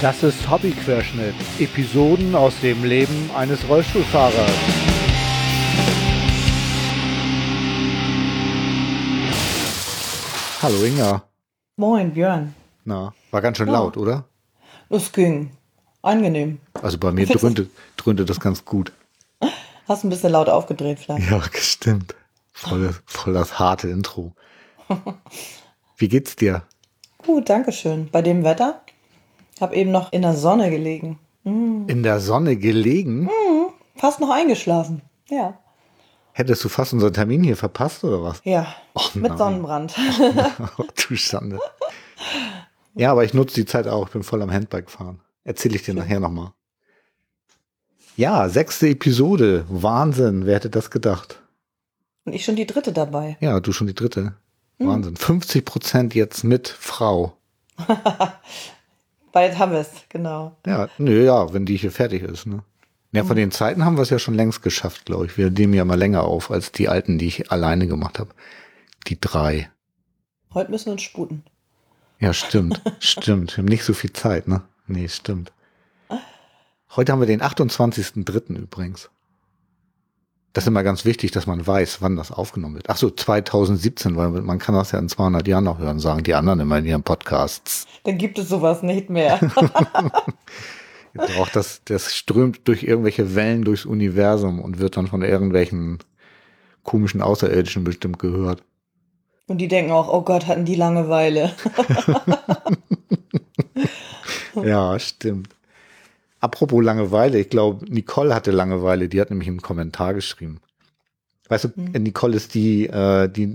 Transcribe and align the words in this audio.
Das 0.00 0.22
ist 0.22 0.48
Hobbyquerschnitt. 0.48 1.34
Episoden 1.58 2.34
aus 2.34 2.54
dem 2.62 2.84
Leben 2.84 3.30
eines 3.36 3.68
Rollstuhlfahrers. 3.68 4.50
Hallo 10.62 10.82
Inga. 10.84 11.22
Moin, 11.76 12.12
Björn. 12.12 12.54
Na, 12.84 13.14
war 13.30 13.40
ganz 13.40 13.56
schön 13.58 13.68
Ja. 13.68 13.74
laut, 13.74 13.96
oder? 13.96 14.24
Es 14.88 15.12
ging. 15.12 15.50
Angenehm. 16.02 16.60
Also 16.82 16.98
bei 16.98 17.12
mir 17.12 17.26
dröhnte, 17.26 17.68
dröhnte 17.96 18.24
das 18.24 18.40
ganz 18.40 18.64
gut. 18.64 18.92
Hast 19.86 20.04
ein 20.04 20.10
bisschen 20.10 20.32
laut 20.32 20.48
aufgedreht 20.48 20.98
vielleicht. 20.98 21.30
Ja, 21.30 21.42
stimmt. 21.54 22.14
Voll, 22.52 22.94
voll 23.06 23.32
das 23.34 23.58
harte 23.58 23.88
Intro. 23.88 24.32
Wie 25.96 26.08
geht's 26.08 26.36
dir? 26.36 26.62
Gut, 27.18 27.48
danke 27.48 27.72
schön. 27.72 28.08
Bei 28.10 28.22
dem 28.22 28.44
Wetter? 28.44 28.80
Hab 29.60 29.74
eben 29.74 29.90
noch 29.90 30.12
in 30.12 30.22
der 30.22 30.34
Sonne 30.34 30.70
gelegen. 30.70 31.18
In 31.44 32.02
der 32.02 32.20
Sonne 32.20 32.56
gelegen? 32.56 33.28
Fast 33.96 34.20
noch 34.20 34.30
eingeschlafen. 34.30 35.02
Ja. 35.28 35.58
Hättest 36.32 36.64
du 36.64 36.68
fast 36.68 36.92
unseren 36.92 37.12
Termin 37.12 37.42
hier 37.42 37.56
verpasst 37.56 38.04
oder 38.04 38.22
was? 38.22 38.40
Ja. 38.44 38.74
Och, 38.94 39.14
Mit 39.14 39.30
nein. 39.30 39.38
Sonnenbrand. 39.38 39.94
Oh, 40.78 40.84
du 41.08 41.16
Schande. 41.16 41.58
Ja, 42.94 43.12
aber 43.12 43.24
ich 43.24 43.34
nutze 43.34 43.54
die 43.56 43.66
Zeit 43.66 43.86
auch. 43.86 44.06
Ich 44.06 44.12
bin 44.12 44.22
voll 44.22 44.42
am 44.42 44.50
Handbike 44.52 44.90
fahren. 44.90 45.20
Erzähle 45.44 45.76
ich 45.76 45.82
dir 45.82 45.94
nachher 45.94 46.20
nochmal. 46.20 46.52
Ja, 48.16 48.48
sechste 48.48 48.88
Episode. 48.88 49.64
Wahnsinn. 49.68 50.46
Wer 50.46 50.56
hätte 50.56 50.70
das 50.70 50.90
gedacht? 50.90 51.40
Und 52.24 52.34
ich 52.34 52.44
schon 52.44 52.56
die 52.56 52.66
dritte 52.66 52.92
dabei. 52.92 53.36
Ja, 53.40 53.60
du 53.60 53.72
schon 53.72 53.86
die 53.86 53.94
dritte. 53.94 54.34
Wahnsinn. 54.78 55.16
50 55.16 55.64
Prozent 55.64 56.14
jetzt 56.14 56.44
mit 56.44 56.68
Frau. 56.68 57.36
Bald 59.32 59.58
haben 59.58 59.72
wir 59.72 59.80
es, 59.80 59.90
genau. 60.08 60.56
Ja, 60.66 60.88
nö, 60.98 61.24
ja, 61.24 61.52
wenn 61.52 61.66
die 61.66 61.76
hier 61.76 61.92
fertig 61.92 62.22
ist, 62.22 62.46
ne? 62.46 62.62
Ja, 63.12 63.24
von 63.24 63.34
den 63.34 63.50
Zeiten 63.50 63.84
haben 63.84 63.96
wir 63.96 64.02
es 64.02 64.10
ja 64.10 64.20
schon 64.20 64.34
längst 64.34 64.62
geschafft, 64.62 65.04
glaube 65.04 65.26
ich. 65.26 65.36
Wir 65.36 65.50
nehmen 65.50 65.74
ja 65.74 65.84
mal 65.84 65.98
länger 65.98 66.22
auf 66.22 66.52
als 66.52 66.70
die 66.70 66.88
alten, 66.88 67.18
die 67.18 67.26
ich 67.26 67.50
alleine 67.50 67.88
gemacht 67.88 68.20
habe. 68.20 68.30
Die 69.08 69.20
drei. 69.20 69.68
Heute 70.54 70.70
müssen 70.70 70.86
wir 70.86 70.92
uns 70.92 71.02
sputen. 71.02 71.42
Ja, 72.20 72.32
stimmt. 72.32 72.80
stimmt. 73.00 73.56
Wir 73.56 73.62
haben 73.62 73.68
nicht 73.68 73.82
so 73.82 73.94
viel 73.94 74.12
Zeit, 74.12 74.46
ne? 74.46 74.62
Nee, 74.86 75.08
stimmt. 75.08 75.52
Heute 76.94 77.12
haben 77.12 77.20
wir 77.20 77.26
den 77.26 77.42
28.03. 77.42 78.56
übrigens. 78.56 79.10
Das 80.52 80.64
ist 80.64 80.68
immer 80.68 80.82
ganz 80.82 81.04
wichtig, 81.04 81.30
dass 81.30 81.46
man 81.46 81.64
weiß, 81.64 82.02
wann 82.02 82.16
das 82.16 82.32
aufgenommen 82.32 82.74
wird. 82.74 82.90
Ach 82.90 82.96
so, 82.96 83.10
2017, 83.10 84.16
weil 84.16 84.30
man 84.30 84.58
kann 84.58 84.74
das 84.74 84.90
ja 84.92 84.98
in 84.98 85.08
200 85.08 85.46
Jahren 85.46 85.64
noch 85.64 85.78
hören, 85.78 86.00
sagen 86.00 86.24
die 86.24 86.34
anderen 86.34 86.60
immer 86.60 86.78
in 86.78 86.86
ihren 86.86 87.02
Podcasts. 87.02 87.86
Dann 88.04 88.18
gibt 88.18 88.38
es 88.38 88.48
sowas 88.48 88.82
nicht 88.82 89.10
mehr. 89.10 89.38
Auch 91.38 91.48
das, 91.48 91.82
das 91.84 92.14
strömt 92.14 92.68
durch 92.68 92.84
irgendwelche 92.84 93.34
Wellen 93.34 93.64
durchs 93.64 93.84
Universum 93.84 94.60
und 94.60 94.78
wird 94.78 94.96
dann 94.96 95.08
von 95.08 95.22
irgendwelchen 95.22 95.98
komischen 96.84 97.20
Außerirdischen 97.20 97.82
bestimmt 97.82 98.18
gehört. 98.20 98.62
Und 99.48 99.58
die 99.58 99.66
denken 99.66 99.90
auch, 99.90 100.08
oh 100.08 100.22
Gott, 100.22 100.46
hatten 100.46 100.64
die 100.64 100.76
Langeweile. 100.76 101.52
Ja, 104.54 104.98
stimmt. 104.98 105.48
Apropos 106.40 106.82
Langeweile, 106.82 107.38
ich 107.38 107.50
glaube, 107.50 107.84
Nicole 107.92 108.34
hatte 108.34 108.50
Langeweile, 108.50 109.08
die 109.08 109.20
hat 109.20 109.30
nämlich 109.30 109.48
einen 109.48 109.60
Kommentar 109.62 110.14
geschrieben. 110.14 110.60
Weißt 111.48 111.64
du, 111.64 111.68
Hm. 111.74 112.02
Nicole 112.02 112.36
ist 112.36 112.54
die, 112.54 112.86
äh, 112.86 113.28
die, 113.28 113.54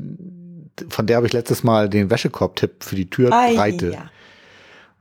von 0.89 1.07
der 1.07 1.17
habe 1.17 1.27
ich 1.27 1.33
letztes 1.33 1.63
Mal 1.63 1.89
den 1.89 2.09
Wäschekorb-Tipp 2.09 2.83
für 2.83 2.95
die 2.95 3.09
Türbreite. 3.09 3.91
ja. 3.91 4.09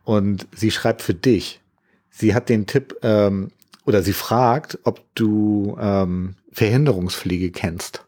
Und 0.05 0.46
sie 0.55 0.70
schreibt 0.70 1.02
für 1.02 1.14
dich. 1.14 1.60
Sie 2.11 2.34
hat 2.34 2.48
den 2.48 2.67
Tipp, 2.67 2.96
ähm, 3.02 3.50
oder 3.86 4.02
sie 4.02 4.12
fragt, 4.12 4.78
ob 4.84 5.02
du 5.14 5.77
ähm, 5.80 6.36
Verhinderungspflege 6.52 7.51
kennst. 7.51 8.05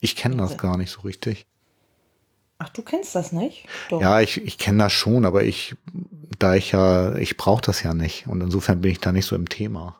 Ich 0.00 0.16
kenne 0.16 0.36
das 0.36 0.58
gar 0.58 0.76
nicht 0.76 0.90
so 0.90 1.02
richtig. 1.02 1.46
Ach, 2.58 2.68
du 2.68 2.82
kennst 2.82 3.14
das 3.14 3.32
nicht? 3.32 3.66
Doch. 3.90 4.00
Ja, 4.00 4.20
ich, 4.20 4.42
ich 4.42 4.58
kenne 4.58 4.84
das 4.84 4.92
schon, 4.92 5.24
aber 5.24 5.42
ich, 5.42 5.74
da 6.38 6.54
ich 6.54 6.72
ja, 6.72 7.14
ich 7.16 7.36
brauche 7.36 7.62
das 7.62 7.82
ja 7.82 7.94
nicht. 7.94 8.26
Und 8.26 8.40
insofern 8.40 8.80
bin 8.80 8.92
ich 8.92 9.00
da 9.00 9.12
nicht 9.12 9.26
so 9.26 9.36
im 9.36 9.48
Thema. 9.48 9.96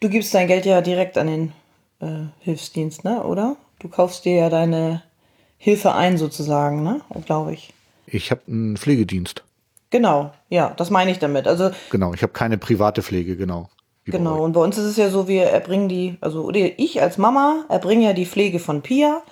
Du 0.00 0.08
gibst 0.08 0.34
dein 0.34 0.46
Geld 0.46 0.66
ja 0.66 0.82
direkt 0.82 1.16
an 1.16 1.26
den 1.26 1.52
äh, 2.00 2.26
Hilfsdienst, 2.40 3.04
ne? 3.04 3.22
Oder? 3.22 3.56
Du 3.78 3.88
kaufst 3.88 4.24
dir 4.24 4.36
ja 4.36 4.50
deine 4.50 5.02
Hilfe 5.56 5.94
ein, 5.94 6.18
sozusagen, 6.18 6.82
ne? 6.82 7.00
Glaube 7.24 7.54
ich. 7.54 7.72
Ich 8.06 8.30
habe 8.30 8.42
einen 8.46 8.76
Pflegedienst. 8.76 9.42
Genau, 9.90 10.32
ja, 10.48 10.74
das 10.76 10.90
meine 10.90 11.10
ich 11.10 11.18
damit. 11.18 11.46
Also 11.46 11.70
Genau, 11.90 12.12
ich 12.12 12.22
habe 12.22 12.32
keine 12.32 12.58
private 12.58 13.02
Pflege, 13.02 13.36
genau. 13.36 13.70
Bei 14.04 14.12
genau, 14.12 14.34
euch. 14.34 14.40
und 14.40 14.52
bei 14.52 14.60
uns 14.60 14.76
ist 14.76 14.84
es 14.84 14.96
ja 14.96 15.08
so, 15.08 15.28
wir 15.28 15.44
erbringen 15.44 15.88
die, 15.88 16.16
also 16.20 16.50
ich 16.52 17.00
als 17.00 17.16
Mama 17.16 17.64
erbringe 17.68 18.04
ja 18.04 18.12
die 18.12 18.26
Pflege 18.26 18.58
von 18.58 18.82
Pia. 18.82 19.22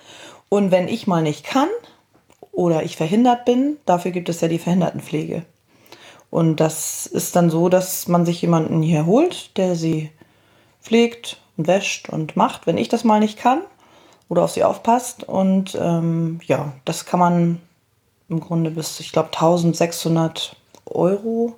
Und 0.49 0.71
wenn 0.71 0.87
ich 0.87 1.05
mal 1.05 1.21
nicht 1.21 1.43
kann 1.43 1.67
oder 2.53 2.83
ich 2.83 2.95
verhindert 2.95 3.43
bin, 3.43 3.77
dafür 3.85 4.11
gibt 4.11 4.29
es 4.29 4.39
ja 4.39 4.47
die 4.47 4.59
Verhindertenpflege. 4.59 5.43
Und 6.29 6.59
das 6.59 7.05
ist 7.05 7.35
dann 7.35 7.49
so, 7.49 7.67
dass 7.67 8.07
man 8.07 8.25
sich 8.25 8.41
jemanden 8.41 8.81
hier 8.81 9.05
holt, 9.05 9.57
der 9.57 9.75
sie 9.75 10.11
pflegt 10.81 11.37
und 11.57 11.67
wäscht 11.67 12.09
und 12.09 12.37
macht, 12.37 12.65
wenn 12.65 12.77
ich 12.77 12.89
das 12.89 13.03
mal 13.03 13.19
nicht 13.19 13.37
kann 13.37 13.61
oder 14.29 14.43
auf 14.43 14.51
sie 14.51 14.63
aufpasst. 14.63 15.23
Und 15.23 15.77
ähm, 15.79 16.39
ja, 16.45 16.73
das 16.85 17.05
kann 17.05 17.19
man 17.19 17.61
im 18.29 18.39
Grunde 18.39 18.71
bis, 18.71 18.99
ich 18.99 19.11
glaube, 19.11 19.29
1600 19.33 20.55
Euro 20.85 21.55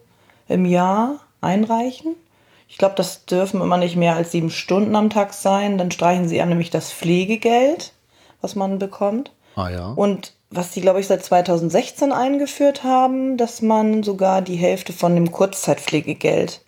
im 0.47 0.65
Jahr 0.65 1.19
einreichen. 1.41 2.15
Ich 2.67 2.77
glaube, 2.77 2.95
das 2.95 3.25
dürfen 3.25 3.61
immer 3.61 3.77
nicht 3.77 3.95
mehr 3.95 4.15
als 4.15 4.31
sieben 4.31 4.49
Stunden 4.49 4.95
am 4.95 5.09
Tag 5.09 5.33
sein. 5.33 5.77
Dann 5.77 5.91
streichen 5.91 6.27
sie 6.27 6.41
einem 6.41 6.49
nämlich 6.49 6.69
das 6.69 6.91
Pflegegeld, 6.91 7.93
was 8.41 8.55
man 8.55 8.79
bekommt. 8.79 9.31
Ah 9.55 9.69
ja. 9.69 9.87
Und 9.95 10.33
was 10.55 10.71
die, 10.71 10.81
glaube 10.81 10.99
ich, 10.99 11.07
seit 11.07 11.23
2016 11.23 12.11
eingeführt 12.11 12.83
haben, 12.83 13.37
dass 13.37 13.61
man 13.61 14.03
sogar 14.03 14.41
die 14.41 14.55
Hälfte 14.55 14.93
von 14.93 15.15
dem 15.15 15.31
Kurzzeitpflegegeld, 15.31 16.63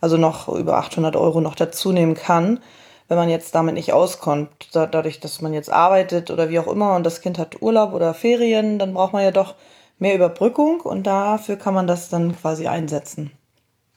also 0.00 0.16
noch 0.16 0.48
über 0.48 0.76
800 0.78 1.16
Euro 1.16 1.40
noch 1.40 1.54
dazu 1.54 1.92
nehmen 1.92 2.14
kann, 2.14 2.60
wenn 3.08 3.18
man 3.18 3.28
jetzt 3.28 3.54
damit 3.54 3.74
nicht 3.74 3.92
auskommt. 3.92 4.68
Da, 4.72 4.86
dadurch, 4.86 5.20
dass 5.20 5.40
man 5.40 5.52
jetzt 5.52 5.70
arbeitet 5.70 6.30
oder 6.30 6.50
wie 6.50 6.58
auch 6.58 6.68
immer 6.68 6.96
und 6.96 7.04
das 7.04 7.20
Kind 7.20 7.38
hat 7.38 7.60
Urlaub 7.60 7.92
oder 7.92 8.14
Ferien, 8.14 8.78
dann 8.78 8.94
braucht 8.94 9.12
man 9.12 9.22
ja 9.22 9.30
doch 9.30 9.54
mehr 9.98 10.14
Überbrückung 10.14 10.80
und 10.80 11.06
dafür 11.06 11.56
kann 11.56 11.74
man 11.74 11.86
das 11.86 12.08
dann 12.08 12.36
quasi 12.36 12.66
einsetzen. 12.66 13.30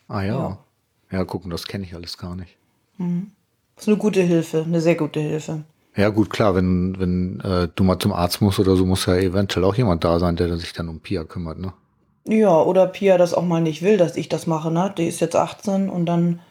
ah 0.08 0.22
ja. 0.22 0.34
ja. 0.34 0.58
Ja, 1.12 1.24
gucken, 1.24 1.52
das 1.52 1.68
kenne 1.68 1.86
ich 1.86 1.94
alles 1.94 2.18
gar 2.18 2.36
nicht. 2.36 2.58
Das 3.76 3.84
ist 3.84 3.88
eine 3.88 3.98
gute 3.98 4.22
Hilfe, 4.22 4.64
eine 4.66 4.82
sehr 4.82 4.96
gute 4.96 5.20
Hilfe. 5.20 5.64
Ja, 5.96 6.10
gut, 6.10 6.30
klar, 6.30 6.56
wenn, 6.56 7.00
wenn 7.00 7.40
äh, 7.42 7.70
du 7.74 7.84
mal 7.84 8.00
zum 8.00 8.12
Arzt 8.12 8.42
musst 8.42 8.60
oder 8.60 8.76
so, 8.76 8.86
muss 8.86 9.06
ja 9.06 9.16
eventuell 9.16 9.64
auch 9.66 9.76
jemand 9.76 10.04
da 10.04 10.20
sein, 10.20 10.36
der 10.36 10.58
sich 10.58 10.74
dann 10.74 10.90
um 10.90 11.00
Pia 11.00 11.24
kümmert, 11.24 11.58
ne? 11.58 11.74
Ja, 12.28 12.62
oder 12.62 12.88
Pia 12.88 13.18
das 13.18 13.34
auch 13.34 13.44
mal 13.44 13.62
nicht 13.62 13.82
will, 13.82 13.98
dass 13.98 14.18
ich 14.18 14.28
das 14.28 14.48
mache, 14.48 14.72
ne? 14.72 14.94
Die 14.98 15.08
ist 15.08 15.22
jetzt 15.22 15.36
18 15.36 15.90
und 15.90 16.06
dann 16.06 16.42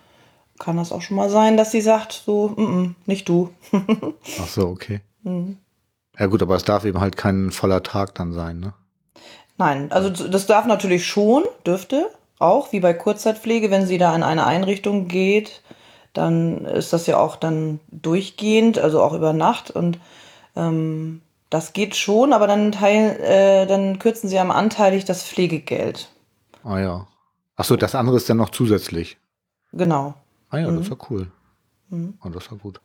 kann 0.58 0.76
das 0.76 0.92
auch 0.92 1.02
schon 1.02 1.16
mal 1.16 1.28
sein, 1.28 1.56
dass 1.56 1.72
sie 1.72 1.80
sagt, 1.80 2.12
so, 2.12 2.48
mm 2.48 2.60
-mm, 2.60 2.94
nicht 3.06 3.28
du. 3.28 3.50
Ach 4.40 4.48
so, 4.48 4.68
okay. 4.68 5.00
Mhm. 5.22 5.58
Ja 6.18 6.26
gut, 6.26 6.42
aber 6.42 6.54
es 6.54 6.64
darf 6.64 6.84
eben 6.84 7.00
halt 7.00 7.16
kein 7.16 7.50
voller 7.50 7.82
Tag 7.82 8.14
dann 8.14 8.32
sein, 8.32 8.60
ne? 8.60 8.72
Nein, 9.58 9.92
also 9.92 10.10
das 10.10 10.46
darf 10.46 10.66
natürlich 10.66 11.06
schon, 11.06 11.44
dürfte 11.66 12.10
auch, 12.38 12.72
wie 12.72 12.80
bei 12.80 12.94
Kurzzeitpflege, 12.94 13.70
wenn 13.70 13.86
sie 13.86 13.98
da 13.98 14.14
in 14.14 14.22
eine 14.22 14.46
Einrichtung 14.46 15.06
geht, 15.06 15.62
dann 16.14 16.64
ist 16.64 16.92
das 16.92 17.06
ja 17.06 17.18
auch 17.18 17.36
dann 17.36 17.80
durchgehend, 17.90 18.78
also 18.78 19.02
auch 19.02 19.12
über 19.12 19.32
Nacht 19.32 19.70
und 19.70 19.98
ähm, 20.56 21.20
das 21.50 21.72
geht 21.72 21.94
schon, 21.94 22.32
aber 22.32 22.46
dann 22.46 22.72
teilen, 22.72 23.20
äh, 23.20 23.66
dann 23.66 23.98
kürzen 23.98 24.28
sie 24.28 24.38
am 24.38 24.50
anteilig 24.50 25.04
das 25.04 25.22
Pflegegeld. 25.24 26.08
Ah 26.64 26.78
ja. 26.80 27.06
Ach 27.56 27.64
so, 27.64 27.76
das 27.76 27.94
andere 27.94 28.16
ist 28.16 28.28
dann 28.28 28.38
noch 28.38 28.50
zusätzlich. 28.50 29.18
Genau. 29.72 30.14
Ah 30.50 30.58
ja, 30.58 30.66
das 30.66 30.74
Mhm. 30.74 30.80
ist 30.80 30.88
ja 30.90 30.96
cool. 31.10 31.26
Ah, 32.20 32.28
das 32.30 32.50
war 32.50 32.58
gut. 32.58 32.80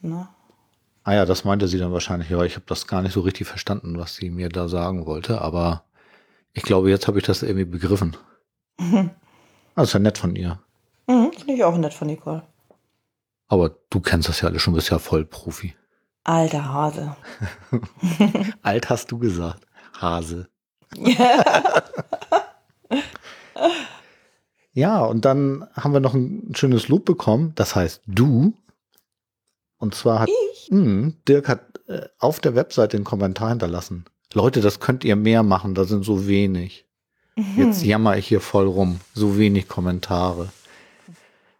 Ne? 0.00 0.26
Ah 1.04 1.14
ja, 1.14 1.24
das 1.26 1.44
meinte 1.44 1.68
sie 1.68 1.78
dann 1.78 1.92
wahrscheinlich. 1.92 2.30
Ja, 2.30 2.42
ich 2.42 2.54
habe 2.56 2.64
das 2.66 2.86
gar 2.88 3.02
nicht 3.02 3.12
so 3.12 3.20
richtig 3.20 3.46
verstanden, 3.46 3.98
was 3.98 4.16
sie 4.16 4.30
mir 4.30 4.48
da 4.48 4.68
sagen 4.68 5.06
wollte, 5.06 5.40
aber 5.40 5.84
ich 6.54 6.62
glaube, 6.64 6.90
jetzt 6.90 7.06
habe 7.06 7.18
ich 7.18 7.24
das 7.24 7.42
irgendwie 7.42 7.64
begriffen. 7.64 8.16
Ist 9.76 9.92
ja 9.94 10.00
nett 10.00 10.18
von 10.18 10.34
ihr. 10.36 10.58
Mhm, 11.06 11.32
Finde 11.32 11.52
ich 11.54 11.64
auch 11.64 11.76
nett 11.76 11.94
von 11.94 12.08
Nicole. 12.08 12.42
Aber 13.52 13.76
du 13.90 14.00
kennst 14.00 14.30
das 14.30 14.40
ja 14.40 14.48
alle 14.48 14.58
schon, 14.58 14.72
bist 14.72 14.88
ja 14.88 14.98
voll 14.98 15.26
Profi. 15.26 15.74
Alter 16.24 16.72
Hase. 16.72 17.16
Alt 18.62 18.88
hast 18.88 19.12
du 19.12 19.18
gesagt. 19.18 19.66
Hase. 20.00 20.48
Ja, 24.74 25.00
und 25.00 25.26
dann 25.26 25.68
haben 25.74 25.92
wir 25.92 26.00
noch 26.00 26.14
ein 26.14 26.54
schönes 26.56 26.88
Lob 26.88 27.04
bekommen. 27.04 27.52
Das 27.56 27.76
heißt 27.76 28.00
du. 28.06 28.54
Und 29.76 29.94
zwar 29.94 30.20
hat 30.20 30.30
Mh, 30.70 31.12
Dirk 31.28 31.46
hat 31.46 31.78
äh, 31.88 32.06
auf 32.18 32.40
der 32.40 32.54
Webseite 32.54 32.96
einen 32.96 33.04
Kommentar 33.04 33.50
hinterlassen. 33.50 34.06
Leute, 34.32 34.62
das 34.62 34.80
könnt 34.80 35.04
ihr 35.04 35.14
mehr 35.14 35.42
machen, 35.42 35.74
da 35.74 35.84
sind 35.84 36.06
so 36.06 36.26
wenig. 36.26 36.86
Jetzt 37.54 37.84
jammer 37.84 38.16
ich 38.16 38.28
hier 38.28 38.40
voll 38.40 38.66
rum. 38.66 39.00
So 39.12 39.36
wenig 39.36 39.68
Kommentare. 39.68 40.48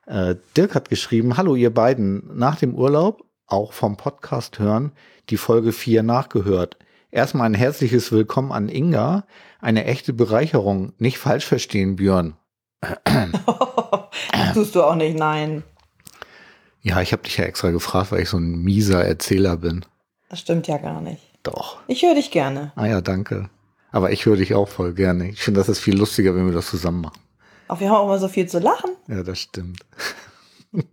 Äh, 0.06 0.36
Dirk 0.56 0.74
hat 0.74 0.88
geschrieben, 0.88 1.36
hallo 1.36 1.54
ihr 1.54 1.72
beiden, 1.72 2.36
nach 2.36 2.56
dem 2.56 2.74
Urlaub, 2.74 3.24
auch 3.46 3.72
vom 3.72 3.96
Podcast 3.96 4.58
hören, 4.58 4.92
die 5.30 5.36
Folge 5.36 5.72
4 5.72 6.02
nachgehört. 6.02 6.76
Erstmal 7.10 7.46
ein 7.46 7.54
herzliches 7.54 8.10
Willkommen 8.10 8.52
an 8.52 8.68
Inga. 8.68 9.26
Eine 9.60 9.84
echte 9.84 10.12
Bereicherung. 10.12 10.92
Nicht 10.98 11.18
falsch 11.18 11.44
verstehen, 11.44 11.96
Björn. 11.96 12.34
das 13.04 14.54
tust 14.54 14.74
du 14.74 14.82
auch 14.82 14.94
nicht, 14.94 15.16
nein. 15.16 15.62
Ja, 16.80 17.00
ich 17.00 17.12
habe 17.12 17.22
dich 17.22 17.36
ja 17.36 17.44
extra 17.44 17.70
gefragt, 17.70 18.10
weil 18.10 18.22
ich 18.22 18.30
so 18.30 18.38
ein 18.38 18.62
mieser 18.62 19.04
Erzähler 19.04 19.58
bin. 19.58 19.84
Das 20.30 20.40
stimmt 20.40 20.66
ja 20.66 20.78
gar 20.78 21.00
nicht. 21.00 21.22
Doch. 21.42 21.78
Ich 21.86 22.02
höre 22.02 22.14
dich 22.14 22.30
gerne. 22.30 22.72
Ah 22.74 22.86
ja, 22.86 23.00
danke. 23.02 23.50
Aber 23.92 24.10
ich 24.10 24.24
höre 24.26 24.36
dich 24.36 24.54
auch 24.54 24.68
voll 24.68 24.94
gerne. 24.94 25.28
Ich 25.28 25.42
finde, 25.42 25.60
das 25.60 25.68
ist 25.68 25.80
viel 25.80 25.96
lustiger, 25.96 26.34
wenn 26.34 26.46
wir 26.46 26.54
das 26.54 26.70
zusammen 26.70 27.02
machen. 27.02 27.20
Auch 27.72 27.80
wir 27.80 27.88
haben 27.88 27.96
auch 27.96 28.04
immer 28.04 28.18
so 28.18 28.28
viel 28.28 28.46
zu 28.46 28.58
lachen. 28.58 28.90
Ja, 29.08 29.22
das 29.22 29.38
stimmt. 29.38 29.80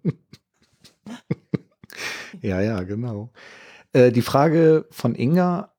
ja, 2.41 2.61
ja, 2.61 2.83
genau. 2.83 3.31
Äh, 3.91 4.13
die 4.13 4.21
Frage 4.21 4.87
von 4.89 5.13
Inga, 5.13 5.73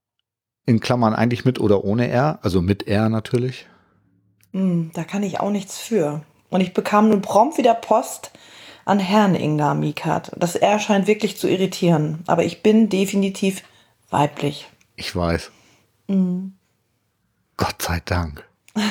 in 0.67 0.79
Klammern 0.79 1.14
eigentlich 1.14 1.47
mit 1.47 1.58
oder 1.58 1.85
ohne 1.85 2.08
R, 2.08 2.38
also 2.43 2.61
mit 2.61 2.87
R 2.87 3.08
natürlich. 3.08 3.67
Hm, 4.52 4.91
da 4.93 5.05
kann 5.05 5.23
ich 5.23 5.41
auch 5.41 5.49
nichts 5.49 5.79
für. 5.79 6.20
Und 6.50 6.61
ich 6.61 6.75
bekam 6.75 7.08
nun 7.08 7.23
prompt 7.23 7.56
wieder 7.56 7.73
Post 7.73 8.32
an 8.85 8.99
Herrn 8.99 9.35
Inga 9.35 9.73
Mikat. 9.73 10.32
Das 10.37 10.55
R 10.55 10.79
scheint 10.81 11.06
wirklich 11.06 11.38
zu 11.38 11.49
irritieren. 11.49 12.23
Aber 12.26 12.44
ich 12.44 12.62
bin 12.62 12.91
definitiv 12.91 13.62
weiblich. 14.11 14.69
Ich 14.97 15.17
weiß. 15.17 15.50
Mhm. 16.08 16.56
Gott 17.56 17.81
sei 17.81 18.02
Dank. 18.05 18.47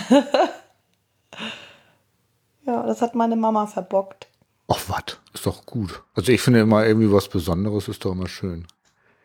ja, 2.70 2.84
das 2.86 3.02
hat 3.02 3.16
meine 3.16 3.36
Mama 3.36 3.66
verbockt. 3.66 4.28
Ach, 4.68 4.80
was? 4.88 5.18
Ist 5.34 5.46
doch 5.46 5.66
gut. 5.66 6.04
Also 6.14 6.32
ich 6.32 6.42
finde 6.42 6.60
immer 6.60 6.86
irgendwie 6.86 7.12
was 7.12 7.28
Besonderes 7.28 7.88
ist 7.88 8.06
doch 8.06 8.12
immer 8.12 8.28
schön. 8.28 8.68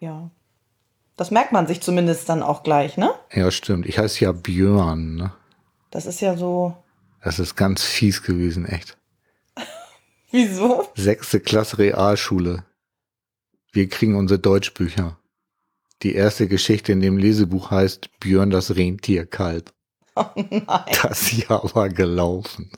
Ja. 0.00 0.30
Das 1.16 1.30
merkt 1.30 1.52
man 1.52 1.66
sich 1.66 1.82
zumindest 1.82 2.28
dann 2.28 2.42
auch 2.42 2.62
gleich, 2.62 2.96
ne? 2.96 3.14
Ja, 3.32 3.50
stimmt. 3.50 3.86
Ich 3.86 3.98
heiße 3.98 4.24
ja 4.24 4.32
Björn, 4.32 5.16
ne? 5.16 5.32
Das 5.90 6.06
ist 6.06 6.20
ja 6.20 6.36
so. 6.36 6.74
Das 7.22 7.38
ist 7.38 7.54
ganz 7.54 7.84
fies 7.84 8.22
gewesen, 8.22 8.64
echt. 8.64 8.96
Wieso? 10.30 10.88
Sechste 10.94 11.40
Klasse 11.40 11.78
Realschule. 11.78 12.64
Wir 13.72 13.88
kriegen 13.88 14.16
unsere 14.16 14.40
Deutschbücher. 14.40 15.18
Die 16.02 16.14
erste 16.14 16.48
Geschichte 16.48 16.92
in 16.92 17.00
dem 17.00 17.18
Lesebuch 17.18 17.70
heißt 17.70 18.18
Björn 18.20 18.50
das 18.50 18.74
Rentierkalb. 18.74 19.72
Oh 20.16 20.24
nein. 20.36 20.62
Das 21.02 21.36
Jahr 21.36 21.74
war 21.74 21.88
gelaufen. 21.88 22.70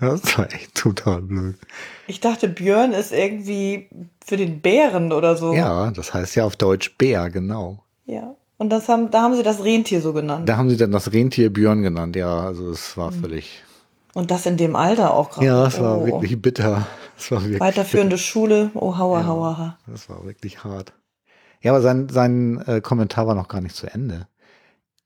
Das 0.00 0.36
war 0.36 0.52
echt 0.52 0.74
total 0.74 1.22
blöd. 1.22 1.56
Ich 2.06 2.20
dachte, 2.20 2.48
Björn 2.48 2.92
ist 2.92 3.12
irgendwie 3.12 3.88
für 4.24 4.36
den 4.36 4.60
Bären 4.60 5.12
oder 5.12 5.36
so. 5.36 5.52
Ja, 5.54 5.90
das 5.90 6.12
heißt 6.12 6.34
ja 6.36 6.44
auf 6.44 6.56
Deutsch 6.56 6.96
Bär, 6.98 7.30
genau. 7.30 7.84
Ja. 8.06 8.34
Und 8.56 8.70
das 8.70 8.88
haben, 8.88 9.10
da 9.10 9.22
haben 9.22 9.36
sie 9.36 9.42
das 9.42 9.64
Rentier 9.64 10.00
so 10.00 10.12
genannt. 10.12 10.48
Da 10.48 10.56
haben 10.56 10.68
sie 10.68 10.76
dann 10.76 10.90
das 10.90 11.12
Rentier 11.12 11.50
Björn 11.50 11.82
genannt, 11.82 12.16
ja, 12.16 12.40
also 12.40 12.70
es 12.70 12.96
war 12.96 13.10
mhm. 13.10 13.20
völlig. 13.20 13.62
Und 14.12 14.30
das 14.30 14.44
in 14.46 14.56
dem 14.56 14.76
Alter 14.76 15.14
auch 15.14 15.30
gerade. 15.30 15.46
Ja, 15.46 15.66
es 15.66 15.78
oh. 15.78 15.82
war 15.82 16.04
wirklich 16.04 16.40
bitter. 16.42 16.86
Es 17.16 17.30
war 17.30 17.42
wirklich 17.42 17.60
Weiterführende 17.60 18.16
bitter. 18.16 18.26
Schule, 18.26 18.70
oh 18.74 18.98
hauer, 18.98 19.20
ja, 19.20 19.26
hauer. 19.26 19.78
Das 19.86 20.08
war 20.10 20.24
wirklich 20.24 20.64
hart. 20.64 20.92
Ja, 21.62 21.72
aber 21.72 21.80
sein, 21.80 22.08
sein 22.08 22.62
äh, 22.66 22.80
Kommentar 22.80 23.26
war 23.26 23.34
noch 23.34 23.48
gar 23.48 23.60
nicht 23.60 23.76
zu 23.76 23.86
Ende. 23.86 24.26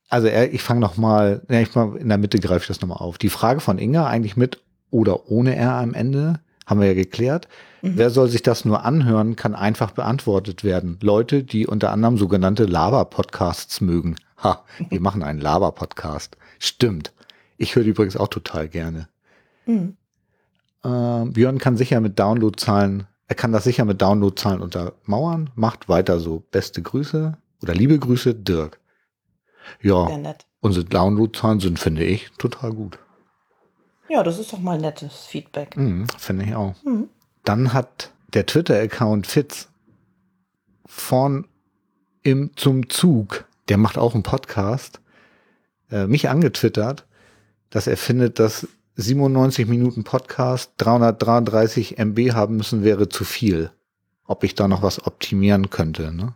Also 0.08 0.28
er, 0.28 0.52
ich 0.52 0.62
fange 0.62 0.80
noch 0.80 0.96
mal, 0.96 1.42
ja, 1.48 1.60
ich 1.60 1.74
mal 1.74 1.96
in 1.96 2.08
der 2.08 2.18
Mitte 2.18 2.38
greife 2.38 2.62
ich 2.62 2.68
das 2.68 2.80
nochmal 2.80 2.98
auf. 2.98 3.18
Die 3.18 3.30
Frage 3.30 3.60
von 3.60 3.78
Inga 3.78 4.06
eigentlich 4.06 4.36
mit 4.36 4.60
oder 4.90 5.30
ohne 5.30 5.56
R 5.56 5.72
am 5.72 5.94
Ende 5.94 6.40
haben 6.66 6.80
wir 6.80 6.86
ja 6.86 6.94
geklärt. 6.94 7.48
Mhm. 7.82 7.96
Wer 7.96 8.10
soll 8.10 8.28
sich 8.28 8.42
das 8.42 8.64
nur 8.64 8.84
anhören, 8.84 9.36
kann 9.36 9.54
einfach 9.54 9.90
beantwortet 9.90 10.64
werden. 10.64 10.98
Leute, 11.02 11.42
die 11.42 11.66
unter 11.66 11.90
anderem 11.90 12.16
sogenannte 12.16 12.64
Lava-Podcasts 12.64 13.80
mögen. 13.80 14.16
Ha, 14.42 14.64
wir 14.90 15.00
machen 15.00 15.22
einen 15.22 15.40
Lava-Podcast. 15.40 16.36
Stimmt. 16.58 17.12
Ich 17.56 17.76
höre 17.76 17.84
die 17.84 17.90
übrigens 17.90 18.16
auch 18.16 18.28
total 18.28 18.68
gerne. 18.68 19.08
Mhm. 19.66 19.96
Äh, 20.84 21.24
Björn 21.26 21.58
kann 21.58 21.76
sicher 21.76 22.00
mit 22.00 22.18
Downloadzahlen 22.18 23.06
er 23.26 23.36
kann 23.36 23.52
das 23.52 23.64
sicher 23.64 23.84
mit 23.84 24.02
Downloadzahlen 24.02 24.60
untermauern. 24.60 25.50
Macht 25.54 25.88
weiter 25.88 26.20
so. 26.20 26.44
Beste 26.50 26.82
Grüße 26.82 27.36
oder 27.62 27.74
liebe 27.74 27.98
Grüße, 27.98 28.34
Dirk. 28.34 28.78
Ja, 29.80 30.08
unsere 30.60 30.84
Downloadzahlen 30.84 31.60
sind, 31.60 31.78
finde 31.78 32.04
ich, 32.04 32.30
total 32.38 32.72
gut. 32.72 32.98
Ja, 34.08 34.22
das 34.22 34.38
ist 34.38 34.52
doch 34.52 34.60
mal 34.60 34.78
nettes 34.78 35.26
Feedback. 35.26 35.76
Mhm, 35.76 36.06
finde 36.18 36.44
ich 36.44 36.54
auch. 36.54 36.74
Mhm. 36.84 37.08
Dann 37.44 37.72
hat 37.72 38.12
der 38.32 38.46
Twitter-Account 38.46 39.26
Fitz 39.26 39.68
von 40.86 41.46
im 42.22 42.56
zum 42.56 42.88
Zug, 42.88 43.44
der 43.68 43.78
macht 43.78 43.98
auch 43.98 44.14
einen 44.14 44.22
Podcast, 44.22 45.00
äh, 45.90 46.06
mich 46.06 46.28
angetwittert, 46.28 47.06
dass 47.70 47.86
er 47.86 47.96
findet, 47.96 48.38
dass 48.38 48.68
97 48.96 49.66
Minuten 49.66 50.04
Podcast, 50.04 50.72
333 50.78 51.98
MB 51.98 52.32
haben 52.32 52.56
müssen, 52.56 52.84
wäre 52.84 53.08
zu 53.08 53.24
viel. 53.24 53.70
Ob 54.26 54.44
ich 54.44 54.54
da 54.54 54.68
noch 54.68 54.82
was 54.82 55.06
optimieren 55.06 55.70
könnte, 55.70 56.12
ne? 56.12 56.34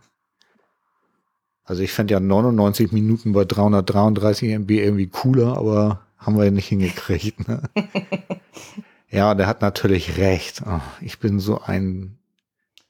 Also 1.69 1.83
ich 1.83 1.93
fände 1.93 2.15
ja 2.15 2.21
99 2.21 2.93
Minuten 2.93 3.33
bei 3.33 3.45
333 3.45 4.53
MB 4.53 4.71
irgendwie 4.71 5.09
cooler, 5.09 5.59
aber 5.59 6.01
haben 6.17 6.39
wir 6.39 6.47
ja 6.47 6.51
nicht 6.51 6.69
hingekriegt, 6.69 7.47
ne? 7.47 7.63
ja, 9.11 9.35
der 9.35 9.47
hat 9.47 9.61
natürlich 9.61 10.17
recht. 10.17 10.63
Oh, 10.67 10.81
ich 11.03 11.19
bin 11.19 11.41
so 11.41 11.61
ein 11.61 12.17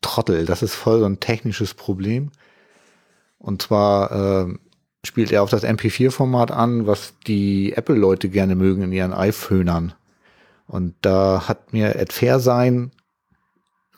Trottel. 0.01 0.47
Das 0.47 0.63
ist 0.63 0.77
voll 0.77 1.01
so 1.01 1.07
ein 1.07 1.19
technisches 1.19 1.75
Problem. 1.75 2.31
Und 3.39 3.63
zwar, 3.63 4.47
äh, 4.47 4.55
spielt 5.05 5.33
er 5.33 5.43
auf 5.43 5.51
das 5.51 5.65
MP4-Format 5.65 6.53
an, 6.53 6.87
was 6.87 7.15
die 7.27 7.73
Apple-Leute 7.73 8.29
gerne 8.29 8.55
mögen 8.55 8.83
in 8.83 8.93
ihren 8.93 9.13
iPhönern. 9.13 9.93
Und 10.69 10.95
da 11.01 11.49
hat 11.49 11.73
mir 11.73 11.99
AdFairSign, 11.99 12.93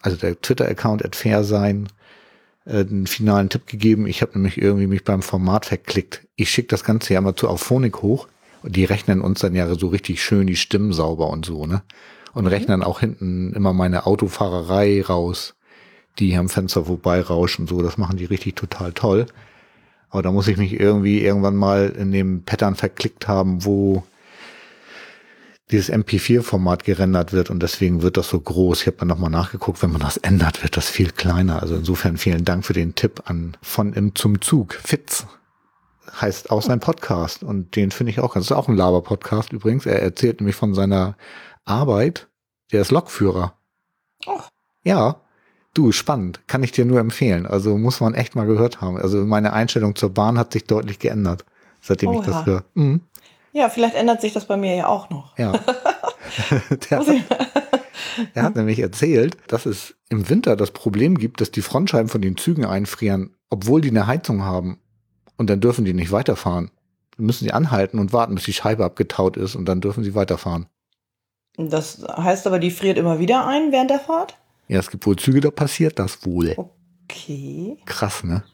also 0.01 0.17
der 0.17 0.41
Twitter-Account 0.41 1.05
AdFairSign, 1.05 1.89
äh, 2.65 2.81
einen 2.81 3.07
finalen 3.07 3.49
Tipp 3.49 3.67
gegeben. 3.67 4.07
Ich 4.07 4.23
habe 4.23 4.33
nämlich 4.35 4.61
irgendwie 4.61 4.87
mich 4.87 5.05
beim 5.05 5.23
Format 5.23 5.67
verklickt. 5.67 6.27
Ich 6.37 6.51
schicke 6.51 6.69
das 6.69 6.85
Ganze 6.85 7.15
ja 7.15 7.21
mal 7.21 7.37
zu 7.37 7.49
Auphonic 7.49 8.03
hoch 8.03 8.29
und 8.63 8.77
die 8.77 8.85
rechnen 8.85 9.21
uns 9.21 9.41
dann 9.41 9.55
ja 9.55 9.73
so 9.75 9.89
richtig 9.89 10.23
schön 10.23 10.47
die 10.47 10.57
Stimmen 10.57 10.93
sauber 10.93 11.29
und 11.31 11.47
so, 11.47 11.67
ne? 11.67 11.83
Und 12.33 12.45
mhm. 12.45 12.51
rechnen 12.51 12.83
auch 12.83 13.01
hinten 13.01 13.53
immer 13.55 13.73
meine 13.73 14.07
Autofahrerei 14.07 15.03
raus, 15.03 15.55
die 16.19 16.31
hier 16.31 16.41
am 16.41 16.49
Fenster 16.49 16.85
vorbei 16.85 17.21
rauschen 17.21 17.63
und 17.63 17.69
so. 17.69 17.83
Das 17.83 17.99
machen 17.99 18.17
die 18.17 18.25
richtig 18.27 18.55
total 18.55 18.93
toll. 18.93 19.27
Aber 20.11 20.23
da 20.23 20.33
muss 20.33 20.49
ich 20.49 20.57
mich 20.57 20.79
irgendwie 20.79 21.23
irgendwann 21.23 21.57
mal 21.57 21.89
in 21.97 22.13
dem 22.13 22.43
Pattern 22.43 22.75
verklickt 22.75 23.29
haben, 23.29 23.65
wo 23.65 24.05
dieses 25.71 25.93
MP4-Format 25.93 26.85
gerendert 26.85 27.33
wird 27.33 27.51
und 27.51 27.63
deswegen 27.63 28.03
wird 28.03 28.17
das 28.17 28.29
so 28.29 28.41
groß. 28.41 28.83
Ich 28.83 28.87
habe 28.87 28.99
dann 28.99 29.09
nochmal 29.09 29.31
nachgeguckt, 29.31 29.83
wenn 29.83 29.93
man 29.93 30.01
das 30.01 30.17
ändert, 30.17 30.63
wird 30.63 30.77
das 30.77 30.89
viel 30.89 31.11
kleiner. 31.11 31.63
Also 31.63 31.77
insofern 31.77 32.17
vielen 32.17 32.45
Dank 32.45 32.65
für 32.65 32.73
den 32.73 32.95
Tipp 32.95 33.23
an 33.27 33.57
von 33.63 33.93
im 33.93 34.15
zum 34.15 34.41
Zug. 34.41 34.75
Fitz 34.75 35.27
heißt 36.21 36.51
auch 36.51 36.63
sein 36.63 36.81
Podcast 36.81 37.43
und 37.43 37.77
den 37.77 37.91
finde 37.91 38.11
ich 38.11 38.21
auch 38.21 38.35
ganz. 38.35 38.47
Das 38.49 38.57
ist 38.57 38.63
auch 38.63 38.69
ein 38.69 38.77
Laber-Podcast 38.77 39.53
übrigens. 39.53 39.87
Er 39.87 40.03
erzählt 40.03 40.41
nämlich 40.41 40.57
von 40.57 40.75
seiner 40.75 41.17
Arbeit. 41.65 42.29
Der 42.73 42.83
ist 42.83 42.91
Lokführer. 42.91 43.55
Oh. 44.27 44.41
Ja, 44.83 45.21
Du, 45.73 45.93
spannend. 45.93 46.41
Kann 46.49 46.63
ich 46.63 46.73
dir 46.73 46.85
nur 46.85 46.99
empfehlen. 46.99 47.47
Also 47.47 47.79
muss 47.79 48.01
man 48.01 48.15
echt 48.15 48.35
mal 48.35 48.47
gehört 48.47 48.81
haben. 48.81 48.97
Also 48.97 49.19
meine 49.19 49.53
Einstellung 49.53 49.95
zur 49.95 50.11
Bahn 50.11 50.39
hat 50.39 50.53
sich 50.53 50.65
deutlich 50.65 50.99
geändert, 50.99 51.45
seitdem 51.81 52.11
Oha. 52.11 52.21
ich 52.21 52.27
das 52.27 52.47
höre. 52.47 52.65
Mhm. 52.75 53.03
Ja, 53.53 53.69
vielleicht 53.69 53.95
ändert 53.95 54.21
sich 54.21 54.33
das 54.33 54.47
bei 54.47 54.57
mir 54.57 54.75
ja 54.75 54.87
auch 54.87 55.11
noch. 55.11 55.37
Ja. 55.39 55.53
der, 56.91 56.99
hat, 56.99 57.07
er 58.35 58.43
hat 58.43 58.57
nämlich 58.57 58.79
erzählt, 58.79 59.37
dass 59.49 59.67
es 59.67 59.95
im 60.09 60.29
Winter 60.29 60.57
das 60.57 60.71
Problem 60.71 61.19
gibt, 61.19 61.41
dass 61.41 61.51
die 61.51 61.63
Frontscheiben 61.63 62.09
von 62.09 62.23
den 62.23 62.37
Zügen 62.37 62.65
einfrieren, 62.65 63.35
obwohl 63.49 63.81
die 63.81 63.91
eine 63.91 64.07
Heizung 64.07 64.43
haben. 64.43 64.79
Und 65.37 65.49
dann 65.49 65.61
dürfen 65.61 65.85
die 65.85 65.95
nicht 65.95 66.13
weiterfahren. 66.13 66.71
Dann 67.17 67.27
müssen 67.27 67.45
sie 67.45 67.53
anhalten 67.53 67.99
und 67.99 68.13
warten, 68.13 68.35
bis 68.35 68.45
die 68.45 68.53
Scheibe 68.53 68.85
abgetaut 68.85 69.37
ist 69.37 69.57
und 69.57 69.65
dann 69.65 69.81
dürfen 69.81 70.05
sie 70.05 70.15
weiterfahren. 70.15 70.67
Das 71.57 72.03
heißt 72.05 72.47
aber, 72.47 72.59
die 72.59 72.71
friert 72.71 72.99
immer 72.99 73.19
wieder 73.19 73.47
ein 73.47 73.73
während 73.73 73.91
der 73.91 74.01
Fahrt? 74.01 74.37
Ja, 74.69 74.79
es 74.79 74.91
gibt 74.91 75.05
wohl 75.07 75.17
Züge, 75.17 75.41
da 75.41 75.51
passiert 75.51 75.99
das 75.99 76.25
wohl. 76.25 76.55
Okay. 76.57 77.77
Krass, 77.87 78.23
ne? 78.23 78.45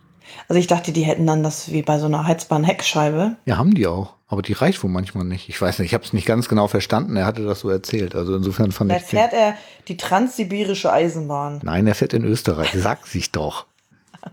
Also 0.48 0.58
ich 0.60 0.66
dachte, 0.66 0.92
die 0.92 1.02
hätten 1.02 1.26
dann 1.26 1.42
das 1.42 1.72
wie 1.72 1.82
bei 1.82 1.98
so 1.98 2.06
einer 2.06 2.26
heizbaren 2.26 2.64
Heckscheibe. 2.64 3.36
Ja, 3.44 3.56
haben 3.56 3.74
die 3.74 3.86
auch. 3.86 4.14
Aber 4.28 4.42
die 4.42 4.54
reicht 4.54 4.82
wohl 4.82 4.90
manchmal 4.90 5.24
nicht. 5.24 5.48
Ich 5.48 5.60
weiß 5.60 5.78
nicht, 5.78 5.86
ich 5.90 5.94
habe 5.94 6.04
es 6.04 6.12
nicht 6.12 6.26
ganz 6.26 6.48
genau 6.48 6.66
verstanden. 6.66 7.16
Er 7.16 7.26
hatte 7.26 7.44
das 7.44 7.60
so 7.60 7.70
erzählt. 7.70 8.14
Also 8.14 8.34
insofern 8.34 8.72
fand 8.72 8.90
Vielleicht 8.90 9.06
ich. 9.06 9.10
fährt 9.18 9.32
er 9.32 9.54
die 9.86 9.96
transsibirische 9.96 10.92
Eisenbahn. 10.92 11.60
Nein, 11.62 11.86
er 11.86 11.94
fährt 11.94 12.12
in 12.12 12.24
Österreich. 12.24 12.72
Sag 12.74 13.06
sich 13.06 13.30
doch. 13.30 13.66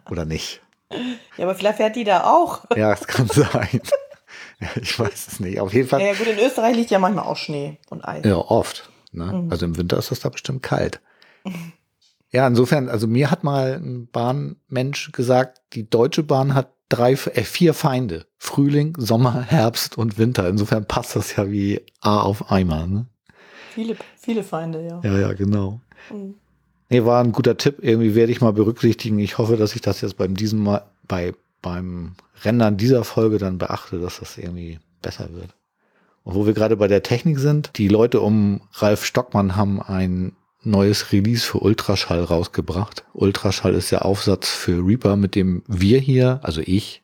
Oder 0.10 0.26
nicht? 0.26 0.62
Ja, 1.38 1.46
aber 1.46 1.56
vielleicht 1.56 1.78
fährt 1.78 1.96
die 1.96 2.04
da 2.04 2.24
auch. 2.24 2.66
Ja, 2.76 2.92
es 2.94 3.06
kann 3.06 3.28
sein. 3.28 3.82
ich 4.82 4.98
weiß 5.00 5.28
es 5.28 5.40
nicht. 5.40 5.60
Auf 5.60 5.74
jeden 5.74 5.88
Fall. 5.88 6.02
Ja, 6.02 6.14
gut, 6.14 6.28
in 6.28 6.40
Österreich 6.40 6.76
liegt 6.76 6.92
ja 6.92 7.00
manchmal 7.00 7.26
auch 7.26 7.38
Schnee 7.38 7.78
und 7.90 8.04
Eis. 8.04 8.26
Ja, 8.26 8.38
oft. 8.38 8.90
Ne? 9.12 9.48
Also 9.50 9.66
im 9.66 9.78
Winter 9.78 9.98
ist 9.98 10.10
das 10.12 10.20
da 10.22 10.30
bestimmt 10.30 10.64
kalt. 10.64 11.02
Ja, 12.34 12.48
insofern, 12.48 12.90
also 12.90 13.06
mir 13.08 13.30
hat 13.30 13.44
mal 13.44 13.74
ein 13.74 14.08
Bahnmensch 14.08 15.12
gesagt, 15.12 15.62
die 15.74 15.88
Deutsche 15.88 16.24
Bahn 16.24 16.56
hat 16.56 16.74
drei, 16.90 17.13
äh, 17.13 17.44
vier 17.44 17.75
Feinde. 17.75 18.25
Frühling, 18.40 18.96
Sommer, 18.98 19.42
Herbst 19.42 19.98
und 19.98 20.18
Winter. 20.18 20.50
Insofern 20.50 20.86
passt 20.86 21.16
das 21.16 21.36
ja 21.36 21.50
wie 21.50 21.82
A 22.02 22.22
auf 22.22 22.52
Eimer. 22.52 22.88
Ne? 22.88 23.06
Viele, 23.72 23.96
viele 24.20 24.44
Feinde, 24.44 24.84
ja. 24.86 25.00
Ja, 25.04 25.20
ja, 25.20 25.34
genau. 25.34 25.80
Mhm. 26.12 26.36
Nee, 26.90 27.06
war 27.06 27.24
ein 27.24 27.32
guter 27.32 27.58
Tipp. 27.58 27.78
Irgendwie 27.82 28.16
werde 28.16 28.32
ich 28.32 28.42
mal 28.42 28.54
berücksichtigen. 28.54 29.20
Ich 29.20 29.38
hoffe, 29.38 29.56
dass 29.56 29.75
ich 29.75 29.82
das 29.82 30.02
jetzt 30.02 30.18
beim 30.18 30.36
diesem 30.36 30.63
Mal, 30.63 30.84
bei, 31.08 31.34
beim 31.62 32.16
Rendern 32.44 32.78
dieser 32.78 33.04
Folge 33.04 33.38
dann 33.38 33.60
beachte, 33.60 34.00
dass 34.00 34.20
das 34.20 34.38
irgendwie 34.38 34.80
besser 35.02 35.34
wird. 35.34 35.56
Und 36.24 36.36
wo 36.36 36.46
wir 36.46 36.54
gerade 36.54 36.78
bei 36.78 36.88
der 36.88 37.04
Technik 37.04 37.38
sind, 37.38 37.72
die 37.78 37.88
Leute 37.88 38.22
um 38.22 38.62
Ralf 38.74 39.06
Stockmann 39.06 39.56
haben 39.56 39.82
ein 39.82 40.36
neues 40.65 41.12
Release 41.12 41.46
für 41.46 41.60
Ultraschall 41.60 42.24
rausgebracht. 42.24 43.03
Ultraschall 43.13 43.74
ist 43.74 43.91
der 43.91 44.05
Aufsatz 44.05 44.50
für 44.50 44.86
Reaper, 44.86 45.15
mit 45.15 45.36
dem 45.36 45.63
wir 45.67 46.00
hier, 46.00 46.39
also 46.43 46.62
ich, 46.63 47.03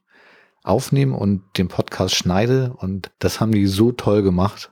aufnehmen 0.63 1.13
und 1.13 1.41
den 1.57 1.67
Podcast 1.67 2.15
schneide. 2.15 2.73
Und 2.77 3.11
das 3.19 3.39
haben 3.39 3.51
die 3.51 3.67
so 3.67 3.91
toll 3.91 4.23
gemacht. 4.23 4.71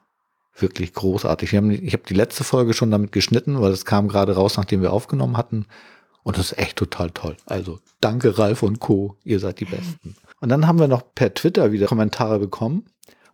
Wirklich 0.55 0.93
großartig. 0.93 1.55
Haben, 1.55 1.71
ich 1.71 1.93
habe 1.93 2.03
die 2.07 2.13
letzte 2.13 2.43
Folge 2.43 2.73
schon 2.73 2.91
damit 2.91 3.11
geschnitten, 3.11 3.61
weil 3.61 3.71
es 3.71 3.85
kam 3.85 4.07
gerade 4.07 4.35
raus, 4.35 4.57
nachdem 4.57 4.81
wir 4.81 4.93
aufgenommen 4.93 5.37
hatten. 5.37 5.65
Und 6.23 6.37
das 6.37 6.51
ist 6.51 6.57
echt 6.57 6.77
total 6.77 7.11
toll. 7.11 7.37
Also 7.45 7.79
danke 8.01 8.37
Ralf 8.37 8.63
und 8.63 8.79
Co. 8.79 9.15
Ihr 9.23 9.39
seid 9.39 9.59
die 9.59 9.65
Besten. 9.65 10.15
Und 10.39 10.49
dann 10.49 10.67
haben 10.67 10.79
wir 10.79 10.87
noch 10.87 11.03
per 11.15 11.33
Twitter 11.33 11.71
wieder 11.71 11.87
Kommentare 11.87 12.39
bekommen. 12.39 12.85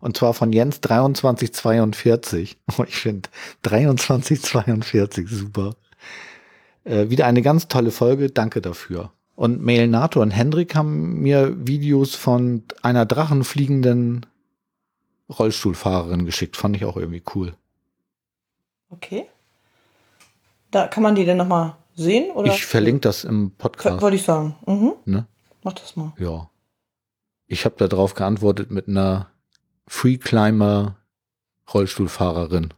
Und 0.04 0.18
zwar 0.18 0.34
von 0.34 0.52
Jens 0.52 0.82
2342. 0.82 2.58
Ich 2.86 2.96
finde 2.96 3.30
2342 3.62 5.26
super. 5.30 5.76
Äh, 6.84 7.08
wieder 7.08 7.24
eine 7.24 7.40
ganz 7.40 7.68
tolle 7.68 7.90
Folge. 7.90 8.28
Danke 8.28 8.60
dafür. 8.60 9.12
Und 9.34 9.62
Mailnato 9.62 10.20
und 10.20 10.30
Hendrik 10.30 10.74
haben 10.74 11.22
mir 11.22 11.66
Videos 11.66 12.14
von 12.14 12.64
einer 12.82 13.06
drachenfliegenden 13.06 14.26
Rollstuhlfahrerin 15.30 16.26
geschickt. 16.26 16.58
Fand 16.58 16.76
ich 16.76 16.84
auch 16.84 16.98
irgendwie 16.98 17.22
cool. 17.34 17.54
Okay. 18.90 19.26
Da 20.70 20.86
kann 20.86 21.02
man 21.02 21.14
die 21.14 21.24
denn 21.24 21.38
nochmal 21.38 21.76
sehen? 21.94 22.30
Oder? 22.32 22.52
Ich 22.52 22.66
verlinke 22.66 23.00
das 23.00 23.24
im 23.24 23.52
Podcast. 23.52 24.02
Wollte 24.02 24.16
ich 24.16 24.24
sagen. 24.24 24.54
Mhm. 24.66 24.92
Ne? 25.06 25.26
Mach 25.62 25.72
das 25.72 25.96
mal. 25.96 26.12
Ja. 26.18 26.50
Ich 27.46 27.64
habe 27.64 27.88
darauf 27.88 28.12
geantwortet 28.12 28.70
mit 28.70 28.86
einer 28.86 29.30
Freeclimber 29.86 30.96
Rollstuhlfahrerin. 31.72 32.72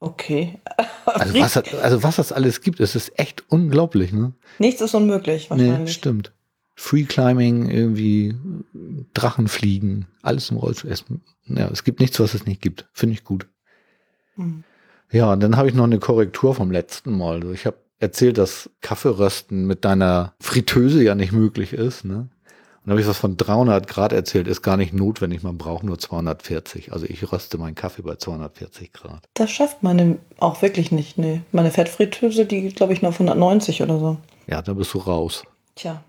Okay. 0.00 0.60
Also 1.04 1.34
was, 1.40 1.54
das, 1.54 1.74
also 1.74 2.02
was 2.02 2.16
das 2.16 2.32
alles 2.32 2.60
gibt, 2.60 2.80
es 2.80 2.94
ist 2.96 3.18
echt 3.18 3.44
unglaublich, 3.48 4.12
ne? 4.12 4.32
Nichts 4.58 4.80
ist 4.80 4.94
unmöglich, 4.94 5.50
wahrscheinlich. 5.50 5.78
Nee, 5.78 5.86
stimmt. 5.88 6.32
Freeclimbing, 6.74 7.70
irgendwie 7.70 8.34
Drachenfliegen, 9.14 10.06
alles 10.22 10.50
im 10.50 10.58
Rollstuhl. 10.58 10.90
Es, 10.90 11.04
ja, 11.46 11.68
es 11.68 11.84
gibt 11.84 12.00
nichts, 12.00 12.20
was 12.20 12.34
es 12.34 12.44
nicht 12.44 12.60
gibt. 12.60 12.86
Finde 12.92 13.14
ich 13.14 13.24
gut. 13.24 13.46
Hm. 14.34 14.62
Ja, 15.10 15.32
und 15.32 15.40
dann 15.40 15.56
habe 15.56 15.68
ich 15.68 15.74
noch 15.74 15.84
eine 15.84 15.98
Korrektur 15.98 16.54
vom 16.54 16.70
letzten 16.70 17.16
Mal. 17.16 17.36
Also 17.36 17.52
ich 17.52 17.64
habe 17.64 17.78
erzählt, 17.98 18.36
dass 18.36 18.68
Kaffeerösten 18.82 19.66
mit 19.66 19.84
deiner 19.84 20.34
Fritteuse 20.40 21.02
ja 21.02 21.14
nicht 21.14 21.32
möglich 21.32 21.72
ist, 21.72 22.04
ne? 22.04 22.28
Und 22.86 22.92
habe 22.92 23.00
ich 23.00 23.08
was 23.08 23.18
von 23.18 23.36
300 23.36 23.88
Grad 23.88 24.12
erzählt, 24.12 24.46
ist 24.46 24.62
gar 24.62 24.76
nicht 24.76 24.92
notwendig, 24.92 25.42
man 25.42 25.58
braucht 25.58 25.82
nur 25.82 25.98
240. 25.98 26.92
Also 26.92 27.04
ich 27.06 27.32
röste 27.32 27.58
meinen 27.58 27.74
Kaffee 27.74 28.02
bei 28.02 28.14
240 28.14 28.92
Grad. 28.92 29.24
Das 29.34 29.50
schafft 29.50 29.82
meine 29.82 30.18
auch 30.38 30.62
wirklich 30.62 30.92
nicht, 30.92 31.18
nee. 31.18 31.40
Meine 31.50 31.72
Fettfritteuse, 31.72 32.46
die 32.46 32.62
geht, 32.62 32.76
glaube 32.76 32.92
ich, 32.92 33.02
nur 33.02 33.08
auf 33.08 33.16
190 33.16 33.82
oder 33.82 33.98
so. 33.98 34.18
Ja, 34.46 34.62
da 34.62 34.72
bist 34.72 34.94
du 34.94 34.98
raus. 34.98 35.42
Tja. 35.74 36.00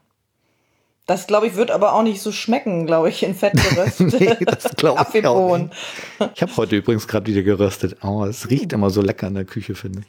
Das, 1.07 1.25
glaube 1.25 1.48
ich, 1.48 1.55
wird 1.55 1.72
aber 1.72 1.93
auch 1.93 2.03
nicht 2.03 2.22
so 2.22 2.31
schmecken, 2.31 2.86
glaube 2.86 3.10
ich, 3.10 3.24
in 3.24 3.34
Fett 3.34 3.53
geröstet. 3.53 4.13
nee, 4.19 4.46
das 4.46 4.75
glaube 4.75 5.03
ich 5.13 5.25
auch 5.25 5.57
nicht. 5.57 5.74
Ich 6.36 6.41
habe 6.43 6.57
heute 6.57 6.75
übrigens 6.75 7.07
gerade 7.07 7.25
wieder 7.25 7.41
geröstet. 7.41 7.98
Oh, 8.03 8.24
es 8.25 8.51
riecht 8.51 8.72
immer 8.72 8.91
so 8.91 9.01
lecker 9.01 9.25
in 9.25 9.34
der 9.34 9.46
Küche, 9.46 9.74
finde 9.74 10.01
ich. 10.01 10.05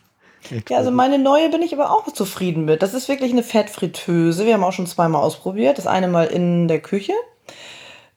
Ja, 0.68 0.78
also 0.78 0.90
meine 0.90 1.18
neue 1.18 1.50
bin 1.50 1.62
ich 1.62 1.74
aber 1.74 1.90
auch 1.90 2.10
zufrieden 2.12 2.64
mit. 2.64 2.82
Das 2.82 2.94
ist 2.94 3.08
wirklich 3.08 3.32
eine 3.32 3.42
Fettfritteuse. 3.42 4.46
Wir 4.46 4.54
haben 4.54 4.64
auch 4.64 4.72
schon 4.72 4.86
zweimal 4.86 5.22
ausprobiert. 5.22 5.78
Das 5.78 5.86
eine 5.86 6.08
Mal 6.08 6.26
in 6.26 6.68
der 6.68 6.80
Küche. 6.80 7.12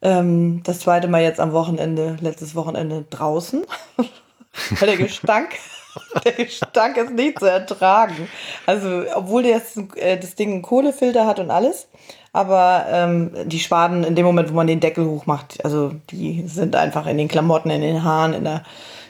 Ähm, 0.01 0.61
das 0.63 0.79
zweite 0.79 1.07
Mal 1.07 1.21
jetzt 1.21 1.39
am 1.39 1.51
Wochenende, 1.51 2.17
letztes 2.21 2.55
Wochenende 2.55 3.05
draußen. 3.09 3.65
Weil 4.79 4.87
der 4.87 4.97
Gestank, 4.97 5.49
der 6.25 6.33
Gestank 6.33 6.97
ist 6.97 7.11
nicht 7.11 7.39
zu 7.39 7.45
ertragen. 7.45 8.29
Also, 8.65 9.03
obwohl 9.15 9.43
das, 9.43 9.77
äh, 9.95 10.17
das 10.17 10.35
Ding 10.35 10.51
einen 10.51 10.61
Kohlefilter 10.61 11.25
hat 11.25 11.39
und 11.39 11.51
alles. 11.51 11.87
Aber 12.33 12.85
ähm, 12.89 13.31
die 13.45 13.59
Schwaden 13.59 14.03
in 14.03 14.15
dem 14.15 14.25
Moment, 14.25 14.49
wo 14.49 14.53
man 14.53 14.67
den 14.67 14.79
Deckel 14.79 15.05
hochmacht, 15.05 15.63
also 15.65 15.91
die 16.11 16.47
sind 16.47 16.77
einfach 16.77 17.05
in 17.05 17.17
den 17.17 17.27
Klamotten, 17.27 17.69
in 17.69 17.81
den 17.81 18.03
Haaren, 18.03 18.33
in 18.33 18.45
der 18.45 18.63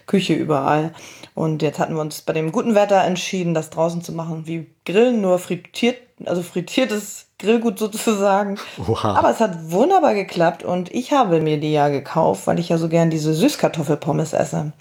Küche 0.07 0.33
überall. 0.33 0.93
Und 1.33 1.61
jetzt 1.61 1.79
hatten 1.79 1.95
wir 1.95 2.01
uns 2.01 2.21
bei 2.21 2.33
dem 2.33 2.51
guten 2.51 2.75
Wetter 2.75 3.03
entschieden, 3.03 3.53
das 3.53 3.69
draußen 3.69 4.01
zu 4.01 4.11
machen, 4.11 4.47
wie 4.47 4.67
Grillen, 4.85 5.21
nur 5.21 5.39
frittiert, 5.39 5.97
also 6.25 6.43
frittiertes 6.43 7.27
Grillgut 7.39 7.79
sozusagen. 7.79 8.59
Oha. 8.87 9.15
Aber 9.15 9.31
es 9.31 9.39
hat 9.39 9.71
wunderbar 9.71 10.13
geklappt 10.13 10.63
und 10.63 10.93
ich 10.93 11.13
habe 11.13 11.41
mir 11.41 11.59
die 11.59 11.71
ja 11.71 11.89
gekauft, 11.89 12.47
weil 12.47 12.59
ich 12.59 12.69
ja 12.69 12.77
so 12.77 12.89
gern 12.89 13.09
diese 13.09 13.33
Süßkartoffelpommes 13.33 14.33
esse. 14.33 14.73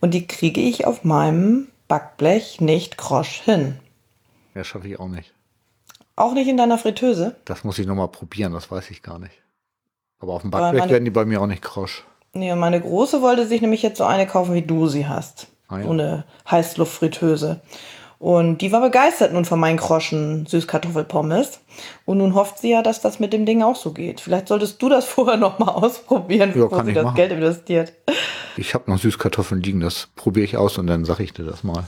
Und 0.00 0.14
die 0.14 0.26
kriege 0.26 0.60
ich 0.60 0.86
auf 0.86 1.04
meinem 1.04 1.68
Backblech 1.88 2.60
nicht 2.60 2.96
krosch 2.96 3.40
hin. 3.40 3.78
Ja, 4.54 4.64
schaffe 4.64 4.88
ich 4.88 4.98
auch 4.98 5.08
nicht. 5.08 5.34
Auch 6.16 6.32
nicht 6.32 6.48
in 6.48 6.56
deiner 6.56 6.78
Fritteuse? 6.78 7.36
Das 7.44 7.64
muss 7.64 7.78
ich 7.78 7.86
nochmal 7.86 8.08
probieren, 8.08 8.52
das 8.52 8.70
weiß 8.70 8.90
ich 8.90 9.02
gar 9.02 9.18
nicht. 9.18 9.34
Aber 10.20 10.34
auf 10.34 10.42
dem 10.42 10.50
Backblech 10.50 10.88
werden 10.88 11.04
die 11.04 11.10
bei 11.10 11.24
mir 11.24 11.40
auch 11.40 11.46
nicht 11.46 11.62
krosch. 11.62 12.04
Nee, 12.32 12.52
und 12.52 12.60
meine 12.60 12.80
Große 12.80 13.22
wollte 13.22 13.46
sich 13.46 13.60
nämlich 13.60 13.82
jetzt 13.82 13.98
so 13.98 14.04
eine 14.04 14.26
kaufen, 14.26 14.54
wie 14.54 14.62
du 14.62 14.86
sie 14.86 15.08
hast. 15.08 15.48
Ah, 15.70 15.78
ja. 15.78 15.84
So 15.84 15.90
eine 15.92 16.24
Heißluftfritteuse. 16.50 17.60
Und 18.18 18.58
die 18.58 18.70
war 18.70 18.82
begeistert 18.82 19.32
nun 19.32 19.46
von 19.46 19.58
meinen 19.58 19.78
Kroschen 19.78 20.44
Süßkartoffelpommes. 20.44 21.60
Und 22.04 22.18
nun 22.18 22.34
hofft 22.34 22.58
sie 22.58 22.70
ja, 22.70 22.82
dass 22.82 23.00
das 23.00 23.18
mit 23.18 23.32
dem 23.32 23.46
Ding 23.46 23.62
auch 23.62 23.76
so 23.76 23.92
geht. 23.92 24.20
Vielleicht 24.20 24.48
solltest 24.48 24.82
du 24.82 24.90
das 24.90 25.04
vorher 25.06 25.38
noch 25.38 25.58
mal 25.58 25.68
ausprobieren, 25.70 26.52
Ja, 26.54 26.64
bevor 26.64 26.84
sie 26.84 26.92
das 26.92 27.04
machen. 27.04 27.16
Geld 27.16 27.32
investiert. 27.32 27.94
Ich 28.58 28.74
habe 28.74 28.90
noch 28.90 28.98
Süßkartoffeln 28.98 29.62
liegen, 29.62 29.80
das 29.80 30.08
probiere 30.16 30.44
ich 30.44 30.58
aus 30.58 30.76
und 30.76 30.86
dann 30.86 31.06
sage 31.06 31.22
ich 31.22 31.32
dir 31.32 31.44
das 31.44 31.64
mal. 31.64 31.84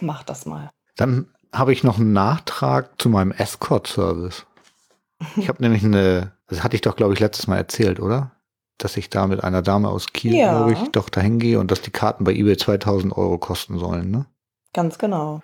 Mach 0.00 0.22
das 0.22 0.46
mal. 0.46 0.70
Dann 0.96 1.26
habe 1.52 1.72
ich 1.72 1.82
noch 1.82 1.98
einen 1.98 2.12
Nachtrag 2.12 3.00
zu 3.00 3.08
meinem 3.08 3.32
Escort-Service. 3.32 4.46
Ich 5.36 5.48
habe 5.48 5.60
nämlich 5.62 5.82
eine, 5.82 6.32
das 6.46 6.62
hatte 6.62 6.76
ich 6.76 6.82
doch, 6.82 6.94
glaube 6.94 7.14
ich, 7.14 7.20
letztes 7.20 7.48
Mal 7.48 7.56
erzählt, 7.56 7.98
oder? 7.98 8.30
Dass 8.78 8.96
ich 8.96 9.08
da 9.08 9.26
mit 9.26 9.44
einer 9.44 9.62
Dame 9.62 9.88
aus 9.88 10.12
Kiel, 10.12 10.34
Ja. 10.34 10.50
glaube 10.56 10.72
ich, 10.72 10.90
doch 10.90 11.08
dahin 11.08 11.38
gehe 11.38 11.60
und 11.60 11.70
dass 11.70 11.80
die 11.80 11.90
Karten 11.90 12.24
bei 12.24 12.32
eBay 12.32 12.56
2000 12.56 13.16
Euro 13.16 13.38
kosten 13.38 13.78
sollen, 13.78 14.10
ne? 14.10 14.26
Ganz 14.72 14.98
genau. 14.98 15.42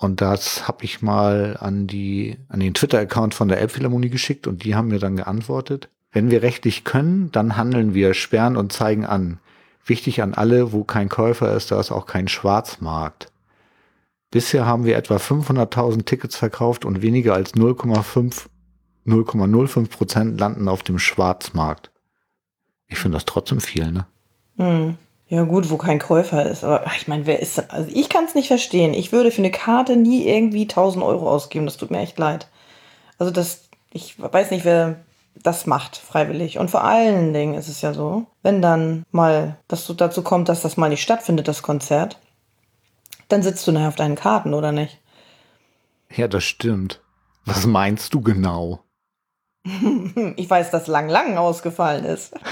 Und 0.00 0.20
das 0.20 0.68
habe 0.68 0.84
ich 0.84 1.02
mal 1.02 1.56
an 1.60 1.86
die, 1.86 2.38
an 2.48 2.60
den 2.60 2.72
Twitter-Account 2.72 3.34
von 3.34 3.48
der 3.48 3.60
Elbphilharmonie 3.60 4.10
geschickt 4.10 4.46
und 4.46 4.64
die 4.64 4.74
haben 4.74 4.88
mir 4.88 5.00
dann 5.00 5.16
geantwortet. 5.16 5.90
Wenn 6.12 6.30
wir 6.30 6.42
rechtlich 6.42 6.84
können, 6.84 7.30
dann 7.32 7.56
handeln 7.56 7.94
wir, 7.94 8.14
sperren 8.14 8.56
und 8.56 8.72
zeigen 8.72 9.04
an. 9.04 9.40
Wichtig 9.84 10.22
an 10.22 10.34
alle, 10.34 10.72
wo 10.72 10.84
kein 10.84 11.08
Käufer 11.08 11.54
ist, 11.54 11.70
da 11.70 11.80
ist 11.80 11.90
auch 11.90 12.06
kein 12.06 12.28
Schwarzmarkt. 12.28 13.30
Bisher 14.30 14.66
haben 14.66 14.84
wir 14.84 14.96
etwa 14.96 15.16
500.000 15.16 16.04
Tickets 16.04 16.36
verkauft 16.36 16.84
und 16.84 17.02
weniger 17.02 17.34
als 17.34 17.54
0,5 17.54 18.46
0,05 19.06 19.88
Prozent 19.88 20.38
landen 20.40 20.68
auf 20.68 20.82
dem 20.82 20.98
Schwarzmarkt. 20.98 21.90
Ich 22.88 22.98
finde 22.98 23.16
das 23.16 23.24
trotzdem 23.24 23.60
viel, 23.60 23.92
ne? 23.92 24.06
Hm. 24.56 24.96
Ja 25.28 25.42
gut, 25.42 25.68
wo 25.68 25.76
kein 25.76 25.98
Käufer 25.98 26.46
ist. 26.46 26.64
Aber 26.64 26.84
ach, 26.86 26.96
ich 26.96 27.06
meine, 27.06 27.26
wer 27.26 27.40
ist 27.40 27.58
das? 27.58 27.68
Also 27.70 27.90
ich 27.92 28.08
kann 28.08 28.24
es 28.24 28.34
nicht 28.34 28.48
verstehen. 28.48 28.94
Ich 28.94 29.12
würde 29.12 29.30
für 29.30 29.42
eine 29.42 29.50
Karte 29.50 29.96
nie 29.96 30.26
irgendwie 30.26 30.62
1000 30.62 31.04
Euro 31.04 31.30
ausgeben. 31.30 31.66
Das 31.66 31.76
tut 31.76 31.90
mir 31.90 32.00
echt 32.00 32.18
leid. 32.18 32.48
Also 33.18 33.30
das, 33.30 33.68
ich 33.92 34.14
weiß 34.18 34.50
nicht, 34.50 34.64
wer 34.64 35.00
das 35.42 35.66
macht 35.66 35.96
freiwillig. 35.96 36.58
Und 36.58 36.70
vor 36.70 36.82
allen 36.82 37.32
Dingen 37.34 37.54
ist 37.54 37.68
es 37.68 37.82
ja 37.82 37.92
so, 37.92 38.26
wenn 38.42 38.62
dann 38.62 39.04
mal 39.10 39.58
das 39.68 39.84
so 39.84 39.92
dazu 39.94 40.22
kommt, 40.22 40.48
dass 40.48 40.62
das 40.62 40.76
mal 40.76 40.88
nicht 40.88 41.02
stattfindet, 41.02 41.46
das 41.46 41.62
Konzert, 41.62 42.18
dann 43.28 43.42
sitzt 43.42 43.66
du 43.66 43.72
nachher 43.72 43.88
auf 43.88 43.96
deinen 43.96 44.16
Karten, 44.16 44.54
oder 44.54 44.72
nicht? 44.72 44.98
Ja, 46.14 46.26
das 46.26 46.44
stimmt. 46.44 47.02
Was 47.44 47.66
meinst 47.66 48.14
du 48.14 48.22
genau? 48.22 48.80
Ich 50.36 50.48
weiß, 50.48 50.70
dass 50.70 50.86
Lang 50.86 51.08
Lang 51.08 51.36
ausgefallen 51.36 52.04
ist. 52.04 52.32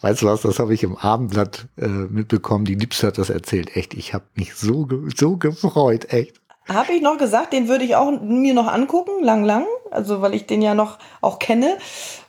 weißt 0.00 0.22
du 0.22 0.26
was, 0.26 0.42
das 0.42 0.58
habe 0.58 0.74
ich 0.74 0.82
im 0.82 0.96
Abendblatt 0.96 1.66
äh, 1.78 1.86
mitbekommen. 1.86 2.64
Die 2.64 2.74
Liebste 2.74 3.06
hat 3.08 3.18
das 3.18 3.30
erzählt. 3.30 3.76
Echt, 3.76 3.94
ich 3.94 4.14
habe 4.14 4.24
mich 4.34 4.54
so, 4.54 4.86
ge 4.86 5.10
so 5.16 5.36
gefreut, 5.36 6.12
echt. 6.12 6.40
Habe 6.68 6.94
ich 6.94 7.02
noch 7.02 7.16
gesagt, 7.16 7.52
den 7.52 7.68
würde 7.68 7.84
ich 7.84 7.94
auch 7.94 8.20
mir 8.20 8.52
noch 8.52 8.66
angucken, 8.66 9.22
lang, 9.22 9.44
lang. 9.44 9.64
Also, 9.90 10.20
weil 10.20 10.34
ich 10.34 10.46
den 10.46 10.62
ja 10.62 10.74
noch 10.74 10.98
auch 11.20 11.38
kenne 11.38 11.78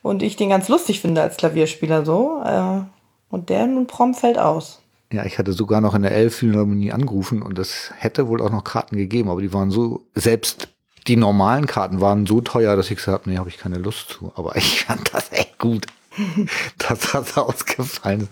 und 0.03 0.21
ich 0.21 0.35
den 0.35 0.49
ganz 0.49 0.69
lustig 0.69 1.01
finde 1.01 1.21
als 1.21 1.37
Klavierspieler 1.37 2.05
so. 2.05 2.43
Äh, 2.45 2.81
und 3.29 3.49
der 3.49 3.65
nun 3.67 3.87
prompt 3.87 4.19
fällt 4.19 4.37
aus. 4.37 4.81
Ja, 5.11 5.25
ich 5.25 5.39
hatte 5.39 5.53
sogar 5.53 5.81
noch 5.81 5.95
in 5.95 6.01
der 6.01 6.11
Elbphilharmonie 6.11 6.91
angerufen 6.91 7.41
und 7.41 7.57
es 7.57 7.91
hätte 7.97 8.27
wohl 8.27 8.41
auch 8.41 8.51
noch 8.51 8.63
Karten 8.63 8.97
gegeben, 8.97 9.29
aber 9.29 9.41
die 9.41 9.53
waren 9.53 9.71
so, 9.71 10.05
selbst 10.13 10.67
die 11.07 11.15
normalen 11.15 11.67
Karten 11.67 12.01
waren 12.01 12.25
so 12.25 12.41
teuer, 12.41 12.75
dass 12.75 12.89
ich 12.91 12.97
gesagt 12.97 13.21
habe, 13.21 13.29
nee, 13.29 13.37
habe 13.37 13.49
ich 13.49 13.57
keine 13.57 13.77
Lust 13.77 14.09
zu. 14.09 14.31
Aber 14.35 14.55
ich 14.55 14.83
fand 14.83 15.13
das 15.13 15.31
echt 15.31 15.57
gut, 15.57 15.85
dass 16.77 17.11
das 17.11 17.37
ausgefallen 17.37 18.21
ist. 18.21 18.31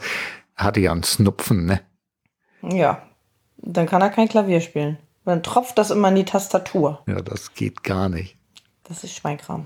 Er 0.55 0.65
hatte 0.65 0.79
ja 0.79 0.91
einen 0.91 1.03
Snupfen, 1.03 1.65
ne? 1.65 1.81
Ja, 2.61 3.03
dann 3.57 3.85
kann 3.85 4.01
er 4.01 4.09
kein 4.09 4.27
Klavier 4.27 4.61
spielen. 4.61 4.97
Dann 5.25 5.43
tropft 5.43 5.77
das 5.77 5.91
immer 5.91 6.09
in 6.09 6.15
die 6.15 6.25
Tastatur. 6.25 7.03
Ja, 7.07 7.21
das 7.21 7.53
geht 7.53 7.83
gar 7.83 8.09
nicht. 8.09 8.37
Das 8.83 9.03
ist 9.03 9.15
Schweinkram. 9.15 9.65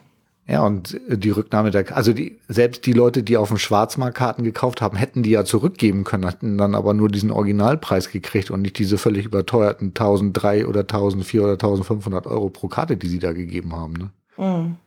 Ja, 0.50 0.66
und 0.66 1.00
die 1.08 1.30
Rücknahme 1.30 1.70
der, 1.70 1.96
also 1.96 2.12
die, 2.12 2.40
selbst 2.48 2.88
die 2.88 2.94
Leute, 2.94 3.22
die 3.22 3.38
auf 3.38 3.50
dem 3.50 3.60
Schwarzmarkt 3.60 4.18
Karten 4.18 4.44
gekauft 4.44 4.82
haben, 4.82 4.98
hätten 4.98 5.22
die 5.22 5.30
ja 5.30 5.46
zurückgeben 5.46 6.06
können, 6.06 6.26
hatten 6.26 6.58
dann 6.58 6.74
aber 6.74 6.96
nur 6.96 7.08
diesen 7.08 7.30
Originalpreis 7.30 8.10
gekriegt 8.10 8.50
und 8.50 8.64
nicht 8.64 8.80
diese 8.80 8.98
völlig 8.98 9.26
überteuerten 9.26 9.90
1003 9.90 10.66
oder 10.66 10.80
1004 10.80 11.44
oder 11.44 11.52
1500 11.52 12.26
Euro 12.26 12.50
pro 12.50 12.68
Karte, 12.68 12.98
die 12.98 13.08
sie 13.08 13.20
da 13.20 13.32
gegeben 13.32 13.76
haben, 13.76 13.94
ne? 13.94 14.10
Mhm. 14.38 14.78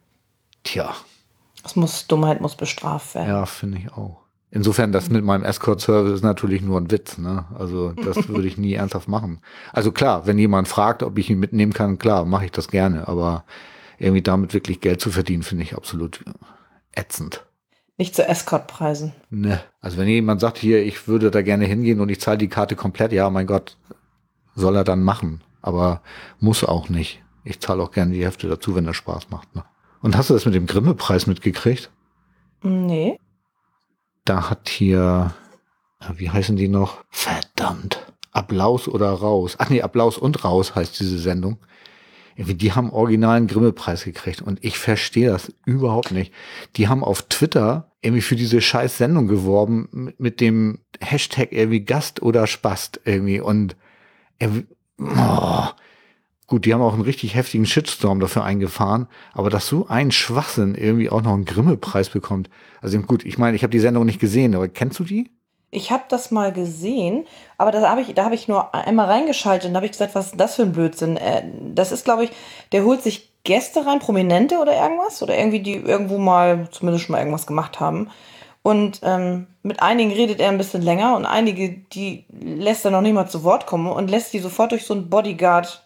Tja. 0.64 0.96
Das 1.62 1.76
muss, 1.76 2.08
Dummheit 2.08 2.40
muss 2.40 2.56
bestraft 2.56 3.14
werden. 3.14 3.28
Ja, 3.28 3.46
finde 3.46 3.78
ich 3.78 3.92
auch. 3.92 4.18
Insofern, 4.50 4.90
das 4.90 5.10
mit 5.10 5.24
meinem 5.24 5.44
Escort-Service 5.44 6.12
ist 6.12 6.24
natürlich 6.24 6.60
nur 6.60 6.80
ein 6.80 6.90
Witz, 6.90 7.18
ne? 7.18 7.44
Also, 7.56 7.92
das 7.92 8.28
würde 8.28 8.48
ich 8.48 8.58
nie 8.58 8.74
ernsthaft 8.74 9.06
machen. 9.06 9.38
Also 9.72 9.92
klar, 9.92 10.26
wenn 10.26 10.38
jemand 10.38 10.66
fragt, 10.66 11.04
ob 11.04 11.18
ich 11.18 11.30
ihn 11.30 11.38
mitnehmen 11.38 11.72
kann, 11.72 11.98
klar, 11.98 12.24
mache 12.24 12.46
ich 12.46 12.50
das 12.50 12.66
gerne, 12.66 13.06
aber 13.06 13.44
irgendwie 14.02 14.22
damit 14.22 14.54
wirklich 14.54 14.80
Geld 14.80 15.00
zu 15.00 15.10
verdienen, 15.10 15.42
finde 15.42 15.64
ich 15.64 15.76
absolut 15.76 16.24
ätzend. 16.94 17.44
Nicht 17.98 18.14
zu 18.14 18.26
Escort-Preisen. 18.26 19.12
Ne. 19.30 19.62
Also 19.80 19.98
wenn 19.98 20.08
jemand 20.08 20.40
sagt, 20.40 20.58
hier, 20.58 20.84
ich 20.84 21.06
würde 21.06 21.30
da 21.30 21.42
gerne 21.42 21.66
hingehen 21.66 22.00
und 22.00 22.08
ich 22.08 22.20
zahle 22.20 22.38
die 22.38 22.48
Karte 22.48 22.74
komplett, 22.74 23.12
ja, 23.12 23.30
mein 23.30 23.46
Gott, 23.46 23.76
soll 24.54 24.76
er 24.76 24.84
dann 24.84 25.02
machen. 25.02 25.42
Aber 25.60 26.02
muss 26.40 26.64
auch 26.64 26.88
nicht. 26.88 27.22
Ich 27.44 27.60
zahle 27.60 27.82
auch 27.82 27.92
gerne 27.92 28.12
die 28.12 28.24
Hälfte 28.24 28.48
dazu, 28.48 28.74
wenn 28.74 28.86
das 28.86 28.96
Spaß 28.96 29.30
macht. 29.30 29.54
Ne? 29.54 29.64
Und 30.00 30.16
hast 30.16 30.30
du 30.30 30.34
das 30.34 30.44
mit 30.44 30.54
dem 30.54 30.66
Grimme-Preis 30.66 31.26
mitgekriegt? 31.26 31.90
Nee. 32.62 33.18
Da 34.24 34.50
hat 34.50 34.68
hier, 34.68 35.34
wie 36.14 36.30
heißen 36.30 36.56
die 36.56 36.68
noch? 36.68 37.04
Verdammt. 37.10 38.12
Applaus 38.32 38.88
oder 38.88 39.10
raus. 39.12 39.56
Ach 39.58 39.68
nee, 39.68 39.82
Applaus 39.82 40.18
und 40.18 40.42
raus 40.44 40.74
heißt 40.74 40.98
diese 40.98 41.18
Sendung 41.18 41.58
die 42.44 42.72
haben 42.72 42.90
originalen 42.90 43.46
Grimme-Preis 43.46 44.04
gekriegt 44.04 44.42
und 44.42 44.64
ich 44.64 44.78
verstehe 44.78 45.30
das 45.30 45.52
überhaupt 45.64 46.12
nicht. 46.12 46.32
Die 46.76 46.88
haben 46.88 47.04
auf 47.04 47.22
Twitter 47.22 47.92
irgendwie 48.00 48.22
für 48.22 48.36
diese 48.36 48.60
scheiß 48.60 48.98
Sendung 48.98 49.28
geworben 49.28 49.88
mit, 49.92 50.20
mit 50.20 50.40
dem 50.40 50.78
Hashtag 51.00 51.52
irgendwie 51.52 51.84
Gast 51.84 52.22
oder 52.22 52.46
Spast 52.46 53.00
irgendwie 53.04 53.40
und 53.40 53.76
irgendwie, 54.38 54.66
oh, 54.98 55.66
gut, 56.46 56.64
die 56.64 56.74
haben 56.74 56.82
auch 56.82 56.94
einen 56.94 57.02
richtig 57.02 57.34
heftigen 57.34 57.66
Shitstorm 57.66 58.20
dafür 58.20 58.44
eingefahren, 58.44 59.06
aber 59.32 59.48
dass 59.48 59.66
so 59.66 59.86
ein 59.86 60.10
Schwachsinn 60.10 60.74
irgendwie 60.74 61.10
auch 61.10 61.22
noch 61.22 61.32
einen 61.32 61.44
Grimme-Preis 61.44 62.10
bekommt. 62.10 62.50
Also 62.80 63.00
gut, 63.00 63.24
ich 63.24 63.38
meine, 63.38 63.56
ich 63.56 63.62
habe 63.62 63.70
die 63.70 63.78
Sendung 63.78 64.04
nicht 64.04 64.20
gesehen, 64.20 64.54
aber 64.54 64.68
kennst 64.68 64.98
du 64.98 65.04
die? 65.04 65.30
Ich 65.74 65.90
habe 65.90 66.04
das 66.08 66.30
mal 66.30 66.52
gesehen, 66.52 67.26
aber 67.56 67.72
da 67.72 67.88
habe 67.88 68.02
ich, 68.02 68.12
da 68.12 68.24
habe 68.24 68.34
ich 68.34 68.46
nur 68.46 68.74
einmal 68.74 69.06
reingeschaltet 69.06 69.70
und 69.70 69.74
habe 69.74 69.86
ich 69.86 69.92
gesagt, 69.92 70.14
was 70.14 70.26
ist 70.26 70.38
das 70.38 70.56
für 70.56 70.62
ein 70.62 70.72
Blödsinn? 70.72 71.16
Äh, 71.16 71.44
das 71.74 71.92
ist, 71.92 72.04
glaube 72.04 72.24
ich, 72.24 72.30
der 72.72 72.84
holt 72.84 73.02
sich 73.02 73.32
Gäste 73.44 73.86
rein, 73.86 73.98
Prominente 73.98 74.58
oder 74.58 74.76
irgendwas 74.76 75.22
oder 75.22 75.36
irgendwie 75.36 75.60
die 75.60 75.76
irgendwo 75.76 76.18
mal 76.18 76.68
zumindest 76.70 77.06
schon 77.06 77.14
mal 77.14 77.20
irgendwas 77.20 77.46
gemacht 77.46 77.80
haben. 77.80 78.10
Und 78.62 79.00
ähm, 79.02 79.46
mit 79.62 79.80
einigen 79.80 80.12
redet 80.12 80.40
er 80.40 80.50
ein 80.50 80.58
bisschen 80.58 80.82
länger 80.82 81.16
und 81.16 81.24
einige, 81.24 81.70
die 81.70 82.26
lässt 82.30 82.84
er 82.84 82.90
noch 82.90 83.00
nicht 83.00 83.14
mal 83.14 83.26
zu 83.26 83.42
Wort 83.42 83.66
kommen 83.66 83.90
und 83.90 84.10
lässt 84.10 84.34
die 84.34 84.40
sofort 84.40 84.72
durch 84.72 84.84
so 84.84 84.92
einen 84.92 85.08
Bodyguard, 85.08 85.84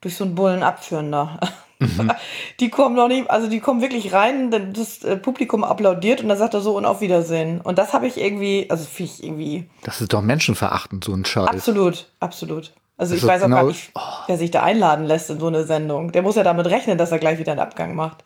durch 0.00 0.16
so 0.16 0.24
einen 0.24 0.36
Bullen 0.36 0.62
abführen 0.62 1.10
da. 1.10 1.40
Mhm. 1.78 2.12
Die 2.60 2.70
kommen 2.70 2.94
noch 2.94 3.08
nicht, 3.08 3.30
also 3.30 3.48
die 3.48 3.60
kommen 3.60 3.80
wirklich 3.80 4.12
rein, 4.12 4.50
das 4.72 5.02
äh, 5.02 5.16
Publikum 5.16 5.64
applaudiert 5.64 6.22
und 6.22 6.28
dann 6.28 6.38
sagt 6.38 6.54
er 6.54 6.60
so 6.60 6.76
und 6.76 6.84
auf 6.84 7.00
Wiedersehen. 7.00 7.60
Und 7.60 7.78
das 7.78 7.92
habe 7.92 8.06
ich 8.06 8.18
irgendwie, 8.18 8.66
also 8.70 8.84
finde 8.84 9.12
ich 9.12 9.24
irgendwie. 9.24 9.68
Das 9.82 10.00
ist 10.00 10.12
doch 10.12 10.22
menschenverachtend, 10.22 11.04
so 11.04 11.12
ein 11.12 11.24
Scheiß. 11.24 11.48
Absolut, 11.48 12.06
absolut. 12.20 12.72
Also 12.96 13.14
das 13.14 13.22
ich 13.22 13.28
weiß 13.28 13.42
auch 13.42 13.46
genau, 13.46 13.56
gar 13.56 13.66
nicht, 13.66 13.92
wer 14.26 14.38
sich 14.38 14.50
da 14.50 14.62
einladen 14.62 15.04
lässt 15.04 15.30
in 15.30 15.40
so 15.40 15.48
eine 15.48 15.64
Sendung. 15.64 16.12
Der 16.12 16.22
muss 16.22 16.36
ja 16.36 16.44
damit 16.44 16.66
rechnen, 16.66 16.96
dass 16.96 17.10
er 17.10 17.18
gleich 17.18 17.38
wieder 17.38 17.52
einen 17.52 17.60
Abgang 17.60 17.94
macht. 17.94 18.22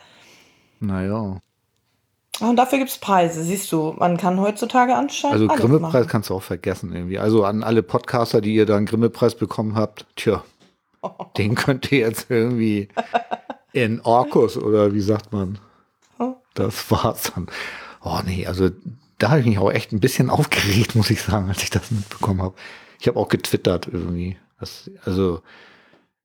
Naja. 0.81 1.39
Und 2.41 2.57
dafür 2.57 2.79
gibt 2.79 2.91
es 2.91 2.99
Preise, 2.99 3.43
siehst 3.43 3.73
du. 3.73 3.95
Man 3.99 4.17
kann 4.17 4.41
heutzutage 4.41 4.95
anscheinend. 4.95 5.51
Also 5.51 5.67
Grimme-Preis 5.67 6.07
kannst 6.07 6.31
du 6.31 6.35
auch 6.35 6.43
vergessen 6.43 6.93
irgendwie. 6.95 7.19
Also 7.19 7.45
an 7.45 7.63
alle 7.63 7.83
Podcaster, 7.83 8.41
die 8.41 8.55
ihr 8.55 8.67
da 8.67 8.77
einen 8.77 8.87
Grimme-Preis 8.87 9.35
bekommen 9.35 9.75
habt, 9.75 10.07
tja, 10.15 10.45
den 11.37 11.55
könnt 11.55 11.91
ihr 11.93 11.99
jetzt 11.99 12.31
irgendwie 12.31 12.89
in 13.73 14.01
Orkus 14.01 14.57
oder 14.57 14.95
wie 14.95 15.01
sagt 15.01 15.33
man? 15.33 15.59
Das 16.55 16.91
war's 16.91 17.33
dann. 17.35 17.47
Oh 18.03 18.19
nee, 18.25 18.47
also 18.47 18.71
da 19.19 19.31
habe 19.31 19.41
ich 19.41 19.47
mich 19.47 19.59
auch 19.59 19.71
echt 19.71 19.93
ein 19.93 20.01
bisschen 20.01 20.31
aufgeregt, 20.31 20.95
muss 20.95 21.11
ich 21.11 21.23
sagen, 21.23 21.49
als 21.49 21.63
ich 21.63 21.71
das 21.71 21.91
mitbekommen 21.91 22.43
habe. 22.43 22.55
Ich 23.01 23.07
habe 23.09 23.19
auch 23.19 23.29
getwittert 23.29 23.89
irgendwie. 23.91 24.37
Das, 24.59 24.91
also 25.05 25.43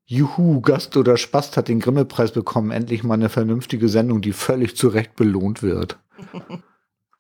Juhu, 0.06 0.62
Gast 0.62 0.98
oder 0.98 1.18
Spast 1.18 1.58
hat 1.58 1.68
den 1.68 1.80
Grimme-Preis 1.80 2.32
bekommen. 2.32 2.72
Endlich 2.72 3.04
mal 3.04 3.16
eine 3.16 3.30
vernünftige 3.30 3.90
Sendung, 3.90 4.22
die 4.22 4.34
völlig 4.34 4.76
zu 4.76 4.88
Recht 4.90 5.16
belohnt 5.16 5.64
wird. 5.64 5.98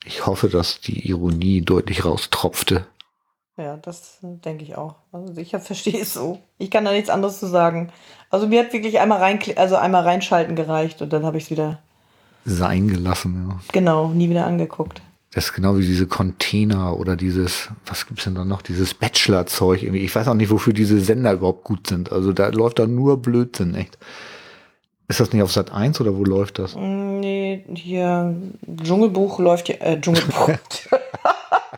Ich 0.05 0.25
hoffe, 0.25 0.49
dass 0.49 0.81
die 0.81 1.07
Ironie 1.07 1.61
deutlich 1.61 2.03
raustropfte. 2.03 2.85
Ja, 3.57 3.77
das 3.77 4.17
denke 4.21 4.63
ich 4.63 4.75
auch. 4.75 4.95
Also 5.11 5.37
ich 5.37 5.51
verstehe 5.59 6.01
es 6.01 6.13
so. 6.13 6.39
Ich 6.57 6.71
kann 6.71 6.85
da 6.85 6.91
nichts 6.91 7.09
anderes 7.09 7.39
zu 7.39 7.47
sagen. 7.47 7.91
Also 8.29 8.47
mir 8.47 8.63
hat 8.63 8.73
wirklich 8.73 8.99
einmal 8.99 9.19
rein, 9.19 9.39
also 9.55 9.75
einmal 9.75 10.03
reinschalten 10.03 10.55
gereicht 10.55 11.01
und 11.01 11.13
dann 11.13 11.25
habe 11.25 11.37
ich 11.37 11.45
es 11.45 11.51
wieder 11.51 11.79
sein 12.45 12.89
gelassen, 12.89 13.47
ja. 13.49 13.59
Genau, 13.71 14.09
nie 14.09 14.29
wieder 14.29 14.45
angeguckt. 14.45 15.01
Das 15.33 15.45
ist 15.45 15.53
genau 15.53 15.77
wie 15.77 15.85
diese 15.85 16.07
Container 16.07 16.97
oder 16.99 17.15
dieses, 17.15 17.69
was 17.85 18.05
gibt's 18.05 18.25
denn 18.25 18.35
da 18.35 18.45
noch, 18.45 18.61
dieses 18.61 18.93
Bachelor-Zeug 18.93 19.81
irgendwie. 19.81 20.03
Ich 20.03 20.13
weiß 20.13 20.27
auch 20.27 20.35
nicht, 20.35 20.51
wofür 20.51 20.73
diese 20.73 20.99
Sender 20.99 21.33
überhaupt 21.33 21.63
gut 21.63 21.87
sind. 21.87 22.11
Also 22.11 22.33
da 22.33 22.49
läuft 22.49 22.79
da 22.79 22.85
nur 22.85 23.21
Blödsinn, 23.21 23.73
echt. 23.73 23.97
Ist 25.07 25.19
das 25.19 25.33
nicht 25.33 25.41
auf 25.41 25.51
Sat 25.51 25.71
1 25.71 25.99
oder 26.01 26.15
wo 26.15 26.23
läuft 26.23 26.59
das? 26.59 26.75
Mm, 26.75 27.19
nee, 27.19 27.65
hier 27.73 28.35
Dschungelbuch 28.83 29.39
läuft 29.39 29.69
ja, 29.69 29.75
äh, 29.75 29.99
Dschungelbuch. 29.99 30.49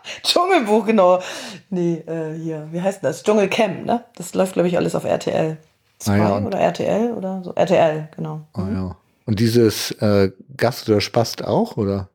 Dschungelbuch, 0.24 0.86
genau. 0.86 1.22
Nee, 1.70 2.04
äh, 2.08 2.38
hier, 2.38 2.68
wie 2.72 2.82
heißt 2.82 3.04
das? 3.04 3.24
Dschungelcamp, 3.24 3.86
ne? 3.86 4.06
Das 4.16 4.34
läuft, 4.34 4.54
glaube 4.54 4.68
ich, 4.68 4.78
alles 4.78 4.96
auf 4.96 5.04
RTL 5.04 5.58
2 6.00 6.14
ah, 6.14 6.18
ja, 6.18 6.46
oder 6.46 6.60
RTL 6.60 7.14
oder 7.14 7.42
so. 7.44 7.54
RTL, 7.54 8.10
genau. 8.16 8.42
Ah, 8.54 8.62
mhm. 8.62 8.76
ja. 8.76 8.98
Und 9.26 9.40
dieses 9.40 9.92
äh, 9.92 10.32
Gast 10.56 10.88
oder 10.90 11.02
Spast 11.02 11.44
auch, 11.44 11.78
oder? 11.78 12.10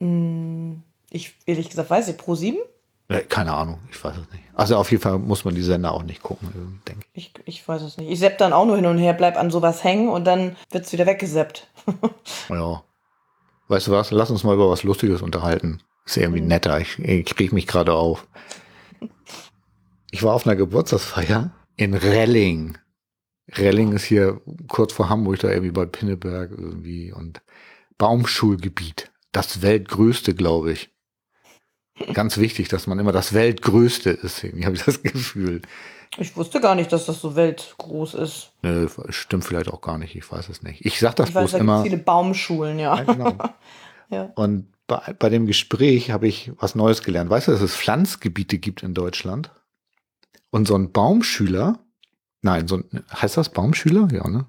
Mm, 0.00 0.76
ich, 1.10 1.34
ehrlich 1.46 1.68
gesagt, 1.68 1.90
weiß 1.90 2.08
ich, 2.08 2.16
Pro 2.16 2.34
7? 2.34 2.58
Keine 3.28 3.52
Ahnung, 3.52 3.78
ich 3.90 4.02
weiß 4.02 4.14
es 4.16 4.32
nicht. 4.32 4.44
Also 4.54 4.76
auf 4.76 4.90
jeden 4.90 5.02
Fall 5.02 5.18
muss 5.18 5.44
man 5.44 5.54
die 5.54 5.62
Sender 5.62 5.92
auch 5.92 6.02
nicht 6.02 6.22
gucken, 6.22 6.80
denke 6.88 7.06
ich. 7.12 7.32
ich. 7.36 7.42
Ich 7.46 7.68
weiß 7.68 7.82
es 7.82 7.98
nicht. 7.98 8.10
Ich 8.10 8.18
sepp 8.18 8.38
dann 8.38 8.52
auch 8.52 8.64
nur 8.64 8.76
hin 8.76 8.86
und 8.86 8.96
her, 8.96 9.12
bleib 9.12 9.36
an 9.36 9.50
sowas 9.50 9.84
hängen 9.84 10.08
und 10.08 10.24
dann 10.24 10.56
wird 10.70 10.86
es 10.86 10.92
wieder 10.92 11.04
weggeseppt. 11.04 11.68
ja. 12.48 12.82
Weißt 13.68 13.86
du 13.86 13.92
was? 13.92 14.10
Lass 14.10 14.30
uns 14.30 14.44
mal 14.44 14.54
über 14.54 14.70
was 14.70 14.82
Lustiges 14.82 15.20
unterhalten. 15.20 15.80
Ist 16.04 16.16
irgendwie 16.16 16.40
mhm. 16.40 16.48
netter. 16.48 16.80
Ich, 16.80 16.98
ich 16.98 17.26
krieg 17.26 17.52
mich 17.52 17.66
gerade 17.66 17.94
auf. 17.94 18.26
Ich 20.10 20.22
war 20.22 20.34
auf 20.34 20.46
einer 20.46 20.56
Geburtstagsfeier 20.56 21.52
in 21.76 21.94
Relling. 21.94 22.78
Relling 23.50 23.92
ist 23.92 24.04
hier 24.04 24.40
kurz 24.68 24.92
vor 24.92 25.08
Hamburg, 25.08 25.40
da 25.40 25.48
irgendwie 25.48 25.72
bei 25.72 25.86
Pinneberg 25.86 26.50
irgendwie 26.50 27.12
und 27.12 27.42
Baumschulgebiet. 27.98 29.10
Das 29.32 29.62
weltgrößte, 29.62 30.34
glaube 30.34 30.72
ich. 30.72 30.90
Ganz 32.14 32.38
wichtig, 32.38 32.68
dass 32.68 32.86
man 32.86 32.98
immer 32.98 33.12
das 33.12 33.32
weltgrößte 33.32 34.10
ist. 34.10 34.42
Irgendwie 34.44 34.64
habe 34.64 34.76
ich 34.76 34.82
das 34.82 35.02
Gefühl. 35.02 35.62
Ich 36.18 36.36
wusste 36.36 36.60
gar 36.60 36.74
nicht, 36.74 36.92
dass 36.92 37.06
das 37.06 37.20
so 37.20 37.36
weltgroß 37.36 38.14
ist. 38.14 38.52
Nö, 38.62 38.86
stimmt 39.08 39.44
vielleicht 39.44 39.68
auch 39.68 39.80
gar 39.80 39.98
nicht. 39.98 40.14
Ich 40.14 40.30
weiß 40.30 40.48
es 40.48 40.62
nicht. 40.62 40.84
Ich 40.84 40.98
sag 40.98 41.16
das 41.16 41.28
ich 41.28 41.34
bloß 41.34 41.44
weiß, 41.44 41.52
da 41.52 41.58
immer. 41.58 41.82
viele 41.82 41.98
Baumschulen, 41.98 42.78
ja. 42.78 42.96
ja, 42.96 43.04
genau. 43.04 43.38
ja. 44.10 44.30
Und 44.34 44.68
bei, 44.92 45.12
bei 45.14 45.28
dem 45.30 45.46
Gespräch 45.46 46.10
habe 46.10 46.28
ich 46.28 46.52
was 46.58 46.74
Neues 46.74 47.02
gelernt. 47.02 47.30
Weißt 47.30 47.48
du, 47.48 47.52
dass 47.52 47.62
es 47.62 47.76
Pflanzgebiete 47.76 48.58
gibt 48.58 48.82
in 48.82 48.94
Deutschland? 48.94 49.50
Und 50.50 50.68
so 50.68 50.74
ein 50.74 50.92
Baumschüler, 50.92 51.78
nein, 52.42 52.68
so 52.68 52.76
ein, 52.76 53.04
heißt 53.10 53.36
das 53.38 53.48
Baumschüler? 53.48 54.08
Ja, 54.12 54.28
ne? 54.28 54.46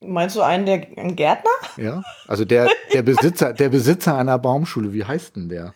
Meinst 0.00 0.36
du 0.36 0.42
einen, 0.42 0.66
der, 0.66 0.86
ein 0.96 1.16
Gärtner? 1.16 1.50
Ja, 1.76 2.02
also 2.28 2.44
der, 2.44 2.68
der 2.92 3.02
Besitzer, 3.02 3.52
der 3.52 3.68
Besitzer 3.68 4.16
einer 4.16 4.38
Baumschule, 4.38 4.92
wie 4.92 5.04
heißt 5.04 5.36
denn 5.36 5.48
der? 5.48 5.74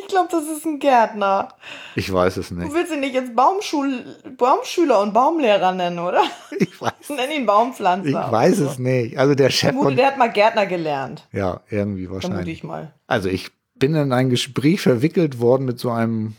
Ich 0.00 0.08
glaube, 0.08 0.28
das 0.30 0.44
ist 0.48 0.64
ein 0.64 0.78
Gärtner. 0.78 1.48
Ich 1.94 2.12
weiß 2.12 2.36
es 2.38 2.48
Du 2.48 2.54
nicht. 2.56 2.72
willst 2.72 2.92
ihn 2.92 3.00
nicht 3.00 3.14
jetzt 3.14 3.34
Baumschul 3.34 4.04
Baumschüler 4.36 5.00
und 5.00 5.12
Baumlehrer 5.14 5.72
nennen, 5.72 5.98
oder? 5.98 6.22
Ich 6.60 6.80
weiß, 6.80 6.92
Nenn 7.10 7.30
ihn 7.30 7.46
Baumpflanzer. 7.46 8.08
ich 8.08 8.14
weiß 8.32 8.58
es 8.58 8.78
nicht. 8.78 9.16
Also 9.18 9.34
der 9.36 9.50
Chef 9.50 9.70
vermute, 9.72 9.94
der 9.96 10.08
hat 10.08 10.18
mal 10.18 10.30
Gärtner 10.32 10.66
gelernt. 10.66 11.26
ja, 11.32 11.60
irgendwie 11.70 12.06
Vermute 12.06 12.28
wahrscheinlich. 12.28 12.58
ich 12.58 12.64
mal. 12.64 12.92
Also 13.06 13.28
ich 13.28 13.50
bin 13.76 13.94
in 13.94 14.12
ein 14.12 14.28
Gespräch 14.28 14.80
verwickelt 14.80 15.38
worden 15.40 15.64
mit 15.66 15.78
so 15.78 15.90
einem. 15.90 16.34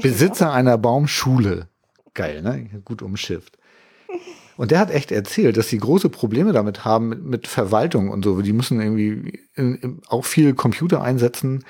Besitzer 0.00 0.52
einer 0.52 0.78
Baumschule. 0.78 1.68
Geil, 2.14 2.42
ne? 2.42 2.80
Gut 2.84 3.02
umschifft. 3.02 3.58
Und 4.56 4.70
der 4.70 4.78
hat 4.78 4.90
echt 4.92 5.10
erzählt, 5.10 5.56
dass 5.56 5.68
sie 5.68 5.78
große 5.78 6.08
Probleme 6.08 6.52
damit 6.52 6.84
haben 6.84 7.08
mit, 7.08 7.24
mit 7.24 7.46
Verwaltung 7.48 8.08
und 8.10 8.24
so. 8.24 8.40
Die 8.40 8.52
müssen 8.52 8.80
irgendwie 8.80 9.40
in, 9.56 9.74
in, 9.74 10.00
auch 10.08 10.24
viel 10.24 10.54
Computer 10.54 11.02
einsetzen, 11.02 11.64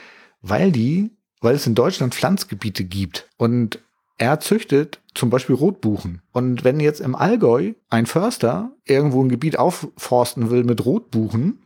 weil 0.45 0.71
die, 0.73 1.11
weil 1.41 1.55
es 1.55 1.67
in 1.67 1.75
Deutschland 1.75 2.15
Pflanzgebiete 2.15 2.85
gibt. 2.85 3.29
Und 3.37 3.79
er 4.19 4.41
züchtet 4.41 5.01
zum 5.15 5.31
Beispiel 5.31 5.57
Rotbuchen. 5.57 6.23
Und 6.33 6.65
wenn 6.65 6.81
jetzt 6.81 7.01
im 7.01 7.15
Allgäu 7.15 7.73
ein 7.89 8.07
Förster 8.07 8.71
irgendwo 8.85 9.23
ein 9.23 9.29
Gebiet 9.29 9.59
aufforsten 9.59 10.51
will 10.51 10.65
mit 10.65 10.85
Rotbuchen, 10.85 11.59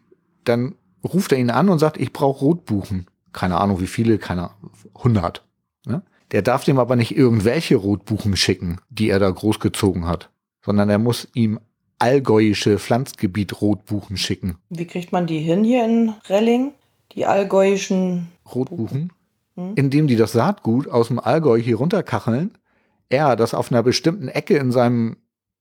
dann 0.44 0.74
ruft 1.04 1.32
er 1.32 1.38
ihn 1.38 1.50
an 1.50 1.68
und 1.68 1.78
sagt, 1.78 1.98
ich 1.98 2.12
brauche 2.12 2.44
Rotbuchen. 2.44 3.06
Keine 3.32 3.58
Ahnung, 3.58 3.80
wie 3.80 3.86
viele, 3.86 4.18
keine 4.18 4.50
100. 4.94 5.44
Ne? 5.86 6.02
Der 6.32 6.42
darf 6.42 6.64
dem 6.64 6.78
aber 6.78 6.96
nicht 6.96 7.16
irgendwelche 7.16 7.76
Rotbuchen 7.76 8.36
schicken, 8.36 8.80
die 8.88 9.10
er 9.10 9.18
da 9.18 9.30
großgezogen 9.30 10.06
hat, 10.06 10.30
sondern 10.64 10.88
er 10.88 10.98
muss 10.98 11.28
ihm 11.34 11.60
allgäuische 11.98 12.78
Pflanzgebiet 12.78 13.60
Rotbuchen 13.60 14.16
schicken. 14.16 14.58
Wie 14.70 14.86
kriegt 14.86 15.12
man 15.12 15.26
die 15.26 15.40
hin 15.40 15.64
hier 15.64 15.84
in 15.84 16.14
Relling? 16.28 16.72
Die 17.12 17.26
allgäuischen. 17.26 18.28
Rotbuchen, 18.54 19.12
Hm? 19.56 19.72
indem 19.76 20.06
die 20.06 20.16
das 20.16 20.32
Saatgut 20.32 20.88
aus 20.88 21.08
dem 21.08 21.18
Allgäu 21.18 21.58
hier 21.60 21.76
runterkacheln, 21.76 22.56
er 23.08 23.36
das 23.36 23.54
auf 23.54 23.72
einer 23.72 23.82
bestimmten 23.82 24.28
Ecke 24.28 24.56
in 24.56 24.70
seinem 24.72 25.16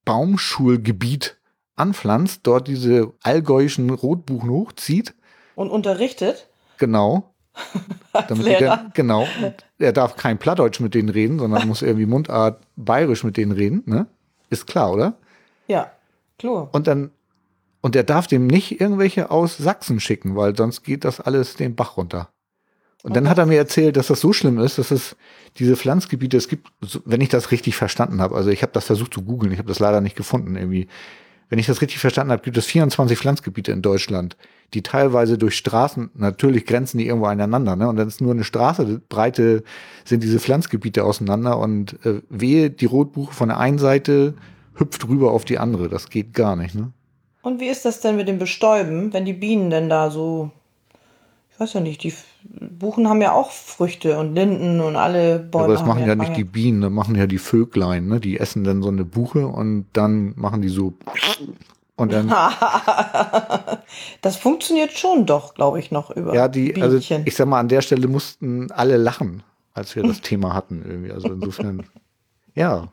Baumschulgebiet 0.05 1.37
anpflanzt, 1.75 2.41
dort 2.43 2.67
diese 2.67 3.13
allgäuischen 3.23 3.89
Rotbuchen 3.89 4.49
hochzieht, 4.49 5.13
Und 5.55 5.69
unterrichtet. 5.69 6.47
genau, 6.77 7.33
damit 8.27 8.61
dann, 8.61 8.91
genau, 8.93 9.27
er 9.79 9.93
darf 9.93 10.15
kein 10.15 10.37
Plattdeutsch 10.37 10.79
mit 10.79 10.93
denen 10.93 11.09
reden, 11.09 11.39
sondern 11.39 11.67
muss 11.67 11.81
irgendwie 11.81 12.05
Mundart 12.05 12.61
bayerisch 12.75 13.23
mit 13.23 13.37
denen 13.37 13.51
reden, 13.51 13.83
ne? 13.85 14.07
Ist 14.49 14.65
klar, 14.67 14.91
oder? 14.93 15.17
Ja, 15.67 15.91
klar. 16.39 16.69
Und 16.71 16.87
dann, 16.87 17.11
und 17.81 17.95
er 17.95 18.03
darf 18.03 18.27
dem 18.27 18.47
nicht 18.47 18.79
irgendwelche 18.79 19.29
aus 19.31 19.57
Sachsen 19.57 19.99
schicken, 19.99 20.35
weil 20.35 20.55
sonst 20.55 20.83
geht 20.83 21.03
das 21.03 21.19
alles 21.19 21.55
den 21.55 21.75
Bach 21.75 21.97
runter. 21.97 22.29
Und 23.03 23.15
dann 23.15 23.29
hat 23.29 23.37
er 23.37 23.45
mir 23.45 23.57
erzählt, 23.57 23.95
dass 23.95 24.07
das 24.07 24.19
so 24.19 24.33
schlimm 24.33 24.59
ist, 24.59 24.77
dass 24.77 24.91
es 24.91 25.15
diese 25.57 25.75
Pflanzgebiete, 25.75 26.35
es 26.35 26.47
gibt, 26.47 26.67
wenn 27.05 27.21
ich 27.21 27.29
das 27.29 27.51
richtig 27.51 27.75
verstanden 27.75 28.21
habe, 28.21 28.35
also 28.35 28.49
ich 28.49 28.61
habe 28.63 28.73
das 28.73 28.85
versucht 28.85 29.13
zu 29.13 29.21
googeln, 29.21 29.51
ich 29.51 29.59
habe 29.59 29.67
das 29.67 29.79
leider 29.79 30.01
nicht 30.01 30.15
gefunden 30.15 30.55
irgendwie. 30.55 30.87
Wenn 31.49 31.59
ich 31.59 31.67
das 31.67 31.81
richtig 31.81 31.99
verstanden 31.99 32.33
habe, 32.33 32.43
gibt 32.43 32.57
es 32.57 32.65
24 32.65 33.17
Pflanzgebiete 33.17 33.71
in 33.71 33.81
Deutschland, 33.81 34.35
die 34.73 34.83
teilweise 34.83 35.37
durch 35.37 35.55
Straßen, 35.55 36.11
natürlich 36.15 36.65
grenzen 36.65 36.97
die 36.97 37.07
irgendwo 37.07 37.27
aneinander, 37.27 37.77
ne? 37.77 37.87
Und 37.87 37.95
dann 37.95 38.07
ist 38.07 38.19
nur 38.19 38.33
eine 38.33 38.43
Straße, 38.43 39.01
Breite 39.07 39.63
sind 40.03 40.23
diese 40.23 40.39
Pflanzgebiete 40.39 41.05
auseinander 41.05 41.57
und 41.57 42.05
äh, 42.05 42.21
wehe, 42.29 42.69
die 42.69 42.85
Rotbuche 42.85 43.33
von 43.33 43.47
der 43.47 43.59
einen 43.59 43.77
Seite 43.77 44.33
hüpft 44.75 45.07
rüber 45.07 45.31
auf 45.31 45.45
die 45.45 45.57
andere. 45.57 45.87
Das 45.87 46.09
geht 46.09 46.33
gar 46.33 46.57
nicht, 46.57 46.75
ne? 46.75 46.91
Und 47.41 47.61
wie 47.61 47.67
ist 47.67 47.85
das 47.85 48.01
denn 48.01 48.17
mit 48.17 48.27
dem 48.27 48.39
Bestäuben, 48.39 49.13
wenn 49.13 49.23
die 49.23 49.31
Bienen 49.31 49.69
denn 49.69 49.87
da 49.87 50.11
so. 50.11 50.51
Weiß 51.59 51.73
ja 51.73 51.79
nicht, 51.79 52.03
die 52.03 52.13
Buchen 52.43 53.07
haben 53.09 53.21
ja 53.21 53.31
auch 53.33 53.51
Früchte 53.51 54.19
und 54.19 54.35
Linden 54.35 54.79
und 54.79 54.95
alle 54.95 55.39
Bäume. 55.39 55.65
Aber 55.65 55.73
das 55.73 55.85
machen 55.85 56.05
ja 56.07 56.15
nicht 56.15 56.29
Eier. 56.29 56.35
die 56.35 56.43
Bienen, 56.43 56.81
das 56.81 56.91
machen 56.91 57.15
ja 57.15 57.25
die 57.25 57.39
Vöglein, 57.39 58.07
ne? 58.07 58.19
Die 58.19 58.39
essen 58.39 58.63
dann 58.63 58.83
so 58.83 58.89
eine 58.89 59.05
Buche 59.05 59.47
und 59.47 59.87
dann 59.93 60.33
machen 60.35 60.61
die 60.61 60.69
so 60.69 60.93
und 61.95 62.13
dann 62.13 62.29
das 64.21 64.35
funktioniert 64.37 64.91
schon 64.91 65.25
doch, 65.25 65.55
glaube 65.55 65.79
ich, 65.79 65.89
noch 65.91 66.11
über 66.11 66.35
ja 66.35 66.47
die 66.47 66.79
also 66.81 66.97
Bienchen. 66.97 67.23
ich 67.25 67.35
sag 67.35 67.47
mal 67.47 67.59
an 67.59 67.69
der 67.69 67.81
Stelle 67.81 68.07
mussten 68.07 68.71
alle 68.71 68.97
lachen, 68.97 69.43
als 69.73 69.95
wir 69.95 70.03
das 70.03 70.21
Thema 70.21 70.53
hatten 70.53 70.83
irgendwie. 70.87 71.11
Also 71.11 71.29
insofern 71.29 71.83
ja. 72.53 72.91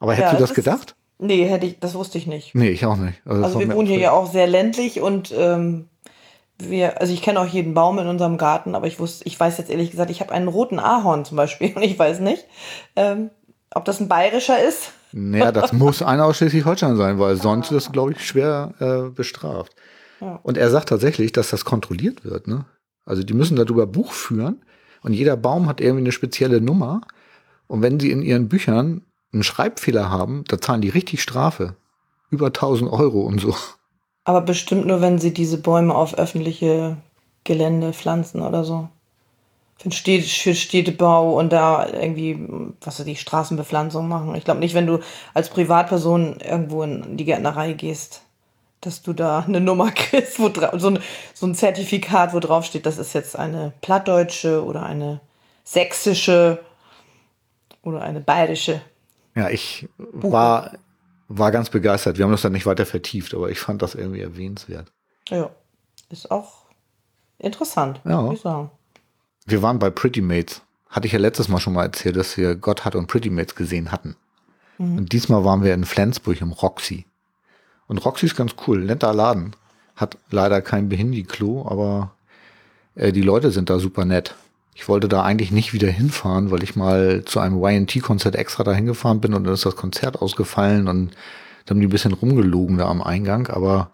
Aber 0.00 0.12
hättest 0.14 0.32
Ja, 0.32 0.38
du 0.38 0.40
das 0.42 0.50
das 0.50 0.56
gedacht? 0.56 0.94
nee, 1.18 1.44
hätte 1.46 1.66
ich, 1.66 1.78
das 1.80 1.94
wusste 1.94 2.18
ich 2.18 2.26
nicht. 2.26 2.54
Nee, 2.54 2.68
ich 2.70 2.84
auch 2.86 2.96
nicht. 2.96 3.20
Also 3.24 3.54
war 3.54 3.60
wir 3.60 3.74
wohnen 3.74 3.88
hier 3.88 3.98
ja 3.98 4.12
auch 4.12 4.30
sehr 4.30 4.46
ländlich 4.46 5.00
und 5.00 5.32
ähm, 5.36 5.88
wir, 6.60 7.00
also 7.00 7.12
ich 7.12 7.22
kenne 7.22 7.40
auch 7.40 7.46
jeden 7.46 7.74
Baum 7.74 7.98
in 7.98 8.06
unserem 8.08 8.36
Garten, 8.36 8.74
aber 8.74 8.86
ich 8.86 8.98
wusste, 8.98 9.24
ich 9.26 9.38
weiß 9.38 9.58
jetzt 9.58 9.70
ehrlich 9.70 9.90
gesagt, 9.90 10.10
ich 10.10 10.20
habe 10.20 10.32
einen 10.32 10.48
roten 10.48 10.78
Ahorn 10.78 11.24
zum 11.24 11.36
Beispiel 11.36 11.72
und 11.76 11.82
ich 11.82 11.98
weiß 11.98 12.20
nicht, 12.20 12.44
ähm, 12.96 13.30
ob 13.72 13.84
das 13.84 14.00
ein 14.00 14.08
bayerischer 14.08 14.62
ist. 14.62 14.92
Naja, 15.12 15.52
das 15.52 15.72
muss 15.72 16.02
einer 16.02 16.24
aus 16.24 16.38
Schleswig-Holstein 16.38 16.96
sein, 16.96 17.18
weil 17.18 17.36
sonst 17.36 17.70
ist 17.70 17.86
es, 17.86 17.92
glaube 17.92 18.12
ich, 18.12 18.26
schwer 18.26 18.74
äh, 18.80 19.10
bestraft. 19.10 19.74
Ja. 20.20 20.40
Und 20.42 20.58
er 20.58 20.70
sagt 20.70 20.88
tatsächlich, 20.88 21.32
dass 21.32 21.50
das 21.50 21.64
kontrolliert 21.64 22.24
wird. 22.24 22.48
Ne? 22.48 22.64
Also 23.04 23.22
die 23.22 23.34
müssen 23.34 23.56
darüber 23.56 23.86
Buch 23.86 24.12
führen 24.12 24.62
und 25.02 25.12
jeder 25.12 25.36
Baum 25.36 25.68
hat 25.68 25.80
irgendwie 25.80 26.02
eine 26.02 26.12
spezielle 26.12 26.60
Nummer. 26.60 27.02
Und 27.68 27.82
wenn 27.82 28.00
sie 28.00 28.10
in 28.10 28.22
ihren 28.22 28.48
Büchern 28.48 29.02
einen 29.32 29.42
Schreibfehler 29.42 30.10
haben, 30.10 30.44
da 30.48 30.60
zahlen 30.60 30.80
die 30.80 30.88
richtig 30.88 31.22
Strafe. 31.22 31.76
Über 32.30 32.46
1000 32.46 32.90
Euro 32.90 33.22
und 33.22 33.40
so. 33.40 33.54
Aber 34.28 34.42
bestimmt 34.42 34.84
nur, 34.84 35.00
wenn 35.00 35.18
sie 35.18 35.32
diese 35.32 35.56
Bäume 35.56 35.94
auf 35.94 36.18
öffentliche 36.18 36.98
Gelände 37.44 37.94
pflanzen 37.94 38.42
oder 38.42 38.62
so. 38.62 38.90
Für, 39.78 39.90
Städte, 39.90 40.28
für 40.28 40.54
Städtebau 40.54 41.38
und 41.38 41.50
da 41.50 41.86
irgendwie, 41.86 42.38
was 42.82 43.00
weiß 43.00 43.06
ich, 43.06 43.22
Straßenbepflanzung 43.22 44.06
machen. 44.06 44.34
Ich 44.34 44.44
glaube 44.44 44.60
nicht, 44.60 44.74
wenn 44.74 44.86
du 44.86 44.98
als 45.32 45.48
Privatperson 45.48 46.40
irgendwo 46.40 46.82
in 46.82 47.16
die 47.16 47.24
Gärtnerei 47.24 47.72
gehst, 47.72 48.20
dass 48.82 49.00
du 49.00 49.14
da 49.14 49.46
eine 49.48 49.62
Nummer 49.62 49.92
kriegst, 49.92 50.38
wo 50.38 50.50
so, 50.76 50.88
ein, 50.88 50.98
so 51.32 51.46
ein 51.46 51.54
Zertifikat, 51.54 52.34
wo 52.34 52.38
drauf 52.38 52.66
steht, 52.66 52.84
das 52.84 52.98
ist 52.98 53.14
jetzt 53.14 53.34
eine 53.34 53.72
plattdeutsche 53.80 54.62
oder 54.62 54.82
eine 54.82 55.20
sächsische 55.64 56.62
oder 57.82 58.02
eine 58.02 58.20
bayerische. 58.20 58.82
Ja, 59.34 59.48
ich 59.48 59.88
war, 59.96 60.72
war 61.28 61.50
ganz 61.52 61.70
begeistert. 61.70 62.18
Wir 62.18 62.24
haben 62.24 62.32
das 62.32 62.42
dann 62.42 62.52
nicht 62.52 62.66
weiter 62.66 62.86
vertieft, 62.86 63.34
aber 63.34 63.50
ich 63.50 63.60
fand 63.60 63.82
das 63.82 63.94
irgendwie 63.94 64.20
erwähnenswert. 64.20 64.90
Ja, 65.28 65.50
ist 66.10 66.30
auch 66.30 66.64
interessant, 67.38 68.00
Ja. 68.04 68.22
würde 68.22 68.34
ich 68.34 68.40
sagen. 68.40 68.70
Wir 69.46 69.62
waren 69.62 69.78
bei 69.78 69.90
Pretty 69.90 70.20
Mates. 70.22 70.62
Hatte 70.88 71.06
ich 71.06 71.12
ja 71.12 71.18
letztes 71.18 71.48
Mal 71.48 71.58
schon 71.60 71.74
mal 71.74 71.84
erzählt, 71.84 72.16
dass 72.16 72.36
wir 72.36 72.54
Gotthard 72.54 72.94
und 72.96 73.06
Pretty 73.08 73.28
Mates 73.30 73.54
gesehen 73.54 73.92
hatten. 73.92 74.16
Und 74.78 75.12
diesmal 75.12 75.44
waren 75.44 75.64
wir 75.64 75.74
in 75.74 75.84
Flensburg 75.84 76.40
im 76.40 76.52
Roxy. 76.52 77.04
Und 77.88 77.98
Roxy 78.04 78.26
ist 78.26 78.36
ganz 78.36 78.54
cool, 78.66 78.84
netter 78.84 79.12
Laden. 79.12 79.56
Hat 79.96 80.16
leider 80.30 80.62
kein 80.62 80.88
Behindi-Klo, 80.88 81.66
aber 81.68 82.12
äh, 82.94 83.10
die 83.10 83.22
Leute 83.22 83.50
sind 83.50 83.70
da 83.70 83.80
super 83.80 84.04
nett. 84.04 84.36
Ich 84.78 84.88
wollte 84.88 85.08
da 85.08 85.24
eigentlich 85.24 85.50
nicht 85.50 85.72
wieder 85.72 85.88
hinfahren, 85.88 86.52
weil 86.52 86.62
ich 86.62 86.76
mal 86.76 87.24
zu 87.24 87.40
einem 87.40 87.60
YT-Konzert 87.60 88.36
extra 88.36 88.62
da 88.62 88.72
hingefahren 88.72 89.20
bin 89.20 89.34
und 89.34 89.42
dann 89.42 89.52
ist 89.52 89.66
das 89.66 89.74
Konzert 89.74 90.22
ausgefallen 90.22 90.86
und 90.86 90.86
dann 90.86 91.10
haben 91.68 91.80
die 91.80 91.88
ein 91.88 91.90
bisschen 91.90 92.12
rumgelogen 92.12 92.78
da 92.78 92.86
am 92.86 93.02
Eingang, 93.02 93.48
aber 93.48 93.90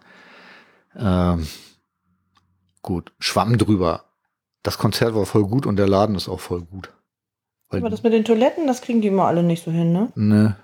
ähm, 0.95 1.47
gut, 2.83 3.13
schwamm 3.17 3.57
drüber. 3.57 4.03
Das 4.61 4.77
Konzert 4.77 5.15
war 5.15 5.25
voll 5.25 5.47
gut 5.47 5.65
und 5.65 5.77
der 5.77 5.87
Laden 5.87 6.15
ist 6.15 6.29
auch 6.29 6.39
voll 6.39 6.61
gut. 6.61 6.93
Weil, 7.69 7.79
Aber 7.79 7.89
das 7.89 8.03
mit 8.03 8.13
den 8.13 8.23
Toiletten, 8.23 8.67
das 8.67 8.81
kriegen 8.81 9.01
die 9.01 9.07
immer 9.07 9.25
alle 9.25 9.41
nicht 9.41 9.65
so 9.65 9.71
hin, 9.71 9.91
ne? 9.91 10.11
ne, 10.13 10.55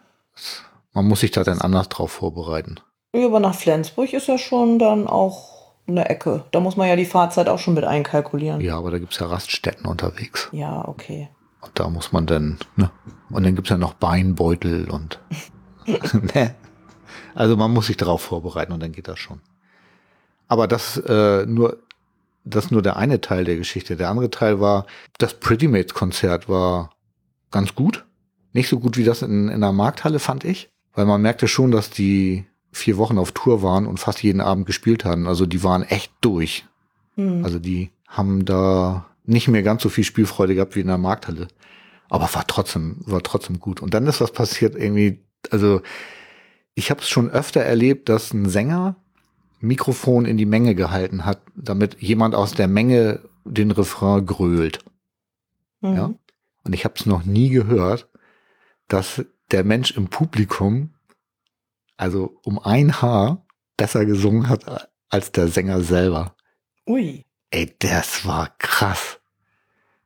man 0.93 1.07
muss 1.07 1.21
sich 1.21 1.31
da 1.31 1.43
dann 1.43 1.61
anders 1.61 1.89
drauf 1.89 2.11
vorbereiten. 2.11 2.79
Ja, 3.15 3.25
aber 3.25 3.39
nach 3.39 3.55
Flensburg 3.55 4.13
ist 4.13 4.27
ja 4.27 4.37
schon 4.37 4.77
dann 4.77 5.07
auch 5.07 5.60
eine 5.91 6.09
Ecke. 6.09 6.45
Da 6.51 6.59
muss 6.59 6.77
man 6.77 6.87
ja 6.87 6.95
die 6.95 7.05
Fahrzeit 7.05 7.49
auch 7.49 7.59
schon 7.59 7.73
mit 7.73 7.83
einkalkulieren. 7.83 8.61
Ja, 8.61 8.77
aber 8.77 8.91
da 8.91 8.99
gibt's 8.99 9.19
ja 9.19 9.27
Raststätten 9.27 9.85
unterwegs. 9.85 10.49
Ja, 10.51 10.87
okay. 10.87 11.29
Und 11.61 11.71
da 11.79 11.89
muss 11.89 12.11
man 12.11 12.25
dann, 12.25 12.57
ne? 12.75 12.89
Und 13.29 13.45
dann 13.45 13.55
gibt's 13.55 13.69
ja 13.69 13.77
noch 13.77 13.93
Beinbeutel 13.93 14.89
und 14.89 15.19
ne? 16.33 16.55
Also 17.35 17.55
man 17.55 17.71
muss 17.71 17.87
sich 17.87 17.97
darauf 17.97 18.21
vorbereiten 18.21 18.71
und 18.71 18.81
dann 18.81 18.91
geht 18.91 19.07
das 19.07 19.19
schon. 19.19 19.41
Aber 20.47 20.67
das 20.67 20.97
äh, 20.97 21.45
nur 21.45 21.77
das 22.43 22.65
ist 22.65 22.71
nur 22.71 22.81
der 22.81 22.97
eine 22.97 23.21
Teil 23.21 23.45
der 23.45 23.55
Geschichte. 23.55 23.95
Der 23.95 24.09
andere 24.09 24.29
Teil 24.29 24.59
war, 24.59 24.85
das 25.17 25.35
Pretty 25.35 25.67
Mates 25.67 25.93
Konzert 25.93 26.49
war 26.49 26.91
ganz 27.51 27.75
gut. 27.75 28.05
Nicht 28.53 28.67
so 28.67 28.79
gut 28.79 28.97
wie 28.97 29.03
das 29.03 29.21
in, 29.21 29.47
in 29.49 29.61
der 29.61 29.71
Markthalle, 29.71 30.19
fand 30.19 30.43
ich. 30.43 30.69
Weil 30.93 31.05
man 31.05 31.21
merkte 31.21 31.47
schon, 31.47 31.71
dass 31.71 31.89
die 31.89 32.45
vier 32.71 32.97
Wochen 32.97 33.17
auf 33.17 33.31
Tour 33.31 33.61
waren 33.61 33.87
und 33.87 33.99
fast 33.99 34.23
jeden 34.23 34.41
Abend 34.41 34.65
gespielt 34.65 35.05
hatten. 35.05 35.27
Also 35.27 35.45
die 35.45 35.63
waren 35.63 35.83
echt 35.83 36.11
durch. 36.21 36.65
Hm. 37.15 37.43
Also 37.43 37.59
die 37.59 37.91
haben 38.07 38.45
da 38.45 39.05
nicht 39.25 39.47
mehr 39.47 39.63
ganz 39.63 39.83
so 39.83 39.89
viel 39.89 40.03
Spielfreude 40.03 40.55
gehabt 40.55 40.75
wie 40.75 40.81
in 40.81 40.87
der 40.87 40.97
Markthalle. 40.97 41.47
Aber 42.09 42.29
war 42.33 42.45
trotzdem, 42.47 42.97
war 43.05 43.23
trotzdem 43.23 43.59
gut. 43.59 43.81
Und 43.81 43.93
dann 43.93 44.07
ist 44.07 44.21
was 44.21 44.31
passiert 44.31 44.75
irgendwie, 44.75 45.19
also 45.49 45.81
ich 46.75 46.89
habe 46.91 47.01
es 47.01 47.09
schon 47.09 47.29
öfter 47.29 47.61
erlebt, 47.61 48.09
dass 48.09 48.33
ein 48.33 48.49
Sänger 48.49 48.95
Mikrofon 49.59 50.25
in 50.25 50.37
die 50.37 50.45
Menge 50.45 50.75
gehalten 50.75 51.25
hat, 51.25 51.41
damit 51.55 52.01
jemand 52.01 52.35
aus 52.35 52.53
der 52.53 52.67
Menge 52.67 53.21
den 53.45 53.71
Refrain 53.71 54.25
grölt. 54.25 54.79
Mhm. 55.81 55.95
Ja. 55.95 56.13
Und 56.63 56.73
ich 56.73 56.83
habe 56.83 56.95
es 56.97 57.05
noch 57.05 57.23
nie 57.23 57.49
gehört, 57.49 58.07
dass 58.87 59.23
der 59.51 59.63
Mensch 59.63 59.91
im 59.91 60.07
Publikum 60.07 60.91
also 62.01 62.39
um 62.43 62.57
ein 62.57 62.99
Haar 62.99 63.45
besser 63.77 64.05
gesungen 64.05 64.49
hat 64.49 64.89
als 65.09 65.31
der 65.31 65.47
Sänger 65.49 65.81
selber. 65.81 66.35
Ui. 66.87 67.27
Ey, 67.51 67.75
das 67.77 68.25
war 68.25 68.49
krass. 68.57 69.19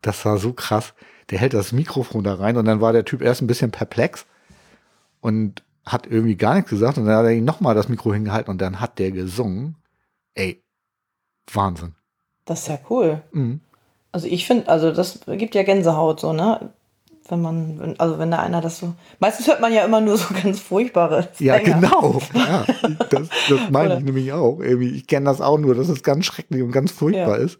Das 0.02 0.26
war 0.26 0.38
so 0.38 0.52
krass. 0.52 0.94
Der 1.30 1.40
hält 1.40 1.54
das 1.54 1.72
Mikrofon 1.72 2.26
da 2.26 2.36
rein 2.36 2.58
und 2.58 2.66
dann 2.66 2.82
war 2.82 2.92
der 2.92 3.06
Typ 3.06 3.22
erst 3.22 3.42
ein 3.42 3.48
bisschen 3.48 3.72
perplex 3.72 4.26
und 5.22 5.64
hat 5.86 6.06
irgendwie 6.06 6.36
gar 6.36 6.56
nichts 6.56 6.70
gesagt 6.70 6.98
und 6.98 7.06
dann 7.06 7.16
hat 7.16 7.26
er 7.26 7.32
ihn 7.32 7.46
nochmal 7.46 7.76
das 7.76 7.88
Mikro 7.88 8.14
hingehalten 8.14 8.52
und 8.52 8.60
dann 8.60 8.82
hat 8.82 9.00
der 9.00 9.12
gesungen. 9.12 9.78
Ey, 10.34 10.66
Wahnsinn. 11.54 11.96
Das 12.44 12.64
ist 12.64 12.68
ja 12.68 12.80
cool. 12.90 13.22
Mhm. 13.32 13.62
Also 14.12 14.28
ich 14.28 14.46
finde, 14.46 14.68
also 14.68 14.92
das 14.92 15.22
gibt 15.28 15.56
ja 15.56 15.64
Gänsehaut 15.64 16.20
so, 16.20 16.34
ne? 16.34 16.74
Wenn 17.28 17.42
man, 17.42 17.96
also 17.98 18.20
wenn 18.20 18.30
da 18.30 18.40
einer 18.40 18.62
das 18.62 18.78
so. 18.80 18.94
Meistens 19.20 19.48
hört 19.48 19.60
man 19.62 19.74
ja 19.74 19.84
immer 19.84 20.00
nur 20.02 20.18
so 20.18 20.34
ganz 20.44 20.60
furchtbare 20.60 21.30
Ja, 21.40 21.56
Sänger. 21.56 21.80
genau. 21.82 22.22
Ja, 22.34 22.66
das, 23.10 23.30
das 23.50 23.60
meine 23.72 23.98
ich 23.98 24.04
nämlich 24.04 24.32
auch. 24.32 24.60
Irgendwie, 24.60 24.90
ich 24.90 25.08
kenne 25.08 25.26
das 25.26 25.42
auch 25.42 25.58
nur, 25.58 25.74
dass 25.76 25.90
es 25.90 26.04
ganz 26.04 26.26
schrecklich 26.26 26.62
und 26.62 26.72
ganz 26.72 26.92
furchtbar 26.92 27.38
Ja. 27.40 27.44
ist. 27.44 27.58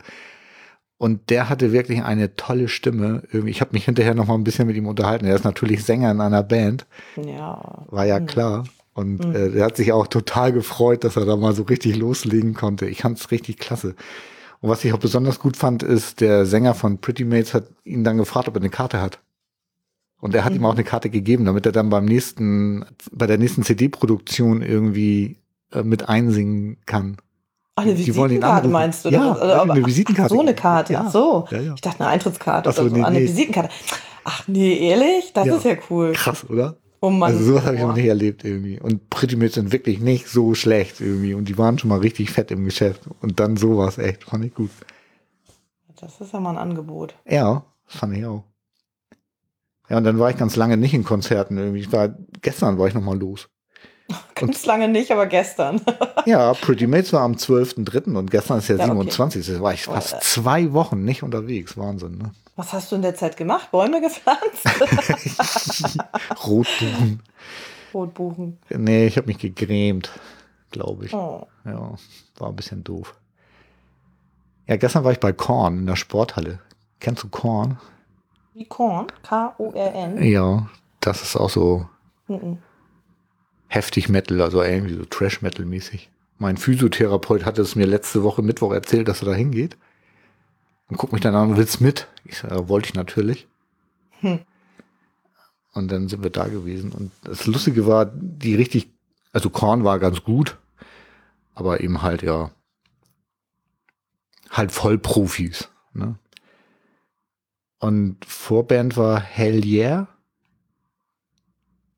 Und 0.98 1.30
der 1.30 1.50
hatte 1.50 1.72
wirklich 1.74 2.04
eine 2.04 2.36
tolle 2.36 2.68
Stimme. 2.70 3.24
Irgendwie, 3.32 3.52
ich 3.52 3.60
habe 3.62 3.72
mich 3.74 3.86
hinterher 3.86 4.14
noch 4.16 4.28
mal 4.28 4.36
ein 4.36 4.44
bisschen 4.46 4.68
mit 4.68 4.78
ihm 4.78 4.88
unterhalten. 4.88 5.26
Er 5.26 5.36
ist 5.36 5.44
natürlich 5.44 5.84
Sänger 5.84 6.12
in 6.12 6.22
einer 6.22 6.44
Band, 6.44 6.86
Ja. 7.18 7.84
war 7.90 8.06
ja 8.06 8.20
klar. 8.20 8.64
Und 8.94 9.36
äh, 9.36 9.52
der 9.52 9.66
hat 9.66 9.76
sich 9.76 9.92
auch 9.92 10.08
total 10.08 10.54
gefreut, 10.54 11.04
dass 11.04 11.18
er 11.18 11.26
da 11.26 11.36
mal 11.36 11.54
so 11.54 11.64
richtig 11.64 11.98
loslegen 11.98 12.54
konnte. 12.54 12.86
Ich 12.86 13.02
fand's 13.02 13.30
richtig 13.32 13.58
klasse. 13.58 13.94
Und 14.62 14.70
was 14.70 14.86
ich 14.86 14.94
auch 14.94 15.00
besonders 15.00 15.40
gut 15.40 15.58
fand, 15.58 15.84
ist, 15.84 16.22
der 16.22 16.46
Sänger 16.46 16.74
von 16.76 17.00
Pretty 17.00 17.26
Mates 17.26 17.54
hat 17.54 17.66
ihn 17.84 18.06
dann 18.06 18.18
gefragt, 18.18 18.48
ob 18.48 18.56
er 18.56 18.62
eine 18.62 18.70
Karte 18.70 19.02
hat. 19.02 19.20
Und 20.26 20.34
er 20.34 20.44
hat 20.44 20.56
ihm 20.56 20.66
auch 20.66 20.74
eine 20.74 20.84
Karte 20.84 21.12
gegeben, 21.12 21.46
damit 21.46 21.68
er 21.68 21.72
dann 21.72 21.92
beim 21.92 22.06
nächsten, 22.06 22.84
bei 23.12 23.28
der 23.28 23.38
nächsten 23.38 23.62
CD-Produktion 23.62 24.64
irgendwie 24.64 25.38
äh, 25.72 25.84
mit 25.84 26.10
einsingen 26.10 26.78
kann. 26.88 27.18
Ach, 27.76 27.84
eine 27.84 27.92
wollen 27.92 28.32
ihn 28.32 28.38
Visitenkarte 28.38 28.68
meinst 28.70 29.06
du? 29.06 29.10
Ja, 29.10 29.34
oder 29.34 29.40
was? 29.40 29.42
Also, 29.60 29.72
eine 29.74 29.86
Visitenkarte. 29.86 30.34
Ach, 30.34 30.36
so 30.36 30.42
eine 30.42 30.56
Karte. 30.56 30.94
Ja, 30.94 31.10
so. 31.12 31.48
ja, 31.52 31.60
ja. 31.60 31.74
Ich 31.76 31.82
dachte 31.82 32.00
eine 32.00 32.10
Eintrittskarte 32.10 32.70
Ach 32.72 32.74
so, 32.74 32.82
oder 32.82 32.90
so. 32.90 32.96
nee, 32.96 33.04
eine 33.04 33.20
nee. 33.20 33.26
Visitenkarte. 33.28 33.70
Ach 34.24 34.48
nee, 34.48 34.90
ehrlich? 34.90 35.32
Das 35.36 35.46
Ja. 35.46 35.58
ist 35.58 35.64
ja 35.66 35.76
cool. 35.92 36.14
Krass, 36.14 36.50
oder? 36.50 36.78
Oh 37.02 37.12
Mann. 37.12 37.32
Also 37.32 37.46
sowas 37.46 37.66
habe 37.66 37.76
ich 37.76 37.84
noch 37.84 37.94
nicht 37.94 38.08
erlebt 38.08 38.44
irgendwie. 38.44 38.80
Und 38.80 39.12
Pretty 39.12 39.36
Mates 39.36 39.54
sind 39.54 39.72
wirklich 39.72 40.00
nicht 40.00 40.28
so 40.28 40.56
schlecht 40.56 41.02
irgendwie. 41.02 41.36
Und 41.36 41.46
die 41.50 41.58
waren 41.60 41.78
schon 41.78 41.92
mal 41.92 42.00
richtig 42.00 42.32
fett 42.32 42.50
im 42.50 42.66
Geschäft. 42.66 43.02
Und 43.22 43.40
dann 43.40 43.58
sowas, 43.58 44.00
echt, 44.00 44.24
fand 44.24 44.44
ich 44.44 44.56
gut. 44.56 44.72
Das 46.02 46.20
ist 46.20 46.34
ja 46.34 46.40
mal 46.40 46.50
ein 46.50 46.58
Angebot. 46.58 47.14
Ja, 47.30 47.64
fand 47.86 48.18
ich 48.18 48.26
auch. 48.26 48.44
Ja, 49.90 49.98
und 49.98 50.04
dann 50.04 50.18
war 50.20 50.30
ich 50.30 50.38
ganz 50.38 50.56
lange 50.56 50.78
nicht 50.78 50.94
in 50.94 51.04
Konzerten 51.04 51.58
irgendwie. 51.58 51.80
Ich 51.82 51.92
war, 51.92 52.10
gestern 52.42 52.78
war 52.80 52.88
ich 52.88 52.94
noch 52.94 53.02
mal 53.04 53.18
los. 53.18 53.48
Ganz 54.36 54.66
lange 54.68 54.88
nicht, 54.88 55.12
aber 55.12 55.26
gestern. 55.26 55.82
Ja, 56.28 56.54
Pretty 56.54 56.88
Mates 56.88 57.14
war 57.14 57.22
am 57.22 57.34
12.3. 57.34 58.16
und 58.16 58.32
gestern 58.32 58.58
ist 58.60 58.70
der 58.70 58.78
Ja, 58.78 58.84
okay. 58.86 58.94
27. 58.94 59.46
Da 59.48 59.62
war 59.62 59.74
ich 59.74 59.84
fast 59.84 60.14
Oh, 60.14 60.18
äh. 60.18 60.20
zwei 60.22 60.74
Wochen 60.74 61.04
nicht 61.04 61.22
unterwegs. 61.24 61.78
Wahnsinn, 61.78 62.18
ne? 62.18 62.32
Was 62.56 62.74
hast 62.74 62.92
du 62.92 62.96
in 62.96 63.02
der 63.04 63.14
Zeit 63.16 63.38
gemacht? 63.38 63.70
Bäume 63.72 64.02
gepflanzt? 64.02 64.64
Rotbuchen. 66.48 67.22
Rotbuchen. 67.94 68.58
Nee, 68.70 69.06
ich 69.08 69.18
habe 69.18 69.28
mich 69.28 69.38
gegrämt, 69.38 70.12
glaube 70.72 71.06
ich. 71.06 71.14
Oh. 71.14 71.48
Ja, 71.64 71.94
war 72.38 72.50
ein 72.50 72.56
bisschen 72.56 72.84
doof. 72.84 73.16
Ja, 74.68 74.78
gestern 74.78 75.04
war 75.04 75.12
ich 75.12 75.20
bei 75.20 75.32
Korn 75.34 75.80
in 75.80 75.86
der 75.86 75.96
Sporthalle. 75.96 76.60
Kennst 77.00 77.24
du 77.24 77.28
Korn? 77.30 77.78
Wie 78.56 78.66
Korn? 78.66 79.08
K-O-R-N? 79.24 80.24
Ja, 80.24 80.70
das 81.02 81.22
ist 81.22 81.36
auch 81.36 81.50
so 81.50 81.90
Mhm. 82.30 82.58
heftig 83.68 84.08
Metal, 84.08 84.42
also 84.42 84.64
irgendwie 84.64 84.96
so 84.96 85.04
Trash-Metal-mäßig. 85.04 86.10
Mein 86.38 86.56
Physiotherapeut 86.56 87.44
hatte 87.46 87.62
es 87.62 87.76
mir 87.76 87.86
letzte 87.86 88.24
Woche 88.24 88.42
Mittwoch 88.42 88.72
erzählt, 88.72 89.10
dass 89.10 89.22
er 89.22 89.28
da 89.28 89.34
hingeht. 89.34 89.78
Und 90.88 90.98
guckt 90.98 91.12
mich 91.12 91.22
dann 91.22 91.36
an, 91.36 91.58
willst 91.58 91.82
mit? 91.82 92.08
Ich 92.24 92.38
sag, 92.38 92.52
ja, 92.52 92.70
wollte 92.70 92.88
ich 92.90 92.94
natürlich. 92.96 93.48
Hm. 94.22 94.40
Und 95.74 95.92
dann 95.92 96.08
sind 96.08 96.24
wir 96.24 96.30
da 96.30 96.48
gewesen. 96.48 96.94
Und 96.94 97.12
das 97.24 97.46
Lustige 97.48 97.86
war, 97.86 98.06
die 98.06 98.56
richtig, 98.56 98.90
also 99.34 99.50
Korn 99.50 99.84
war 99.84 100.00
ganz 100.00 100.24
gut, 100.24 100.58
aber 101.56 101.82
eben 101.82 102.02
halt 102.02 102.22
ja, 102.22 102.52
halt 104.50 104.72
Vollprofis. 104.72 105.70
Ne? 105.94 106.16
Und 107.80 108.18
Vorband 108.26 108.98
war 108.98 109.20
Hell 109.20 109.66
Yeah. 109.66 110.08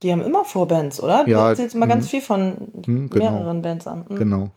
Die 0.04 0.12
haben 0.12 0.22
immer 0.22 0.46
Vorbands, 0.46 1.02
oder? 1.02 1.28
Ja, 1.28 1.44
Du 1.44 1.50
erzählst 1.50 1.76
immer 1.76 1.88
ganz 1.88 2.06
mhm. 2.06 2.10
viel 2.10 2.22
von 2.22 2.58
Hm, 2.86 3.10
genau. 3.10 3.32
mehreren 3.32 3.62
Bands 3.62 3.88
an. 3.88 4.06
Mhm. 4.08 4.16
Genau. 4.16 4.52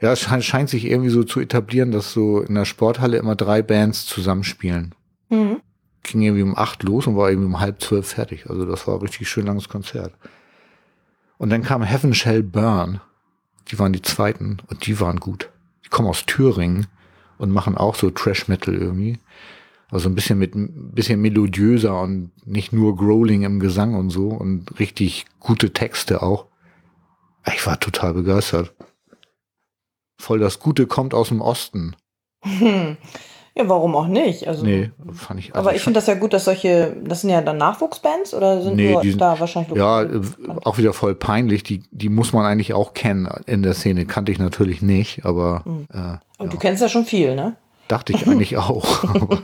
Ja, 0.00 0.12
es 0.12 0.20
scheint, 0.20 0.44
scheint 0.44 0.68
sich 0.68 0.84
irgendwie 0.84 1.10
so 1.10 1.24
zu 1.24 1.40
etablieren, 1.40 1.90
dass 1.90 2.12
so 2.12 2.40
in 2.40 2.54
der 2.54 2.64
Sporthalle 2.64 3.16
immer 3.16 3.36
drei 3.36 3.62
Bands 3.62 4.06
zusammenspielen. 4.06 4.94
Mhm. 5.30 5.60
Ging 6.02 6.22
irgendwie 6.22 6.42
um 6.42 6.56
acht 6.56 6.82
los 6.82 7.06
und 7.06 7.16
war 7.16 7.30
irgendwie 7.30 7.46
um 7.46 7.60
halb 7.60 7.80
zwölf 7.80 8.08
fertig. 8.08 8.50
Also 8.50 8.66
das 8.66 8.86
war 8.86 8.94
ein 8.94 9.00
richtig 9.00 9.28
schön 9.28 9.46
langes 9.46 9.68
Konzert. 9.68 10.12
Und 11.38 11.50
dann 11.50 11.62
kam 11.62 11.82
Heaven 11.82 12.14
Shall 12.14 12.42
Burn. 12.42 13.00
Die 13.68 13.78
waren 13.78 13.92
die 13.92 14.02
zweiten 14.02 14.58
und 14.68 14.86
die 14.86 15.00
waren 15.00 15.18
gut. 15.18 15.50
Die 15.84 15.88
kommen 15.88 16.08
aus 16.08 16.26
Thüringen 16.26 16.86
und 17.38 17.50
machen 17.50 17.76
auch 17.76 17.94
so 17.94 18.10
Trash 18.10 18.48
Metal 18.48 18.74
irgendwie. 18.74 19.18
Also 19.90 20.08
ein 20.08 20.14
bisschen 20.14 20.38
mit 20.38 20.54
ein 20.54 20.90
bisschen 20.92 21.20
melodiöser 21.20 22.00
und 22.00 22.32
nicht 22.44 22.72
nur 22.72 22.96
Growling 22.96 23.42
im 23.42 23.60
Gesang 23.60 23.94
und 23.94 24.10
so 24.10 24.28
und 24.28 24.78
richtig 24.80 25.26
gute 25.40 25.72
Texte 25.72 26.22
auch. 26.22 26.46
Ich 27.54 27.64
war 27.66 27.78
total 27.78 28.14
begeistert. 28.14 28.74
Voll 30.18 30.40
das 30.40 30.58
Gute 30.58 30.86
kommt 30.86 31.14
aus 31.14 31.28
dem 31.28 31.40
Osten. 31.40 31.94
Hm. 32.42 32.96
Ja, 33.58 33.66
warum 33.70 33.96
auch 33.96 34.06
nicht? 34.06 34.46
Also, 34.46 34.66
Nee, 34.66 34.90
fand 35.14 35.40
ich. 35.40 35.54
Aber 35.54 35.68
also 35.68 35.76
ich 35.78 35.80
finde 35.82 35.96
das 35.96 36.06
ja 36.06 36.12
gut, 36.12 36.34
dass 36.34 36.44
solche, 36.44 36.94
das 37.02 37.22
sind 37.22 37.30
ja 37.30 37.40
dann 37.40 37.56
Nachwuchsbands 37.56 38.34
oder 38.34 38.60
sind 38.60 38.76
Nee, 38.76 38.92
nur 38.92 39.00
die 39.00 39.16
da 39.16 39.40
wahrscheinlich 39.40 39.74
Ja, 39.74 40.02
lokal 40.02 40.14
äh, 40.14 40.18
bekannt? 40.18 40.66
auch 40.66 40.76
wieder 40.76 40.92
voll 40.92 41.14
peinlich. 41.14 41.62
Die, 41.62 41.82
die 41.90 42.10
muss 42.10 42.34
man 42.34 42.44
eigentlich 42.44 42.74
auch 42.74 42.92
kennen 42.92 43.26
in 43.46 43.62
der 43.62 43.72
Szene. 43.72 44.04
Kannte 44.04 44.30
ich 44.30 44.38
natürlich 44.38 44.82
nicht, 44.82 45.24
aber 45.24 45.62
äh, 45.90 45.96
Aber 45.96 46.20
ja, 46.38 46.46
du 46.48 46.58
kennst 46.58 46.82
ja 46.82 46.90
schon 46.90 47.06
viel, 47.06 47.34
ne? 47.34 47.56
Dachte 47.88 48.12
ich 48.12 48.26
eigentlich 48.26 48.56
auch. 48.56 49.04
aber, 49.04 49.42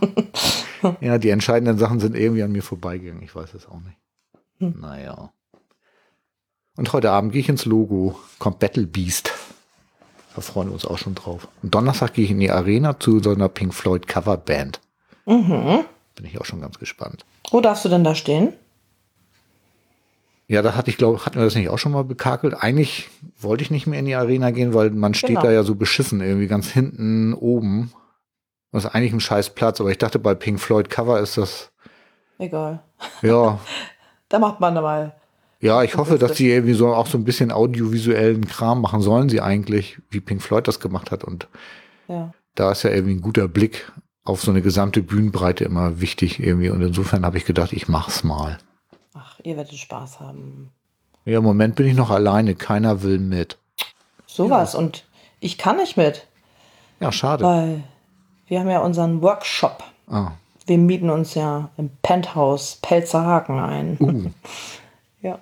ja, 1.00 1.18
die 1.18 1.30
entscheidenden 1.30 1.78
Sachen 1.78 2.00
sind 2.00 2.16
irgendwie 2.16 2.42
an 2.42 2.52
mir 2.52 2.62
vorbeigegangen. 2.62 3.22
Ich 3.22 3.34
weiß 3.34 3.54
es 3.54 3.66
auch 3.66 3.80
nicht. 3.80 3.96
Hm. 4.58 4.80
Naja. 4.80 5.32
Und 6.76 6.92
heute 6.92 7.10
Abend 7.10 7.32
gehe 7.32 7.40
ich 7.40 7.48
ins 7.48 7.64
Logo. 7.66 8.18
Kommt 8.38 8.58
Battle 8.58 8.86
Beast. 8.86 9.30
Da 10.34 10.40
freuen 10.40 10.68
wir 10.68 10.72
uns 10.74 10.86
auch 10.86 10.96
schon 10.98 11.14
drauf. 11.14 11.46
Und 11.62 11.74
Donnerstag 11.74 12.14
gehe 12.14 12.24
ich 12.24 12.30
in 12.30 12.40
die 12.40 12.50
Arena 12.50 12.98
zu 12.98 13.20
so 13.20 13.30
einer 13.30 13.48
Pink 13.50 13.74
Floyd 13.74 14.06
Coverband. 14.08 14.80
Mhm. 15.26 15.84
Bin 16.14 16.24
ich 16.24 16.40
auch 16.40 16.46
schon 16.46 16.60
ganz 16.62 16.78
gespannt. 16.78 17.24
Wo 17.50 17.60
darfst 17.60 17.84
du 17.84 17.90
denn 17.90 18.02
da 18.04 18.14
stehen? 18.14 18.54
Ja, 20.48 20.60
da 20.62 20.74
hatte 20.74 20.90
ich, 20.90 20.96
glaube 20.98 21.24
hatten 21.24 21.36
wir 21.36 21.44
das 21.44 21.54
nicht 21.54 21.68
auch 21.68 21.78
schon 21.78 21.92
mal 21.92 22.04
bekakelt? 22.04 22.54
Eigentlich 22.54 23.08
wollte 23.38 23.62
ich 23.62 23.70
nicht 23.70 23.86
mehr 23.86 23.98
in 23.98 24.06
die 24.06 24.14
Arena 24.14 24.50
gehen, 24.50 24.74
weil 24.74 24.90
man 24.90 25.14
steht 25.14 25.30
Genau. 25.30 25.42
da 25.42 25.50
ja 25.52 25.62
so 25.62 25.74
beschissen 25.74 26.20
irgendwie 26.20 26.46
ganz 26.46 26.68
hinten 26.68 27.32
oben. 27.34 27.92
Das 28.72 28.84
ist 28.84 28.90
eigentlich 28.94 29.12
ein 29.12 29.20
scheiß 29.20 29.50
Platz, 29.50 29.80
aber 29.80 29.90
ich 29.90 29.98
dachte, 29.98 30.18
bei 30.18 30.34
Pink 30.34 30.58
Floyd 30.58 30.88
Cover 30.90 31.20
ist 31.20 31.36
das, 31.36 31.70
Egal. 32.38 32.82
ja, 33.22 33.58
Da 34.28 34.38
macht 34.38 34.60
man 34.60 34.72
mal. 34.74 35.14
ja, 35.60 35.82
ich 35.82 35.96
hoffe, 35.96 36.18
dass 36.18 36.32
die 36.32 36.48
irgendwie 36.50 36.72
so 36.72 36.94
auch 36.94 37.06
so 37.06 37.18
ein 37.18 37.24
bisschen 37.24 37.52
audiovisuellen 37.52 38.46
Kram 38.46 38.80
machen 38.80 39.02
sollen 39.02 39.28
sie 39.28 39.42
eigentlich, 39.42 39.98
wie 40.10 40.20
Pink 40.20 40.40
Floyd 40.42 40.66
das 40.66 40.80
gemacht 40.80 41.10
hat. 41.10 41.22
Und 41.22 41.48
Ja. 42.08 42.32
da 42.54 42.72
ist 42.72 42.82
ja 42.82 42.90
irgendwie 42.90 43.14
ein 43.14 43.20
guter 43.20 43.46
Blick 43.46 43.92
auf 44.24 44.40
so 44.40 44.50
eine 44.50 44.62
gesamte 44.62 45.02
Bühnenbreite 45.02 45.64
immer 45.64 46.00
wichtig 46.00 46.40
irgendwie. 46.40 46.70
Und 46.70 46.80
insofern 46.80 47.26
habe 47.26 47.36
ich 47.36 47.44
gedacht, 47.44 47.72
ich 47.74 47.88
mach's 47.88 48.24
mal. 48.24 48.56
Ach, 49.14 49.38
ihr 49.42 49.56
werdet 49.58 49.74
Spaß 49.74 50.20
haben. 50.20 50.70
Ja, 51.26 51.38
im 51.38 51.44
Moment 51.44 51.74
bin 51.76 51.86
ich 51.86 51.94
noch 51.94 52.10
alleine, 52.10 52.54
keiner 52.54 53.02
will 53.02 53.18
mit. 53.18 53.58
Sowas. 54.26 54.74
Und 54.74 55.04
ich 55.40 55.58
kann 55.58 55.76
nicht 55.76 55.96
mit, 55.98 56.26
Ja, 57.00 57.12
schade. 57.12 57.44
weil 57.44 57.84
wir 58.46 58.60
haben 58.60 58.68
ja 58.70 58.80
unseren 58.80 59.22
Workshop. 59.22 59.82
Ah, 60.08 60.32
Wir 60.66 60.78
mieten 60.78 61.10
uns 61.10 61.34
ja 61.34 61.70
im 61.76 61.90
Penthouse 62.02 62.78
Pelzerhaken 62.82 63.58
ein. 63.58 63.96
uh, 64.00 64.30
Ja. 65.22 65.38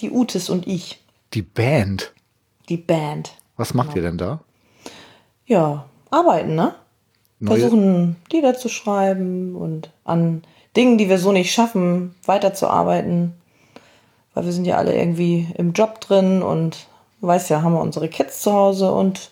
Die 0.00 0.10
Utis 0.10 0.48
und 0.50 0.66
ich, 0.66 1.02
die 1.34 1.42
Band. 1.42 2.12
die 2.68 2.76
Band. 2.76 3.32
Was 3.56 3.74
macht 3.74 3.94
ihr 3.96 4.02
denn 4.02 4.18
da? 4.18 4.40
Ja, 5.46 5.84
arbeiten, 6.10 6.54
ne? 6.54 6.74
Neue, 7.40 7.60
Versuchen, 7.60 8.16
Lieder 8.30 8.54
zu 8.56 8.68
schreiben 8.68 9.56
und 9.56 9.90
an 10.04 10.42
Dingen, 10.76 10.98
die 10.98 11.08
wir 11.08 11.18
so 11.18 11.32
nicht 11.32 11.52
schaffen, 11.52 12.14
weiterzuarbeiten. 12.24 13.34
Weil 14.34 14.44
wir 14.44 14.52
sind 14.52 14.66
ja 14.66 14.76
alle 14.76 14.94
irgendwie 14.96 15.48
im 15.56 15.72
Job 15.72 16.00
drin 16.00 16.42
und 16.42 16.86
du 17.20 17.26
weißt 17.26 17.50
ja, 17.50 17.62
haben 17.62 17.72
wir 17.72 17.80
unsere 17.80 18.08
Kids 18.08 18.42
zu 18.42 18.52
Hause 18.52 18.92
und 18.92 19.30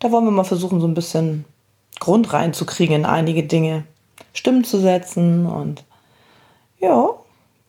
da 0.00 0.10
wollen 0.10 0.24
wir 0.24 0.30
mal 0.32 0.44
versuchen, 0.44 0.80
so 0.80 0.86
ein 0.86 0.94
bisschen 0.94 1.44
Grund 2.00 2.32
reinzukriegen 2.32 2.96
in 2.96 3.04
einige 3.04 3.44
Dinge, 3.44 3.84
Stimmen 4.32 4.64
zu 4.64 4.80
setzen 4.80 5.46
und 5.46 5.84
ja, 6.80 7.10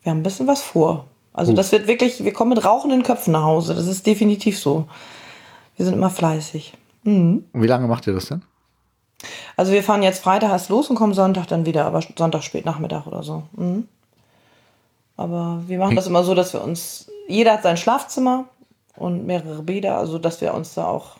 wir 0.01 0.09
haben 0.09 0.19
ein 0.19 0.23
bisschen 0.23 0.47
was 0.47 0.61
vor. 0.61 1.05
Also 1.33 1.53
das 1.53 1.71
wird 1.71 1.87
wirklich, 1.87 2.23
wir 2.23 2.33
kommen 2.33 2.49
mit 2.49 2.65
rauchenden 2.65 3.03
Köpfen 3.03 3.33
nach 3.33 3.43
Hause. 3.43 3.75
Das 3.75 3.87
ist 3.87 4.05
definitiv 4.05 4.59
so. 4.59 4.87
Wir 5.77 5.85
sind 5.85 5.95
immer 5.95 6.09
fleißig. 6.09 6.73
Und 7.05 7.45
wie 7.53 7.67
lange 7.67 7.87
macht 7.87 8.07
ihr 8.07 8.13
das 8.13 8.25
denn? 8.25 8.41
Also 9.55 9.71
wir 9.71 9.83
fahren 9.83 10.03
jetzt 10.03 10.23
Freitag 10.23 10.49
erst 10.49 10.69
los 10.69 10.89
und 10.89 10.95
kommen 10.95 11.13
Sonntag 11.13 11.47
dann 11.47 11.65
wieder, 11.65 11.85
aber 11.85 12.01
Sonntag 12.01 12.43
spät 12.43 12.65
Nachmittag 12.65 13.05
oder 13.07 13.23
so. 13.23 13.43
Mhm. 13.55 13.87
Aber 15.17 15.61
wir 15.67 15.77
machen 15.77 15.95
das 15.95 16.07
immer 16.07 16.23
so, 16.23 16.33
dass 16.33 16.53
wir 16.53 16.63
uns, 16.63 17.09
jeder 17.27 17.53
hat 17.53 17.63
sein 17.63 17.77
Schlafzimmer 17.77 18.45
und 18.95 19.25
mehrere 19.25 19.61
Bäder, 19.61 19.97
also 19.97 20.17
dass 20.17 20.41
wir 20.41 20.53
uns 20.53 20.73
da 20.73 20.85
auch, 20.85 21.17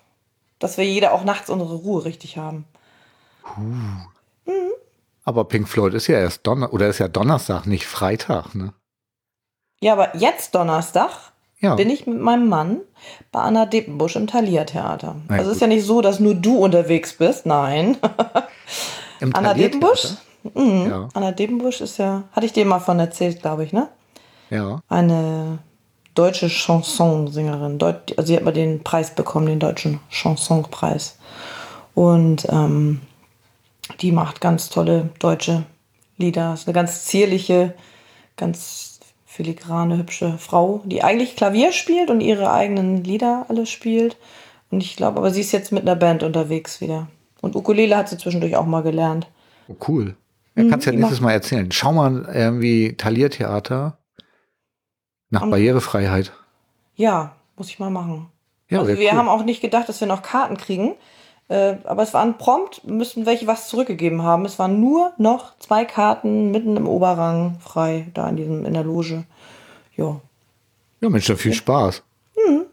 dass 0.60 0.78
wir 0.78 0.86
jeder 0.86 1.14
auch 1.14 1.24
nachts 1.24 1.50
unsere 1.50 1.76
Ruhe 1.76 2.06
richtig 2.06 2.38
haben. 2.38 2.66
Aber 5.24 5.46
Pink 5.46 5.68
Floyd 5.70 5.94
ist 5.94 6.08
ja 6.08 6.18
erst 6.20 6.46
Donner 6.48 6.74
oder 6.74 6.88
ist 6.88 7.00
ja 7.00 7.08
Donnerstag, 7.08 7.66
nicht 7.68 7.86
Freitag, 7.86 8.56
ne? 8.56 8.74
Ja, 9.80 9.94
aber 9.94 10.16
jetzt 10.18 10.54
Donnerstag 10.56 11.10
Ja. 11.60 11.76
bin 11.76 11.90
ich 11.90 12.08
mit 12.08 12.20
meinem 12.20 12.50
Mann 12.50 12.82
bei 13.32 13.40
Anna 13.40 13.66
Deppenbusch 13.66 14.16
im 14.16 14.28
Thalia-Theater. 14.28 15.16
Na 15.28 15.36
also 15.38 15.50
es 15.52 15.58
ist 15.58 15.62
ja 15.62 15.68
nicht 15.68 15.86
so, 15.86 16.02
dass 16.02 16.20
nur 16.20 16.34
du 16.36 16.58
unterwegs 16.58 17.14
bist. 17.14 17.46
Nein. 17.46 17.98
Im 19.20 19.36
Anna? 19.36 19.54
Deppenbusch? 19.54 20.16
Mhm. 20.56 20.90
Ja. 20.90 21.10
Anna 21.14 21.32
Deppenbusch 21.32 21.82
ist 21.82 21.98
ja, 22.00 22.24
hatte 22.32 22.48
ich 22.48 22.54
dir 22.54 22.66
mal 22.66 22.80
von 22.80 23.00
erzählt, 23.00 23.42
glaube 23.42 23.64
ich, 23.64 23.74
ne? 23.74 23.90
Ja. 24.50 24.82
Eine 24.90 25.60
deutsche 26.16 26.50
Chansonsängerin. 26.50 27.78
Deut 27.78 28.18
also 28.18 28.28
sie 28.28 28.36
hat 28.36 28.44
mal 28.44 28.52
den 28.52 28.84
Preis 28.84 29.14
bekommen, 29.14 29.46
den 29.46 29.60
deutschen 29.60 30.00
Chansonpreis. 30.10 31.18
Und 31.94 32.48
ähm, 32.50 33.02
die 34.00 34.12
macht 34.12 34.42
ganz 34.42 34.70
tolle 34.70 35.10
deutsche 35.20 35.64
Lieder. 36.18 36.54
Ist 36.54 36.68
eine 36.68 36.74
ganz 36.74 37.06
zierliche, 37.06 37.74
ganz 38.38 39.00
filigrane, 39.26 39.98
hübsche 39.98 40.38
Frau, 40.38 40.82
die 40.86 41.04
eigentlich 41.04 41.36
Klavier 41.36 41.72
spielt 41.72 42.10
und 42.10 42.22
ihre 42.22 42.52
eigenen 42.52 43.04
Lieder 43.04 43.46
alle 43.50 43.66
spielt. 43.66 44.18
Und 44.70 44.84
ich 44.84 44.96
glaube, 44.96 45.20
aber 45.20 45.32
sie 45.32 45.42
ist 45.42 45.52
jetzt 45.52 45.72
mit 45.72 45.84
einer 45.84 45.96
Band 45.96 46.24
unterwegs 46.24 46.82
wieder. 46.82 47.08
Und 47.42 47.56
Ukulele 47.56 47.98
hat 47.98 48.10
sie 48.10 48.18
zwischendurch 48.18 48.56
auch 48.56 48.66
mal 48.66 48.84
gelernt. 48.84 49.28
Oh, 49.68 49.76
cool. 49.88 50.16
Ja, 50.56 50.66
kannst 50.70 50.86
ja 50.86 50.92
die 50.92 50.98
nächstes 50.98 51.22
Mal 51.22 51.32
erzählen. 51.32 51.72
Schau 51.72 51.94
mal 51.94 52.30
irgendwie 52.34 52.96
Thalia-Theater 52.98 53.98
nach 55.30 55.50
Barrierefreiheit. 55.50 56.34
Ja, 56.96 57.36
muss 57.56 57.70
ich 57.70 57.80
mal 57.80 57.90
machen. 57.90 58.28
Ja, 58.70 58.80
also 58.80 58.98
wir 58.98 59.12
cool. 59.12 59.18
haben 59.18 59.30
auch 59.30 59.44
nicht 59.44 59.62
gedacht, 59.62 59.90
dass 59.90 60.00
wir 60.02 60.08
noch 60.08 60.22
Karten 60.22 60.58
kriegen. 60.58 60.96
Äh, 61.52 61.78
aber 61.84 62.04
es 62.04 62.14
waren 62.14 62.38
prompt, 62.38 62.88
müssten 62.88 63.26
welche 63.26 63.46
was 63.46 63.68
zurückgegeben 63.68 64.22
haben. 64.22 64.46
Es 64.46 64.58
waren 64.58 64.80
nur 64.80 65.12
noch 65.18 65.60
zwei 65.60 65.84
Karten 65.84 66.50
mitten 66.52 66.78
im 66.78 66.88
Oberrang 66.88 67.60
frei, 67.60 68.08
da 68.14 68.30
in 68.30 68.38
diesem, 68.38 68.66
in 68.66 68.74
der 68.74 68.86
Loge. 68.86 69.26
Ja, 69.98 70.22
Ja, 71.02 71.10
Mensch, 71.10 71.28
dann 71.28 71.36
viel 71.36 71.54
Spaß. 71.54 72.04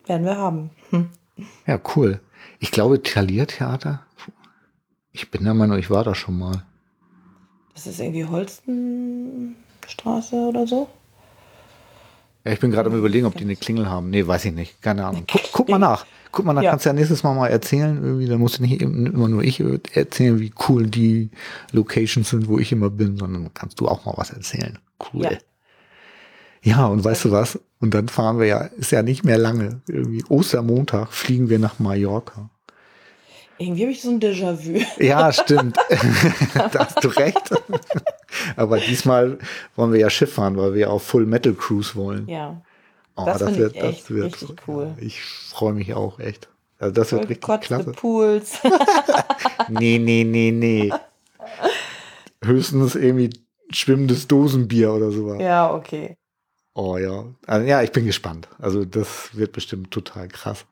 werden 0.07 0.25
wir 0.25 0.37
haben. 0.37 0.71
Hm. 0.91 1.11
Ja, 1.67 1.81
cool. 1.97 2.21
Ich 2.61 2.71
glaube, 2.71 3.03
Thalia-Theater. 3.03 4.03
Ich 5.11 5.29
bin 5.33 5.43
der 5.43 5.55
Meinung, 5.55 5.77
ich 5.77 5.91
war 5.91 6.05
da 6.05 6.15
schon 6.15 6.39
mal. 6.39 6.63
Das 7.75 7.89
ist 7.89 7.99
irgendwie 7.99 8.27
Holstenstraße 8.27 10.37
oder 10.37 10.69
so. 10.69 10.89
Ja, 12.49 12.55
ich 12.55 12.61
bin 12.61 12.71
gerade 12.71 12.89
am 12.89 12.97
überlegen, 12.97 13.27
ob 13.27 13.37
die 13.37 13.45
eine 13.45 13.57
Klingel 13.57 13.91
haben. 13.91 14.09
Nee, 14.09 14.27
weiß 14.27 14.47
ich 14.47 14.55
nicht. 14.55 14.81
Keine 14.81 15.05
Ahnung. 15.05 15.25
Guck, 15.31 15.43
guck 15.53 15.69
mal 15.69 15.79
nach. 15.79 16.07
Guck 16.33 16.47
mal 16.47 16.55
nach. 16.55 16.63
Ja. 16.63 16.71
Kannst 16.71 16.87
du 16.87 16.89
ja 16.89 16.95
nächstes 16.95 17.23
Mal 17.23 17.35
mal 17.35 17.49
erzählen. 17.49 18.03
Irgendwie, 18.03 18.25
da 18.25 18.39
musst 18.39 18.57
du 18.57 18.63
nicht 18.63 18.81
immer 18.81 19.29
nur 19.29 19.45
ich 19.45 19.63
erzählen, 19.93 20.41
wie 20.41 20.51
cool 20.67 20.87
die 20.87 21.29
Locations 21.73 22.27
sind, 22.27 22.49
wo 22.49 22.59
ich 22.59 22.73
immer 22.73 22.89
bin, 22.89 23.19
sondern 23.19 23.53
kannst 23.53 23.79
du 23.81 23.87
auch 23.87 24.07
mal 24.07 24.15
was 24.17 24.31
erzählen. 24.31 24.79
Cool. 25.13 25.25
Ja. 25.25 25.31
Ja, 26.63 26.87
und 26.87 27.05
weißt 27.05 27.27
du 27.27 27.33
was? 27.33 27.61
Und 27.81 27.93
dann 27.93 28.09
fahren 28.09 28.39
wir 28.39 28.47
ja, 28.47 28.61
ist 28.61 28.93
ja 28.93 29.03
nicht 29.03 29.25
mehr 29.25 29.37
lange. 29.37 29.83
Irgendwie 29.87 30.25
Ostermontag 30.31 31.13
fliegen 31.13 31.51
wir 31.51 31.59
nach 31.59 31.79
Mallorca. 31.79 32.49
Irgendwie 33.59 33.83
habe 33.83 33.93
ich 33.93 34.01
so 34.03 34.11
ein 34.11 34.21
Déjà-vu. 34.21 34.81
Ja, 35.03 35.33
stimmt. 35.33 35.77
da 36.55 36.87
hast 36.87 37.03
du 37.03 37.09
recht. 37.09 37.51
Aber 38.57 38.79
diesmal 38.79 39.39
wollen 39.75 39.93
wir 39.93 39.99
ja 40.01 40.11
Schiff 40.11 40.35
fahren, 40.35 40.57
weil 40.57 40.75
wir 40.75 40.91
auf 40.91 41.03
Full 41.03 41.27
Metal 41.27 41.55
Cruise 41.55 41.97
wollen. 41.97 42.29
Ja. 42.29 42.63
Oh, 43.17 43.25
Das 43.27 43.43
find 43.43 43.59
ich 43.59 43.83
echt 43.83 44.11
richtig 44.11 44.55
cool. 44.69 44.95
Ja, 44.97 45.05
ich 45.05 45.21
freue 45.21 45.73
mich 45.75 45.93
auch 45.95 46.21
echt. 46.21 46.49
Also 46.79 46.95
das 46.95 47.11
wird 47.11 47.23
richtig 47.29 47.41
Gott, 47.41 47.63
klasse. 47.63 47.93
Pools. 47.93 48.59
Nee, 49.71 49.99
nee, 49.99 50.25
nee, 50.25 50.51
nee. 50.51 50.91
Höchstens 52.43 52.95
irgendwie 52.95 53.31
schwimmendes 53.71 54.27
Dosenbier 54.29 54.93
oder 54.93 55.11
sowas. 55.11 55.41
ja, 55.41 55.73
okay. 55.75 56.17
Oh 56.75 56.97
ja. 56.97 57.25
Also, 57.47 57.67
ja, 57.67 57.83
ich 57.83 57.91
bin 57.93 58.07
gespannt. 58.07 58.49
Also 58.59 58.85
das 58.85 59.37
wird 59.37 59.53
bestimmt 59.53 59.91
total 59.91 60.29
krass. 60.29 60.65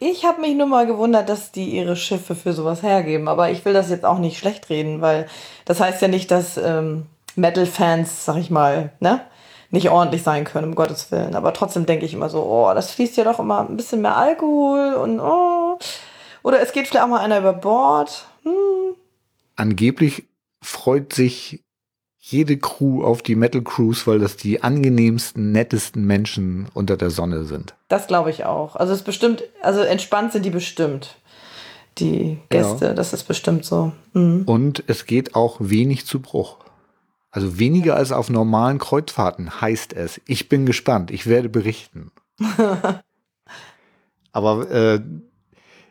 Ich 0.00 0.24
habe 0.24 0.40
mich 0.40 0.54
nur 0.54 0.66
mal 0.66 0.86
gewundert, 0.86 1.28
dass 1.28 1.50
die 1.50 1.70
ihre 1.70 1.96
Schiffe 1.96 2.34
für 2.34 2.52
sowas 2.52 2.82
hergeben. 2.82 3.28
Aber 3.28 3.50
ich 3.50 3.64
will 3.64 3.72
das 3.72 3.90
jetzt 3.90 4.04
auch 4.04 4.18
nicht 4.18 4.38
schlecht 4.38 4.70
reden, 4.70 5.00
weil 5.00 5.26
das 5.64 5.80
heißt 5.80 6.00
ja 6.02 6.08
nicht, 6.08 6.30
dass 6.30 6.56
ähm, 6.56 7.06
Metal-Fans, 7.34 8.24
sag 8.24 8.36
ich 8.36 8.50
mal, 8.50 8.92
ne, 9.00 9.22
nicht 9.70 9.90
ordentlich 9.90 10.22
sein 10.22 10.44
können, 10.44 10.68
um 10.68 10.74
Gottes 10.74 11.10
Willen. 11.10 11.34
Aber 11.34 11.52
trotzdem 11.52 11.86
denke 11.86 12.06
ich 12.06 12.14
immer 12.14 12.28
so, 12.28 12.42
oh, 12.42 12.72
das 12.74 12.92
fließt 12.92 13.16
ja 13.16 13.24
doch 13.24 13.38
immer 13.38 13.60
ein 13.60 13.76
bisschen 13.76 14.00
mehr 14.00 14.16
Alkohol 14.16 14.94
und 14.94 15.20
oh. 15.20 15.78
Oder 16.42 16.60
es 16.60 16.72
geht 16.72 16.86
vielleicht 16.86 17.04
auch 17.04 17.08
mal 17.08 17.20
einer 17.20 17.38
über 17.38 17.52
Bord. 17.52 18.26
Hm. 18.44 18.94
Angeblich 19.56 20.24
freut 20.62 21.12
sich 21.12 21.62
jede 22.30 22.58
Crew 22.58 23.02
auf 23.02 23.22
die 23.22 23.36
Metal 23.36 23.62
Cruise, 23.62 24.06
weil 24.06 24.18
das 24.18 24.36
die 24.36 24.62
angenehmsten, 24.62 25.50
nettesten 25.50 26.04
Menschen 26.04 26.68
unter 26.74 26.98
der 26.98 27.10
Sonne 27.10 27.44
sind. 27.44 27.74
Das 27.88 28.06
glaube 28.06 28.30
ich 28.30 28.44
auch. 28.44 28.76
Also 28.76 28.92
es 28.92 29.02
bestimmt, 29.02 29.44
also 29.62 29.80
entspannt 29.80 30.32
sind 30.32 30.44
die 30.44 30.50
bestimmt. 30.50 31.16
Die 31.96 32.38
Gäste, 32.50 32.94
das 32.94 33.12
ist 33.12 33.24
bestimmt 33.24 33.64
so. 33.64 33.92
Mhm. 34.12 34.42
Und 34.44 34.84
es 34.86 35.06
geht 35.06 35.34
auch 35.34 35.56
wenig 35.58 36.04
zu 36.06 36.20
Bruch. 36.20 36.58
Also 37.30 37.58
weniger 37.58 37.96
als 37.96 38.12
auf 38.12 38.30
normalen 38.30 38.78
Kreuzfahrten 38.78 39.60
heißt 39.60 39.94
es. 39.94 40.20
Ich 40.26 40.48
bin 40.48 40.66
gespannt. 40.66 41.10
Ich 41.10 41.26
werde 41.26 41.48
berichten. 41.48 42.12
Aber 44.32 44.70
äh, 44.70 45.00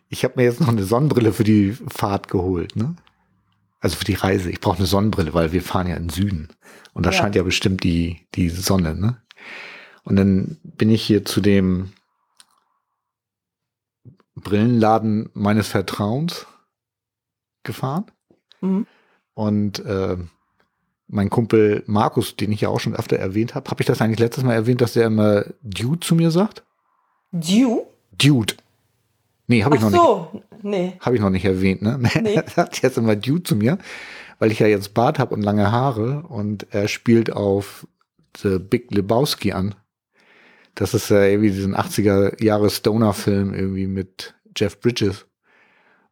ich 0.08 0.23
habe 0.23 0.36
mir 0.38 0.43
jetzt 0.43 0.62
noch 0.62 0.69
eine 0.69 0.84
Sonnenbrille 0.84 1.34
für 1.34 1.43
die 1.43 1.76
Fahrt 1.88 2.28
geholt. 2.28 2.76
Ne? 2.76 2.95
Also 3.80 3.96
für 3.98 4.06
die 4.06 4.16
Reise. 4.16 4.50
Ich 4.50 4.60
brauche 4.60 4.78
eine 4.78 4.86
Sonnenbrille, 4.88 5.34
weil 5.34 5.52
wir 5.52 5.62
fahren 5.62 5.88
ja 5.88 5.96
in 5.96 6.04
den 6.06 6.10
Süden. 6.10 6.50
Und 6.94 7.06
da 7.06 7.12
Ja. 7.12 7.18
scheint 7.18 7.36
ja 7.36 7.44
bestimmt 7.44 7.84
die, 7.84 8.28
die 8.36 8.50
Sonne. 8.50 8.96
Ne? 8.96 9.22
Und 10.04 10.16
dann 10.16 10.58
bin 10.63 10.90
ich 10.90 11.04
hier 11.04 11.26
zu 11.26 11.42
dem 11.42 11.94
Brillenladen 14.36 15.30
meines 15.34 15.68
Vertrauens 15.68 16.46
gefahren. 17.63 18.06
Mhm. 18.62 18.88
Und 19.34 19.80
äh, 19.86 20.18
mein 21.08 21.30
Kumpel 21.30 21.84
Markus, 21.88 22.36
den 22.36 22.52
ich 22.52 22.62
ja 22.62 22.70
auch 22.70 22.80
schon 22.80 22.96
öfter 22.96 23.18
erwähnt 23.18 23.56
habe, 23.56 23.70
habe 23.70 23.82
ich 23.82 23.88
das 23.88 24.02
eigentlich 24.02 24.20
letztes 24.20 24.44
Mal 24.44 24.54
erwähnt, 24.54 24.82
dass 24.82 24.94
der 24.94 25.08
immer 25.08 25.46
Dude 25.62 26.00
zu 26.00 26.16
mir 26.16 26.32
sagt? 26.32 26.63
Dew? 27.32 27.82
Dude. 28.12 28.56
Nee, 29.47 29.63
habe 29.63 29.75
ich 29.77 29.81
Ach 29.81 29.89
noch 29.89 29.91
nicht. 29.91 30.01
so, 30.01 30.43
nee. 30.62 30.93
Habe 30.99 31.15
ich 31.15 31.21
noch 31.21 31.29
nicht 31.29 31.45
erwähnt, 31.45 31.81
ne? 31.81 31.99
Nee. 32.21 32.36
Er 32.36 32.47
sagt 32.49 32.81
jetzt 32.81 32.97
immer 32.97 33.15
Dude 33.15 33.43
zu 33.43 33.55
mir, 33.55 33.77
weil 34.39 34.51
ich 34.51 34.60
ja 34.60 34.67
jetzt 34.67 34.93
Bart 34.93 35.19
habe 35.19 35.33
und 35.33 35.41
lange 35.41 35.71
Haare 35.71 36.23
und 36.27 36.67
er 36.71 36.88
spielt 36.88 37.31
auf 37.31 37.88
The 38.38 38.60
Big 38.60 38.91
Lebowski 38.93 39.53
an. 39.53 39.73
Das 40.75 40.93
ist 40.93 41.10
ja 41.10 41.23
irgendwie 41.23 41.51
diesen 41.51 41.75
80er 41.75 42.43
Jahre 42.43 42.69
Stoner-Film 42.69 43.53
irgendwie 43.53 43.88
mit 43.88 44.36
Jeff 44.55 44.79
Bridges. 44.79 45.25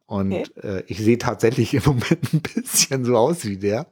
Und 0.06 0.32
Okay. 0.32 0.46
äh, 0.62 0.82
ich 0.86 0.98
sehe 0.98 1.18
tatsächlich 1.18 1.74
im 1.74 1.82
Moment 1.84 2.18
ein 2.32 2.40
bisschen 2.40 3.04
so 3.04 3.16
aus 3.16 3.44
wie 3.44 3.58
der. 3.58 3.86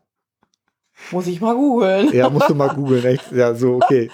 Muss 1.10 1.26
ich 1.26 1.40
mal 1.40 1.54
googeln. 1.54 2.12
Ja, 2.12 2.30
musst 2.30 2.48
du 2.48 2.54
mal 2.54 2.74
googeln, 2.74 3.04
echt. 3.04 3.32
Ja, 3.32 3.54
so, 3.54 3.76
okay. 3.76 4.10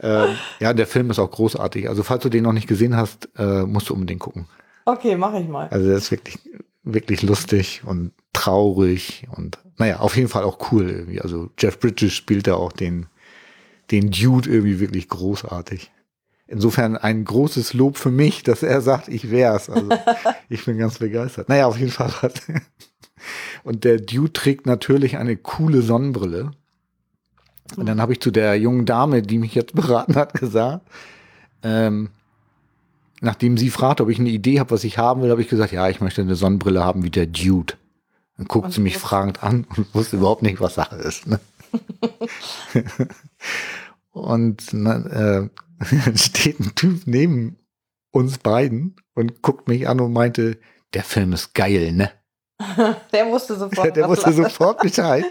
ähm, 0.00 0.36
ja, 0.60 0.72
der 0.72 0.86
Film 0.86 1.10
ist 1.10 1.18
auch 1.18 1.30
großartig. 1.30 1.88
Also, 1.88 2.02
falls 2.02 2.22
du 2.22 2.28
den 2.28 2.44
noch 2.44 2.52
nicht 2.52 2.68
gesehen 2.68 2.96
hast, 2.96 3.28
äh, 3.36 3.62
musst 3.62 3.88
du 3.88 3.94
unbedingt 3.94 4.20
gucken. 4.20 4.46
Okay, 4.84 5.16
mache 5.16 5.40
ich 5.40 5.48
mal. 5.48 5.68
Also, 5.68 5.88
der 5.88 5.96
ist 5.96 6.10
wirklich, 6.10 6.38
wirklich 6.82 7.22
lustig 7.22 7.82
und 7.84 8.12
traurig 8.32 9.26
und, 9.36 9.58
naja, 9.78 10.00
auf 10.00 10.16
jeden 10.16 10.28
Fall 10.28 10.44
auch 10.44 10.72
cool 10.72 10.88
irgendwie. 10.88 11.20
Also, 11.20 11.50
Jeff 11.58 11.78
Bridges 11.78 12.12
spielt 12.12 12.46
da 12.46 12.54
auch 12.54 12.72
den, 12.72 13.06
den 13.90 14.10
Dude 14.10 14.48
irgendwie 14.50 14.80
wirklich 14.80 15.08
großartig. 15.08 15.90
Insofern 16.46 16.96
ein 16.96 17.24
großes 17.24 17.74
Lob 17.74 17.96
für 17.96 18.10
mich, 18.10 18.42
dass 18.42 18.62
er 18.62 18.80
sagt, 18.80 19.08
ich 19.08 19.30
wär's. 19.30 19.70
Also, 19.70 19.88
ich 20.48 20.64
bin 20.64 20.78
ganz 20.78 20.98
begeistert. 20.98 21.48
Naja, 21.48 21.66
auf 21.66 21.78
jeden 21.78 21.92
Fall 21.92 22.10
hat. 22.22 22.42
Und 23.64 23.84
der 23.84 23.98
Dude 23.98 24.32
trägt 24.32 24.66
natürlich 24.66 25.16
eine 25.16 25.36
coole 25.36 25.82
Sonnenbrille. 25.82 26.52
Und 27.76 27.86
dann 27.86 28.00
habe 28.00 28.12
ich 28.12 28.20
zu 28.20 28.30
der 28.30 28.56
jungen 28.56 28.86
Dame, 28.86 29.22
die 29.22 29.38
mich 29.38 29.54
jetzt 29.54 29.74
beraten 29.74 30.16
hat, 30.16 30.34
gesagt, 30.34 30.86
ähm, 31.62 32.10
nachdem 33.20 33.56
sie 33.56 33.70
fragt, 33.70 34.00
ob 34.00 34.08
ich 34.08 34.18
eine 34.18 34.30
Idee 34.30 34.60
habe, 34.60 34.70
was 34.70 34.84
ich 34.84 34.98
haben 34.98 35.22
will, 35.22 35.30
habe 35.30 35.42
ich 35.42 35.48
gesagt, 35.48 35.72
ja, 35.72 35.88
ich 35.88 36.00
möchte 36.00 36.22
eine 36.22 36.36
Sonnenbrille 36.36 36.84
haben 36.84 37.02
wie 37.02 37.10
der 37.10 37.26
Dude. 37.26 37.74
Dann 38.36 38.46
guckt 38.46 38.66
Und 38.66 38.72
sie 38.72 38.80
mich 38.80 38.98
fragend 38.98 39.42
an 39.42 39.66
und 39.76 39.94
wusste 39.94 40.16
überhaupt 40.16 40.42
nicht, 40.42 40.60
was 40.60 40.74
Sache 40.74 40.96
ist. 40.96 41.26
Ne? 41.26 41.40
und 44.10 44.72
dann 44.72 45.06
äh, 45.06 46.16
steht 46.16 46.60
ein 46.60 46.74
Typ 46.74 47.02
neben 47.06 47.58
uns 48.10 48.38
beiden 48.38 48.96
und 49.14 49.42
guckt 49.42 49.68
mich 49.68 49.88
an 49.88 50.00
und 50.00 50.12
meinte, 50.12 50.58
der 50.94 51.04
Film 51.04 51.32
ist 51.32 51.54
geil, 51.54 51.92
ne? 51.92 52.10
Der 53.12 53.26
wusste 53.26 53.56
sofort. 53.56 53.96
Der 53.96 54.08
wusste 54.08 54.32
sofort 54.32 54.78
Bescheid. 54.82 55.24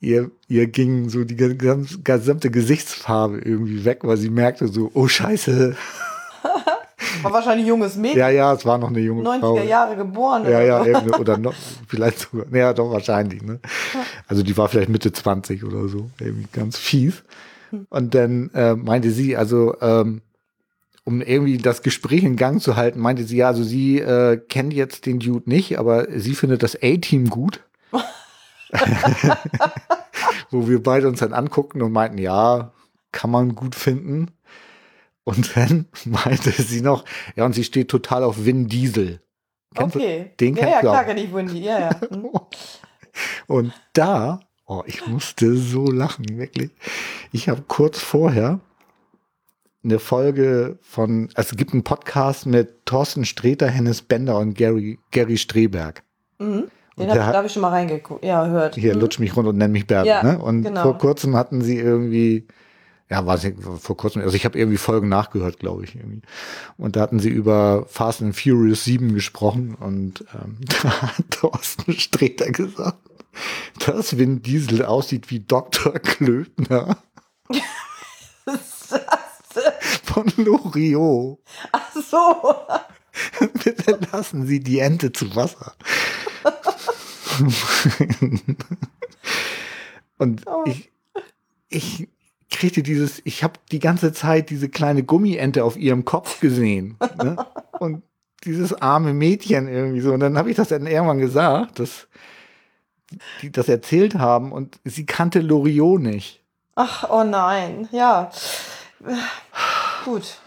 Ihr, 0.00 0.30
ihr 0.48 0.66
ging 0.66 1.08
so 1.08 1.24
die 1.24 1.36
gesamte 1.36 2.50
Gesichtsfarbe 2.50 3.38
irgendwie 3.38 3.84
weg, 3.84 4.00
weil 4.02 4.16
sie 4.16 4.30
merkte 4.30 4.68
so, 4.68 4.90
oh 4.94 5.08
Scheiße. 5.08 5.76
War 7.22 7.32
wahrscheinlich 7.32 7.66
junges 7.66 7.96
Mädchen, 7.96 8.18
Ja, 8.18 8.28
ja, 8.28 8.52
es 8.52 8.64
war 8.64 8.78
noch 8.78 8.88
eine 8.88 9.00
junge 9.00 9.22
90er 9.22 9.40
Frau. 9.40 9.58
Jahre 9.58 9.96
geboren. 9.96 10.44
Ja, 10.44 10.58
oder 10.58 10.62
ja, 10.62 10.84
so. 10.84 10.90
eben, 10.90 11.10
oder 11.14 11.38
noch, 11.38 11.54
vielleicht 11.88 12.18
sogar, 12.18 12.46
ja, 12.54 12.72
doch 12.72 12.90
wahrscheinlich, 12.90 13.42
ne? 13.42 13.58
Also 14.28 14.42
die 14.42 14.56
war 14.56 14.68
vielleicht 14.68 14.90
Mitte 14.90 15.12
20 15.12 15.64
oder 15.64 15.88
so, 15.88 16.10
irgendwie 16.20 16.46
ganz 16.52 16.76
fies. 16.76 17.22
Und 17.88 18.14
dann 18.14 18.50
äh, 18.54 18.74
meinte 18.74 19.10
sie, 19.10 19.36
also, 19.36 19.74
ähm, 19.80 20.20
um 21.06 21.22
irgendwie 21.22 21.56
das 21.56 21.82
Gespräch 21.82 22.24
in 22.24 22.34
Gang 22.36 22.60
zu 22.60 22.74
halten, 22.76 22.98
meinte 22.98 23.22
sie, 23.24 23.36
ja, 23.38 23.46
also 23.46 23.62
sie 23.62 24.00
äh, 24.00 24.36
kennt 24.36 24.74
jetzt 24.74 25.06
den 25.06 25.20
Dude 25.20 25.48
nicht, 25.48 25.78
aber 25.78 26.08
sie 26.18 26.34
findet 26.34 26.62
das 26.64 26.76
A-Team 26.82 27.30
gut. 27.30 27.60
Wo 30.50 30.68
wir 30.68 30.82
beide 30.82 31.06
uns 31.08 31.20
dann 31.20 31.32
anguckten 31.32 31.80
und 31.82 31.92
meinten, 31.92 32.18
ja, 32.18 32.72
kann 33.12 33.30
man 33.30 33.54
gut 33.54 33.76
finden. 33.76 34.32
Und 35.24 35.56
dann 35.56 35.86
meinte 36.04 36.50
sie 36.50 36.80
noch, 36.80 37.04
ja, 37.36 37.44
und 37.44 37.54
sie 37.54 37.64
steht 37.64 37.88
total 37.88 38.24
auf 38.24 38.44
Vin 38.44 38.66
Diesel. 38.66 39.20
Kennst 39.74 39.94
du- 39.94 40.00
Okay. 40.00 40.32
den 40.40 40.56
ja, 40.56 40.60
kennst 40.62 40.74
ja, 40.74 40.80
du 40.80 40.88
klar 40.88 41.04
kenne 41.04 41.22
ich 41.22 41.32
Wendy. 41.34 41.60
Ja, 41.60 41.78
ja. 41.78 42.00
Hm. 42.10 42.30
Und 43.46 43.72
da, 43.92 44.40
oh, 44.66 44.82
ich 44.86 45.06
musste 45.06 45.56
so 45.56 45.86
lachen, 45.86 46.26
wirklich. 46.36 46.70
Ich 47.32 47.48
habe 47.48 47.62
kurz 47.66 48.00
vorher 48.00 48.60
eine 49.86 49.98
Folge 49.98 50.78
von, 50.82 51.28
also 51.34 51.50
es 51.52 51.56
gibt 51.56 51.72
einen 51.72 51.84
Podcast 51.84 52.44
mit 52.46 52.84
Thorsten 52.86 53.24
Sträter, 53.24 53.68
Hennes 53.68 54.02
Bender 54.02 54.38
und 54.38 54.54
Gary, 54.54 54.98
Gary 55.12 55.36
Streberg. 55.38 56.02
Mhm. 56.38 56.44
Den 56.98 57.04
Und 57.04 57.08
hab, 57.08 57.14
der 57.14 57.14
da 57.14 57.26
hat- 57.26 57.36
habe 57.36 57.46
ich 57.46 57.52
schon 57.52 57.62
mal 57.62 57.68
reingeguckt. 57.70 58.24
Ja, 58.24 58.46
hört. 58.46 58.74
Hier, 58.74 58.94
Mhm. 58.94 59.00
lutsch 59.00 59.18
mich 59.18 59.36
rund 59.36 59.46
und 59.48 59.56
nenn 59.58 59.72
mich 59.72 59.86
Bärbel. 59.86 60.08
Ja, 60.08 60.22
ne? 60.22 60.38
Und 60.38 60.62
genau. 60.62 60.82
vor 60.82 60.98
kurzem 60.98 61.36
hatten 61.36 61.60
sie 61.62 61.76
irgendwie, 61.78 62.46
ja, 63.10 63.24
weiß 63.24 63.44
ich, 63.44 63.54
vor 63.80 63.96
kurzem, 63.96 64.22
also 64.22 64.34
ich 64.34 64.44
habe 64.44 64.58
irgendwie 64.58 64.78
Folgen 64.78 65.08
nachgehört, 65.08 65.58
glaube 65.58 65.84
ich. 65.84 65.94
Irgendwie. 65.94 66.22
Und 66.78 66.96
da 66.96 67.00
hatten 67.02 67.18
sie 67.20 67.28
über 67.28 67.84
Fast 67.88 68.22
and 68.22 68.34
Furious 68.34 68.84
7 68.84 69.14
gesprochen 69.14 69.74
und 69.78 70.24
ähm, 70.34 70.56
da 70.82 71.02
hat 71.02 71.30
Thorsten 71.30 71.92
Sträter 71.92 72.50
gesagt, 72.50 72.98
dass 73.86 74.16
Vin 74.18 74.42
Diesel 74.42 74.84
aussieht 74.84 75.30
wie 75.30 75.40
Dr. 75.40 75.92
Klöbner 76.00 76.96
von 80.04 80.32
Loriot. 80.36 81.38
Ach 81.72 81.92
so. 81.92 82.54
Bitte 83.64 83.98
lassen 84.12 84.46
Sie 84.46 84.60
die 84.60 84.78
Ente 84.80 85.12
zu 85.12 85.34
Wasser. 85.34 85.74
Und 90.18 90.42
Oh. 90.46 90.64
ich, 90.66 90.90
ich 91.68 92.08
kriegte 92.50 92.82
dieses, 92.82 93.20
ich 93.24 93.42
habe 93.44 93.54
die 93.70 93.78
ganze 93.80 94.12
Zeit 94.12 94.50
diese 94.50 94.68
kleine 94.68 95.02
Gummiente 95.02 95.64
auf 95.64 95.76
ihrem 95.76 96.04
Kopf 96.04 96.40
gesehen. 96.40 96.96
Ne? 97.22 97.36
Und 97.78 98.02
dieses 98.44 98.72
arme 98.74 99.12
Mädchen 99.12 99.68
irgendwie 99.68 100.00
so. 100.00 100.12
Und 100.12 100.20
dann 100.20 100.38
habe 100.38 100.50
ich 100.50 100.56
das 100.56 100.68
dann 100.68 100.86
irgendwann 100.86 101.18
gesagt, 101.18 101.78
dass 101.80 102.06
die 103.42 103.50
das 103.52 103.68
erzählt 103.68 104.14
haben 104.16 104.50
und 104.52 104.80
sie 104.84 105.06
kannte 105.06 105.40
Loriot 105.40 106.00
nicht. 106.00 106.42
Ach, 106.74 107.08
oh 107.08 107.22
nein. 107.24 107.88
Ja. 107.92 108.30
Gut. 110.06 110.38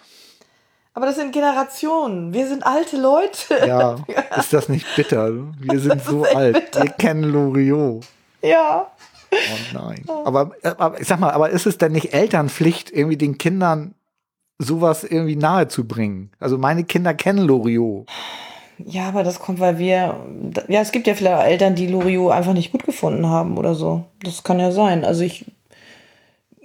Aber 0.93 1.05
das 1.05 1.17
sind 1.17 1.33
Generationen. 1.33 2.33
Wir 2.33 2.47
sind 2.47 2.65
alte 2.65 2.97
Leute. 2.97 3.67
Ja, 3.67 3.97
ist 4.37 4.53
das 4.53 4.69
nicht 4.69 4.87
bitter? 4.95 5.31
Wir 5.59 5.79
sind 5.79 6.01
so 6.03 6.23
alt. 6.23 6.53
bitter. 6.53 6.83
Wir 6.83 6.91
kennen 6.91 7.23
Loriot. 7.23 8.05
Ja. 8.41 8.87
Oh 9.31 9.37
nein. 9.73 10.05
Aber, 10.07 10.51
aber 10.63 10.99
ich 10.99 11.07
sag 11.07 11.19
mal, 11.19 11.31
aber 11.31 11.49
ist 11.49 11.67
es 11.67 11.77
denn 11.77 11.91
nicht 11.91 12.13
Elternpflicht, 12.13 12.89
irgendwie 12.89 13.17
den 13.17 13.37
Kindern 13.37 13.95
sowas 14.59 15.03
irgendwie 15.03 15.35
nahe 15.35 15.67
zu 15.67 15.85
bringen? 15.85 16.31
Also 16.39 16.57
meine 16.57 16.85
Kinder 16.85 17.13
kennen 17.13 17.45
Loriot. 17.45 18.07
Ja, 18.77 19.09
aber 19.09 19.23
das 19.23 19.39
kommt, 19.39 19.59
weil 19.59 19.77
wir. 19.77 20.15
Ja, 20.69 20.79
es 20.79 20.93
gibt 20.93 21.05
ja 21.05 21.15
viele 21.15 21.31
Eltern, 21.31 21.75
die 21.75 21.87
Loriot 21.87 22.31
einfach 22.31 22.53
nicht 22.53 22.71
gut 22.71 22.85
gefunden 22.85 23.27
haben 23.27 23.57
oder 23.57 23.75
so. 23.75 24.05
Das 24.23 24.43
kann 24.43 24.59
ja 24.59 24.71
sein. 24.71 25.03
Also 25.03 25.23
ich. 25.23 25.45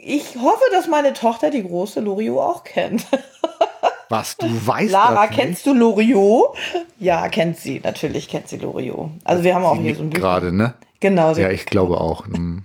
Ich 0.06 0.36
hoffe, 0.36 0.62
dass 0.72 0.86
meine 0.86 1.12
Tochter 1.14 1.50
die 1.50 1.62
große 1.62 2.00
Loriot 2.00 2.38
auch 2.38 2.64
kennt. 2.64 3.06
Was, 4.10 4.36
du 4.36 4.46
weißt 4.66 4.92
Lara, 4.92 5.26
kennst 5.28 5.64
du 5.66 5.72
Loriot? 5.72 6.56
Ja, 6.98 7.28
kennt 7.28 7.56
sie. 7.56 7.80
Natürlich 7.82 8.28
kennt 8.28 8.48
sie 8.48 8.58
Loriot. 8.58 9.10
Also 9.24 9.42
wir 9.42 9.54
haben 9.54 9.64
auch 9.64 9.76
Sie 9.76 9.82
hier 9.82 9.96
so 9.96 10.02
ein 10.02 10.10
Buch. 10.10 10.18
gerade, 10.20 10.52
ne? 10.52 10.74
Genau. 11.00 11.32
Ja, 11.34 11.50
ich 11.50 11.66
glaube 11.66 12.00
auch. 12.00 12.24
Hm. 12.34 12.64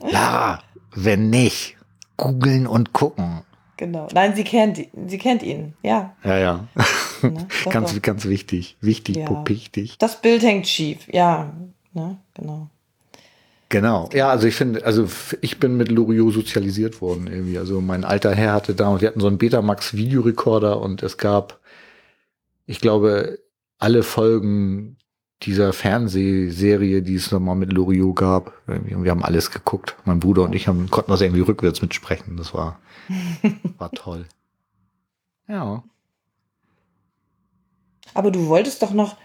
Lara, 0.00 0.60
wenn 0.94 1.28
nicht, 1.30 1.76
googeln 2.16 2.66
und 2.68 2.92
gucken. 2.92 3.42
Genau. 3.76 4.06
Nein, 4.12 4.34
sie 4.36 4.44
kennt, 4.44 4.78
sie 5.06 5.18
kennt 5.18 5.42
ihn. 5.42 5.74
Ja. 5.82 6.14
Ja, 6.24 6.38
ja. 6.38 6.64
Ne? 7.20 7.48
Ganz, 7.68 7.92
doch. 7.94 8.02
ganz 8.02 8.26
wichtig. 8.26 8.76
Wichtig, 8.80 9.16
Ja. 9.16 9.42
wichtig. 9.44 9.98
Das 9.98 10.20
Bild 10.20 10.44
hängt 10.44 10.68
schief. 10.68 11.08
Ja. 11.12 11.52
Ne? 11.92 12.16
Genau. 12.34 12.68
Genau. 13.70 14.08
Ja, 14.14 14.30
also 14.30 14.46
ich 14.46 14.54
finde, 14.54 14.84
also 14.86 15.06
ich 15.42 15.60
bin 15.60 15.76
mit 15.76 15.90
Loriot 15.90 16.32
sozialisiert 16.32 17.02
worden 17.02 17.26
irgendwie. 17.26 17.58
Also 17.58 17.80
mein 17.80 18.04
alter 18.04 18.34
Herr 18.34 18.54
hatte 18.54 18.74
da 18.74 18.88
und 18.88 19.02
wir 19.02 19.08
hatten 19.08 19.20
so 19.20 19.26
einen 19.26 19.38
Betamax 19.38 19.94
Videorekorder 19.94 20.80
und 20.80 21.02
es 21.02 21.18
gab, 21.18 21.60
ich 22.64 22.80
glaube, 22.80 23.38
alle 23.78 24.02
Folgen 24.02 24.96
dieser 25.42 25.72
Fernsehserie, 25.72 27.02
die 27.02 27.14
es 27.14 27.30
nochmal 27.30 27.56
mit 27.56 27.72
Loriot 27.72 28.16
gab. 28.16 28.52
Und 28.66 29.04
wir 29.04 29.10
haben 29.10 29.22
alles 29.22 29.50
geguckt. 29.50 29.96
Mein 30.04 30.18
Bruder 30.18 30.42
und 30.42 30.54
ich 30.54 30.66
haben, 30.66 30.90
konnten 30.90 31.10
das 31.10 31.20
irgendwie 31.20 31.42
rückwärts 31.42 31.82
mitsprechen. 31.82 32.36
Das 32.36 32.54
war, 32.54 32.80
war 33.78 33.90
toll. 33.92 34.26
Ja. 35.46 35.84
Aber 38.14 38.30
du 38.30 38.46
wolltest 38.48 38.82
doch 38.82 38.92
noch. 38.92 39.16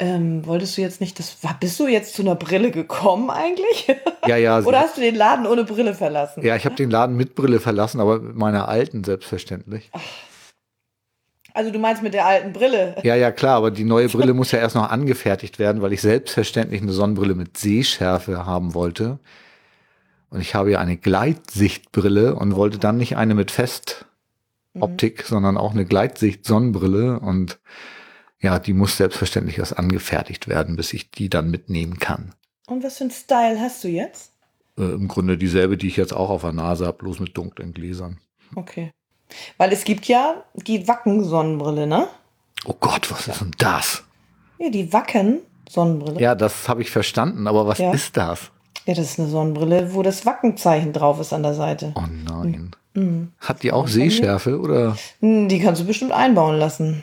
Ähm, 0.00 0.46
wolltest 0.46 0.76
du 0.76 0.80
jetzt 0.82 1.00
nicht, 1.00 1.18
das 1.18 1.42
war, 1.42 1.56
bist 1.58 1.80
du 1.80 1.88
jetzt 1.88 2.14
zu 2.14 2.22
einer 2.22 2.36
Brille 2.36 2.70
gekommen 2.70 3.30
eigentlich? 3.30 3.88
Ja, 4.26 4.36
ja. 4.36 4.62
sie- 4.62 4.68
Oder 4.68 4.80
hast 4.80 4.96
du 4.96 5.00
den 5.00 5.16
Laden 5.16 5.46
ohne 5.46 5.64
Brille 5.64 5.92
verlassen? 5.94 6.44
ja, 6.44 6.54
ich 6.54 6.64
habe 6.64 6.76
den 6.76 6.90
Laden 6.90 7.16
mit 7.16 7.34
Brille 7.34 7.58
verlassen, 7.58 8.00
aber 8.00 8.20
mit 8.20 8.36
meiner 8.36 8.68
alten 8.68 9.02
selbstverständlich. 9.02 9.90
Also 11.52 11.72
du 11.72 11.80
meinst 11.80 12.04
mit 12.04 12.14
der 12.14 12.26
alten 12.26 12.52
Brille? 12.52 12.94
Ja, 13.02 13.16
ja, 13.16 13.32
klar, 13.32 13.56
aber 13.56 13.72
die 13.72 13.82
neue 13.82 14.08
Brille 14.08 14.34
muss 14.34 14.52
ja 14.52 14.60
erst 14.60 14.76
noch 14.76 14.88
angefertigt 14.88 15.58
werden, 15.58 15.82
weil 15.82 15.92
ich 15.92 16.00
selbstverständlich 16.00 16.80
eine 16.82 16.92
Sonnenbrille 16.92 17.34
mit 17.34 17.56
Sehschärfe 17.58 18.46
haben 18.46 18.74
wollte. 18.74 19.18
Und 20.30 20.40
ich 20.40 20.54
habe 20.54 20.70
ja 20.70 20.78
eine 20.78 20.96
Gleitsichtbrille 20.96 22.36
und 22.36 22.54
wollte 22.54 22.78
dann 22.78 22.98
nicht 22.98 23.16
eine 23.16 23.34
mit 23.34 23.50
Festoptik, 23.50 25.22
sondern 25.24 25.56
auch 25.56 25.72
eine 25.72 25.86
Gleitsicht-Sonnenbrille. 25.86 27.18
Und 27.18 27.58
ja, 28.40 28.58
die 28.58 28.72
muss 28.72 28.96
selbstverständlich 28.96 29.58
erst 29.58 29.78
angefertigt 29.78 30.48
werden, 30.48 30.76
bis 30.76 30.92
ich 30.92 31.10
die 31.10 31.28
dann 31.28 31.50
mitnehmen 31.50 31.98
kann. 31.98 32.34
Und 32.66 32.84
was 32.84 32.98
für 32.98 33.04
ein 33.04 33.10
Style 33.10 33.58
hast 33.60 33.82
du 33.84 33.88
jetzt? 33.88 34.32
Äh, 34.78 34.82
Im 34.82 35.08
Grunde 35.08 35.36
dieselbe, 35.38 35.76
die 35.76 35.88
ich 35.88 35.96
jetzt 35.96 36.12
auch 36.12 36.30
auf 36.30 36.42
der 36.42 36.52
Nase 36.52 36.86
habe, 36.86 36.98
bloß 36.98 37.20
mit 37.20 37.36
dunklen 37.36 37.72
Gläsern. 37.72 38.18
Okay. 38.54 38.90
Weil 39.56 39.72
es 39.72 39.84
gibt 39.84 40.06
ja 40.06 40.44
die 40.54 40.86
Wacken-Sonnenbrille, 40.88 41.86
ne? 41.86 42.08
Oh 42.64 42.74
Gott, 42.78 43.10
was 43.10 43.28
ist 43.28 43.40
denn 43.40 43.50
das? 43.58 44.04
Ja, 44.58 44.70
die 44.70 44.92
Wacken-Sonnenbrille. 44.92 46.20
Ja, 46.20 46.34
das 46.34 46.68
habe 46.68 46.82
ich 46.82 46.90
verstanden, 46.90 47.46
aber 47.46 47.66
was 47.66 47.78
Ja. 47.78 47.92
ist 47.92 48.16
das? 48.16 48.50
Ja, 48.86 48.94
das 48.94 49.10
ist 49.12 49.18
eine 49.18 49.28
Sonnenbrille, 49.28 49.94
wo 49.94 50.02
das 50.02 50.24
Wackenzeichen 50.24 50.92
drauf 50.92 51.20
ist 51.20 51.32
an 51.32 51.42
der 51.42 51.54
Seite. 51.54 51.92
Oh 51.94 52.04
nein. 52.24 52.70
Mhm. 52.94 53.32
Hat 53.38 53.62
die 53.62 53.72
auch 53.72 53.86
Sehschärfe 53.86 54.58
oder? 54.58 54.96
Hm, 55.20 55.48
Die 55.48 55.60
kannst 55.60 55.82
du 55.82 55.86
bestimmt 55.86 56.12
einbauen 56.12 56.56
lassen. 56.58 57.02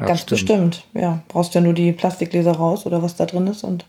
Ja, 0.00 0.06
Ganz 0.06 0.20
stimmt. 0.22 0.40
bestimmt. 0.40 0.84
Ja, 0.94 1.22
brauchst 1.28 1.54
ja 1.54 1.60
nur 1.60 1.74
die 1.74 1.92
Plastikgläser 1.92 2.52
raus 2.52 2.86
oder 2.86 3.02
was 3.02 3.16
da 3.16 3.26
drin 3.26 3.46
ist 3.46 3.64
und 3.64 3.84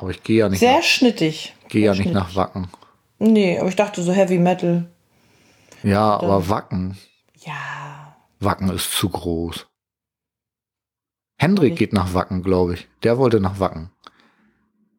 Aber 0.00 0.10
ich 0.10 0.22
gehe 0.22 0.38
ja 0.40 0.48
nicht, 0.48 0.58
sehr 0.60 0.76
nach, 0.78 0.82
schnittig. 0.82 1.54
gehe 1.68 1.86
ja 1.86 1.94
nicht 1.94 2.12
nach 2.12 2.34
Wacken. 2.34 2.68
Nee, 3.18 3.58
aber 3.58 3.68
ich 3.68 3.76
dachte 3.76 4.02
so 4.02 4.12
Heavy 4.12 4.38
Metal. 4.38 4.90
Ja, 5.84 6.16
aber 6.20 6.48
Wacken. 6.48 6.98
Ja. 7.44 8.16
Wacken 8.40 8.70
ist 8.70 8.90
zu 8.92 9.08
groß. 9.08 9.66
Hendrik 11.38 11.76
geht 11.76 11.92
nach 11.92 12.14
Wacken, 12.14 12.42
glaube 12.42 12.74
ich. 12.74 12.88
Der 13.02 13.18
wollte 13.18 13.40
nach 13.40 13.58
Wacken. 13.60 13.90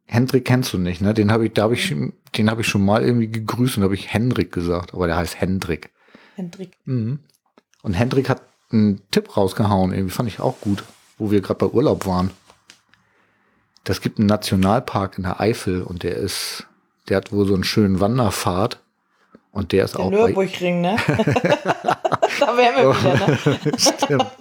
Hendrik 0.05 0.45
kennst 0.45 0.73
du 0.73 0.77
nicht, 0.77 1.01
ne? 1.01 1.13
Den 1.13 1.31
habe 1.31 1.45
ich, 1.45 1.53
da 1.53 1.63
habe 1.63 1.73
ich, 1.73 1.93
den 2.37 2.49
habe 2.49 2.61
ich 2.61 2.67
schon 2.67 2.83
mal 2.85 3.03
irgendwie 3.03 3.29
gegrüßt 3.29 3.77
und 3.77 3.83
habe 3.83 3.95
ich 3.95 4.13
Hendrik 4.13 4.51
gesagt, 4.51 4.93
aber 4.93 5.07
der 5.07 5.15
heißt 5.17 5.39
Hendrik. 5.39 5.91
Hendrik. 6.35 6.77
Mhm. 6.85 7.19
Und 7.81 7.93
Hendrik 7.93 8.29
hat 8.29 8.41
einen 8.73 9.01
Tipp 9.11 9.35
rausgehauen, 9.37 9.93
irgendwie 9.93 10.13
fand 10.13 10.29
ich 10.29 10.39
auch 10.39 10.59
gut, 10.61 10.83
wo 11.17 11.31
wir 11.31 11.41
gerade 11.41 11.59
bei 11.59 11.67
Urlaub 11.67 12.05
waren. 12.05 12.31
Das 13.83 14.01
gibt 14.01 14.17
einen 14.17 14.27
Nationalpark 14.27 15.17
in 15.17 15.23
der 15.23 15.39
Eifel 15.39 15.83
und 15.83 16.03
der 16.03 16.15
ist, 16.15 16.67
der 17.09 17.17
hat 17.17 17.31
wohl 17.31 17.45
so 17.45 17.53
einen 17.53 17.63
schönen 17.63 17.99
Wanderpfad 17.99 18.79
und 19.51 19.71
der 19.71 19.85
ist 19.85 19.95
Der 19.95 20.01
auch 20.01 20.09
Nürburgring, 20.09 20.81
ne? 20.81 20.95
da 21.07 22.57
wären 22.57 22.75
wir 22.75 22.95
wieder, 22.99 23.27
ne? 23.27 23.59
Stimmt. 23.77 24.31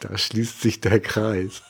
da 0.00 0.18
schließt 0.18 0.60
sich 0.60 0.80
der 0.80 1.00
Kreis. 1.00 1.62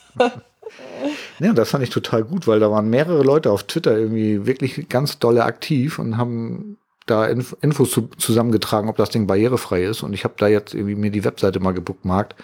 Ja, 1.38 1.52
das 1.52 1.70
fand 1.70 1.84
ich 1.84 1.90
total 1.90 2.24
gut, 2.24 2.46
weil 2.46 2.60
da 2.60 2.70
waren 2.70 2.90
mehrere 2.90 3.22
Leute 3.22 3.50
auf 3.50 3.64
Twitter 3.64 3.96
irgendwie 3.96 4.46
wirklich 4.46 4.88
ganz 4.88 5.18
dolle 5.18 5.44
aktiv 5.44 5.98
und 5.98 6.16
haben 6.16 6.78
da 7.10 7.26
Inf 7.26 7.56
Infos 7.60 7.90
zu, 7.90 8.08
zusammengetragen, 8.18 8.88
ob 8.88 8.96
das 8.96 9.10
Ding 9.10 9.26
barrierefrei 9.26 9.84
ist. 9.84 10.02
Und 10.02 10.12
ich 10.12 10.24
habe 10.24 10.34
da 10.38 10.46
jetzt 10.48 10.74
irgendwie 10.74 10.94
mir 10.94 11.10
die 11.10 11.24
Webseite 11.24 11.60
mal 11.60 11.72
gebookmarkt 11.74 12.34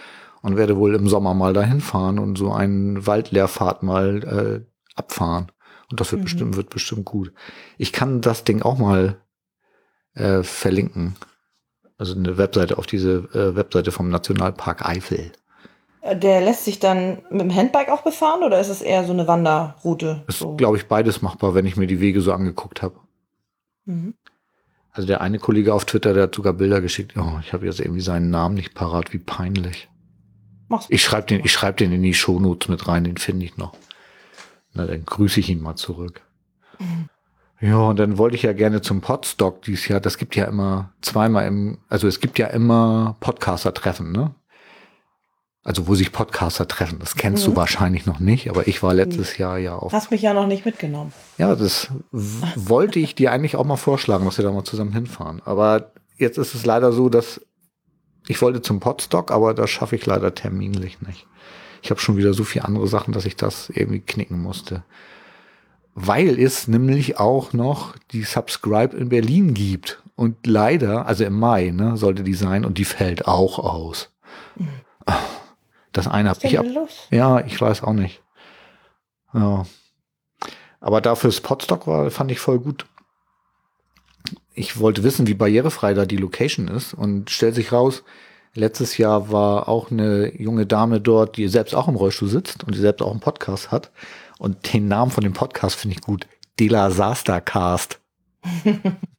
und 0.43 0.57
werde 0.57 0.77
wohl 0.77 0.95
im 0.95 1.09
Sommer 1.09 1.35
mal 1.35 1.53
dahin 1.53 1.81
fahren 1.81 2.19
und 2.19 2.37
so 2.37 2.53
einen 2.53 3.07
Waldleerfahrt 3.07 3.83
mal 3.83 4.65
äh, 4.67 4.67
abfahren. 4.97 5.51
Und 5.91 6.01
das 6.01 6.11
wird 6.13 6.21
Mhm. 6.21 6.25
bestimmt, 6.25 6.57
wird 6.57 6.71
bestimmt 6.71 7.05
gut. 7.05 7.33
Ich 7.79 7.93
kann 7.93 8.21
das 8.21 8.45
Ding 8.45 8.63
auch 8.63 8.79
mal 8.79 9.17
äh, 10.15 10.43
verlinken. 10.43 11.17
Also 11.99 12.15
eine 12.15 12.39
Webseite 12.39 12.79
auf 12.79 12.87
diese 12.87 13.29
äh, 13.35 13.55
Webseite 13.57 13.93
vom 13.93 14.09
Nationalpark 14.09 14.85
Eifel. 14.87 15.33
Der 16.05 16.41
lässt 16.43 16.65
sich 16.67 16.79
dann 16.81 17.23
mit 17.31 17.41
dem 17.41 17.55
Handbike 17.55 17.89
auch 17.89 18.03
befahren 18.03 18.43
oder 18.43 18.61
ist 18.61 18.69
es 18.69 18.83
eher 18.83 19.05
so 19.05 19.13
eine 19.13 19.27
Wanderroute? 19.27 20.25
Ist, 20.29 20.41
So. 20.41 20.55
glaube 20.55 20.77
ich, 20.77 20.87
beides 20.87 21.23
machbar, 21.23 21.55
wenn 21.55 21.65
ich 21.65 21.77
mir 21.77 21.87
die 21.87 22.01
Wege 22.01 22.21
so 22.21 22.33
angeguckt 22.33 22.83
habe. 22.83 22.97
Mhm. 23.87 24.15
Also 24.95 25.09
der 25.09 25.21
eine 25.21 25.41
Kollege 25.41 25.75
auf 25.75 25.85
Twitter, 25.85 26.15
der 26.15 26.25
hat 26.25 26.35
sogar 26.37 26.53
Bilder 26.53 26.81
geschickt. 26.81 27.15
Oh, 27.17 27.39
ich 27.43 27.53
habe 27.53 27.67
jetzt 27.67 27.81
irgendwie 27.81 28.01
seinen 28.01 28.31
Namen 28.31 28.55
nicht 28.55 28.75
parat, 28.75 29.13
wie 29.13 29.19
peinlich. 29.19 29.89
Mach's. 30.69 30.87
Ich 30.89 31.03
schreibe 31.03 31.27
den, 31.27 31.45
ich 31.45 31.53
schreib 31.53 31.77
den 31.79 31.93
in 31.93 32.03
die 32.03 32.15
Shownotes 32.15 32.69
mit 32.69 32.87
rein, 32.87 33.03
den 33.03 33.17
finde 33.17 33.45
ich 33.45 33.57
noch. 33.57 33.77
Na, 34.73 34.87
dann 34.87 35.05
grüße 35.05 35.41
ich 35.41 35.51
ihn 35.51 35.61
mal 35.61 35.75
zurück. 35.75 36.23
Ja, 37.61 37.79
und 37.79 37.99
dann 37.99 38.19
wollte 38.19 38.37
ich 38.37 38.43
ja 38.43 38.53
gerne 38.53 38.83
zum 38.83 39.01
Podstock 39.01 39.63
dieses 39.63 39.89
Jahr. 39.89 39.99
Das 39.99 40.17
gibt 40.17 40.37
ja 40.37 40.45
immer 40.45 40.93
zweimal 41.01 41.47
im, 41.49 41.79
also 41.89 42.07
es 42.07 42.21
gibt 42.21 42.39
ja 42.39 42.47
immer 42.47 43.17
Podcaster-Treffen, 43.19 44.13
ne? 44.13 44.33
Also 45.67 45.89
wo 45.89 45.95
sich 45.95 46.13
Podcaster 46.13 46.69
treffen. 46.69 46.99
Das 46.99 47.17
kennst 47.17 47.47
Mhm. 47.47 47.53
du 47.53 47.57
wahrscheinlich 47.57 48.05
noch 48.05 48.21
nicht, 48.21 48.51
aber 48.51 48.69
ich 48.69 48.83
war 48.83 48.93
letztes 48.93 49.39
Jahr 49.39 49.57
ja 49.59 49.75
auf 49.77 49.93
Hast 49.93 50.11
mich 50.11 50.21
ja 50.23 50.35
noch 50.35 50.47
nicht 50.47 50.65
mitgenommen. 50.67 51.13
ja, 51.39 51.55
das 51.57 51.89
wollte 52.13 52.99
ich 53.01 53.15
dir 53.15 53.33
eigentlich 53.33 53.57
auch 53.57 53.65
mal 53.65 53.77
vorschlagen, 53.77 54.27
dass 54.27 54.37
wir 54.39 54.45
da 54.45 54.53
mal 54.53 54.65
zusammen 54.65 54.93
hinfahren. 54.93 55.41
Aber 55.47 55.93
jetzt 56.19 56.37
ist 56.39 56.55
es 56.55 56.67
leider 56.67 56.93
so, 56.93 57.09
dass 57.09 57.41
ich 58.29 58.41
wollte 58.43 58.61
zum 58.63 58.79
Podstock, 58.81 59.31
aber 59.31 59.55
das 59.55 59.71
schaffe 59.71 59.97
ich 59.97 60.05
leider 60.07 60.35
terminlich 60.35 61.01
nicht. 61.01 61.27
Ich 61.83 61.91
habe 61.91 62.01
schon 62.01 62.17
wieder 62.19 62.33
so 62.35 62.45
viele 62.45 62.65
andere 62.67 62.87
Sachen, 62.87 63.13
dass 63.13 63.25
ich 63.27 63.37
das 63.37 63.71
irgendwie 63.71 64.01
knicken 64.01 64.41
musste. 64.43 64.85
Weil 65.95 66.39
es 66.41 66.67
nämlich 66.69 67.19
auch 67.19 67.53
noch 67.53 67.95
die 68.13 68.23
Subscribe 68.25 68.97
in 68.97 69.09
Berlin 69.11 69.55
gibt. 69.55 70.03
Und 70.17 70.47
leider, 70.47 71.07
also 71.07 71.25
im 71.25 71.39
Mai, 71.39 71.71
ne, 71.71 71.97
sollte 71.97 72.23
die 72.23 72.35
sein 72.35 72.65
und 72.65 72.79
die 72.79 72.85
fällt 72.85 73.27
auch 73.29 73.59
aus. 73.59 74.11
Das 75.95 76.09
eine 76.09 76.29
habe 76.29 76.41
ich 76.43 76.59
ab 76.59 76.67
ja, 77.11 77.41
ich 77.41 77.59
weiß 77.61 77.85
auch 77.85 77.93
nicht. 77.93 78.21
Ja. 79.33 79.65
Aber 80.81 81.01
dafür 81.01 81.33
Spotstock 81.33 81.87
war, 81.87 82.11
fand 82.11 82.31
ich 82.31 82.41
voll 82.41 82.59
gut. 82.59 82.85
Ich 84.53 84.81
wollte 84.81 85.05
wissen, 85.05 85.27
wie 85.27 85.35
barrierefrei 85.35 85.95
da 85.95 86.05
die 86.05 86.17
Location 86.17 86.69
ist 86.69 86.95
und 86.95 87.31
stellt 87.31 87.55
sich 87.55 87.73
raus, 87.73 88.03
letztes 88.55 88.99
Jahr 88.99 89.31
war 89.31 89.69
auch 89.69 89.91
eine 89.91 90.35
junge 90.37 90.67
Dame 90.67 91.01
dort, 91.01 91.37
die 91.37 91.49
selbst 91.49 91.75
auch 91.75 91.89
im 91.89 91.97
Rollstuhl 91.97 92.29
sitzt 92.29 92.65
und 92.65 92.75
die 92.75 92.81
selbst 92.81 93.01
auch 93.01 93.13
einen 93.13 93.21
Podcast 93.21 93.71
hat. 93.71 93.93
Und 94.39 94.73
den 94.73 94.89
Namen 94.89 95.13
von 95.13 95.23
dem 95.23 95.33
Podcast 95.33 95.77
finde 95.77 95.97
ich 95.97 96.03
gut. 96.03 96.27
Dela 96.59 96.91
Sastercast. 96.91 98.01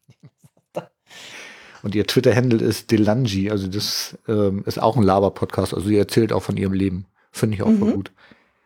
Und 1.85 1.93
ihr 1.93 2.07
Twitter-Handle 2.07 2.65
ist 2.65 2.89
Delangi, 2.89 3.51
also 3.51 3.67
das 3.67 4.17
ähm, 4.27 4.63
ist 4.65 4.81
auch 4.81 4.97
ein 4.97 5.03
Laber-Podcast, 5.03 5.71
also 5.75 5.87
sie 5.87 5.97
erzählt 5.97 6.33
auch 6.33 6.41
von 6.41 6.57
ihrem 6.57 6.73
Leben. 6.73 7.05
Finde 7.31 7.57
ich 7.57 7.61
auch 7.61 7.67
voll 7.67 7.89
Mhm. 7.89 7.93
gut. 7.93 8.11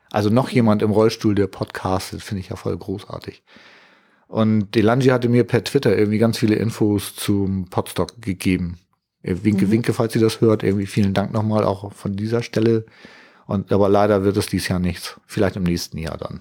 Also 0.09 0.29
noch 0.29 0.47
jemand 0.47 0.81
im 0.81 0.91
Rollstuhl, 0.91 1.35
der 1.35 1.47
podcastet, 1.47 2.21
finde 2.23 2.39
ich 2.39 2.47
ja 2.49 2.55
voll 2.55 2.77
großartig. 2.77 3.43
Und 4.29 4.73
Delangi 4.73 5.07
hatte 5.07 5.27
mir 5.27 5.43
per 5.43 5.65
Twitter 5.65 5.97
irgendwie 5.97 6.17
ganz 6.17 6.37
viele 6.37 6.55
Infos 6.55 7.13
zum 7.13 7.65
Podstock 7.69 8.21
gegeben. 8.21 8.77
Äh, 9.21 9.35
Winke, 9.43 9.65
Mhm. 9.65 9.71
winke, 9.71 9.91
falls 9.93 10.13
sie 10.13 10.19
das 10.21 10.39
hört. 10.39 10.63
Irgendwie 10.63 10.85
vielen 10.85 11.13
Dank 11.13 11.33
nochmal 11.33 11.65
auch 11.65 11.91
von 11.91 12.15
dieser 12.15 12.41
Stelle. 12.41 12.85
Und 13.47 13.73
aber 13.73 13.89
leider 13.89 14.23
wird 14.23 14.37
es 14.37 14.47
dieses 14.47 14.69
Jahr 14.69 14.79
nichts. 14.79 15.19
Vielleicht 15.27 15.57
im 15.57 15.63
nächsten 15.63 15.97
Jahr 15.97 16.17
dann. 16.17 16.39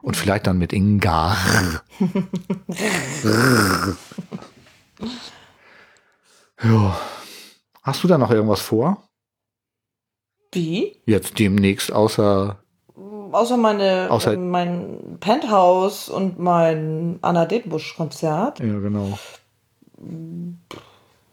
Und 0.00 0.16
vielleicht 0.16 0.46
dann 0.46 0.56
mit 0.56 0.72
Inga. 0.72 1.36
ja. 6.62 6.96
Hast 7.82 8.02
du 8.02 8.08
da 8.08 8.18
noch 8.18 8.30
irgendwas 8.30 8.60
vor? 8.60 9.02
Wie? 10.52 11.00
Jetzt 11.06 11.38
demnächst, 11.38 11.92
außer 11.92 12.56
Außer 13.32 13.56
meine, 13.56 14.08
Außer- 14.10 14.36
mein 14.38 15.18
Penthouse 15.20 16.08
und 16.08 16.38
mein 16.38 17.18
Anna 17.22 17.44
Detenbusch-Konzert. 17.44 18.60
Ja, 18.60 18.78
genau. 18.78 19.18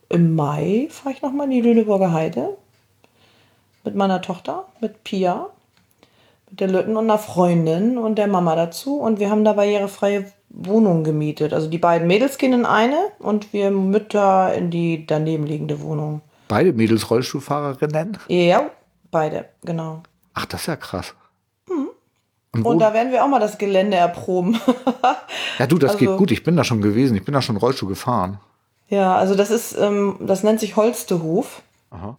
Im 0.09 0.35
Mai 0.35 0.87
fahre 0.89 1.15
ich 1.15 1.21
nochmal 1.21 1.45
in 1.45 1.51
die 1.51 1.61
Lüneburger 1.61 2.11
Heide. 2.11 2.57
Mit 3.83 3.95
meiner 3.95 4.21
Tochter, 4.21 4.65
mit 4.81 5.03
Pia. 5.03 5.47
Mit 6.49 6.59
der 6.59 6.67
Lütten 6.67 6.97
und 6.97 7.05
einer 7.05 7.19
Freundin 7.19 7.97
und 7.97 8.15
der 8.17 8.27
Mama 8.27 8.55
dazu. 8.55 8.97
Und 8.99 9.19
wir 9.19 9.29
haben 9.29 9.43
da 9.45 9.53
barrierefreie 9.53 10.31
Wohnungen 10.53 11.03
gemietet. 11.03 11.51
Also 11.53 11.67
die 11.67 11.77
beiden 11.79 12.07
Mädels 12.07 12.37
gehen 12.37 12.53
in 12.53 12.65
eine 12.65 12.97
und 13.19 13.51
wir 13.53 13.71
Mütter 13.71 14.53
in 14.53 14.69
die 14.69 15.05
daneben 15.05 15.45
liegende 15.45 15.81
Wohnung. 15.81 16.21
Beide 16.47 16.71
Mädels 16.73 17.09
Rollstuhlfahrerinnen? 17.09 18.17
Ja, 18.27 18.69
beide, 19.11 19.45
genau. 19.63 20.03
Ach, 20.33 20.45
das 20.45 20.61
ist 20.61 20.67
ja 20.67 20.75
krass. 20.75 21.15
Mhm. 21.67 21.89
Und, 22.53 22.65
Und 22.65 22.79
da 22.79 22.93
werden 22.93 23.11
wir 23.11 23.23
auch 23.23 23.27
mal 23.27 23.39
das 23.39 23.57
Gelände 23.57 23.97
erproben. 23.97 24.59
ja, 25.59 25.65
du, 25.65 25.79
das 25.79 25.91
also- 25.93 25.99
geht 26.05 26.17
gut. 26.17 26.31
Ich 26.31 26.43
bin 26.43 26.55
da 26.55 26.63
schon 26.63 26.81
gewesen. 26.81 27.17
Ich 27.17 27.25
bin 27.25 27.33
da 27.33 27.41
schon 27.41 27.57
Rollstuhl 27.57 27.89
gefahren. 27.89 28.39
ja, 28.89 29.15
also 29.15 29.33
das 29.35 29.49
ist, 29.49 29.75
ähm, 29.77 30.17
das 30.19 30.43
nennt 30.43 30.59
sich 30.59 30.75
Holstehof. 30.75 31.63
Aha. 31.89 32.17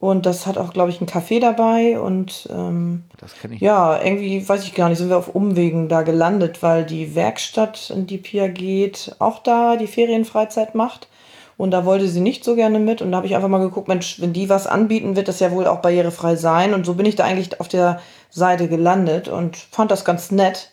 Und 0.00 0.26
das 0.26 0.46
hat 0.46 0.58
auch, 0.58 0.72
glaube 0.72 0.90
ich, 0.90 1.00
ein 1.00 1.08
Café 1.08 1.40
dabei. 1.40 1.98
Und 1.98 2.48
ähm, 2.52 3.04
Das 3.16 3.34
kenne 3.34 3.56
ich. 3.56 3.60
ja, 3.60 4.00
irgendwie, 4.00 4.48
weiß 4.48 4.62
ich 4.64 4.74
gar 4.74 4.88
nicht, 4.88 4.98
sind 4.98 5.08
wir 5.08 5.18
auf 5.18 5.34
Umwegen 5.34 5.88
da 5.88 6.02
gelandet, 6.02 6.62
weil 6.62 6.84
die 6.84 7.16
Werkstatt, 7.16 7.90
in 7.90 8.06
die 8.06 8.18
Pia 8.18 8.46
geht, 8.46 9.16
auch 9.18 9.40
da 9.40 9.76
die 9.76 9.88
Ferienfreizeit 9.88 10.74
macht. 10.76 11.08
Und 11.56 11.72
da 11.72 11.84
wollte 11.84 12.06
sie 12.06 12.20
nicht 12.20 12.44
so 12.44 12.54
gerne 12.54 12.78
mit. 12.78 13.02
Und 13.02 13.10
da 13.10 13.16
habe 13.16 13.26
ich 13.26 13.34
einfach 13.34 13.48
mal 13.48 13.58
geguckt, 13.58 13.88
Mensch, 13.88 14.20
wenn 14.20 14.32
die 14.32 14.48
was 14.48 14.68
anbieten, 14.68 15.16
wird 15.16 15.26
das 15.26 15.40
ja 15.40 15.50
wohl 15.50 15.66
auch 15.66 15.80
barrierefrei 15.80 16.36
sein. 16.36 16.72
Und 16.74 16.86
so 16.86 16.94
bin 16.94 17.06
ich 17.06 17.16
da 17.16 17.24
eigentlich 17.24 17.58
auf 17.60 17.66
der 17.66 18.00
Seite 18.30 18.68
gelandet 18.68 19.26
und 19.26 19.56
fand 19.56 19.90
das 19.90 20.04
ganz 20.04 20.30
nett. 20.30 20.70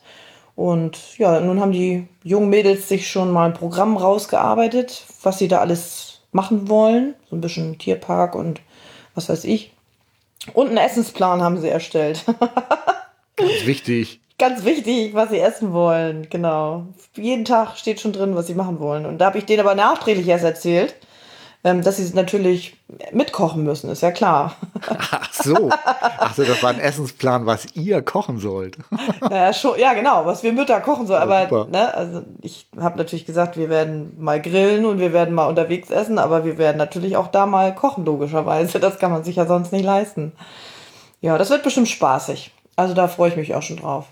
Und 0.55 1.17
ja, 1.17 1.39
nun 1.39 1.59
haben 1.59 1.71
die 1.71 2.07
jungen 2.23 2.49
Mädels 2.49 2.87
sich 2.87 3.09
schon 3.09 3.31
mal 3.31 3.47
ein 3.47 3.55
Programm 3.55 3.97
rausgearbeitet, 3.97 5.03
was 5.23 5.39
sie 5.39 5.47
da 5.47 5.59
alles 5.59 6.21
machen 6.31 6.69
wollen. 6.69 7.15
So 7.29 7.35
ein 7.35 7.41
bisschen 7.41 7.79
Tierpark 7.79 8.35
und 8.35 8.61
was 9.15 9.29
weiß 9.29 9.45
ich. 9.45 9.71
Und 10.53 10.67
einen 10.67 10.77
Essensplan 10.77 11.41
haben 11.41 11.59
sie 11.59 11.69
erstellt. 11.69 12.23
Ganz 13.35 13.65
wichtig. 13.65 14.19
Ganz 14.37 14.65
wichtig, 14.65 15.13
was 15.13 15.29
sie 15.29 15.39
essen 15.39 15.71
wollen, 15.71 16.27
genau. 16.29 16.87
Jeden 17.15 17.45
Tag 17.45 17.77
steht 17.77 18.01
schon 18.01 18.11
drin, 18.11 18.35
was 18.35 18.47
sie 18.47 18.53
machen 18.53 18.79
wollen. 18.79 19.05
Und 19.05 19.17
da 19.17 19.27
habe 19.27 19.37
ich 19.37 19.45
denen 19.45 19.61
aber 19.61 19.75
nachträglich 19.75 20.27
erst 20.27 20.43
erzählt, 20.43 20.95
dass 21.65 21.97
sie 21.97 22.13
natürlich 22.13 22.77
mitkochen 23.11 23.63
müssen, 23.63 23.89
ist 23.89 24.01
ja 24.01 24.11
klar. 24.11 24.55
Ach 24.87 25.33
so. 25.33 25.69
Ach 25.71 26.35
so, 26.35 26.43
das 26.43 26.61
war 26.61 26.69
ein 26.69 26.79
Essensplan, 26.79 27.47
was 27.47 27.75
ihr 27.75 28.03
kochen 28.03 28.37
sollt. 28.37 28.77
ja, 29.31 29.51
schon, 29.51 29.79
ja, 29.79 29.93
genau, 29.93 30.25
was 30.27 30.43
wir 30.43 30.53
Mütter 30.53 30.79
kochen 30.81 31.07
sollen. 31.07 31.21
Aber 31.23 31.65
ne, 31.65 31.91
also 31.93 32.21
ich 32.41 32.67
habe 32.79 32.97
natürlich 32.99 33.25
gesagt, 33.25 33.57
wir 33.57 33.69
werden 33.69 34.15
mal 34.19 34.39
grillen 34.39 34.85
und 34.85 34.99
wir 34.99 35.11
werden 35.11 35.33
mal 35.33 35.47
unterwegs 35.47 35.89
essen, 35.89 36.19
aber 36.19 36.45
wir 36.45 36.59
werden 36.59 36.77
natürlich 36.77 37.17
auch 37.17 37.27
da 37.27 37.47
mal 37.47 37.73
kochen, 37.73 38.05
logischerweise. 38.05 38.79
Das 38.79 38.99
kann 38.99 39.11
man 39.11 39.23
sich 39.23 39.37
ja 39.37 39.47
sonst 39.47 39.71
nicht 39.71 39.85
leisten. 39.85 40.33
Ja, 41.21 41.37
das 41.39 41.49
wird 41.49 41.63
bestimmt 41.63 41.87
spaßig. 41.87 42.51
Also 42.75 42.93
da 42.93 43.07
freue 43.07 43.29
ich 43.29 43.37
mich 43.37 43.55
auch 43.55 43.63
schon 43.63 43.77
drauf. 43.77 44.05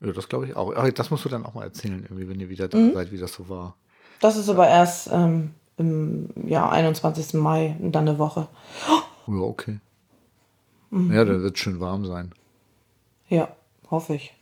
Ja, 0.00 0.12
das 0.12 0.28
glaube 0.30 0.46
ich 0.46 0.56
auch. 0.56 0.72
Ach, 0.74 0.88
das 0.90 1.10
musst 1.10 1.24
du 1.26 1.28
dann 1.28 1.44
auch 1.44 1.52
mal 1.52 1.64
erzählen, 1.64 2.02
irgendwie, 2.08 2.28
wenn 2.28 2.40
ihr 2.40 2.48
wieder 2.48 2.68
Mhm. 2.72 2.94
da 2.94 3.00
seid, 3.00 3.12
wie 3.12 3.18
das 3.18 3.34
so 3.34 3.48
war. 3.50 3.74
Das 4.20 4.36
ist 4.36 4.48
aber 4.48 4.66
erst 4.68 5.10
ähm, 5.12 5.52
im 5.76 6.28
ja, 6.46 6.68
21. 6.68 7.34
Mai, 7.34 7.76
dann 7.80 8.08
eine 8.08 8.18
Woche. 8.18 8.48
Ja, 9.26 9.34
okay. 9.34 9.80
Mhm. 10.90 11.12
Ja, 11.12 11.24
dann 11.24 11.42
wird 11.42 11.56
es 11.56 11.60
schön 11.60 11.80
warm 11.80 12.06
sein. 12.06 12.32
Ja, 13.28 13.48
hoffe 13.90 14.14
ich. 14.14 14.32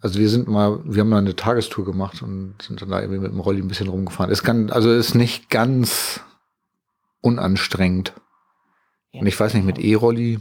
Also 0.00 0.18
wir 0.18 0.28
sind 0.28 0.48
mal, 0.48 0.80
wir 0.84 1.00
haben 1.00 1.08
mal 1.08 1.18
eine 1.18 1.36
Tagestour 1.36 1.84
gemacht 1.84 2.22
und 2.22 2.54
sind 2.60 2.82
dann 2.82 2.90
da 2.90 3.00
irgendwie 3.00 3.20
mit 3.20 3.32
dem 3.32 3.40
Rolli 3.40 3.60
ein 3.60 3.68
bisschen 3.68 3.88
rumgefahren. 3.88 4.30
Ist 4.30 4.44
ganz, 4.44 4.70
also 4.70 4.92
ist 4.92 5.14
nicht 5.14 5.48
ganz 5.48 6.20
unanstrengend. 7.22 8.12
Ja. 9.12 9.20
Und 9.20 9.26
ich 9.26 9.38
weiß 9.38 9.54
nicht, 9.54 9.64
mit 9.64 9.78
E-Rolli 9.78 10.40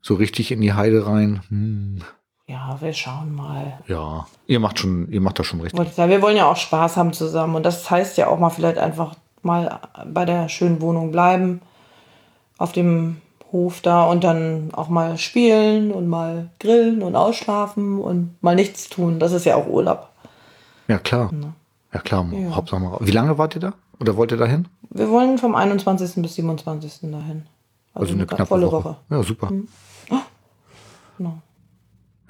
so 0.00 0.14
richtig 0.14 0.52
in 0.52 0.60
die 0.60 0.74
Heide 0.74 1.06
rein. 1.06 1.42
Hm. 1.48 2.02
Ja, 2.46 2.78
wir 2.80 2.92
schauen 2.92 3.34
mal. 3.34 3.78
Ja, 3.88 4.26
ihr 4.46 4.60
macht 4.60 4.78
schon, 4.78 5.10
ihr 5.10 5.20
macht 5.20 5.38
das 5.38 5.46
schon 5.46 5.60
richtig. 5.60 5.96
Wir 5.96 6.22
wollen 6.22 6.36
ja 6.36 6.46
auch 6.46 6.56
Spaß 6.56 6.96
haben 6.96 7.12
zusammen. 7.12 7.56
Und 7.56 7.64
das 7.64 7.90
heißt 7.90 8.16
ja 8.16 8.28
auch 8.28 8.38
mal 8.38 8.50
vielleicht 8.50 8.78
einfach 8.78 9.16
mal 9.42 9.80
bei 10.06 10.24
der 10.24 10.48
schönen 10.48 10.80
Wohnung 10.80 11.10
bleiben. 11.12 11.60
Auf 12.58 12.72
dem 12.72 13.18
Hof 13.52 13.80
da 13.80 14.04
und 14.04 14.24
dann 14.24 14.70
auch 14.72 14.88
mal 14.88 15.16
spielen 15.16 15.90
und 15.90 16.08
mal 16.08 16.50
grillen 16.60 17.02
und 17.02 17.16
ausschlafen 17.16 17.98
und 17.98 18.36
mal 18.42 18.54
nichts 18.54 18.88
tun. 18.88 19.18
Das 19.18 19.32
ist 19.32 19.46
ja 19.46 19.56
auch 19.56 19.66
Urlaub. 19.66 20.10
Ja, 20.88 20.98
klar. 20.98 21.30
Ja, 21.92 22.00
klar. 22.00 22.26
Ja. 22.32 22.54
Hauptsache 22.54 22.80
mal. 22.80 22.98
Wie 23.00 23.10
lange 23.10 23.38
wart 23.38 23.54
ihr 23.54 23.60
da? 23.60 23.74
Oder 24.00 24.16
wollt 24.16 24.32
ihr 24.32 24.38
da 24.38 24.46
hin? 24.46 24.68
Wir 24.90 25.08
wollen 25.08 25.38
vom 25.38 25.54
21. 25.54 26.22
bis 26.22 26.34
27. 26.34 27.10
dahin. 27.10 27.46
Also 27.94 28.14
eine 28.14 28.26
knappe 28.26 28.46
volle 28.46 28.66
Woche. 28.66 28.84
Woche. 28.84 28.96
Ja, 29.10 29.22
super. 29.22 29.50
Genau. 31.18 31.38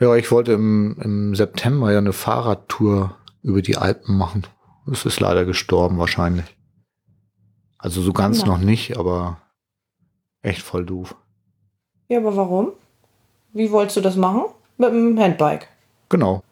Ja, 0.00 0.16
ich 0.16 0.30
wollte 0.30 0.52
im, 0.52 0.96
im 1.00 1.34
September 1.34 1.92
ja 1.92 1.98
eine 1.98 2.12
Fahrradtour 2.12 3.14
über 3.42 3.62
die 3.62 3.76
Alpen 3.76 4.16
machen. 4.16 4.46
Es 4.90 5.04
ist 5.04 5.20
leider 5.20 5.44
gestorben 5.44 5.98
wahrscheinlich. 5.98 6.46
Also 7.78 8.02
so 8.02 8.12
ganz 8.12 8.40
Na. 8.40 8.48
noch 8.48 8.58
nicht, 8.58 8.96
aber 8.98 9.40
echt 10.42 10.62
voll 10.62 10.84
doof. 10.84 11.14
Ja, 12.08 12.18
aber 12.18 12.36
warum? 12.36 12.72
Wie 13.52 13.70
wolltest 13.70 13.96
du 13.96 14.00
das 14.00 14.16
machen? 14.16 14.42
Mit 14.76 14.90
dem 14.90 15.18
Handbike. 15.18 15.68
Genau. 16.08 16.42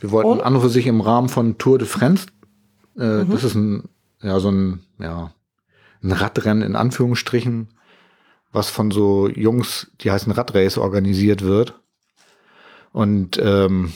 Wir 0.00 0.10
wollten 0.10 0.30
Und? 0.30 0.42
an 0.42 0.54
und 0.54 0.60
für 0.60 0.68
sich 0.68 0.86
im 0.86 1.00
Rahmen 1.00 1.28
von 1.28 1.58
Tour 1.58 1.78
de 1.78 1.88
France, 1.88 2.26
äh, 2.96 3.24
das 3.24 3.42
ist 3.44 3.54
ein, 3.54 3.88
ja, 4.22 4.38
so 4.38 4.50
ein, 4.50 4.80
ja, 4.98 5.32
ein 6.02 6.12
Radrennen 6.12 6.62
in 6.62 6.76
Anführungsstrichen, 6.76 7.68
was 8.52 8.70
von 8.70 8.90
so 8.90 9.28
Jungs, 9.28 9.90
die 10.00 10.10
heißen 10.10 10.32
Radrace, 10.32 10.78
organisiert 10.78 11.42
wird. 11.42 11.74
Und 12.92 13.40
ähm, 13.42 13.92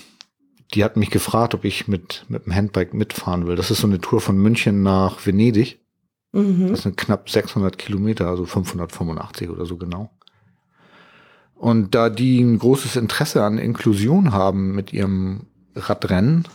die 0.74 0.84
hat 0.84 0.96
mich 0.96 1.10
gefragt, 1.10 1.54
ob 1.54 1.64
ich 1.64 1.86
mit, 1.86 2.24
mit 2.28 2.46
dem 2.46 2.54
Handbike 2.54 2.94
mitfahren 2.94 3.46
will. 3.46 3.56
Das 3.56 3.70
ist 3.70 3.80
so 3.80 3.86
eine 3.86 4.00
Tour 4.00 4.20
von 4.20 4.36
München 4.36 4.82
nach 4.82 5.24
Venedig. 5.24 5.78
Mhm. 6.32 6.68
Das 6.68 6.82
sind 6.82 6.96
knapp 6.96 7.28
600 7.28 7.78
Kilometer, 7.78 8.26
also 8.28 8.44
585 8.46 9.50
oder 9.50 9.66
so 9.66 9.76
genau. 9.76 10.10
Und 11.54 11.94
da 11.94 12.10
die 12.10 12.40
ein 12.40 12.58
großes 12.58 12.96
Interesse 12.96 13.44
an 13.44 13.58
Inklusion 13.58 14.32
haben 14.32 14.74
mit 14.74 14.92
ihrem 14.92 15.46
Radrennen, 15.76 16.48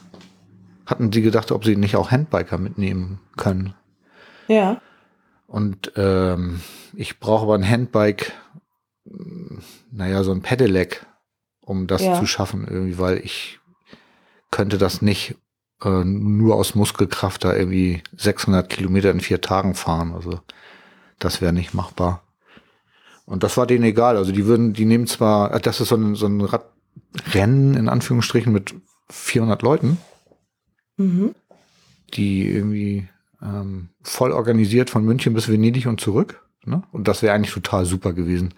hatten 0.85 1.11
sie 1.11 1.21
gedacht, 1.21 1.51
ob 1.51 1.63
sie 1.63 1.75
nicht 1.75 1.95
auch 1.95 2.11
Handbiker 2.11 2.57
mitnehmen 2.57 3.19
können. 3.37 3.73
Ja. 4.47 4.81
Und 5.45 5.93
ähm, 5.95 6.59
ich 6.93 7.19
brauche 7.19 7.43
aber 7.43 7.55
ein 7.55 7.67
Handbike, 7.69 8.33
naja, 9.91 10.23
so 10.23 10.31
ein 10.31 10.41
Pedelec, 10.41 11.05
um 11.61 11.87
das 11.87 12.01
Ja. 12.03 12.19
zu 12.19 12.25
schaffen 12.25 12.67
irgendwie, 12.67 12.97
weil 12.97 13.17
ich 13.19 13.59
könnte 14.51 14.77
das 14.77 15.01
nicht 15.01 15.35
äh, 15.83 16.03
nur 16.03 16.55
aus 16.55 16.75
Muskelkraft 16.75 17.43
da 17.43 17.55
irgendwie 17.55 18.03
600 18.15 18.69
Kilometer 18.69 19.11
in 19.11 19.19
vier 19.19 19.41
Tagen 19.41 19.75
fahren. 19.75 20.13
Also 20.13 20.39
das 21.19 21.41
wäre 21.41 21.53
nicht 21.53 21.73
machbar. 21.73 22.23
Und 23.25 23.43
das 23.43 23.57
war 23.57 23.67
denen 23.67 23.83
egal. 23.83 24.17
Also 24.17 24.31
die 24.31 24.45
würden, 24.45 24.73
die 24.73 24.85
nehmen 24.85 25.07
zwar, 25.07 25.53
äh, 25.53 25.59
das 25.59 25.81
ist 25.81 25.89
so 25.89 25.95
ein, 25.95 26.15
so 26.15 26.27
ein 26.27 26.41
Radrennen 26.41 27.75
in 27.75 27.89
Anführungsstrichen 27.89 28.51
mit 28.51 28.75
400 29.09 29.61
Leuten, 29.61 29.97
Mhm. 30.97 31.35
die 32.15 32.47
irgendwie 32.47 33.07
ähm, 33.41 33.89
voll 34.01 34.31
organisiert 34.31 34.89
von 34.89 35.05
München 35.05 35.35
bis 35.35 35.47
Venedig 35.47 35.85
und 35.85 36.01
zurück. 36.01 36.41
Ne? 36.65 36.81
Und 36.91 37.07
das 37.07 37.21
wäre 37.21 37.35
eigentlich 37.35 37.53
total 37.53 37.85
super 37.85 38.13
gewesen. 38.13 38.53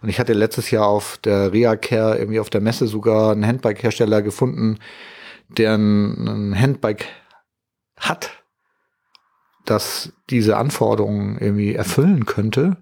Und 0.00 0.08
ich 0.08 0.18
hatte 0.18 0.32
letztes 0.32 0.70
Jahr 0.70 0.86
auf 0.86 1.18
der 1.18 1.52
Reacare 1.52 2.18
irgendwie 2.18 2.40
auf 2.40 2.50
der 2.50 2.60
Messe 2.62 2.86
sogar 2.88 3.32
einen 3.32 3.46
Handbike-Hersteller 3.46 4.22
gefunden, 4.22 4.78
der 5.58 5.74
ein, 5.74 6.52
ein 6.52 6.60
Handbike 6.60 7.06
hat, 7.98 8.30
das 9.64 10.12
diese 10.30 10.56
Anforderungen 10.56 11.38
irgendwie 11.38 11.74
erfüllen 11.74 12.26
könnte. 12.26 12.76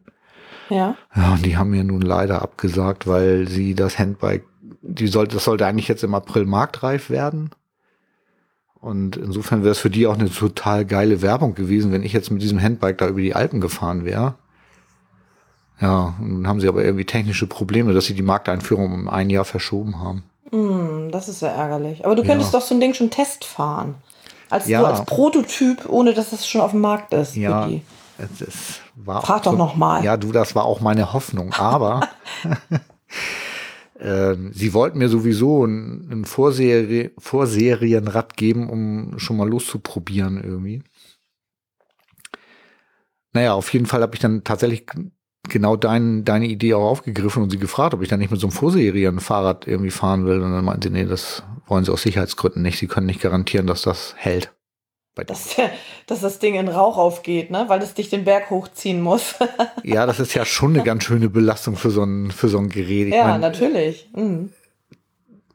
Ja. 0.69 0.97
Ja, 1.15 1.33
und 1.33 1.45
die 1.45 1.57
haben 1.57 1.71
mir 1.71 1.85
nun 1.85 2.01
leider 2.01 2.43
abgesagt, 2.43 3.07
weil 3.07 3.49
sie 3.49 3.75
das 3.75 3.99
Handbike, 3.99 4.45
die 4.83 5.09
sollte, 5.09 5.35
das 5.35 5.45
sollte 5.45 5.67
eigentlich 5.67 5.89
jetzt 5.89 6.05
im 6.05 6.15
April 6.15 6.47
marktreif 6.47 7.11
werden. 7.11 7.51
Und 8.75 9.17
insofern 9.17 9.63
wäre 9.63 9.73
es 9.73 9.79
für 9.79 9.91
die 9.91 10.07
auch 10.07 10.19
eine 10.19 10.31
total 10.31 10.87
geile 10.87 11.21
Werbung 11.21 11.55
gewesen, 11.55 11.93
wenn 11.93 12.03
ich 12.03 12.15
jetzt 12.15 12.31
mit 12.31 12.41
diesem 12.41 12.63
Handbike 12.63 12.99
da 12.99 13.09
über 13.09 13.21
die 13.21 13.35
Alpen 13.35 13.61
gefahren 13.61 14.05
wäre. 14.05 14.37
Ja, 15.81 16.15
und 16.21 16.37
dann 16.37 16.47
haben 16.47 16.61
sie 16.61 16.69
aber 16.69 16.85
irgendwie 16.85 17.05
technische 17.05 17.47
Probleme, 17.47 17.93
dass 17.93 18.07
sie 18.07 18.15
die 18.15 18.23
Markteinführung 18.23 18.93
um 18.93 19.09
ein 19.09 19.29
Jahr 19.29 19.45
verschoben 19.45 19.99
haben. 19.99 20.25
Hm, 20.51 21.11
das 21.13 21.29
ist 21.29 21.43
ja 21.43 21.49
ärgerlich. 21.49 22.05
Aber 22.05 22.15
du 22.17 22.23
Ja. 22.23 22.29
könntest 22.29 22.53
doch 22.55 22.61
so 22.63 22.75
ein 22.75 22.81
Ding 22.81 22.95
schon 22.95 23.11
testfahren. 23.11 23.95
Als, 24.49 24.67
Ja. 24.67 24.81
so 24.81 24.87
als 24.87 25.05
Prototyp, 25.05 25.89
ohne 25.89 26.13
dass 26.13 26.33
es 26.33 26.47
schon 26.49 26.61
auf 26.61 26.73
dem 26.73 26.81
Markt 26.81 27.13
ist. 27.15 27.37
Ja, 27.37 27.67
Vicky. 27.67 27.83
es, 28.19 28.81
war 28.97 29.23
Frag 29.23 29.45
doch 29.45 29.57
noch 29.57 29.77
mal. 29.77 30.05
Ja, 30.05 30.17
du, 30.17 30.33
das 30.33 30.55
war 30.55 30.65
auch 30.65 30.81
meine 30.81 31.13
Hoffnung. 31.13 31.53
Aber 31.55 32.01
ähm, 34.01 34.51
sie 34.53 34.75
wollten 34.75 34.99
mir 34.99 35.09
sowieso 35.09 35.65
ein, 35.65 36.09
ein 36.11 36.25
Vorserie, 36.25 37.13
Vorserienrad 37.19 38.37
geben, 38.37 38.69
um 38.69 39.19
schon 39.19 39.37
mal 39.37 39.49
loszuprobieren 39.49 40.43
irgendwie. 40.43 40.83
Naja, 43.33 43.55
auf 43.55 43.73
jeden 43.73 43.87
Fall 43.87 44.03
habe 44.03 44.15
ich 44.15 44.21
dann 44.21 44.43
tatsächlich 44.43 44.87
genau 45.51 45.77
dein, 45.77 46.25
deine 46.25 46.47
Idee 46.47 46.75
auch 46.75 46.89
aufgegriffen 46.89 47.43
und 47.43 47.51
sie 47.51 47.59
gefragt, 47.59 47.95
ob 47.95 48.03
ich 48.03 48.09
dann 48.09 48.21
nicht 48.21 48.31
mit 48.31 48.41
so 48.41 48.47
einem 48.47 48.53
Vorserienfahrrad 48.53 49.67
irgendwie 49.67 49.91
fahren 49.91 50.25
will. 50.25 50.41
Und 50.41 50.53
dann 50.53 50.65
meinten 50.65 50.83
sie, 50.83 50.91
nee, 50.91 51.05
das 51.05 51.43
wollen 51.67 51.85
sie 51.85 51.93
aus 51.93 52.03
Sicherheitsgründen 52.03 52.63
nicht. 52.63 52.79
Sie 52.79 52.87
können 52.87 53.07
nicht 53.07 53.21
garantieren, 53.21 53.67
dass 53.67 53.83
das 53.83 54.15
hält. 54.17 54.53
Dass, 55.27 55.57
dass 56.07 56.21
das 56.21 56.39
Ding 56.39 56.55
in 56.55 56.69
Rauch 56.69 56.97
aufgeht, 56.97 57.51
ne? 57.51 57.65
weil 57.69 57.83
es 57.83 57.95
dich 57.95 58.09
den 58.09 58.25
Berg 58.25 58.51
hochziehen 58.51 59.01
muss. 59.01 59.35
Ja, 59.83 60.07
das 60.07 60.21
ist 60.21 60.35
ja 60.35 60.45
schon 60.45 60.75
eine 60.75 60.85
ganz 60.85 61.05
schöne 61.05 61.29
Belastung 61.31 61.75
für 61.77 61.91
so 61.91 62.03
ein, 62.03 62.31
für 62.31 62.49
so 62.49 62.59
ein 62.59 62.69
Gerät. 62.69 63.09
Ich 63.09 63.15
ja, 63.15 63.29
mein, 63.29 63.41
natürlich. 63.41 64.09
Mhm. 64.15 64.51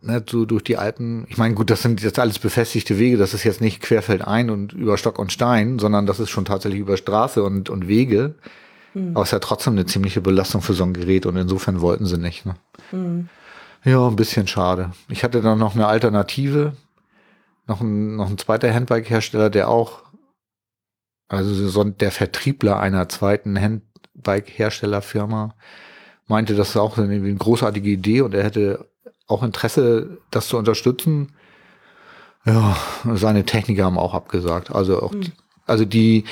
ne, 0.02 0.24
so 0.28 0.46
durch 0.46 0.64
die 0.64 0.78
Alpen. 0.78 1.26
Ich 1.30 1.38
meine, 1.38 1.54
gut, 1.54 1.70
das 1.70 1.84
sind 1.84 2.02
jetzt 2.02 2.18
alles 2.18 2.40
befestigte 2.40 2.98
Wege. 2.98 3.18
Das 3.18 3.34
ist 3.34 3.44
jetzt 3.44 3.62
nicht 3.62 3.82
querfeldein 3.82 4.50
und 4.50 4.74
über 4.74 4.98
Stock 4.98 5.20
und 5.20 5.32
Stein, 5.32 5.80
sondern 5.80 6.06
das 6.06 6.20
ist 6.20 6.32
schon 6.32 6.46
tatsächlich 6.46 6.82
über 6.82 6.98
Straße 6.98 7.44
und, 7.44 7.70
und 7.70 7.88
Wege. 7.88 8.36
Aber 9.14 9.24
es 9.24 9.30
ist 9.30 9.34
ja 9.34 9.40
trotzdem 9.40 9.74
eine 9.74 9.86
ziemliche 9.86 10.22
Belastung 10.22 10.62
für 10.62 10.74
so 10.74 10.84
ein 10.84 10.94
Gerät 10.94 11.26
und 11.26 11.36
insofern 11.36 11.82
wollten 11.82 12.06
sie 12.06 12.18
nicht. 12.18 12.46
Ne? 12.46 12.56
Mhm. 12.92 13.30
Ja, 13.84 14.08
ein 14.08 14.16
bisschen 14.16 14.48
schade. 14.48 14.92
Ich 15.10 15.24
hatte 15.24 15.42
dann 15.42 15.60
noch 15.60 15.76
eine 15.76 15.88
Alternative. 15.88 16.76
Noch 17.68 17.82
ein, 17.82 18.16
noch 18.16 18.30
ein 18.30 18.38
zweiter 18.38 18.74
Handbike-Hersteller, 18.74 19.50
der 19.50 19.70
auch, 19.70 20.04
also 21.28 21.54
so 21.68 21.84
der 21.84 22.12
Vertriebler 22.12 22.80
einer 22.80 23.10
zweiten 23.10 23.60
Handbike-Herstellerfirma, 23.60 25.56
meinte, 26.28 26.56
das 26.56 26.70
ist 26.70 26.78
auch 26.78 26.98
eine, 26.98 27.14
eine 27.14 27.36
großartige 27.36 27.90
Idee 27.90 28.22
und 28.22 28.34
er 28.34 28.44
hätte 28.44 28.88
auch 29.28 29.44
Interesse, 29.44 30.18
das 30.32 30.48
zu 30.48 30.58
unterstützen. 30.58 31.34
Ja, 32.46 32.78
seine 33.14 33.44
Techniker 33.46 33.86
haben 33.86 33.98
auch 33.98 34.14
abgesagt. 34.14 34.72
Also 34.72 35.02
auch, 35.02 35.12
die- 35.16 35.32
also 35.66 35.86
die, 35.86 36.26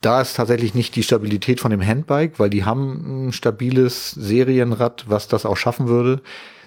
da 0.00 0.20
ist 0.20 0.34
tatsächlich 0.36 0.74
nicht 0.74 0.96
die 0.96 1.02
Stabilität 1.02 1.60
von 1.60 1.70
dem 1.70 1.86
Handbike, 1.86 2.38
weil 2.38 2.50
die 2.50 2.64
haben 2.64 3.28
ein 3.28 3.32
stabiles 3.32 4.10
Serienrad, 4.10 5.04
was 5.08 5.28
das 5.28 5.46
auch 5.46 5.56
schaffen 5.56 5.88
würde. 5.88 6.20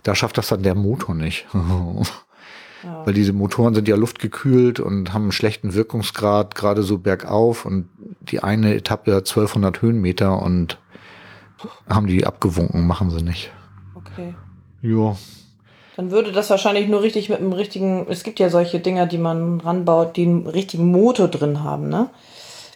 Da 0.03 0.15
schafft 0.15 0.37
das 0.37 0.47
dann 0.47 0.63
der 0.63 0.75
Motor 0.75 1.15
nicht. 1.15 1.45
Ja. 2.85 3.05
Weil 3.05 3.13
diese 3.13 3.31
Motoren 3.31 3.73
sind 3.73 3.87
ja 3.87 3.95
luftgekühlt 3.95 4.81
und 4.81 5.13
haben 5.13 5.21
einen 5.21 5.31
schlechten 5.31 5.73
Wirkungsgrad, 5.73 6.53
gerade 6.53 6.83
so 6.83 6.97
bergauf. 6.97 7.63
Und 7.65 7.87
die 8.19 8.43
eine 8.43 8.75
Etappe 8.75 9.15
hat 9.15 9.29
1200 9.29 9.81
Höhenmeter 9.81 10.41
und 10.41 10.79
haben 11.87 12.07
die 12.07 12.25
abgewunken, 12.25 12.85
machen 12.85 13.09
sie 13.09 13.23
nicht. 13.23 13.53
Okay. 13.95 14.35
Ja. 14.81 15.15
Dann 15.95 16.11
würde 16.11 16.31
das 16.31 16.49
wahrscheinlich 16.49 16.87
nur 16.87 17.01
richtig 17.01 17.29
mit 17.29 17.39
einem 17.39 17.53
richtigen. 17.53 18.07
Es 18.09 18.23
gibt 18.23 18.39
ja 18.39 18.49
solche 18.49 18.79
Dinger, 18.79 19.05
die 19.05 19.17
man 19.17 19.61
ranbaut, 19.61 20.15
die 20.17 20.23
einen 20.23 20.47
richtigen 20.47 20.91
Motor 20.91 21.27
drin 21.27 21.63
haben, 21.63 21.89
ne? 21.89 22.09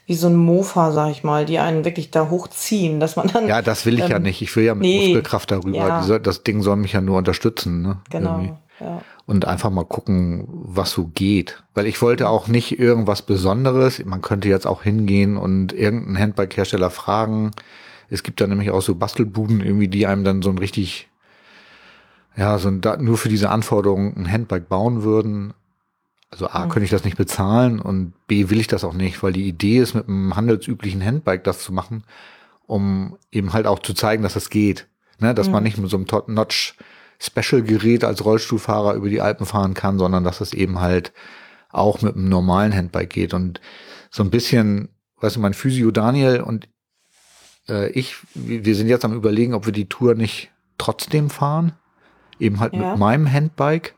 Wie 0.06 0.16
so 0.16 0.28
ein 0.28 0.36
Mofa, 0.36 0.92
sag 0.92 1.12
ich 1.12 1.24
mal, 1.24 1.46
die 1.46 1.60
einen 1.60 1.84
wirklich 1.84 2.12
da 2.12 2.30
hochziehen, 2.30 3.00
dass 3.00 3.16
man 3.18 3.28
dann. 3.28 3.48
Ja, 3.48 3.62
das 3.62 3.86
will 3.86 3.96
ich 4.00 4.08
ja 4.08 4.18
Ähm, 4.18 4.24
nicht. 4.24 4.42
Ich 4.42 4.56
will 4.56 4.64
ja 4.64 4.74
mit 4.74 4.84
nee. 4.84 5.08
Muskelkraft 5.08 5.52
darüber. 5.52 5.78
Ja. 5.78 6.04
Soll, 6.04 6.20
das 6.22 6.44
Ding 6.44 6.62
soll 6.62 6.78
mich 6.78 6.94
ja 6.94 7.02
nur 7.02 7.18
unterstützen. 7.18 7.82
Ne? 7.82 7.98
Irgendwie. 8.12 8.48
genau. 8.48 8.58
Ja. 8.80 9.02
und 9.26 9.46
einfach 9.46 9.72
mal 9.72 9.86
gucken, 9.86 10.46
was 10.48 10.92
so 10.92 11.08
geht. 11.08 11.64
Weil 11.74 11.88
ich 11.88 12.00
wollte 12.04 12.30
auch 12.30 12.48
nicht 12.48 12.78
irgendwas 12.80 13.24
Besonderes. 13.24 14.06
Man 14.06 14.22
könnte 14.22 14.50
jetzt 14.50 14.68
auch 14.68 14.84
hingehen 14.84 15.36
und 15.36 15.74
irgendeinen 15.74 16.20
Handbike-Hersteller 16.20 16.92
fragen. 16.92 17.52
Es 18.12 18.22
gibt 18.22 18.40
da 18.40 18.46
nämlich 18.46 18.70
auch 18.70 18.84
so 18.84 18.94
Bastelbuden 18.94 19.62
irgendwie, 19.62 19.88
die 19.88 20.06
einem 20.06 20.24
dann 20.24 20.44
so 20.44 20.52
ein 20.52 20.60
richtig, 20.60 21.10
ja, 22.38 22.58
so 22.60 22.70
ein, 22.70 22.82
nur 23.00 23.18
für 23.18 23.30
diese 23.30 23.50
Anforderungen 23.50 24.16
ein 24.16 24.32
Handbike 24.32 24.70
bauen 24.70 25.04
würden. 25.04 25.54
Also 26.30 26.48
A, 26.48 26.66
Mhm. 26.66 26.70
könnte 26.70 26.86
ich 26.86 26.92
das 26.92 27.04
nicht 27.04 27.18
bezahlen 27.18 27.80
und 27.80 28.14
B, 28.28 28.50
will 28.50 28.60
ich 28.60 28.68
das 28.68 28.84
auch 28.84 28.94
nicht, 28.94 29.24
weil 29.24 29.34
die 29.34 29.48
Idee 29.48 29.80
ist, 29.80 29.96
mit 29.96 30.08
einem 30.08 30.36
handelsüblichen 30.36 31.04
Handbike 31.04 31.44
das 31.44 31.60
zu 31.60 31.74
machen, 31.74 32.04
um 32.68 33.18
eben 33.32 33.54
halt 33.54 33.66
auch 33.66 33.80
zu 33.80 33.94
zeigen, 33.94 34.24
dass 34.24 34.36
es 34.36 34.50
geht. 34.50 34.88
Ne, 35.20 35.34
dass 35.34 35.50
man 35.50 35.64
nicht 35.64 35.80
mit 35.80 35.90
so 35.90 35.98
einem 35.98 36.06
Top-Notch 36.06 36.76
Special-Gerät 37.20 38.04
als 38.04 38.24
Rollstuhlfahrer 38.24 38.94
über 38.94 39.10
die 39.10 39.20
Alpen 39.22 39.48
fahren 39.48 39.74
kann, 39.74 39.98
sondern 39.98 40.24
dass 40.24 40.42
es 40.42 40.54
eben 40.54 40.80
halt 40.80 41.12
auch 41.72 42.04
mit 42.04 42.16
einem 42.16 42.30
normalen 42.30 42.76
Handbike 42.76 43.10
geht. 43.10 43.34
Und 43.34 43.60
so 44.12 44.22
ein 44.22 44.30
bisschen, 44.30 44.90
weißt 45.22 45.38
du, 45.38 45.40
mein 45.40 45.56
Physio 45.56 45.90
Daniel 45.90 46.42
und 46.42 46.70
äh, 47.68 47.90
ich, 47.94 48.18
wir 48.36 48.76
sind 48.76 48.90
jetzt 48.90 49.06
am 49.06 49.14
überlegen, 49.16 49.56
ob 49.56 49.66
wir 49.66 49.74
die 49.74 49.90
Tour 49.90 50.14
nicht 50.14 50.52
trotzdem 50.78 51.32
fahren. 51.32 51.74
Eben 52.40 52.60
halt 52.60 52.74
Ja. 52.74 52.92
mit 52.92 53.00
meinem 53.00 53.32
Handbike. 53.32 53.94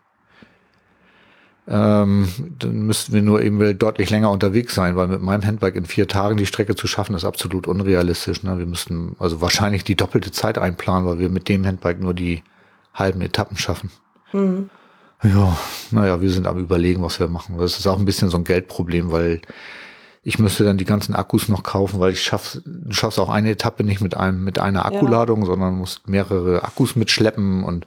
Ähm, 1.67 2.27
dann 2.57 2.87
müssten 2.87 3.13
wir 3.13 3.21
nur 3.21 3.43
eben 3.43 3.77
deutlich 3.77 4.09
länger 4.09 4.31
unterwegs 4.31 4.73
sein, 4.73 4.95
weil 4.95 5.07
mit 5.07 5.21
meinem 5.21 5.45
Handbike 5.45 5.75
in 5.75 5.85
vier 5.85 6.07
Tagen 6.07 6.37
die 6.37 6.47
Strecke 6.47 6.75
zu 6.75 6.87
schaffen, 6.87 7.15
ist 7.15 7.25
absolut 7.25 7.67
unrealistisch. 7.67 8.41
Ne? 8.41 8.57
Wir 8.57 8.65
müssten 8.65 9.15
also 9.19 9.39
wahrscheinlich 9.39 9.83
die 9.83 9.95
doppelte 9.95 10.31
Zeit 10.31 10.57
einplanen, 10.57 11.07
weil 11.07 11.19
wir 11.19 11.29
mit 11.29 11.47
dem 11.47 11.65
Handbike 11.67 11.99
nur 12.01 12.15
die 12.15 12.41
halben 12.95 13.21
Etappen 13.21 13.55
schaffen. 13.55 13.91
Mhm. 14.33 14.71
Ja, 15.21 15.57
naja, 15.91 16.21
wir 16.21 16.31
sind 16.31 16.47
am 16.47 16.57
überlegen, 16.57 17.03
was 17.03 17.19
wir 17.19 17.27
machen. 17.27 17.57
Das 17.59 17.77
ist 17.77 17.85
auch 17.85 17.99
ein 17.99 18.05
bisschen 18.05 18.29
so 18.29 18.37
ein 18.37 18.45
Geldproblem, 18.45 19.11
weil 19.11 19.41
ich 20.23 20.39
müsste 20.39 20.63
dann 20.63 20.77
die 20.77 20.85
ganzen 20.85 21.13
Akkus 21.13 21.49
noch 21.49 21.61
kaufen, 21.61 21.99
weil 21.99 22.13
ich 22.13 22.23
schaff's, 22.23 22.61
du 22.65 22.93
schaffst 22.93 23.19
auch 23.19 23.29
eine 23.29 23.51
Etappe 23.51 23.83
nicht 23.83 24.01
mit 24.01 24.17
einem, 24.17 24.43
mit 24.43 24.59
einer 24.59 24.85
Akkuladung, 24.85 25.45
sondern 25.45 25.75
musst 25.75 26.07
mehrere 26.07 26.63
Akkus 26.63 26.95
mitschleppen 26.95 27.63
und 27.63 27.85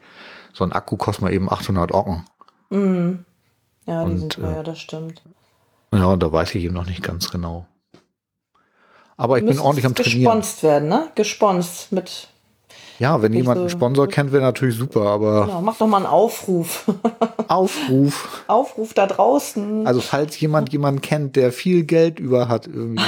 so 0.52 0.64
ein 0.64 0.72
Akku 0.72 0.96
kostet 0.96 1.22
mal 1.22 1.32
eben 1.32 1.50
800 1.50 1.92
Ocken. 1.92 2.24
Mhm. 2.70 3.24
Ja, 3.86 4.04
die 4.04 4.12
Und, 4.12 4.18
sind 4.18 4.38
äh, 4.38 4.40
teuer, 4.42 4.62
das 4.62 4.78
stimmt. 4.78 5.22
Ja, 5.92 6.06
und 6.06 6.22
da 6.22 6.32
weiß 6.32 6.54
ich 6.54 6.64
eben 6.64 6.74
noch 6.74 6.86
nicht 6.86 7.02
ganz 7.02 7.30
genau. 7.30 7.66
Aber 9.16 9.38
ich 9.38 9.44
bin 9.44 9.58
ordentlich 9.58 9.84
am 9.86 9.94
Trainieren. 9.94 10.22
Gesponst 10.22 10.62
werden, 10.62 10.88
ne? 10.88 11.08
Gesponst 11.14 11.92
mit, 11.92 12.28
Ja, 12.98 13.20
wenn 13.22 13.32
jemand 13.34 13.56
so- 13.58 13.60
einen 13.62 13.70
Sponsor 13.70 14.08
kennt, 14.08 14.32
wäre 14.32 14.42
natürlich 14.42 14.76
super, 14.76 15.02
aber 15.02 15.46
genau, 15.46 15.60
mach 15.60 15.76
doch 15.76 15.86
mal 15.86 15.98
einen 15.98 16.06
Aufruf. 16.06 16.84
Aufruf. 17.48 18.42
Aufruf 18.46 18.94
da 18.94 19.06
draußen. 19.06 19.86
Also 19.86 20.00
falls 20.00 20.40
jemand 20.40 20.72
jemanden 20.72 21.02
kennt, 21.02 21.36
der 21.36 21.52
viel 21.52 21.84
Geld 21.84 22.18
über 22.18 22.48
hat 22.48 22.66
irgendwie. 22.66 23.02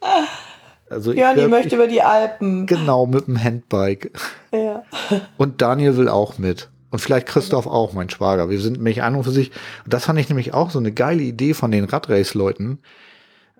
Also 0.90 1.10
ich, 1.10 1.16
Björn, 1.16 1.34
die 1.36 1.42
wär- 1.42 1.48
möchte 1.48 1.76
über 1.76 1.86
die 1.86 2.02
Alpen. 2.02 2.66
Genau, 2.66 3.06
mit 3.06 3.26
dem 3.26 3.42
Handbike. 3.42 4.10
Ja. 4.52 4.84
Und 5.36 5.60
Daniel 5.60 5.96
will 5.96 6.08
auch 6.08 6.38
mit. 6.38 6.70
Und 6.90 7.00
vielleicht 7.00 7.26
Christoph 7.26 7.66
auch, 7.66 7.92
mein 7.92 8.08
Schwager. 8.08 8.48
Wir 8.48 8.60
sind 8.60 8.78
nämlich 8.78 9.02
an 9.02 9.14
und 9.14 9.24
für 9.24 9.30
sich, 9.30 9.50
und 9.84 9.92
das 9.92 10.06
fand 10.06 10.18
ich 10.18 10.30
nämlich 10.30 10.54
auch 10.54 10.70
so 10.70 10.78
eine 10.78 10.90
geile 10.90 11.22
Idee 11.22 11.52
von 11.52 11.70
den 11.70 11.84
Radrace-Leuten, 11.84 12.78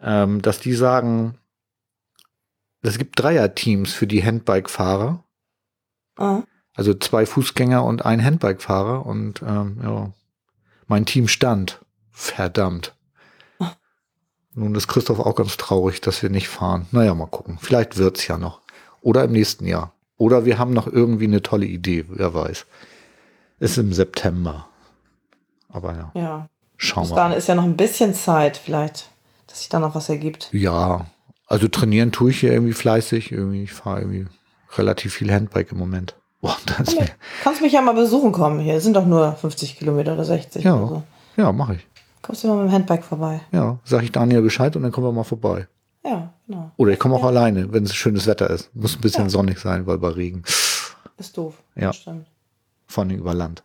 ähm, 0.03 0.41
dass 0.41 0.61
die 0.61 0.73
sagen, 0.73 1.35
es 2.81 2.97
gibt 2.97 3.21
Dreierteams 3.21 3.93
für 3.93 4.07
die 4.07 4.25
Handbike-Fahrer. 4.25 5.25
Ah. 6.17 6.41
Also 6.75 6.95
zwei 6.95 7.27
Fußgänger 7.27 7.85
und 7.85 8.07
ein 8.07 8.25
Handbike-Fahrer. 8.25 9.05
Und 9.05 9.43
ähm, 9.43 9.79
ja, 9.83 10.11
mein 10.87 11.05
Team 11.05 11.29
stand. 11.29 11.85
Verdammt. 12.11 12.95
Nun 14.59 14.75
ist 14.75 14.89
Christoph 14.89 15.21
auch 15.21 15.35
ganz 15.35 15.57
traurig, 15.57 16.01
dass 16.01 16.23
wir 16.23 16.31
nicht 16.31 16.49
fahren. 16.49 16.87
Naja, 16.93 17.15
mal 17.15 17.27
gucken. 17.27 17.59
Vielleicht 17.61 17.97
wird's 17.97 18.27
ja 18.27 18.39
noch. 18.39 18.61
Oder 19.03 19.25
im 19.25 19.33
nächsten 19.33 19.67
Jahr. 19.67 19.93
Oder 20.17 20.45
wir 20.45 20.59
haben 20.59 20.73
noch 20.73 20.87
irgendwie 20.87 21.27
eine 21.27 21.43
tolle 21.43 21.67
Idee, 21.67 22.05
wer 22.09 22.35
weiß. 22.35 22.67
Ist 23.61 23.79
im 23.79 23.93
September. 23.93 24.69
Aber 25.71 25.95
ja, 25.95 26.11
Ja. 26.21 26.49
schauen 26.77 27.05
Bis 27.05 27.11
wir 27.13 27.17
dahin 27.17 27.31
mal. 27.33 27.37
ist 27.39 27.49
ja 27.49 27.55
noch 27.55 27.65
ein 27.65 27.77
bisschen 27.77 28.15
Zeit, 28.15 28.57
vielleicht, 28.57 29.11
dass 29.47 29.61
sich 29.61 29.69
da 29.69 29.79
noch 29.79 29.95
was 29.95 30.09
ergibt. 30.09 30.49
Ja, 30.53 31.07
also 31.47 31.69
trainieren 31.69 32.11
tue 32.13 32.31
ich 32.31 32.41
hier 32.41 32.53
irgendwie 32.53 32.73
fleißig. 32.73 33.31
Irgendwie, 33.33 33.63
ich 33.65 33.73
fahre 33.73 34.01
irgendwie 34.01 34.27
relativ 34.77 35.15
viel 35.15 35.33
Handbike 35.33 35.73
im 35.73 35.79
Moment. 35.79 36.17
Boah, 36.41 36.57
das 36.79 36.97
Kannst 37.43 37.63
mich 37.63 37.73
ja 37.73 37.81
mal 37.83 37.95
besuchen 37.95 38.33
kommen 38.33 38.61
hier. 38.61 38.75
Es 38.77 38.85
sind 38.85 38.95
doch 38.95 39.07
nur 39.07 39.33
50 39.35 39.79
Kilometer 39.79 40.15
oder 40.15 40.25
60 40.25 40.65
Ja. 40.65 40.75
oder 40.77 40.89
so. 40.89 41.03
ja, 41.37 41.53
mache 41.53 41.75
ich. 41.77 41.87
Kommst 42.29 42.45
du 42.45 42.49
mal 42.49 42.57
mit 42.63 42.67
dem 42.67 42.73
Handbike 42.75 43.05
vorbei? 43.05 43.41
Ja, 43.53 43.79
sag 43.85 44.03
ich 44.03 44.13
Daniel 44.13 44.43
Bescheid 44.43 44.77
und 44.77 44.83
dann 44.83 44.93
kommen 44.93 45.07
wir 45.07 45.13
mal 45.13 45.25
vorbei. 45.25 45.67
Ja, 46.05 46.31
genau. 46.47 46.71
Oder 46.77 46.93
ich 46.93 46.99
komme 46.99 47.15
auch 47.15 47.25
alleine, 47.25 47.73
wenn 47.73 47.85
es 47.85 47.95
schönes 47.95 48.27
Wetter 48.27 48.51
ist. 48.51 48.69
Muss 48.77 48.97
ein 48.97 49.01
bisschen 49.01 49.31
sonnig 49.31 49.59
sein, 49.59 49.87
weil 49.87 49.97
bei 49.97 50.09
Regen. 50.11 50.43
Ist 51.17 51.39
doof. 51.39 51.55
Ja. 51.75 51.91
Stimmt. 51.91 52.27
Vor 52.87 53.05
allem 53.05 53.17
über 53.17 53.33
Land. 53.33 53.63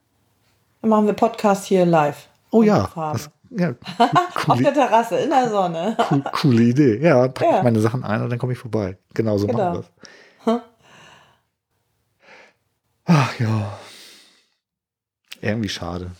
Dann 0.79 0.91
machen 0.91 1.07
wir 1.07 1.13
Podcast 1.13 1.65
hier 1.65 1.85
live. 1.85 2.29
Oh 2.51 2.63
ja, 2.63 2.89
das, 2.95 3.29
ja 3.49 3.69
Auf 3.97 4.33
coole, 4.45 4.63
der 4.63 4.73
Terrasse, 4.73 5.17
in 5.17 5.29
der 5.29 5.49
Sonne. 5.49 5.97
cool, 6.09 6.23
coole 6.31 6.63
Idee. 6.63 6.99
Ja, 7.01 7.27
packe 7.27 7.51
Ja. 7.51 7.57
ich 7.57 7.63
meine 7.63 7.81
Sachen 7.81 8.05
ein 8.05 8.21
und 8.21 8.29
dann 8.29 8.39
komme 8.39 8.53
ich 8.53 8.59
vorbei. 8.59 8.97
Genau 9.13 9.37
so 9.37 9.45
Genau. 9.47 9.57
machen 9.73 9.83
wir 10.45 10.55
es. 10.55 10.57
Ach 13.07 13.39
ja. 13.41 13.77
Irgendwie 15.41 15.67
schade. 15.67 16.11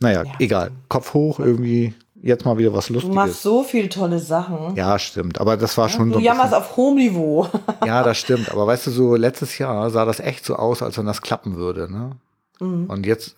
Naja, 0.00 0.24
Ja. 0.24 0.32
egal. 0.38 0.70
Kopf 0.88 1.14
hoch, 1.14 1.38
irgendwie 1.40 1.94
jetzt 2.22 2.44
mal 2.44 2.58
wieder 2.58 2.74
was 2.74 2.86
Du 2.88 2.94
Lustiges. 2.94 3.14
machst 3.14 3.42
so 3.42 3.62
viele 3.62 3.88
tolle 3.88 4.18
Sachen. 4.18 4.74
ja, 4.76 4.98
stimmt. 4.98 5.40
Aber 5.40 5.56
das 5.56 5.76
war 5.78 5.88
schon 5.88 6.08
du 6.10 6.14
so. 6.16 6.20
jammerst 6.20 6.54
auf 6.54 6.76
hohem 6.76 6.96
Niveau. 6.96 7.48
Ja, 7.86 8.02
das 8.02 8.18
stimmt. 8.18 8.50
Aber 8.50 8.66
weißt 8.66 8.86
du, 8.88 8.90
so 8.90 9.16
letztes 9.16 9.56
Jahr 9.58 9.88
sah 9.90 10.04
das 10.04 10.20
echt 10.20 10.44
so 10.44 10.56
aus, 10.56 10.82
als 10.82 10.98
wenn 10.98 11.06
das 11.06 11.22
klappen 11.22 11.56
würde. 11.56 11.90
Ne? 11.90 12.12
Mhm. 12.60 12.86
Und 12.86 13.06
jetzt 13.06 13.36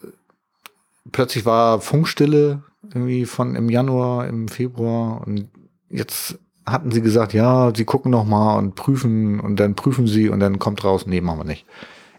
plötzlich 1.10 1.44
war 1.46 1.80
Funkstille 1.80 2.62
irgendwie 2.92 3.24
von 3.26 3.54
im 3.54 3.68
Januar, 3.70 4.26
im 4.26 4.48
Februar 4.48 5.22
und 5.26 5.48
jetzt 5.90 6.38
hatten 6.66 6.90
sie 6.92 7.02
gesagt, 7.02 7.32
ja, 7.32 7.72
sie 7.74 7.84
gucken 7.84 8.10
noch 8.10 8.24
mal 8.24 8.56
und 8.58 8.74
prüfen 8.74 9.40
und 9.40 9.56
dann 9.58 9.74
prüfen 9.74 10.06
sie 10.06 10.28
und 10.28 10.40
dann 10.40 10.58
kommt 10.58 10.84
raus, 10.84 11.06
nee, 11.06 11.20
machen 11.20 11.40
wir 11.40 11.44
nicht. 11.44 11.66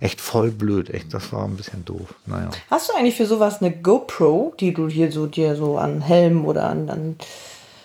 Echt 0.03 0.19
voll 0.19 0.51
blöd, 0.51 0.89
echt, 0.89 1.13
das 1.13 1.31
war 1.31 1.45
ein 1.45 1.55
bisschen 1.55 1.85
doof. 1.85 2.13
Naja. 2.25 2.49
Hast 2.69 2.89
du 2.89 2.93
eigentlich 2.93 3.15
für 3.15 3.25
sowas 3.25 3.61
eine 3.61 3.71
GoPro, 3.71 4.53
die 4.59 4.73
du 4.73 4.89
hier 4.89 5.13
so 5.13 5.27
dir 5.27 5.55
so 5.55 5.77
an 5.77 6.01
Helm 6.01 6.43
oder 6.43 6.67
an, 6.69 6.89
an 6.89 7.15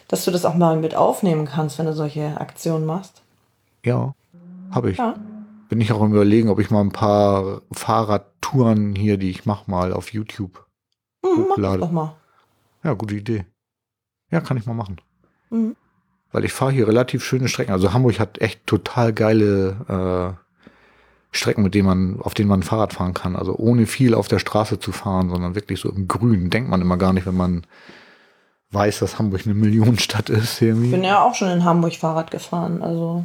dass 0.09 0.25
du 0.25 0.33
das 0.33 0.45
auch 0.45 0.57
mal 0.57 0.77
mit 0.77 0.97
aufnehmen 0.97 1.45
kannst, 1.45 1.79
wenn 1.79 1.87
du 1.87 1.93
solche 1.93 2.41
Aktionen 2.41 2.87
machst? 2.87 3.23
Ja, 3.85 4.17
habe 4.73 4.91
ich. 4.91 4.99
Ja. 4.99 5.15
Bin 5.69 5.81
ich 5.81 5.93
auch 5.93 6.03
im 6.03 6.11
überlegen, 6.13 6.49
ob 6.49 6.59
ich 6.59 6.71
mal 6.71 6.81
ein 6.81 6.91
paar 6.91 7.63
Fahrradtouren 7.71 8.97
hier, 8.97 9.17
die 9.17 9.31
ich 9.31 9.47
mache, 9.47 9.71
mal 9.71 9.93
auf 9.93 10.13
YouTube. 10.13 10.67
Hm, 11.25 11.31
mach 11.31 11.37
das 11.37 11.49
Hochlade. 11.51 11.79
doch 11.79 11.93
mal. 11.93 12.17
Ja, 12.83 12.95
gute 12.95 13.15
Idee. 13.15 13.47
Ja, 14.33 14.41
kann 14.41 14.57
ich 14.57 14.67
mal 14.67 14.75
machen. 14.75 15.01
Mhm. 15.51 15.77
Weil 16.33 16.45
ich 16.45 16.53
fahre 16.53 16.73
hier 16.73 16.89
relativ 16.89 17.25
schöne 17.25 17.47
Strecken. 17.47 17.71
Also 17.71 17.93
Hamburg 17.93 18.19
hat 18.19 18.39
echt 18.41 18.67
total 18.67 19.13
geile 19.13 20.35
äh, 20.37 20.48
Strecken, 21.31 21.63
mit 21.63 21.75
denen 21.75 21.87
man, 21.87 22.21
auf 22.21 22.35
denen 22.35 22.49
man 22.49 22.63
Fahrrad 22.63 22.95
fahren 22.95 23.15
kann. 23.15 23.37
Also 23.37 23.55
ohne 23.57 23.87
viel 23.87 24.15
auf 24.15 24.29
der 24.29 24.39
Straße 24.39 24.79
zu 24.79 24.93
fahren, 24.93 25.29
sondern 25.31 25.55
wirklich 25.55 25.81
so 25.81 25.91
im 25.91 26.09
Grün. 26.09 26.51
Denkt 26.51 26.71
man 26.71 26.81
immer 26.81 26.97
gar 26.97 27.13
nicht, 27.13 27.27
wenn 27.27 27.37
man 27.37 27.65
weiß, 28.71 28.99
dass 29.01 29.19
Hamburg 29.19 29.43
eine 29.45 29.55
Millionenstadt 29.55 30.31
ist. 30.31 30.61
Ich 30.61 30.69
Irgendwie. 30.69 30.91
bin 30.91 31.05
ja 31.05 31.23
auch 31.23 31.35
schon 31.35 31.49
in 31.49 31.65
Hamburg 31.65 31.95
Fahrrad 31.95 32.31
gefahren, 32.31 32.83
also 32.83 33.25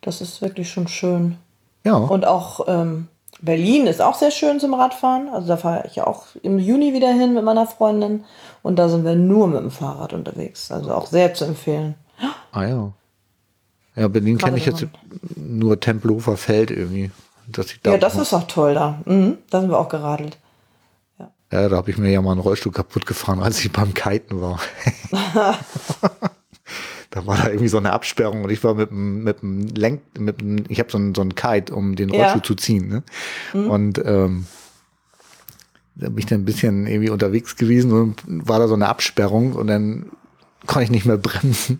das 0.00 0.20
ist 0.20 0.42
wirklich 0.42 0.70
schon 0.70 0.88
schön. 0.88 1.38
Ja, 1.84 1.96
Und 1.96 2.26
auch 2.26 2.66
ähm, 2.68 3.08
Berlin 3.40 3.86
ist 3.86 4.00
auch 4.00 4.14
sehr 4.14 4.30
schön 4.30 4.60
zum 4.60 4.74
Radfahren. 4.74 5.28
Also 5.28 5.48
da 5.48 5.56
fahre 5.56 5.86
ich 5.86 5.96
ja 5.96 6.06
auch 6.06 6.26
im 6.42 6.58
Juni 6.58 6.92
wieder 6.92 7.12
hin 7.12 7.34
mit 7.34 7.44
meiner 7.44 7.66
Freundin. 7.66 8.24
Und 8.62 8.76
da 8.76 8.88
sind 8.88 9.04
wir 9.04 9.14
nur 9.16 9.48
mit 9.48 9.60
dem 9.60 9.70
Fahrrad 9.70 10.12
unterwegs. 10.12 10.70
Also 10.70 10.92
auch 10.94 11.06
sehr 11.06 11.34
zu 11.34 11.44
empfehlen. 11.44 11.94
ah 12.52 12.64
ja. 12.64 12.92
Ja, 13.94 14.08
Berlin 14.08 14.38
kenne 14.38 14.56
ich 14.56 14.66
jetzt 14.66 14.86
nur 15.36 15.78
Tempelhofer 15.78 16.36
Feld 16.36 16.70
irgendwie. 16.70 17.10
Dass 17.48 17.66
ich 17.72 17.80
da 17.82 17.92
Ja, 17.92 17.98
das 17.98 18.16
ist 18.16 18.32
auch 18.32 18.46
toll 18.46 18.74
da. 18.74 19.00
Mhm, 19.04 19.38
da 19.50 19.60
sind 19.60 19.70
wir 19.70 19.78
auch 19.78 19.88
geradelt. 19.88 20.38
Ja, 21.50 21.68
da 21.68 21.76
habe 21.76 21.90
ich 21.90 21.98
mir 21.98 22.10
ja 22.10 22.22
mal 22.22 22.32
einen 22.32 22.40
Rollstuhl 22.40 22.72
kaputt 22.72 23.04
gefahren, 23.04 23.40
als 23.42 23.62
ich 23.62 23.70
beim 23.70 23.92
Kiten 23.92 24.40
war. 24.40 24.58
da 27.10 27.26
war 27.26 27.36
da 27.36 27.48
irgendwie 27.48 27.68
so 27.68 27.76
eine 27.76 27.92
Absperrung 27.92 28.44
und 28.44 28.50
ich 28.50 28.64
war 28.64 28.74
mit 28.74 28.90
dem, 28.90 29.22
mit 29.22 29.42
dem 29.42 29.66
Lenk, 29.68 30.00
mit 30.18 30.40
dem, 30.40 30.64
ich 30.68 30.78
habe 30.78 30.90
so 30.90 30.96
einen, 30.96 31.14
so 31.14 31.20
einen 31.20 31.34
Kite, 31.34 31.74
um 31.74 31.94
den 31.94 32.08
Ja. 32.08 32.22
Rollstuhl 32.22 32.42
zu 32.42 32.54
ziehen. 32.54 32.88
Ne? 32.88 33.02
Und 33.68 34.00
ähm, 34.02 34.46
da 35.94 36.08
bin 36.08 36.18
ich 36.18 36.26
dann 36.26 36.40
ein 36.40 36.44
bisschen 36.46 36.86
irgendwie 36.86 37.10
unterwegs 37.10 37.56
gewesen 37.56 37.92
und 37.92 38.22
war 38.26 38.58
da 38.58 38.66
so 38.66 38.74
eine 38.74 38.88
Absperrung 38.88 39.52
und 39.52 39.66
dann 39.66 40.06
konnte 40.66 40.84
ich 40.84 40.90
nicht 40.90 41.04
mehr 41.04 41.18
bremsen. 41.18 41.78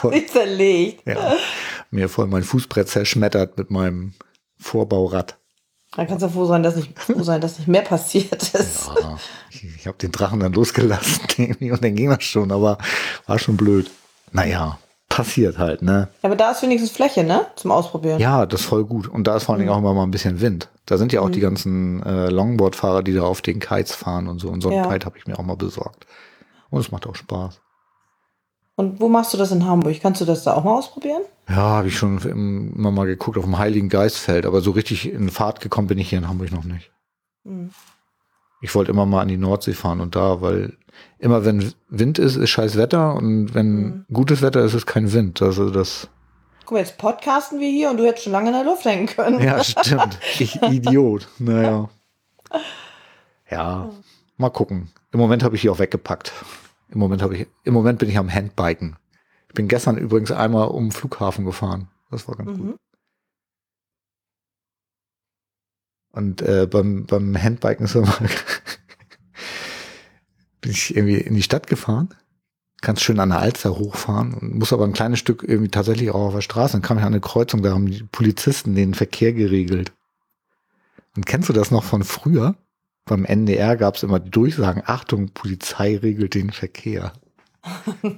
Voll, 0.00 0.26
zerlegt. 0.26 1.06
ja, 1.06 1.34
mir 1.90 2.08
voll 2.08 2.26
mein 2.26 2.42
Fußbrett 2.42 2.88
zerschmettert 2.88 3.56
mit 3.58 3.70
meinem 3.70 4.14
Vorbaurad. 4.58 5.36
Da 5.96 6.04
kannst 6.06 6.24
du 6.24 6.28
froh 6.28 6.46
sein, 6.46 6.62
dass 6.64 6.74
nicht, 6.76 6.98
froh 6.98 7.22
sein, 7.22 7.40
dass 7.40 7.58
nicht 7.58 7.68
mehr 7.68 7.82
passiert 7.82 8.42
ist. 8.54 8.90
Ja, 9.00 9.16
ich, 9.50 9.64
ich 9.64 9.86
habe 9.86 9.96
den 9.98 10.10
Drachen 10.10 10.40
dann 10.40 10.52
losgelassen 10.52 11.20
und 11.60 11.84
dann 11.84 11.94
ging 11.94 12.10
das 12.10 12.24
schon, 12.24 12.50
aber 12.50 12.78
war 13.26 13.38
schon 13.38 13.56
blöd. 13.56 13.90
Naja, 14.32 14.78
passiert 15.08 15.58
halt, 15.58 15.82
ne? 15.82 16.08
Aber 16.22 16.34
da 16.34 16.50
ist 16.50 16.62
wenigstens 16.62 16.90
Fläche, 16.90 17.22
ne? 17.22 17.46
Zum 17.54 17.70
Ausprobieren. 17.70 18.18
Ja, 18.18 18.44
das 18.46 18.62
ist 18.62 18.66
voll 18.66 18.84
gut. 18.84 19.06
Und 19.06 19.28
da 19.28 19.36
ist 19.36 19.44
vor 19.44 19.54
allen 19.54 19.60
Dingen 19.60 19.70
auch 19.72 19.78
immer 19.78 19.94
mal 19.94 20.02
ein 20.02 20.10
bisschen 20.10 20.40
Wind. 20.40 20.68
Da 20.86 20.98
sind 20.98 21.12
ja 21.12 21.20
auch 21.20 21.30
die 21.30 21.38
ganzen 21.40 22.02
äh, 22.02 22.28
Longboard-Fahrer, 22.28 23.04
die 23.04 23.14
da 23.14 23.22
auf 23.22 23.40
den 23.40 23.60
Kites 23.60 23.94
fahren 23.94 24.26
und 24.26 24.40
so. 24.40 24.48
Und 24.48 24.60
so 24.62 24.70
ein 24.70 24.76
Ja. 24.76 24.90
Kite 24.90 25.06
habe 25.06 25.16
ich 25.16 25.26
mir 25.28 25.38
auch 25.38 25.44
mal 25.44 25.56
besorgt. 25.56 26.06
Und 26.70 26.80
es 26.80 26.90
macht 26.90 27.06
auch 27.06 27.14
Spaß. 27.14 27.60
Und 28.76 29.00
wo 29.00 29.08
machst 29.08 29.32
du 29.32 29.38
das 29.38 29.52
in 29.52 29.64
Hamburg? 29.66 30.00
Kannst 30.00 30.20
du 30.20 30.24
das 30.24 30.42
da 30.44 30.54
auch 30.54 30.64
mal 30.64 30.74
ausprobieren? 30.76 31.22
Ja, 31.48 31.56
habe 31.56 31.88
ich 31.88 31.96
schon 31.96 32.18
immer 32.18 32.90
mal 32.90 33.06
geguckt 33.06 33.38
auf 33.38 33.44
dem 33.44 33.58
Heiligen 33.58 33.88
Geistfeld, 33.88 34.46
aber 34.46 34.60
so 34.62 34.72
richtig 34.72 35.10
in 35.12 35.28
Fahrt 35.28 35.60
gekommen 35.60 35.86
bin 35.88 35.98
ich 35.98 36.08
hier 36.08 36.18
in 36.18 36.28
Hamburg 36.28 36.50
noch 36.52 36.64
nicht. 36.64 36.90
Hm. 37.44 37.70
Ich 38.62 38.74
wollte 38.74 38.90
immer 38.90 39.04
mal 39.06 39.20
an 39.20 39.28
die 39.28 39.36
Nordsee 39.36 39.74
fahren 39.74 40.00
und 40.00 40.16
da, 40.16 40.40
weil 40.40 40.76
immer 41.18 41.44
wenn 41.44 41.72
Wind 41.88 42.18
ist, 42.18 42.36
ist 42.36 42.50
scheiß 42.50 42.76
Wetter 42.76 43.14
und 43.14 43.54
wenn 43.54 43.74
Mhm. 43.82 44.04
gutes 44.12 44.40
Wetter 44.42 44.64
ist, 44.64 44.74
ist 44.74 44.86
kein 44.86 45.12
Wind. 45.12 45.42
Also 45.42 45.68
das, 45.70 46.08
Guck 46.64 46.72
mal, 46.72 46.78
jetzt 46.78 46.96
podcasten 46.96 47.60
wir 47.60 47.68
hier 47.68 47.90
und 47.90 47.98
du 47.98 48.06
hättest 48.06 48.24
schon 48.24 48.32
lange 48.32 48.48
in 48.48 48.54
der 48.54 48.64
Luft 48.64 48.86
hängen 48.86 49.06
können. 49.06 49.38
ja, 49.42 49.62
stimmt. 49.62 50.18
Ich 50.38 50.60
Idiot. 50.62 51.28
Naja. 51.38 51.90
Ja, 53.50 53.90
mal 54.38 54.50
gucken. 54.50 54.90
Im 55.12 55.20
Moment 55.20 55.42
habe 55.44 55.56
ich 55.56 55.62
die 55.62 55.68
auch 55.70 55.78
weggepackt. 55.78 56.32
Im 56.94 57.00
Moment 57.00 57.22
habe 57.22 57.36
ich, 57.36 57.46
im 57.64 57.74
Moment 57.74 57.98
bin 57.98 58.08
ich 58.08 58.18
am 58.18 58.32
Handbiken. 58.32 58.96
Ich 59.48 59.54
bin 59.54 59.68
gestern 59.68 59.98
übrigens 59.98 60.30
einmal 60.30 60.68
um 60.68 60.86
den 60.86 60.92
Flughafen 60.92 61.44
gefahren. 61.44 61.88
Das 62.10 62.26
war 62.28 62.36
ganz 62.36 62.56
gut. 62.56 62.66
Mhm. 62.66 62.74
Und 66.12 66.42
äh, 66.42 66.68
beim, 66.70 67.06
beim 67.06 67.36
Handbiken 67.36 67.86
ist 67.86 67.96
immer 67.96 68.16
bin 70.60 70.70
ich 70.70 70.96
irgendwie 70.96 71.16
in 71.16 71.34
die 71.34 71.42
Stadt 71.42 71.66
gefahren, 71.66 72.08
ganz 72.80 73.02
schön 73.02 73.20
an 73.20 73.30
der 73.30 73.40
Alster 73.40 73.76
hochfahren 73.76 74.32
und 74.32 74.54
muss 74.54 74.72
aber 74.72 74.84
ein 74.84 74.92
kleines 74.92 75.18
Stück 75.18 75.42
irgendwie 75.42 75.70
tatsächlich 75.70 76.10
auch 76.10 76.28
auf 76.28 76.34
der 76.34 76.40
Straße. 76.40 76.72
Dann 76.72 76.82
kam 76.82 76.98
ich 76.98 77.04
an 77.04 77.12
eine 77.12 77.20
Kreuzung, 77.20 77.62
da 77.62 77.72
haben 77.72 77.90
die 77.90 78.04
Polizisten 78.04 78.74
den 78.74 78.94
Verkehr 78.94 79.32
geregelt. 79.32 79.92
Und 81.16 81.26
kennst 81.26 81.48
du 81.48 81.52
das 81.52 81.70
noch 81.70 81.84
von 81.84 82.02
früher? 82.02 82.54
Beim 83.04 83.24
NDR 83.24 83.76
gab 83.76 83.96
es 83.96 84.02
immer 84.02 84.18
Durchsagen, 84.18 84.82
Achtung, 84.86 85.28
Polizei 85.28 85.96
regelt 85.96 86.34
den 86.34 86.50
Verkehr. 86.50 87.12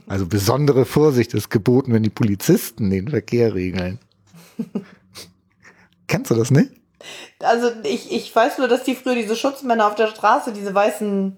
Also 0.06 0.26
besondere 0.26 0.84
Vorsicht 0.84 1.34
ist 1.34 1.50
geboten, 1.50 1.92
wenn 1.92 2.02
die 2.02 2.10
Polizisten 2.10 2.90
den 2.90 3.08
Verkehr 3.08 3.54
regeln. 3.54 3.98
Kennst 6.08 6.30
du 6.30 6.34
das 6.34 6.50
nicht? 6.50 6.72
Also 7.40 7.70
ich, 7.84 8.12
ich 8.12 8.34
weiß 8.34 8.58
nur, 8.58 8.68
dass 8.68 8.84
die 8.84 8.94
früher 8.94 9.14
diese 9.14 9.36
Schutzmänner 9.36 9.86
auf 9.86 9.94
der 9.94 10.08
Straße 10.08 10.52
diese 10.52 10.74
weißen 10.74 11.36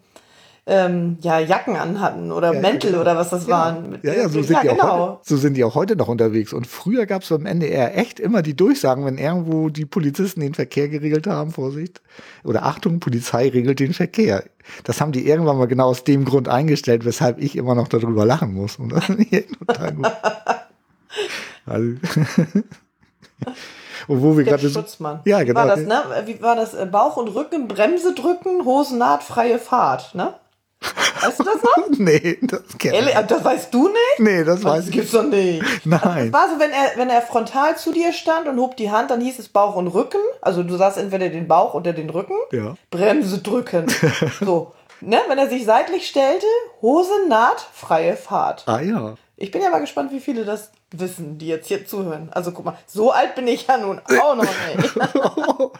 ähm, 0.70 1.16
ja, 1.22 1.38
Jacken 1.40 1.76
anhatten 1.76 2.30
oder 2.30 2.52
Ja, 2.52 2.60
Mäntel 2.60 2.90
genau. 2.90 3.00
oder 3.00 3.16
was 3.16 3.30
das 3.30 3.46
Ja. 3.46 3.50
waren. 3.58 3.90
Mit- 3.90 4.04
Ja, 4.04 4.12
ja, 4.12 4.28
so 4.28 4.42
sind, 4.42 4.62
die 4.62 4.68
auch 4.68 4.74
genau. 4.74 4.98
heute, 5.08 5.18
so 5.22 5.36
sind 5.38 5.54
die 5.54 5.64
auch 5.64 5.74
heute 5.74 5.96
noch 5.96 6.08
unterwegs. 6.08 6.52
Und 6.52 6.66
früher 6.66 7.06
gab 7.06 7.22
es 7.22 7.30
beim 7.30 7.46
NDR 7.46 7.96
echt 7.96 8.20
immer 8.20 8.42
die 8.42 8.54
Durchsagen, 8.54 9.04
wenn 9.06 9.16
irgendwo 9.16 9.70
die 9.70 9.86
Polizisten 9.86 10.40
den 10.40 10.52
Verkehr 10.54 10.88
geregelt 10.88 11.26
haben, 11.26 11.50
Vorsicht. 11.52 12.02
Oder 12.44 12.64
Achtung, 12.66 13.00
Polizei 13.00 13.48
regelt 13.48 13.80
den 13.80 13.94
Verkehr. 13.94 14.44
Das 14.84 15.00
haben 15.00 15.12
die 15.12 15.26
irgendwann 15.26 15.56
mal 15.56 15.66
genau 15.68 15.86
aus 15.88 16.04
dem 16.04 16.26
Grund 16.26 16.48
eingestellt, 16.48 17.06
weshalb 17.06 17.38
ich 17.40 17.56
immer 17.56 17.74
noch 17.74 17.88
darüber 17.88 18.26
lachen 18.26 18.52
muss. 18.52 18.76
Und 18.76 18.90
das 18.92 19.08
ich 19.08 19.46
total 19.66 19.92
gut. 19.94 20.06
Also, 21.66 21.86
und 24.08 24.22
wo 24.22 24.36
wir 24.36 24.44
gerade 24.44 24.68
Schutzmann. 24.70 25.20
Ja, 25.24 25.40
Wie 25.40 25.44
genau. 25.46 25.60
war 25.60 25.66
das, 25.66 25.80
ne? 25.80 26.02
Wie 26.26 26.40
war 26.42 26.56
das? 26.56 26.74
Äh, 26.74 26.86
Bauch 26.86 27.16
und 27.16 27.28
Rücken, 27.28 27.68
Bremse 27.68 28.14
drücken, 28.14 28.64
Hosennaht, 28.64 29.22
freie 29.22 29.58
Fahrt, 29.58 30.14
ne? 30.14 30.34
Weißt 30.80 31.40
du 31.40 31.44
das 31.44 31.62
noch? 31.62 31.88
nee, 31.98 32.38
das 32.42 32.62
kenn 32.78 32.94
Ehrlich, 32.94 33.14
ich. 33.14 33.26
das 33.26 33.44
weißt 33.44 33.74
du 33.74 33.88
nicht? 33.88 34.18
Nee, 34.18 34.44
das 34.44 34.62
weiß 34.62 34.76
Das 34.78 34.86
ich 34.88 34.92
gibt's 34.92 35.10
doch 35.12 35.24
nicht. 35.24 35.62
Nein. 35.84 36.32
War 36.32 36.48
so, 36.48 36.60
wenn 36.60 36.70
er, 36.70 36.92
wenn 36.96 37.10
er 37.10 37.22
frontal 37.22 37.76
zu 37.76 37.92
dir 37.92 38.12
stand 38.12 38.46
und 38.46 38.58
hob 38.58 38.76
die 38.76 38.90
Hand, 38.90 39.10
dann 39.10 39.20
hieß 39.20 39.38
es 39.38 39.48
Bauch 39.48 39.74
und 39.76 39.88
Rücken. 39.88 40.20
Also 40.40 40.62
du 40.62 40.76
sahst 40.76 40.98
entweder 40.98 41.28
den 41.28 41.48
Bauch 41.48 41.74
oder 41.74 41.92
den 41.92 42.10
Rücken. 42.10 42.36
Ja. 42.52 42.76
Bremse 42.90 43.38
drücken. 43.38 43.86
so. 44.40 44.72
Ne? 45.00 45.20
Wenn 45.28 45.38
er 45.38 45.48
sich 45.48 45.64
seitlich 45.64 46.08
stellte, 46.08 46.46
Hose 46.82 47.12
naht, 47.28 47.60
freie 47.72 48.16
Fahrt. 48.16 48.64
Ah 48.66 48.80
ja. 48.80 49.14
Ich 49.36 49.52
bin 49.52 49.62
ja 49.62 49.70
mal 49.70 49.78
gespannt, 49.78 50.10
wie 50.10 50.18
viele 50.20 50.44
das 50.44 50.72
wissen, 50.90 51.38
die 51.38 51.46
jetzt 51.46 51.68
hier 51.68 51.86
zuhören. 51.86 52.28
Also 52.32 52.50
guck 52.50 52.64
mal, 52.64 52.76
so 52.86 53.12
alt 53.12 53.34
bin 53.36 53.46
ich 53.46 53.66
ja 53.68 53.78
nun 53.78 54.00
auch 54.20 54.34
noch 54.34 54.44
nicht. 54.76 54.96
Oh, 55.14 55.70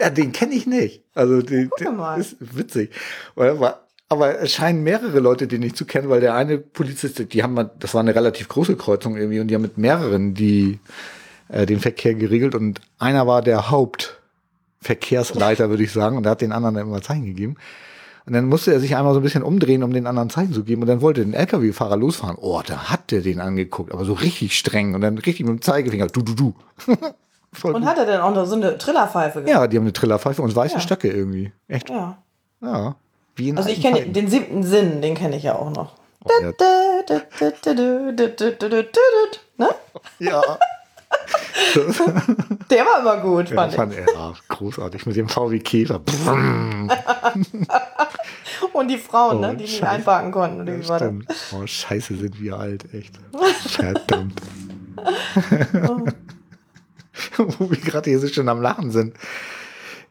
ja, 0.00 0.10
den 0.10 0.30
kenne 0.32 0.54
ich 0.54 0.66
nicht. 0.66 1.02
Also 1.14 1.42
den, 1.42 1.70
Guck 1.70 1.78
den 1.78 2.20
ist 2.20 2.36
witzig. 2.38 2.92
Aber, 3.34 3.80
aber 4.12 4.38
es 4.40 4.52
scheinen 4.52 4.82
mehrere 4.84 5.18
Leute, 5.20 5.46
den 5.48 5.60
nicht 5.60 5.76
zu 5.76 5.84
kennen, 5.84 6.08
weil 6.08 6.20
der 6.20 6.34
eine 6.34 6.58
Polizist, 6.58 7.32
die 7.32 7.42
haben, 7.42 7.54
mal- 7.54 7.70
das 7.80 7.94
war 7.94 8.00
eine 8.00 8.14
relativ 8.14 8.48
große 8.48 8.76
Kreuzung 8.76 9.16
irgendwie 9.16 9.40
und 9.40 9.48
die 9.48 9.54
haben 9.54 9.62
mit 9.62 9.76
mehreren 9.78 10.34
die 10.34 10.78
äh, 11.48 11.66
den 11.66 11.80
Verkehr 11.80 12.14
geregelt 12.14 12.54
und 12.54 12.80
einer 12.98 13.26
war 13.26 13.42
der 13.42 13.70
Hauptverkehrsleiter, 13.70 15.68
würde 15.70 15.82
ich 15.82 15.92
sagen, 15.92 16.16
und 16.16 16.22
der 16.24 16.32
hat 16.32 16.40
den 16.40 16.52
anderen 16.52 16.74
dann 16.74 16.86
immer 16.86 17.02
Zeichen 17.02 17.24
gegeben. 17.26 17.56
Und 18.24 18.34
dann 18.34 18.46
musste 18.46 18.72
er 18.72 18.78
sich 18.78 18.94
einmal 18.94 19.14
so 19.14 19.20
ein 19.20 19.24
bisschen 19.24 19.42
umdrehen, 19.42 19.82
um 19.82 19.92
den 19.92 20.06
anderen 20.06 20.30
Zeichen 20.30 20.52
zu 20.52 20.62
geben. 20.62 20.82
Und 20.82 20.88
dann 20.88 21.00
wollte 21.00 21.26
der 21.26 21.40
LKW-Fahrer 21.40 21.96
losfahren. 21.96 22.36
Oh, 22.40 22.62
da 22.64 22.84
hat 22.84 23.10
der 23.10 23.20
den 23.20 23.40
angeguckt, 23.40 23.90
aber 23.92 24.04
so 24.04 24.12
richtig 24.12 24.56
streng. 24.56 24.94
Und 24.94 25.00
dann 25.00 25.18
richtig 25.18 25.40
mit 25.44 25.48
dem 25.58 25.60
Zeigefinger. 25.60 26.06
Du, 26.06 26.22
du, 26.22 26.34
du. 26.34 26.54
Und 27.64 27.72
gut. 27.74 27.84
hat 27.84 27.98
er 27.98 28.06
denn 28.06 28.20
auch 28.20 28.32
noch 28.34 28.46
so 28.46 28.54
eine 28.54 28.78
Trillerpfeife 28.78 29.42
gehabt? 29.42 29.48
Ja, 29.48 29.66
die 29.66 29.76
haben 29.76 29.84
eine 29.84 29.92
Trillerpfeife 29.92 30.40
und 30.40 30.54
weiße 30.56 30.74
Ja. 30.76 30.80
Stöcke 30.80 31.10
irgendwie. 31.10 31.52
Echt? 31.68 31.90
Ja. 31.90 32.16
Ja. 32.62 32.94
Also 33.56 33.70
ich 33.70 33.80
kenne 33.80 34.06
den 34.06 34.28
siebten 34.28 34.62
Sinn, 34.62 35.00
den 35.02 35.14
kenne 35.14 35.36
ich 35.36 35.42
ja 35.44 35.54
auch 35.54 35.70
noch. 35.70 35.94
Oh, 36.24 36.30
ja. 36.40 36.52
Ne? 39.56 39.68
ja. 40.18 40.42
Der 42.70 42.84
war 42.84 43.00
immer 43.00 43.18
gut, 43.18 43.50
ja, 43.50 43.56
fand 43.56 43.74
fand 43.74 43.94
er 43.94 44.06
ja, 44.12 44.32
großartig 44.48 45.06
mit 45.06 45.16
dem 45.16 45.28
VW 45.28 45.58
Käfer. 45.58 46.00
Und 48.72 48.88
die 48.88 48.98
Frauen, 48.98 49.38
Oh, 49.38 49.40
ne, 49.40 49.56
die 49.56 49.64
nicht 49.64 49.82
einparken 49.82 50.32
konnten. 50.32 50.62
Oder 50.62 50.78
wie 50.78 50.88
war 50.88 50.98
das? 50.98 51.12
Oh, 51.52 51.66
scheiße, 51.66 52.16
sind 52.16 52.40
wir 52.40 52.56
alt, 52.58 52.92
echt. 52.94 53.18
Verdammt. 53.68 54.40
Wo 57.36 57.70
wir 57.70 57.78
gerade 57.78 58.10
hier 58.10 58.20
so 58.20 58.28
schön 58.28 58.48
am 58.48 58.62
Lachen 58.62 58.90
sind. 58.90 59.14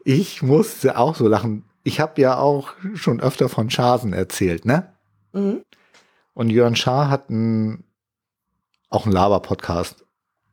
Ich 0.04 0.42
musste 0.42 0.96
auch 0.98 1.16
so 1.16 1.28
lachen. 1.28 1.64
Ich 1.84 2.00
habe 2.00 2.20
ja 2.20 2.38
auch 2.38 2.74
schon 2.94 3.20
öfter 3.20 3.48
von 3.48 3.70
Schasen 3.70 4.12
erzählt, 4.12 4.64
ne? 4.64 4.92
Mhm. 5.32 5.64
Und 6.34 6.50
Jörn 6.50 6.76
Schaar 6.76 7.10
hat 7.10 7.30
ein, 7.30 7.84
auch 8.88 9.04
einen 9.04 9.12
Laber-Podcast. 9.12 10.04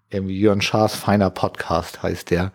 Irgendwie 0.10 0.40
Jörn 0.40 0.62
Schaars 0.62 0.96
feiner 0.96 1.30
Podcast 1.30 2.04
heißt 2.04 2.32
der. 2.32 2.52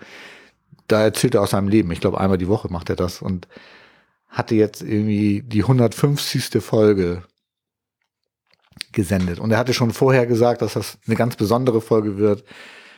Da 0.88 1.02
erzählt 1.02 1.34
er 1.34 1.42
aus 1.42 1.50
seinem 1.50 1.68
Leben. 1.68 1.90
Ich 1.92 2.00
glaube, 2.00 2.20
einmal 2.20 2.38
die 2.38 2.48
Woche 2.48 2.68
macht 2.70 2.90
er 2.90 2.96
das 2.96 3.22
und 3.22 3.48
hatte 4.28 4.54
jetzt 4.54 4.82
irgendwie 4.82 5.42
die 5.42 5.62
150. 5.62 6.62
Folge 6.62 7.22
gesendet. 8.92 9.38
Und 9.38 9.50
er 9.52 9.58
hatte 9.58 9.74
schon 9.74 9.92
vorher 9.92 10.26
gesagt, 10.26 10.62
dass 10.62 10.74
das 10.74 10.98
eine 11.06 11.16
ganz 11.16 11.36
besondere 11.36 11.80
Folge 11.80 12.18
wird 12.18 12.44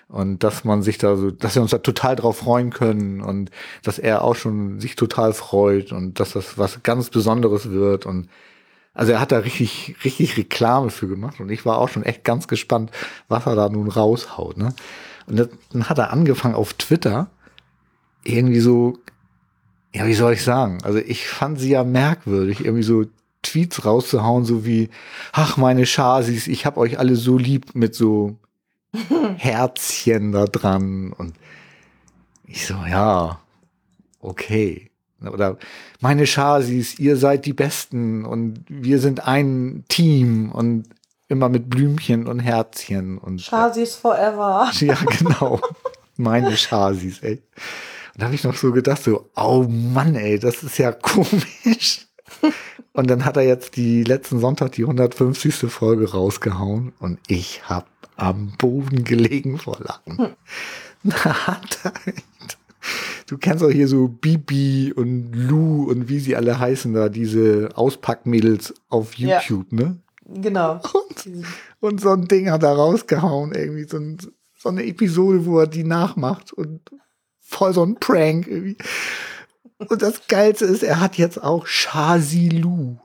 und 0.08 0.44
dass 0.44 0.64
man 0.64 0.82
sich 0.82 0.98
da 0.98 1.16
so, 1.16 1.30
dass 1.30 1.54
wir 1.54 1.62
uns 1.62 1.72
da 1.72 1.78
total 1.78 2.16
drauf 2.16 2.38
freuen 2.38 2.70
können 2.70 3.20
und 3.20 3.50
dass 3.82 3.98
er 3.98 4.22
auch 4.22 4.36
schon 4.36 4.80
sich 4.80 4.96
total 4.96 5.32
freut 5.32 5.92
und 5.92 6.20
dass 6.20 6.32
das 6.32 6.58
was 6.58 6.82
ganz 6.82 7.10
Besonderes 7.10 7.70
wird 7.70 8.06
und 8.06 8.28
also 8.94 9.12
er 9.12 9.20
hat 9.20 9.30
da 9.30 9.38
richtig, 9.38 9.94
richtig 10.04 10.38
Reklame 10.38 10.90
für 10.90 11.06
gemacht 11.06 11.40
und 11.40 11.50
ich 11.50 11.66
war 11.66 11.78
auch 11.78 11.88
schon 11.88 12.02
echt 12.02 12.24
ganz 12.24 12.48
gespannt, 12.48 12.90
was 13.28 13.46
er 13.46 13.54
da 13.54 13.68
nun 13.68 13.88
raushaut. 13.88 14.56
Ne? 14.56 14.74
Und 15.26 15.50
dann 15.72 15.88
hat 15.88 15.98
er 15.98 16.12
angefangen 16.12 16.54
auf 16.54 16.72
Twitter 16.72 17.28
irgendwie 18.24 18.60
so, 18.60 18.98
ja, 19.94 20.06
wie 20.06 20.14
soll 20.14 20.32
ich 20.32 20.42
sagen? 20.42 20.78
Also 20.82 20.98
ich 20.98 21.28
fand 21.28 21.60
sie 21.60 21.70
ja 21.70 21.84
merkwürdig, 21.84 22.64
irgendwie 22.64 22.82
so 22.82 23.04
Tweets 23.42 23.84
rauszuhauen, 23.84 24.44
so 24.44 24.64
wie, 24.64 24.88
ach 25.32 25.58
meine 25.58 25.84
Chasis, 25.84 26.46
ich 26.46 26.64
hab 26.64 26.78
euch 26.78 26.98
alle 26.98 27.16
so 27.16 27.36
lieb 27.36 27.74
mit 27.74 27.94
so 27.94 28.36
Herzchen 29.36 30.32
da 30.32 30.44
dran 30.44 31.12
und 31.12 31.34
ich 32.46 32.66
so, 32.66 32.74
ja, 32.88 33.40
okay. 34.20 34.90
Oder 35.20 35.58
meine 36.00 36.26
Chasis, 36.26 36.98
ihr 36.98 37.16
seid 37.16 37.46
die 37.46 37.52
Besten 37.52 38.24
und 38.24 38.64
wir 38.68 39.00
sind 39.00 39.26
ein 39.26 39.84
Team 39.88 40.52
und 40.52 40.88
immer 41.28 41.48
mit 41.48 41.68
Blümchen 41.68 42.26
und 42.26 42.38
Herzchen 42.38 43.18
und 43.18 43.42
Chasis 43.42 43.96
forever. 43.96 44.70
ja, 44.80 44.94
genau. 45.18 45.60
Meine 46.16 46.54
Chasis, 46.54 47.20
ey. 47.22 47.42
Und 48.14 48.22
da 48.22 48.26
habe 48.26 48.34
ich 48.34 48.44
noch 48.44 48.56
so 48.56 48.72
gedacht, 48.72 49.02
so, 49.02 49.28
oh 49.36 49.66
Mann, 49.68 50.14
ey, 50.14 50.38
das 50.38 50.62
ist 50.62 50.78
ja 50.78 50.92
komisch. 50.92 52.06
Und 52.92 53.10
dann 53.10 53.24
hat 53.24 53.36
er 53.36 53.42
jetzt 53.42 53.76
die 53.76 54.04
letzten 54.04 54.40
Sonntag 54.40 54.72
die 54.72 54.82
150. 54.82 55.70
Folge 55.70 56.10
rausgehauen 56.10 56.92
und 56.98 57.18
ich 57.26 57.68
hab 57.68 57.86
am 58.16 58.52
Boden 58.58 59.04
gelegen 59.04 59.58
vor 59.58 59.78
Lachen. 59.80 60.36
Da 61.02 61.46
hat 61.46 61.78
er 61.84 61.92
echt, 62.08 62.58
du 63.28 63.38
kennst 63.38 63.62
auch 63.62 63.70
hier 63.70 63.86
so 63.86 64.08
Bibi 64.08 64.92
und 64.92 65.32
Lou 65.34 65.84
und 65.88 66.08
wie 66.08 66.18
sie 66.18 66.34
alle 66.34 66.58
heißen 66.58 66.92
da, 66.94 67.08
diese 67.08 67.68
Auspackmädels 67.76 68.74
auf 68.88 69.14
Ja. 69.16 69.38
YouTube, 69.40 69.70
ne? 69.70 70.00
Genau. 70.24 70.80
Und, 70.92 71.44
und 71.78 72.00
so 72.00 72.10
ein 72.10 72.26
Ding 72.26 72.50
hat 72.50 72.64
er 72.64 72.72
rausgehauen, 72.72 73.52
irgendwie 73.54 73.84
so, 73.84 73.98
ein, 73.98 74.18
so 74.58 74.68
eine 74.70 74.84
Episode, 74.84 75.46
wo 75.46 75.60
er 75.60 75.68
die 75.68 75.84
nachmacht 75.84 76.52
und 76.52 76.80
voll 77.38 77.72
so 77.72 77.84
ein 77.84 77.94
Prank 78.00 78.48
irgendwie. 78.48 78.76
Und 79.78 80.02
das 80.02 80.26
Geilste 80.26 80.64
ist, 80.64 80.82
er 80.82 80.98
hat 80.98 81.18
jetzt 81.18 81.40
auch 81.40 81.66
Shazilu. 81.68 82.96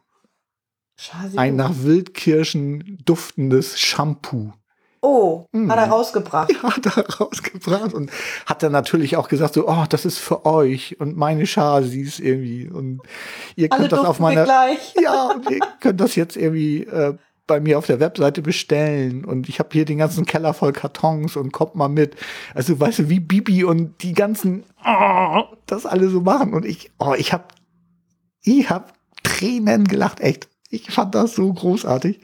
Ein 1.36 1.56
nach 1.56 1.74
Wildkirschen 1.84 2.98
duftendes 3.06 3.80
Shampoo. 3.80 4.54
Oh, 5.02 5.46
Mhm. 5.52 5.72
hat 5.72 5.80
er 5.80 5.90
rausgebracht. 5.90 6.64
Hat 6.64 6.86
er 6.86 7.10
rausgebracht 7.10 7.94
und 7.94 8.12
hat 8.46 8.62
dann 8.62 8.72
natürlich 8.72 9.18
auch 9.18 9.28
gesagt 9.28 9.56
so, 9.56 9.68
oh, 9.68 9.86
das 9.90 10.06
ist 10.06 10.20
für 10.20 10.46
euch 10.46 11.00
und 11.00 11.18
meine 11.18 11.46
Chasis 11.46 12.20
irgendwie 12.20 12.70
und 12.70 13.02
ihr 13.56 13.72
Alle 13.72 13.82
könnt 13.82 13.92
das 13.94 14.00
duften 14.00 14.10
auf 14.10 14.20
meiner 14.20 14.46
ja, 15.02 15.32
und 15.32 15.50
ihr 15.50 15.60
könnt 15.80 16.00
das 16.00 16.16
jetzt 16.16 16.38
irgendwie 16.38 16.84
äh, 16.84 17.16
bei 17.48 17.60
mir 17.60 17.80
auf 17.80 17.88
der 17.88 18.00
Webseite 18.00 18.42
bestellen 18.42 19.26
und 19.26 19.50
ich 19.50 19.60
habe 19.60 19.70
hier 19.74 19.86
den 19.86 19.98
ganzen 19.98 20.26
Keller 20.26 20.54
voll 20.54 20.72
Kartons 20.72 21.36
und 21.36 21.52
kommt 21.52 21.76
mal 21.76 21.90
mit. 21.90 22.16
Also 22.54 22.80
weißt 22.80 23.00
du, 23.00 23.10
wie 23.10 23.20
Bibi 23.20 23.64
und 23.64 24.04
die 24.04 24.14
ganzen 24.14 24.64
oh, 24.86 25.44
das 25.66 25.86
alle 25.86 26.10
so 26.10 26.22
machen 26.22 26.54
und 26.54 26.66
ich 26.66 26.92
oh, 27.00 27.14
ich 27.18 27.34
habe 27.34 27.46
ich 28.44 28.70
habe 28.70 28.86
Tränen 29.24 29.86
gelacht, 29.86 30.20
echt. 30.20 30.48
Ich 30.70 30.92
fand 30.92 31.14
das 31.16 31.36
so 31.36 31.52
großartig. 31.52 32.22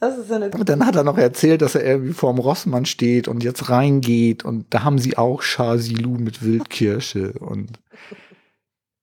Das 0.00 0.16
ist 0.16 0.32
eine 0.32 0.50
Und 0.50 0.68
dann 0.68 0.86
hat 0.86 0.96
er 0.96 1.04
noch 1.04 1.18
erzählt, 1.18 1.60
dass 1.62 1.74
er 1.74 1.84
irgendwie 1.84 2.14
vorm 2.14 2.38
Rossmann 2.38 2.86
steht 2.86 3.28
und 3.28 3.44
jetzt 3.44 3.68
reingeht 3.68 4.44
und 4.44 4.66
da 4.70 4.82
haben 4.82 4.98
sie 4.98 5.18
auch 5.18 5.42
Chasilu 5.42 6.12
mit 6.12 6.42
Wildkirsche 6.42 7.34
und 7.38 7.78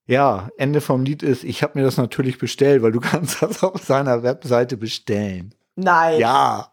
ja, 0.07 0.49
Ende 0.57 0.79
vom 0.81 1.03
Lied 1.03 1.21
ist, 1.21 1.43
ich 1.43 1.63
habe 1.63 1.77
mir 1.77 1.85
das 1.85 1.97
natürlich 1.97 2.37
bestellt, 2.37 2.81
weil 2.81 2.91
du 2.93 2.99
kannst 3.01 3.41
das 3.41 3.63
auf 3.63 3.83
seiner 3.83 4.23
Webseite 4.23 4.77
bestellen. 4.77 5.53
Nein. 5.75 6.19
Ja, 6.19 6.71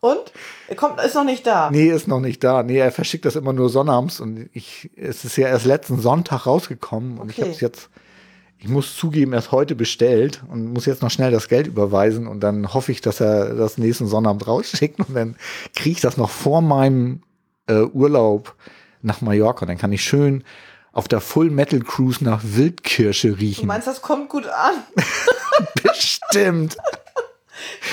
Und? 0.00 0.32
Er 0.68 0.76
kommt, 0.76 1.00
ist 1.02 1.14
noch 1.14 1.24
nicht 1.24 1.46
da. 1.46 1.70
nee, 1.70 1.88
ist 1.88 2.06
noch 2.06 2.20
nicht 2.20 2.44
da. 2.44 2.62
Nee, 2.62 2.78
er 2.78 2.92
verschickt 2.92 3.24
das 3.24 3.34
immer 3.34 3.52
nur 3.52 3.70
sonnabends 3.70 4.20
und 4.20 4.48
ich, 4.52 4.90
es 4.94 5.24
ist 5.24 5.36
ja 5.36 5.48
erst 5.48 5.64
letzten 5.66 6.00
Sonntag 6.00 6.46
rausgekommen 6.46 7.18
und 7.18 7.30
ich 7.30 7.36
Okay. 7.38 7.42
habe 7.42 7.50
es 7.52 7.60
jetzt, 7.60 7.88
ich 8.58 8.68
muss 8.68 8.96
zugeben, 8.96 9.32
erst 9.32 9.52
heute 9.52 9.74
bestellt 9.74 10.42
und 10.48 10.72
muss 10.72 10.86
jetzt 10.86 11.02
noch 11.02 11.10
schnell 11.10 11.30
das 11.30 11.48
Geld 11.48 11.66
überweisen 11.66 12.26
und 12.26 12.40
dann 12.40 12.72
hoffe 12.72 12.90
ich, 12.92 13.00
dass 13.00 13.20
er 13.20 13.54
das 13.54 13.78
nächsten 13.78 14.06
Sonnabend 14.06 14.46
rausschickt 14.46 14.98
und 15.00 15.14
dann 15.14 15.36
kriege 15.74 15.90
ich 15.96 16.00
das 16.00 16.16
noch 16.16 16.30
vor 16.30 16.62
meinem 16.62 17.22
äh, 17.66 17.82
Urlaub 17.82 18.54
nach 19.02 19.20
Mallorca. 19.20 19.66
Dann 19.66 19.78
kann 19.78 19.92
ich 19.92 20.02
schön 20.02 20.42
auf 20.92 21.06
der 21.08 21.20
Full 21.20 21.50
Metal 21.50 21.80
Cruise 21.80 22.24
nach 22.24 22.40
Wildkirsche 22.42 23.28
Du 23.28 23.34
riechen. 23.34 23.66
meinst, 23.66 23.86
das 23.86 24.00
kommt 24.00 24.30
gut 24.30 24.46
an? 24.46 24.74
Bestimmt. 25.82 26.76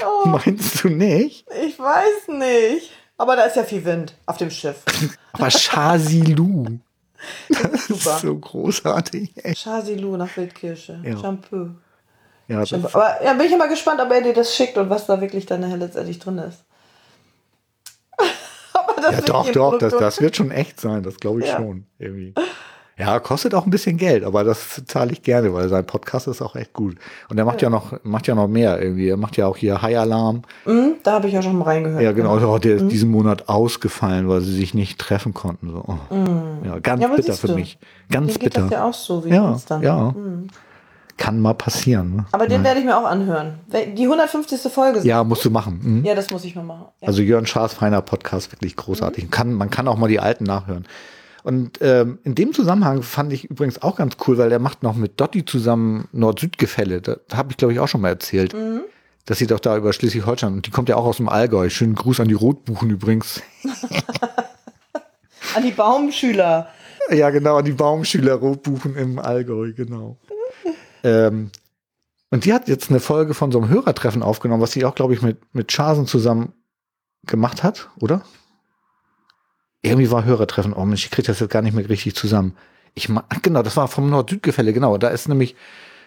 Oh, 0.05 0.27
Meinst 0.27 0.83
du 0.83 0.89
nicht? 0.89 1.45
ich 1.65 1.79
weiß 1.79 2.27
nicht. 2.37 2.91
Aber 3.17 3.37
da 3.37 3.43
ist 3.43 3.55
ja 3.55 3.63
viel 3.63 3.85
Wind 3.85 4.13
auf 4.25 4.35
dem 4.37 4.49
Schiff. 4.49 4.75
Aber 5.31 5.49
Chasilu. 5.49 6.79
Das 7.49 7.87
Super. 7.87 8.15
ist 8.15 8.19
so 8.21 8.37
großartig. 8.37 9.31
Ey. 9.43 9.55
Chasilu 9.55 10.17
nach 10.17 10.35
Wildkirsche. 10.35 10.99
Ja. 11.03 11.17
Shampoo. 11.17 11.69
Ja, 12.47 12.65
Shampoo. 12.65 12.87
Aber 12.97 13.23
ja, 13.23 13.33
bin 13.33 13.47
ich 13.47 13.53
immer 13.53 13.67
gespannt, 13.67 14.01
ob 14.01 14.11
er 14.11 14.21
dir 14.21 14.33
das 14.33 14.55
schickt 14.55 14.77
und 14.77 14.89
was 14.89 15.05
da 15.05 15.21
wirklich 15.21 15.45
dann 15.45 15.61
letztendlich 15.79 16.19
drin 16.19 16.37
ist. 16.39 16.63
Aber 18.73 19.01
das 19.01 19.15
ja 19.15 19.21
doch, 19.21 19.51
doch, 19.51 19.77
das, 19.77 19.93
das 19.93 20.21
wird 20.21 20.35
schon 20.35 20.51
echt 20.51 20.79
sein, 20.79 21.03
das 21.03 21.17
glaube 21.17 21.41
ich 21.41 21.47
Ja. 21.47 21.57
schon. 21.57 21.85
Irgendwie. 21.99 22.33
Ja, 22.97 23.19
kostet 23.19 23.55
auch 23.55 23.65
ein 23.65 23.71
bisschen 23.71 23.97
Geld, 23.97 24.23
aber 24.23 24.43
das 24.43 24.83
zahle 24.85 25.11
ich 25.13 25.23
gerne, 25.23 25.51
weil 25.51 25.67
sein 25.67 25.83
Podcast 25.83 26.27
ist 26.27 26.43
auch 26.43 26.55
echt 26.55 26.73
gut. 26.73 26.95
Und 27.27 27.39
er 27.39 27.45
macht 27.45 27.61
ja, 27.63 27.69
noch, 27.71 27.93
macht 28.03 28.27
ja 28.27 28.35
noch 28.35 28.47
mehr 28.47 28.79
irgendwie. 28.79 29.09
Er 29.09 29.17
macht 29.17 29.35
ja 29.35 29.47
auch 29.47 29.57
hier 29.57 29.81
High 29.81 29.97
Alarm. 29.97 30.43
Mhm, 30.65 30.95
da 31.01 31.13
habe 31.13 31.27
ich 31.27 31.33
ja 31.33 31.41
schon 31.41 31.57
mal 31.57 31.65
reingehört. 31.65 32.03
Ja, 32.03 32.11
genau. 32.11 32.35
Oh, 32.37 32.57
der 32.59 32.75
ist 32.75 32.87
diesen 32.89 33.09
Monat 33.09 33.49
ausgefallen, 33.49 34.29
weil 34.29 34.41
sie 34.41 34.53
sich 34.55 34.75
nicht 34.75 34.99
treffen 34.99 35.33
konnten. 35.33 35.71
So. 35.71 35.83
Oh. 35.87 35.97
Ja, 36.65 36.77
ganz 36.79 37.01
Mhm. 37.03 37.09
Ja, 37.09 37.15
bitter 37.15 37.33
für 37.33 37.55
mich. 37.55 37.79
Ganz 38.11 38.37
geht 38.37 38.55
das 38.55 38.63
bitter. 38.65 38.75
ja 38.75 38.85
auch 38.85 38.93
so 38.93 39.25
wie 39.25 39.29
Ja, 39.29 39.49
uns 39.51 39.65
dann. 39.65 39.81
ja. 39.81 40.11
Mhm. 40.11 40.47
Kann 41.17 41.39
mal 41.39 41.53
passieren. 41.53 42.15
Ne? 42.15 42.25
Aber 42.31 42.47
den 42.47 42.63
werde 42.63 42.79
ich 42.79 42.85
mir 42.85 42.97
auch 42.97 43.05
anhören. 43.05 43.59
Die 43.95 44.03
150. 44.03 44.59
Folge. 44.71 44.99
Ja, 45.01 45.23
musst 45.23 45.45
du 45.45 45.51
machen. 45.51 45.79
Mhm. 45.81 46.05
Ja, 46.05 46.15
das 46.15 46.31
muss 46.31 46.43
ich 46.43 46.55
mal 46.55 46.63
machen. 46.63 46.85
Ja. 47.01 47.07
Also 47.07 47.21
Jörn 47.21 47.45
Schaas 47.45 47.73
feiner 47.73 48.01
Podcast, 48.01 48.51
wirklich 48.51 48.75
großartig. 48.75 49.29
Kann, 49.29 49.53
man 49.53 49.69
kann 49.69 49.87
auch 49.87 49.97
mal 49.97 50.07
die 50.09 50.19
alten 50.19 50.43
nachhören. 50.43 50.85
Und 51.43 51.79
ähm, 51.81 52.19
in 52.23 52.35
dem 52.35 52.53
Zusammenhang 52.53 53.03
fand 53.03 53.33
ich 53.33 53.45
übrigens 53.45 53.81
auch 53.81 53.97
ganz 53.97 54.15
cool, 54.25 54.37
weil 54.37 54.51
er 54.51 54.59
macht 54.59 54.81
noch 54.81 54.95
mit 54.95 55.19
Dotti 55.19 55.45
zusammen 55.45 56.07
Nord-Süd-Gefälle. 56.13 57.01
Da 57.01 57.17
habe 57.33 57.51
ich, 57.51 57.57
glaube 57.57 57.73
ich, 57.73 57.79
auch 57.79 57.87
schon 57.87 58.01
mal 58.01 58.09
erzählt. 58.09 58.55
Dass 59.25 59.37
sie 59.37 59.47
doch 59.47 59.59
da 59.59 59.77
über 59.77 59.93
Schleswig-Holstein, 59.93 60.53
und 60.53 60.67
die 60.67 60.71
kommt 60.71 60.89
ja 60.89 60.95
auch 60.95 61.05
aus 61.05 61.17
dem 61.17 61.29
Allgäu. 61.29 61.69
Schönen 61.69 61.95
Gruß 61.95 62.19
an 62.19 62.27
die 62.27 62.33
Rotbuchen 62.33 62.89
übrigens. 62.89 63.41
An 65.55 65.63
die 65.63 65.71
Baumschüler. 65.71 66.67
Ja, 67.11 67.29
genau, 67.29 67.57
an 67.57 67.65
die 67.65 67.73
Baumschüler 67.73 68.33
Rotbuchen 68.35 68.95
im 68.95 69.19
Allgäu, 69.19 69.73
genau. 69.73 70.17
ähm, 71.03 71.51
und 72.31 72.45
die 72.45 72.53
hat 72.53 72.67
jetzt 72.67 72.89
eine 72.89 72.99
Folge 72.99 73.33
von 73.35 73.51
so 73.51 73.59
einem 73.59 73.69
Hörertreffen 73.69 74.23
aufgenommen, 74.23 74.63
was 74.63 74.71
sie 74.71 74.85
auch, 74.85 74.95
glaube 74.95 75.13
ich, 75.13 75.21
mit, 75.21 75.37
mit 75.53 75.71
Schasen 75.71 76.07
zusammen 76.07 76.53
gemacht 77.27 77.61
hat, 77.61 77.89
oder? 77.99 78.23
Irgendwie 79.83 80.09
war 80.09 80.23
Hörertreffen. 80.23 80.73
Oh 80.73 80.85
Mensch, 80.85 81.05
ich 81.05 81.11
kriege 81.11 81.27
das 81.27 81.39
jetzt 81.39 81.51
gar 81.51 81.61
nicht 81.61 81.75
mehr 81.75 81.87
richtig 81.87 82.15
zusammen. 82.15 82.55
Ich 82.95 83.09
genau, 83.41 83.61
das 83.61 83.77
war 83.77 83.87
vom 83.87 84.09
Nord-Süd-Gefälle, 84.09 84.71
genau. 84.73 84.97
Da 84.97 85.09
ist 85.09 85.27
nämlich 85.27 85.55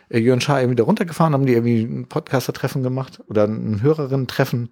äh, 0.09 0.19
Jörn 0.19 0.41
Schaar 0.41 0.61
irgendwie 0.61 0.77
da 0.77 0.85
runtergefahren, 0.85 1.35
haben 1.35 1.47
die 1.47 1.53
irgendwie 1.53 1.83
ein 1.83 2.09
Podcaster-Treffen 2.09 2.83
gemacht 2.83 3.23
oder 3.29 3.45
ein 3.45 3.83
Hörerinnen-Treffen. 3.83 4.71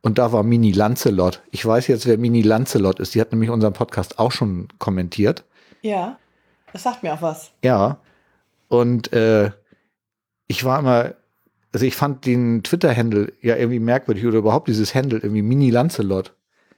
Und 0.00 0.18
da 0.18 0.32
war 0.32 0.42
Mini 0.42 0.72
Lancelot. 0.72 1.42
Ich 1.50 1.66
weiß 1.66 1.86
jetzt, 1.88 2.06
wer 2.06 2.16
Mini 2.16 2.42
Lancelot 2.42 2.98
ist. 2.98 3.14
Die 3.14 3.20
hat 3.20 3.32
nämlich 3.32 3.50
unseren 3.50 3.72
Podcast 3.72 4.18
auch 4.18 4.32
schon 4.32 4.68
kommentiert. 4.78 5.44
Ja. 5.82 6.18
Das 6.72 6.82
sagt 6.82 7.02
mir 7.02 7.12
auch 7.12 7.22
was. 7.22 7.52
Ja. 7.62 7.98
Und 8.68 9.12
äh, 9.12 9.50
ich 10.46 10.64
war 10.64 10.78
immer, 10.78 11.14
also 11.72 11.84
ich 11.84 11.94
fand 11.94 12.24
den 12.24 12.62
Twitter-Handle 12.62 13.32
ja 13.42 13.56
irgendwie 13.56 13.80
merkwürdig 13.80 14.24
oder 14.26 14.38
überhaupt 14.38 14.68
dieses 14.68 14.94
Handle 14.94 15.18
irgendwie 15.18 15.42
Mini 15.42 15.70
Lancelot. 15.70 16.34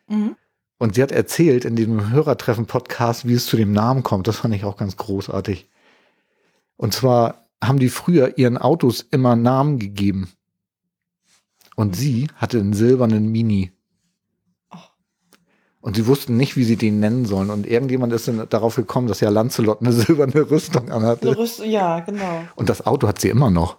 Mhm. 0.09 0.35
Und 0.79 0.95
sie 0.95 1.03
hat 1.03 1.11
erzählt 1.13 1.65
in 1.65 1.75
diesem 1.77 2.11
Hörertreffen-Podcast, 2.11 3.27
wie 3.27 3.35
es 3.35 3.47
zu 3.47 3.57
dem 3.57 3.73
Namen 3.73 4.03
kommt. 4.05 4.29
Das 4.29 4.37
fand 4.37 4.55
ich 4.55 4.65
auch 4.65 4.77
ganz 4.77 4.97
großartig. 4.97 5.69
Und 6.77 6.95
zwar 6.95 7.49
haben 7.63 7.81
die 7.81 7.89
früher 7.89 8.39
ihren 8.39 8.57
Autos 8.59 9.05
immer 9.11 9.35
Namen 9.35 9.79
gegeben. 9.81 10.29
Und 11.75 11.97
sie 11.97 12.29
hatte 12.37 12.61
einen 12.61 12.75
silbernen 12.75 13.31
Mini. 13.33 13.73
Und 15.81 15.97
sie 15.97 16.07
wussten 16.07 16.37
nicht, 16.37 16.57
wie 16.57 16.65
sie 16.65 16.77
den 16.77 17.01
nennen 17.01 17.25
sollen. 17.25 17.51
Und 17.51 17.67
irgendjemand 17.67 18.13
ist 18.13 18.29
dann 18.29 18.47
darauf 18.49 18.77
gekommen, 18.77 19.07
dass 19.09 19.21
ja 19.21 19.31
Lancelot 19.31 19.81
eine 19.81 19.93
silberne 19.93 20.49
Rüstung 20.51 20.91
anhatte. 20.91 21.37
Rüst- 21.37 21.65
Ja, 21.65 22.01
genau. 22.01 22.45
Und 22.57 22.69
das 22.69 22.87
Auto 22.87 23.09
hat 23.09 23.21
sie 23.21 23.29
immer 23.31 23.51
noch. 23.51 23.79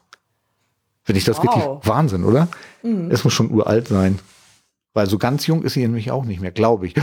Finde 1.04 1.20
ich 1.20 1.26
das 1.26 1.38
Wow. 1.38 1.45
wirklich 1.45 1.66
Wahnsinn, 1.88 2.24
oder? 2.24 2.47
Mhm. 2.84 3.10
Es 3.12 3.24
muss 3.24 3.34
schon 3.34 3.52
uralt 3.52 3.88
sein. 3.89 4.20
Weil 4.94 5.08
so 5.08 5.18
ganz 5.18 5.46
jung 5.48 5.64
ist 5.64 5.74
sie 5.74 5.82
nämlich 5.82 6.12
auch 6.12 6.24
nicht 6.26 6.42
mehr, 6.42 6.52
glaube 6.52 6.88
ich. 6.88 6.96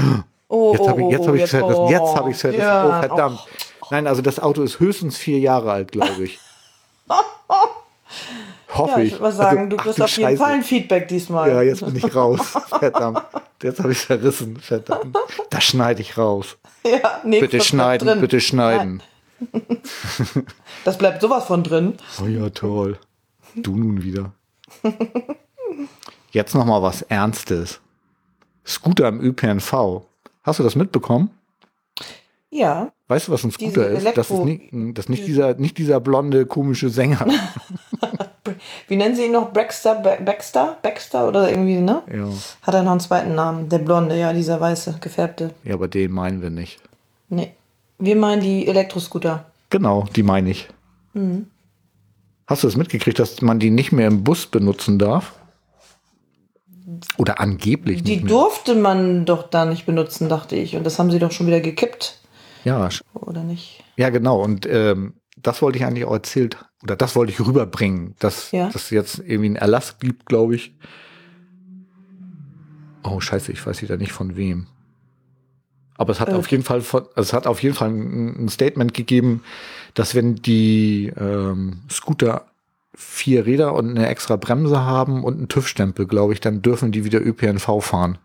Oh, 0.49 0.72
Jetzt 0.76 0.89
habe 0.89 1.03
ich, 1.03 1.09
jetzt 1.11 1.26
hab 1.26 1.34
ich, 1.34 1.47
ver- 1.51 1.64
oh, 1.66 1.91
jetzt 1.91 2.14
hab 2.16 2.28
ich 2.28 2.37
ver- 2.37 2.53
ja. 2.55 2.87
Oh, 2.87 3.01
verdammt. 3.07 3.47
Nein, 3.91 4.07
also 4.07 4.22
das 4.22 4.39
Auto 4.41 4.62
ist 4.62 4.80
höchstens 4.80 5.16
vier 5.16 5.39
Jahre 5.39 5.70
alt, 5.72 5.93
glaube 5.93 6.24
ich. 6.24 6.39
Hoffe 8.74 8.91
Ja, 8.93 8.99
ich. 8.99 9.05
ich 9.07 9.12
würde 9.12 9.22
mal 9.22 9.32
sagen, 9.32 9.59
Also, 9.59 9.70
du 9.70 9.76
kriegst 9.76 10.03
auf 10.03 10.11
jeden 10.11 10.28
Scheiße. 10.30 10.43
Fall 10.43 10.53
ein 10.55 10.62
Feedback 10.62 11.09
diesmal. 11.09 11.51
Ja, 11.51 11.62
jetzt 11.62 11.84
bin 11.84 11.97
ich 11.97 12.14
raus. 12.14 12.41
Verdammt. 12.68 13.22
Jetzt 13.62 13.78
habe 13.80 13.93
ich 13.93 13.99
verrissen. 13.99 14.57
Verdammt. 14.59 15.16
Das 15.51 15.64
schneide 15.64 16.01
ich 16.03 16.18
raus. 16.18 16.57
Ja, 16.87 17.20
nee, 17.24 17.41
Bitte 17.41 17.61
schneiden, 17.61 18.07
drin. 18.07 18.20
bitte 18.20 18.41
schneiden. 18.41 19.03
Das 20.84 20.97
bleibt 20.97 21.20
sowas 21.20 21.45
von 21.47 21.64
drin. 21.64 21.95
Oh 22.22 22.26
ja, 22.28 22.49
toll. 22.51 22.97
Du 23.57 23.74
nun 23.74 24.05
wieder. 24.05 24.30
Jetzt 26.37 26.55
noch 26.55 26.66
mal 26.66 26.82
was 26.82 27.01
Ernstes. 27.01 27.80
Scooter 28.66 29.09
im 29.09 29.22
ÖPNV. 29.22 30.03
Hast 30.43 30.59
du 30.59 30.62
das 30.64 30.76
mitbekommen? 30.76 31.30
Ja. 32.51 32.93
Weißt 33.09 33.28
du, 33.28 33.32
was 33.32 33.43
ein 33.43 33.53
Scooter 33.53 33.89
ist? 33.89 34.07
Das 34.14 34.28
ist 34.30 34.45
nicht, 34.45 34.68
das 34.70 35.07
ist 35.07 35.09
nicht 35.09 35.26
dieser, 35.26 35.55
nicht 35.55 35.78
dieser 35.78 35.99
blonde, 35.99 36.45
komische 36.45 36.91
Sänger. 36.91 37.26
Wie 38.89 38.97
nennen 38.97 39.16
sie 39.16 39.24
ihn 39.24 39.32
noch? 39.32 39.49
Baxter? 39.49 39.95
Ba- 39.95 40.18
Baxter? 40.22 40.76
Baxter 40.82 41.26
oder 41.26 41.49
irgendwie, 41.49 41.78
ne? 41.80 42.03
ja. 42.14 42.28
Hat 42.61 42.74
er 42.74 42.82
noch 42.82 42.91
einen 42.91 43.01
zweiten 43.01 43.34
Namen? 43.34 43.70
Der 43.70 43.78
blonde, 43.78 44.18
ja, 44.18 44.34
dieser 44.34 44.61
weiße, 44.61 44.99
gefärbte. 45.01 45.55
ja, 45.64 45.72
aber 45.72 45.89
den 45.89 46.12
meinen 46.12 46.43
wir 46.43 46.51
nicht. 46.51 46.80
Nee. 47.30 47.55
Wir 47.99 48.14
meinen 48.14 48.43
die 48.43 48.68
Elektroscooter. 48.68 49.47
Genau, 49.70 50.05
die 50.14 50.22
meine 50.22 50.51
ich. 50.51 50.68
Mhm. 51.14 51.47
Hast 52.47 52.62
du 52.62 52.68
es 52.68 52.76
mitgekriegt, 52.76 53.18
dass 53.18 53.41
man 53.41 53.59
die 53.59 53.70
nicht 53.70 53.91
mehr 53.91 54.09
im 54.09 54.22
Bus 54.22 54.45
benutzen 54.47 54.99
darf? 54.99 55.32
Oder 57.16 57.41
angeblich 57.41 58.03
Die 58.05 58.12
nicht 58.12 58.24
mehr? 58.24 58.32
durfte 58.32 58.74
man 58.76 59.24
doch 59.24 59.51
da 59.51 59.64
nicht 59.64 59.87
benutzen, 59.87 60.28
dachte 60.28 60.55
ich. 60.57 60.76
Und 60.76 60.84
das 60.84 60.99
haben 60.99 61.11
sie 61.11 61.18
doch 61.18 61.32
schon 61.32 61.47
wieder 61.49 61.61
gekippt. 61.61 62.20
Ja, 62.64 62.89
Oder 63.14 63.43
nicht? 63.43 63.82
ja, 63.97 64.11
genau. 64.11 64.41
Und 64.43 64.66
ähm, 64.66 65.14
das 65.37 65.62
wollte 65.62 65.78
ich 65.78 65.84
eigentlich 65.84 66.05
auch 66.05 66.12
erzählt, 66.14 66.57
oder 66.82 66.97
das 66.97 67.14
wollte 67.16 67.32
ich 67.32 67.41
rüberbringen, 67.45 68.14
dass 68.18 68.51
Ja. 68.53 68.68
dass 68.70 68.91
jetzt 68.91 69.18
irgendwie 69.18 69.47
einen 69.47 69.57
Erlass 69.57 69.99
gibt, 69.99 70.26
glaube 70.26 70.55
ich. 70.57 70.74
Oh, 73.05 73.20
scheiße, 73.20 73.53
ich 73.53 73.64
weiß 73.64 73.82
wieder 73.82 73.97
nicht 73.97 74.12
von 74.12 74.37
wem. 74.37 74.66
Aber 75.97 76.12
es 76.12 76.20
hat 76.20 76.28
Äh. 76.28 76.32
auf 76.34 76.49
jeden 76.49 76.62
Fall 76.64 76.80
von, 76.82 77.03
also 77.14 77.20
es 77.28 77.32
hat 77.32 77.47
auf 77.47 77.62
jeden 77.62 77.74
Fall 77.74 77.91
ein, 77.91 78.45
ein 78.45 78.49
Statement 78.49 78.95
gegeben, 78.95 79.43
dass 79.95 80.14
wenn 80.14 80.37
die 80.37 81.12
ähm, 81.16 81.82
Scooter 81.91 82.47
vier 82.97 83.44
Räder 83.44 83.74
und 83.74 83.90
eine 83.90 84.09
extra 84.09 84.36
Bremse 84.36 84.84
haben 84.84 85.22
und 85.22 85.36
einen 85.36 85.49
TÜV-Stempel, 85.49 86.07
glaube 86.07 86.32
ich, 86.32 86.40
dann 86.40 86.62
dürfen 86.62 86.92
die 86.92 87.05
wieder 87.05 87.24
ÖPNV 87.24 87.80
fahren. 87.80 88.18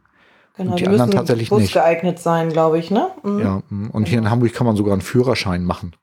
Genau, 0.55 0.71
Und 0.71 0.79
die 0.79 0.83
die 0.83 0.87
anderen 0.87 1.09
müssen 1.09 1.17
tatsächlich 1.17 1.49
Bus 1.49 1.61
nicht. 1.61 1.73
geeignet 1.73 2.19
sein, 2.19 2.49
glaube 2.49 2.79
ich, 2.79 2.89
ne? 2.89 3.11
Mhm. 3.23 3.39
Ja, 3.39 3.63
mm, 3.69 3.89
und 3.91 4.07
hier 4.07 4.17
in 4.17 4.29
Hamburg 4.29 4.53
kann 4.53 4.65
man 4.65 4.75
sogar 4.75 4.93
einen 4.93 5.01
Führerschein 5.01 5.65
machen. 5.65 5.95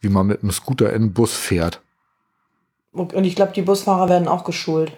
Wie 0.00 0.08
man 0.08 0.26
mit 0.26 0.42
einem 0.42 0.52
Scooter 0.52 0.92
in 0.92 1.02
den 1.02 1.12
Bus 1.12 1.34
fährt. 1.34 1.82
Und 2.92 3.12
und 3.12 3.24
ich 3.24 3.36
glaube, 3.36 3.52
die 3.54 3.62
Busfahrer 3.62 4.08
werden 4.08 4.28
auch 4.28 4.44
geschult. 4.44 4.92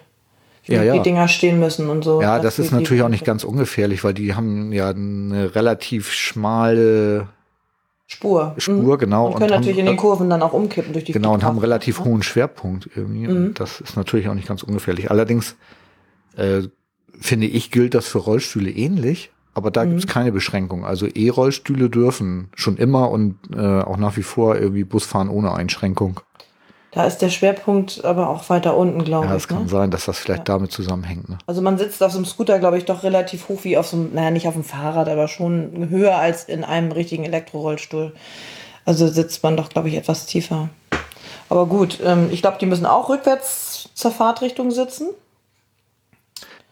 Ja, 0.65 0.81
ja. 0.81 0.93
die 0.93 1.01
Dinger 1.01 1.27
stehen 1.27 1.59
müssen 1.59 1.89
und 1.89 2.03
so. 2.03 2.21
Ja, 2.21 2.39
das 2.39 2.57
ist 2.57 2.71
natürlich 2.71 3.03
auch 3.03 3.09
nicht 3.09 3.25
ganz 3.25 3.43
ungefährlich, 3.43 4.03
weil 4.03 4.13
die 4.13 4.33
haben 4.33 4.71
ja 4.71 4.89
eine 4.89 5.55
relativ 5.55 6.11
schmale 6.11 7.27
Spur. 8.07 8.53
Spur, 8.57 8.95
Mhm. 8.95 8.99
genau. 8.99 9.27
Und 9.27 9.33
können 9.35 9.51
haben- 9.51 9.59
natürlich 9.61 9.77
in 9.79 9.85
den 9.85 9.97
Kurven 9.97 10.29
dann 10.29 10.41
auch 10.41 10.53
umkippen 10.53 10.93
durch 10.93 11.05
die 11.05 11.13
Genau, 11.13 11.33
und 11.33 11.43
haben 11.43 11.51
einen 11.55 11.59
relativ 11.61 12.01
hohen 12.03 12.21
Schwerpunkt 12.23 12.89
irgendwie. 12.95 13.27
Mhm. 13.27 13.35
Und 13.47 13.59
das 13.59 13.81
ist 13.81 13.95
natürlich 13.95 14.27
auch 14.27 14.33
nicht 14.33 14.47
ganz 14.47 14.61
ungefährlich. 14.63 15.09
Allerdings 15.11 15.55
äh, 16.35 16.63
finde 17.19 17.45
ich, 17.47 17.69
gilt 17.71 17.93
das 17.93 18.07
für 18.07 18.17
Rollstühle 18.17 18.71
ähnlich, 18.71 19.31
aber 19.53 19.69
da 19.71 19.85
Mhm. 19.85 19.89
gibt 19.91 19.99
es 20.01 20.07
keine 20.07 20.31
Beschränkung. 20.31 20.83
Also 20.83 21.05
E-Rollstühle 21.07 21.89
dürfen 21.89 22.49
schon 22.55 22.75
immer 22.77 23.11
und 23.11 23.35
äh, 23.55 23.59
auch 23.59 23.97
nach 23.97 24.17
wie 24.17 24.23
vor 24.23 24.57
irgendwie 24.57 24.83
Bus 24.83 25.05
fahren 25.05 25.29
ohne 25.29 25.53
Einschränkung. 25.53 26.19
Da 26.95 27.05
ist 27.05 27.17
der 27.23 27.29
Schwerpunkt 27.29 28.05
aber 28.05 28.29
auch 28.29 28.49
weiter 28.49 28.77
unten, 28.77 29.03
glaube 29.03 29.25
Ja, 29.25 29.31
ich. 29.35 29.37
es 29.43 29.47
kann 29.47 29.63
Ne? 29.63 29.69
sein, 29.69 29.89
dass 29.89 30.05
das 30.05 30.19
vielleicht 30.19 30.47
Ja. 30.47 30.55
damit 30.55 30.71
zusammenhängt. 30.71 31.27
Ne? 31.27 31.39
Also 31.47 31.61
man 31.63 31.77
sitzt 31.79 32.03
auf 32.03 32.11
so 32.11 32.17
einem 32.19 32.25
Scooter, 32.25 32.59
glaube 32.59 32.77
ich, 32.77 32.85
doch 32.85 33.01
relativ 33.03 33.49
hoch 33.49 33.63
wie 33.63 33.77
auf 33.77 33.87
so 33.87 33.97
einem, 33.97 34.13
naja, 34.13 34.29
nicht 34.29 34.47
auf 34.47 34.53
dem 34.53 34.63
Fahrrad, 34.63 35.09
aber 35.09 35.27
schon 35.27 35.89
höher 35.89 36.15
als 36.17 36.43
in 36.43 36.63
einem 36.63 36.91
richtigen 36.91 37.23
Elektrorollstuhl. 37.23 38.13
Also 38.85 39.07
sitzt 39.07 39.41
man 39.43 39.57
doch, 39.57 39.69
glaube 39.69 39.89
ich, 39.89 39.95
etwas 39.95 40.27
tiefer. 40.27 40.69
Aber 41.49 41.65
gut, 41.65 41.99
ähm, 42.03 42.29
ich 42.31 42.41
glaube, 42.41 42.57
die 42.59 42.65
müssen 42.67 42.85
auch 42.85 43.09
rückwärts 43.09 43.89
zur 43.95 44.11
Fahrtrichtung 44.11 44.69
sitzen. 44.71 45.09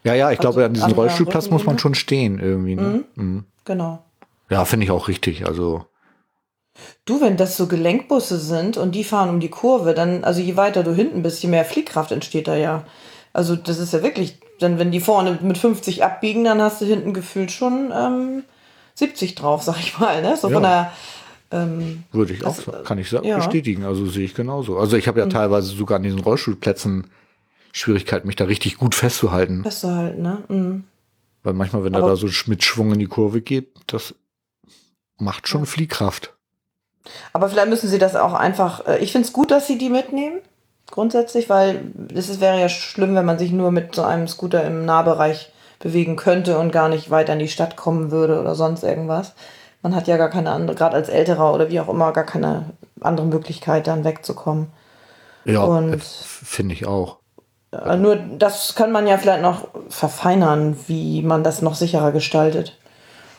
Ja, 0.04 0.14
ja, 0.14 0.30
ich 0.30 0.38
Also 0.38 0.50
glaube, 0.52 0.64
an 0.66 0.74
diesem 0.74 0.92
Rollstuhlplatz 0.92 1.48
muss 1.50 1.64
man 1.64 1.78
schon 1.78 1.94
stehen 1.94 2.38
irgendwie. 2.40 2.74
Ne? 2.76 3.04
Mhm. 3.14 3.44
Genau. 3.64 4.02
Ja, 4.50 4.64
finde 4.64 4.84
ich 4.84 4.90
auch 4.90 5.08
richtig. 5.08 5.46
Also, 5.46 5.86
Du, 7.04 7.20
wenn 7.20 7.36
das 7.36 7.56
so 7.56 7.66
Gelenkbusse 7.66 8.38
sind 8.38 8.76
und 8.76 8.94
die 8.94 9.04
fahren 9.04 9.28
um 9.28 9.40
die 9.40 9.50
Kurve, 9.50 9.92
dann, 9.94 10.24
also 10.24 10.40
je 10.40 10.56
weiter 10.56 10.82
du 10.82 10.94
hinten 10.94 11.22
bist, 11.22 11.42
je 11.42 11.48
mehr 11.48 11.64
Fliehkraft 11.64 12.12
entsteht 12.12 12.48
da 12.48 12.56
ja. 12.56 12.84
Also 13.32 13.56
das 13.56 13.78
ist 13.78 13.92
ja 13.92 14.02
wirklich, 14.02 14.38
dann 14.58 14.78
wenn 14.78 14.90
die 14.90 15.00
vorne 15.00 15.38
mit 15.42 15.58
50 15.58 16.04
abbiegen, 16.04 16.44
dann 16.44 16.62
hast 16.62 16.80
du 16.80 16.84
hinten 16.86 17.12
gefühlt 17.12 17.50
schon 17.50 17.92
ähm, 17.94 18.44
70 18.94 19.34
drauf, 19.34 19.62
sag 19.62 19.78
ich 19.80 19.98
mal, 19.98 20.22
ne? 20.22 20.36
So 20.36 20.48
von 20.48 20.62
Ja. 20.62 20.92
der, 21.50 21.62
ähm, 21.62 22.04
würde 22.12 22.32
ich 22.32 22.44
auch, 22.44 22.56
Das, 22.56 22.64
sagen. 22.64 22.84
kann 22.84 22.98
ich 22.98 23.10
ja. 23.10 23.36
bestätigen. 23.36 23.84
Also 23.84 24.06
sehe 24.06 24.24
ich 24.24 24.34
genauso. 24.34 24.78
Also 24.78 24.96
ich 24.96 25.08
habe 25.08 25.20
ja 25.20 25.26
teilweise 25.26 25.68
sogar 25.74 25.96
an 25.96 26.02
diesen 26.02 26.20
Rollstuhlplätzen 26.20 27.06
Schwierigkeit, 27.72 28.24
mich 28.26 28.36
da 28.36 28.44
richtig 28.44 28.76
gut 28.76 28.94
festzuhalten. 28.94 29.62
festzuhalten, 29.62 30.22
ne? 30.22 30.42
Mhm. 30.48 30.84
Weil 31.42 31.54
manchmal, 31.54 31.84
wenn 31.84 31.94
er 31.94 32.02
da 32.02 32.16
so 32.16 32.28
mit 32.46 32.62
Schwung 32.62 32.92
in 32.92 32.98
die 32.98 33.06
Kurve 33.06 33.40
geht, 33.40 33.68
das 33.88 34.14
macht 35.18 35.48
schon 35.48 35.66
Fliehkraft. 35.66 36.34
Aber 37.32 37.48
vielleicht 37.48 37.68
müssen 37.68 37.88
sie 37.88 37.98
das 37.98 38.16
auch 38.16 38.32
einfach, 38.32 38.86
äh, 38.86 38.98
ich 38.98 39.12
finde 39.12 39.26
es 39.26 39.32
gut, 39.32 39.50
dass 39.50 39.66
sie 39.66 39.78
die 39.78 39.90
mitnehmen, 39.90 40.38
grundsätzlich, 40.90 41.48
weil 41.48 41.82
es 42.14 42.40
wäre 42.40 42.60
ja 42.60 42.68
schlimm, 42.68 43.14
wenn 43.14 43.24
man 43.24 43.38
sich 43.38 43.52
nur 43.52 43.70
mit 43.70 43.94
so 43.94 44.02
einem 44.02 44.28
Scooter 44.28 44.64
im 44.64 44.84
Nahbereich 44.84 45.52
bewegen 45.78 46.16
könnte 46.16 46.58
und 46.58 46.70
gar 46.70 46.88
nicht 46.88 47.10
weiter 47.10 47.32
in 47.32 47.40
die 47.40 47.48
Stadt 47.48 47.76
kommen 47.76 48.10
würde 48.10 48.40
oder 48.40 48.54
sonst 48.54 48.84
irgendwas. 48.84 49.34
Man 49.82 49.96
hat 49.96 50.06
ja 50.06 50.16
gar 50.16 50.30
keine 50.30 50.52
andere, 50.52 50.76
gerade 50.76 50.94
als 50.94 51.08
Älterer 51.08 51.52
oder 51.52 51.70
wie 51.70 51.80
auch 51.80 51.88
immer, 51.88 52.12
gar 52.12 52.24
keine 52.24 52.66
andere 53.00 53.26
Möglichkeit, 53.26 53.88
dann 53.88 54.04
wegzukommen. 54.04 54.68
Ja, 55.44 55.66
finde 55.98 56.74
ich 56.74 56.86
auch. 56.86 57.18
Nur 57.98 58.16
das 58.16 58.74
kann 58.74 58.92
man 58.92 59.06
ja 59.06 59.16
vielleicht 59.16 59.42
noch 59.42 59.68
verfeinern, 59.88 60.76
wie 60.86 61.22
man 61.22 61.42
das 61.42 61.62
noch 61.62 61.74
sicherer 61.74 62.12
gestaltet. 62.12 62.78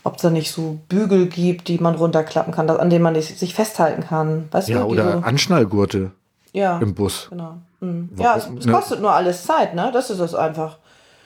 Ob 0.06 0.18
es 0.18 0.22
da 0.22 0.30
nicht 0.30 0.52
so 0.52 0.80
Bügel 0.90 1.28
gibt, 1.28 1.68
die 1.70 1.78
man 1.78 1.96
runterklappen 1.96 2.54
kann, 2.54 2.70
an 2.70 2.90
denen 2.90 3.04
man 3.04 3.16
sich 3.22 3.54
festhalten 3.56 4.04
kann. 4.04 4.50
Weißt 4.52 4.68
Ja, 4.70 4.80
du, 4.82 4.86
oder 4.88 5.12
so, 5.14 5.18
Anschnallgurte 5.20 6.12
ja. 6.52 6.78
im 6.80 6.94
Bus. 6.94 7.28
Genau. 7.30 7.58
Mhm. 7.80 8.10
Ja, 8.18 8.36
es, 8.36 8.50
es 8.60 8.66
ne? 8.66 8.72
kostet 8.74 9.02
nur 9.02 9.12
alles 9.14 9.46
Zeit, 9.46 9.76
ne? 9.76 9.92
Das 9.94 10.10
ist 10.10 10.20
es 10.20 10.36
einfach. 10.36 10.78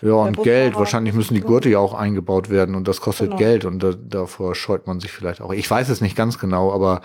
Ja, 0.03 0.13
und 0.13 0.37
Busfahrer- 0.37 0.43
Geld. 0.43 0.75
Wahrscheinlich 0.75 1.15
müssen 1.15 1.33
die 1.33 1.41
Gurte 1.41 1.69
ja 1.69 1.79
auch 1.79 1.95
eingebaut 1.95 2.51
werden 2.51 2.75
und 2.75 2.87
das 2.87 3.01
kostet 3.01 3.29
Genau. 3.29 3.37
Geld 3.39 3.65
und 3.65 3.81
da, 3.81 3.93
davor 3.93 4.53
scheut 4.53 4.85
man 4.85 4.99
sich 4.99 5.11
vielleicht 5.11 5.41
auch. 5.41 5.51
Ich 5.53 5.69
weiß 5.69 5.89
es 5.89 6.01
nicht 6.01 6.15
ganz 6.15 6.37
genau, 6.37 6.71
aber 6.71 7.01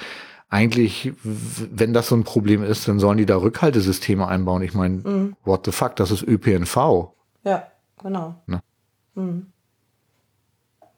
eigentlich, 0.50 1.14
wenn 1.22 1.94
das 1.94 2.08
so 2.08 2.14
ein 2.16 2.24
Problem 2.24 2.62
ist, 2.62 2.86
dann 2.86 2.98
sollen 2.98 3.16
die 3.16 3.24
da 3.24 3.36
Rückhaltesysteme 3.38 4.28
einbauen. 4.28 4.60
Ich 4.60 4.74
meine, 4.74 4.96
Mhm. 4.96 5.36
what 5.46 5.62
the 5.64 5.72
fuck, 5.72 5.96
das 5.96 6.10
ist 6.10 6.22
ÖPNV. 6.22 7.14
Ja, 7.44 7.62
genau. 8.02 8.34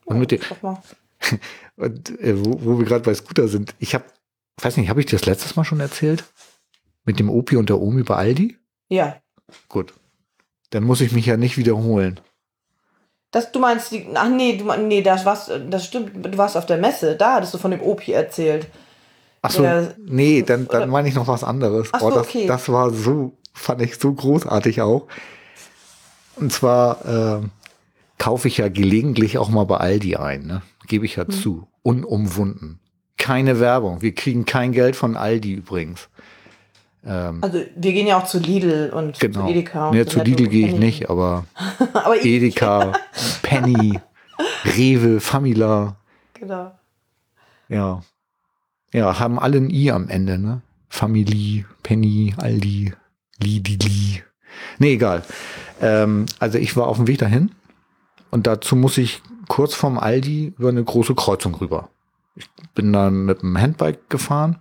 Und 0.05 0.18
mit 0.18 0.30
dem, 0.30 0.40
und, 1.76 2.20
äh, 2.20 2.44
wo, 2.44 2.59
wo 2.64 2.78
wir 2.78 2.86
gerade 2.86 3.05
bei 3.05 3.14
Scooter 3.14 3.48
sind, 3.48 3.74
ich 3.78 3.94
habe, 3.94 4.05
weiß 4.61 4.76
nicht, 4.76 4.88
habe 4.88 5.00
ich 5.00 5.07
dir 5.07 5.18
das 5.18 5.26
letztes 5.26 5.57
Mal 5.57 5.64
schon 5.64 5.80
erzählt? 5.80 6.24
Mit 7.05 7.18
dem 7.18 7.30
Opi 7.30 7.57
und 7.57 7.68
der 7.68 7.80
Omi 7.80 8.02
bei 8.02 8.16
Aldi? 8.16 8.57
Ja. 8.88 9.16
Gut. 9.68 9.92
Dann 10.70 10.84
muss 10.84 11.00
ich 11.00 11.12
mich 11.12 11.26
ja 11.26 11.36
nicht 11.36 11.57
wiederholen. 11.57 12.20
Das, 13.30 13.50
du 13.50 13.59
meinst, 13.59 13.90
die, 13.90 14.07
ach 14.14 14.28
nee, 14.28 14.57
du, 14.57 14.72
nee, 14.76 15.02
das, 15.02 15.24
warst, 15.24 15.50
das 15.68 15.84
stimmt, 15.84 16.24
du 16.24 16.38
warst 16.38 16.57
auf 16.57 16.66
der 16.66 16.78
Messe, 16.78 17.16
da 17.16 17.34
hattest 17.34 17.52
du 17.52 17.59
von 17.59 17.72
dem 17.72 17.80
Opi 17.82 18.12
erzählt. 18.12 18.68
Ach 19.42 19.50
so, 19.50 19.62
Der- 19.62 19.94
nee, 19.98 20.42
dann, 20.42 20.68
dann 20.68 20.88
meine 20.88 21.09
ich 21.09 21.14
noch 21.14 21.26
was 21.26 21.44
anderes. 21.44 21.88
Ach 21.92 22.00
so, 22.00 22.11
das, 22.11 22.28
okay. 22.28 22.46
das 22.46 22.68
war 22.68 22.90
so, 22.90 23.36
fand 23.52 23.82
ich 23.82 23.98
so 23.98 24.12
großartig 24.12 24.80
auch. 24.82 25.07
Und 26.36 26.52
zwar 26.52 27.05
ähm, 27.05 27.50
kaufe 28.18 28.48
ich 28.48 28.58
ja 28.58 28.68
gelegentlich 28.68 29.38
auch 29.38 29.48
mal 29.48 29.64
bei 29.64 29.76
Aldi 29.78 30.16
ein, 30.16 30.46
ne? 30.46 30.62
Gebe 30.86 31.02
Mhm. 31.02 31.06
ich 31.06 31.16
ja 31.16 31.28
zu. 31.28 31.66
Unumwunden. 31.82 32.78
Keine 33.16 33.60
Werbung. 33.60 34.02
Wir 34.02 34.14
kriegen 34.14 34.44
kein 34.44 34.72
Geld 34.72 34.96
von 34.96 35.16
Aldi 35.16 35.52
übrigens. 35.54 36.08
Ähm, 37.06 37.38
Also 37.42 37.60
wir 37.76 37.92
gehen 37.92 38.06
ja 38.06 38.18
auch 38.18 38.24
zu 38.26 38.38
Lidl 38.38 38.90
und 38.94 39.18
genau. 39.20 39.44
zu 39.44 39.50
Edeka. 39.50 39.88
und 39.88 39.94
nee, 39.96 40.02
so 40.04 40.10
zu 40.10 40.22
Lidl 40.22 40.46
gehe 40.48 40.68
ich 40.68 40.74
nicht, 40.74 41.10
aber 41.10 41.44
Aber 41.92 42.16
ich, 42.16 42.24
Edeka, 42.24 42.92
Penny, 43.42 43.98
Rewe, 44.64 45.20
Famila, 45.20 45.96
genau. 46.34 46.72
ja. 47.68 48.02
Ja, 48.92 49.18
haben 49.18 49.38
alle 49.40 49.58
ein 49.58 49.70
I 49.70 49.90
am 49.90 50.08
Ende, 50.08 50.38
ne? 50.38 50.62
Family, 50.88 51.64
Penny, 51.82 52.32
Aldi, 52.36 52.92
Lidili. 53.42 54.22
Nee, 54.78 54.92
egal. 54.94 55.22
Ähm, 55.82 56.26
also 56.38 56.58
ich 56.58 56.76
war 56.76 56.86
auf 56.86 56.96
dem 56.98 57.08
Weg 57.08 57.18
dahin 57.18 57.50
und 58.31 58.47
dazu 58.47 58.77
muss 58.77 58.99
ich 58.99 59.22
kurz 59.49 59.75
vom 59.75 59.99
Aldi 59.99 60.55
über 60.59 60.68
eine 60.68 60.85
große 60.85 61.14
Kreuzung 61.14 61.55
rüber. 61.55 61.91
Ich 62.35 62.49
bin 62.75 62.93
dann 62.93 63.25
mit 63.25 63.43
dem 63.43 63.59
Handbike 63.59 64.11
gefahren 64.11 64.59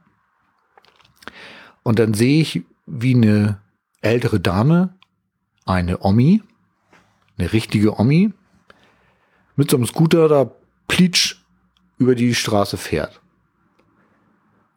und 1.84 2.00
dann 2.00 2.14
sehe 2.14 2.42
ich, 2.42 2.64
wie 2.86 3.16
eine 3.16 3.62
ältere 4.02 4.40
Dame, 4.40 4.98
eine 5.66 6.04
Omi, 6.04 6.44
eine 7.38 7.54
richtige 7.54 8.00
Omi, 8.00 8.32
mit 9.56 9.72
so 9.72 9.78
einem 9.78 9.86
Scooter 9.86 10.28
da 10.28 10.52
plitsch 10.88 11.38
über 11.98 12.16
die 12.16 12.36
Straße 12.36 12.78
fährt. 12.78 13.22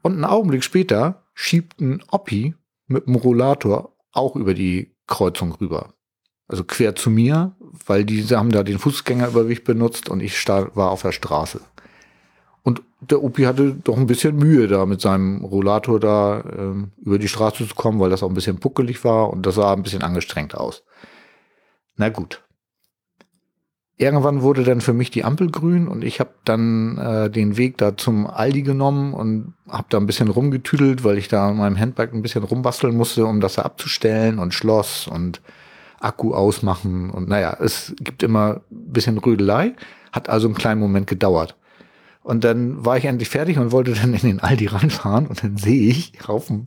Und 0.03 0.13
einen 0.13 0.25
Augenblick 0.25 0.63
später 0.63 1.25
schiebt 1.35 1.81
ein 1.81 2.03
Oppi 2.11 2.55
mit 2.87 3.07
dem 3.07 3.17
Rollator 3.17 3.97
auch 4.13 4.37
über 4.37 4.55
die 4.55 4.95
Kreuzung 5.07 5.53
rüber. 5.53 5.96
Also 6.49 6.65
quer 6.65 6.95
zu 6.95 7.11
mir, 7.11 7.53
weil 7.87 8.05
diese 8.05 8.39
haben 8.39 8.53
da 8.53 8.63
den 8.63 8.79
Fußgängerüberweg 8.79 9.65
benutzt 9.65 10.09
und 10.09 10.21
ich 10.21 10.47
war 10.49 10.91
auf 10.91 11.03
der 11.03 11.13
Straße. 11.13 11.61
Und 12.63 12.83
der 13.01 13.23
Opi 13.23 13.45
hatte 13.45 13.77
doch 13.85 13.97
ein 13.97 14.07
bisschen 14.07 14.37
Mühe 14.37 14.67
da 14.67 14.87
mit 14.87 15.01
seinem 15.01 15.45
Rollator 15.45 16.01
da 16.01 16.43
ähm, 16.59 16.91
über 17.01 17.19
die 17.19 17.29
Straße 17.29 17.69
zu 17.69 17.75
kommen, 17.75 18.01
weil 18.01 18.11
das 18.11 18.23
auch 18.23 18.29
ein 18.29 18.35
bisschen 18.35 18.59
puckelig 18.59 19.05
war 19.05 19.31
und 19.31 19.47
das 19.47 19.57
sah 19.57 19.73
ein 19.73 19.83
bisschen 19.83 20.03
angestrengt 20.03 20.55
aus. 20.55 20.83
Na 21.97 22.09
gut. 22.09 22.43
Irgendwann 23.99 24.43
wurde 24.43 24.63
dann 24.63 24.83
für 24.83 24.93
mich 24.93 25.11
die 25.11 25.25
Ampel 25.25 25.51
grün 25.51 25.89
und 25.89 26.05
ich 26.05 26.21
habe 26.21 26.35
dann 26.45 26.99
äh, 26.99 27.31
den 27.31 27.57
Weg 27.57 27.79
da 27.79 27.97
zum 27.97 28.27
Aldi 28.27 28.63
genommen 28.63 29.15
und 29.15 29.55
habe 29.69 29.87
da 29.89 29.99
ein 29.99 30.07
bisschen 30.07 30.29
rumgetüdelt, 30.29 31.03
weil 31.03 31.17
ich 31.19 31.29
da 31.29 31.49
an 31.49 31.57
meinem 31.57 31.79
Handbike 31.79 32.13
ein 32.13 32.23
bisschen 32.23 32.43
rumbasteln 32.43 32.95
musste, 32.95 33.25
um 33.25 33.41
das 33.41 33.55
da 33.55 33.63
abzustellen 33.63 34.39
und 34.39 34.53
Schloss 34.53 35.07
und 35.09 35.41
Akku 36.01 36.35
ausmachen 36.35 37.11
und 37.11 37.29
naja, 37.29 37.57
es 37.61 37.95
gibt 37.99 38.23
immer 38.23 38.63
ein 38.71 38.93
bisschen 38.93 39.19
Rödelei, 39.19 39.75
hat 40.13 40.29
also 40.29 40.47
einen 40.47 40.57
kleinen 40.57 40.81
Moment 40.81 41.07
gedauert. 41.07 41.57
Und 42.23 42.45
dann 42.45 42.85
war 42.85 42.97
ich 42.97 43.05
endlich 43.05 43.29
fertig 43.29 43.59
und 43.59 43.73
wollte 43.73 43.93
dann 43.93 44.13
in 44.13 44.21
den 44.21 44.41
Aldi 44.41 44.67
reinfahren 44.67 45.27
und 45.27 45.43
dann 45.43 45.57
sehe 45.57 45.89
ich 45.89 46.13
auf 46.29 46.49
dem 46.49 46.67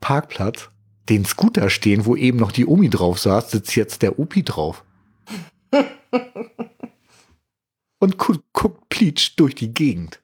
Parkplatz 0.00 0.68
den 1.08 1.24
Scooter 1.24 1.70
stehen, 1.70 2.06
wo 2.06 2.16
eben 2.16 2.38
noch 2.38 2.52
die 2.52 2.66
Omi 2.66 2.90
drauf 2.90 3.18
saß, 3.18 3.50
sitzt 3.50 3.76
jetzt 3.76 4.02
der 4.02 4.18
Opi 4.18 4.42
drauf. 4.42 4.84
und 7.98 8.18
gu 8.18 8.34
guckt 8.52 8.88
Pleach 8.88 9.34
durch 9.36 9.54
die 9.54 9.72
Gegend. 9.72 10.20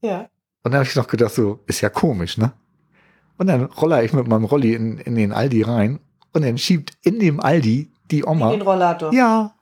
Ja. 0.00 0.28
Und 0.62 0.72
dann 0.72 0.80
habe 0.80 0.88
ich 0.88 0.96
noch 0.96 1.08
gedacht, 1.08 1.34
so, 1.34 1.60
ist 1.66 1.80
ja 1.80 1.88
komisch, 1.88 2.38
ne? 2.38 2.52
Und 3.36 3.46
dann 3.46 3.64
roller 3.64 4.02
ich 4.02 4.12
mit 4.12 4.26
meinem 4.26 4.44
Rolli 4.44 4.74
in, 4.74 4.98
in 4.98 5.14
den 5.14 5.32
Aldi 5.32 5.62
rein 5.62 6.00
und 6.38 6.46
dann 6.46 6.58
schiebt 6.58 6.92
in 7.02 7.18
dem 7.20 7.40
Aldi 7.40 7.90
die 8.10 8.24
Oma. 8.24 8.50
Den 8.50 8.62
Rollator. 8.62 9.12
Ja, 9.12 9.52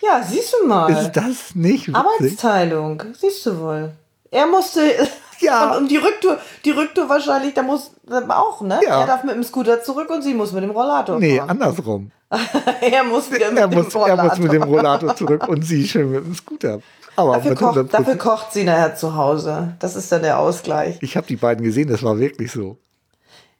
Ja, 0.00 0.22
siehst 0.22 0.54
du 0.60 0.66
mal. 0.66 0.90
ist 0.92 1.12
das 1.12 1.54
nicht 1.54 1.88
witzig? 1.88 1.96
Arbeitsteilung, 1.96 3.02
siehst 3.18 3.44
du 3.46 3.58
wohl. 3.60 3.92
Er 4.30 4.46
musste. 4.46 4.80
Ja. 5.40 5.72
Und, 5.72 5.78
und 5.78 5.88
die 5.90 5.96
Rücktour, 5.96 6.38
die 6.64 6.70
Rücktour 6.70 7.08
wahrscheinlich, 7.08 7.52
da 7.52 7.64
muss 7.64 7.90
auch, 8.28 8.60
ne? 8.60 8.78
Ja. 8.86 9.00
Er 9.00 9.06
darf 9.08 9.24
mit 9.24 9.34
dem 9.34 9.42
Scooter 9.42 9.82
zurück 9.82 10.08
und 10.08 10.22
sie 10.22 10.34
muss 10.34 10.52
mit 10.52 10.62
dem 10.62 10.70
Rollator 10.70 11.18
Nee, 11.18 11.38
fahren. 11.38 11.50
andersrum. 11.50 12.12
er 12.80 13.02
muss 13.02 13.28
wieder 13.28 13.50
mit 13.50 13.58
Er 13.58 13.66
dem 13.66 13.82
muss, 13.82 13.92
er 13.92 14.00
Rollator. 14.02 14.24
muss 14.28 14.38
mit 14.38 14.52
dem 14.52 14.62
Rollator 14.62 15.16
zurück 15.16 15.48
und 15.48 15.62
sie 15.62 15.88
schön 15.88 16.12
mit 16.12 16.24
dem 16.24 16.34
Scooter. 16.36 16.78
Aber 17.16 17.32
dafür, 17.34 17.56
kocht, 17.56 17.76
100%. 17.76 17.82
dafür 17.90 18.16
kocht 18.18 18.52
sie 18.52 18.62
nachher 18.62 18.94
zu 18.94 19.16
Hause. 19.16 19.74
Das 19.80 19.96
ist 19.96 20.12
dann 20.12 20.22
der 20.22 20.38
Ausgleich. 20.38 20.98
Ich 21.00 21.16
habe 21.16 21.26
die 21.26 21.34
beiden 21.34 21.64
gesehen, 21.64 21.88
das 21.88 22.04
war 22.04 22.16
wirklich 22.20 22.52
so. 22.52 22.76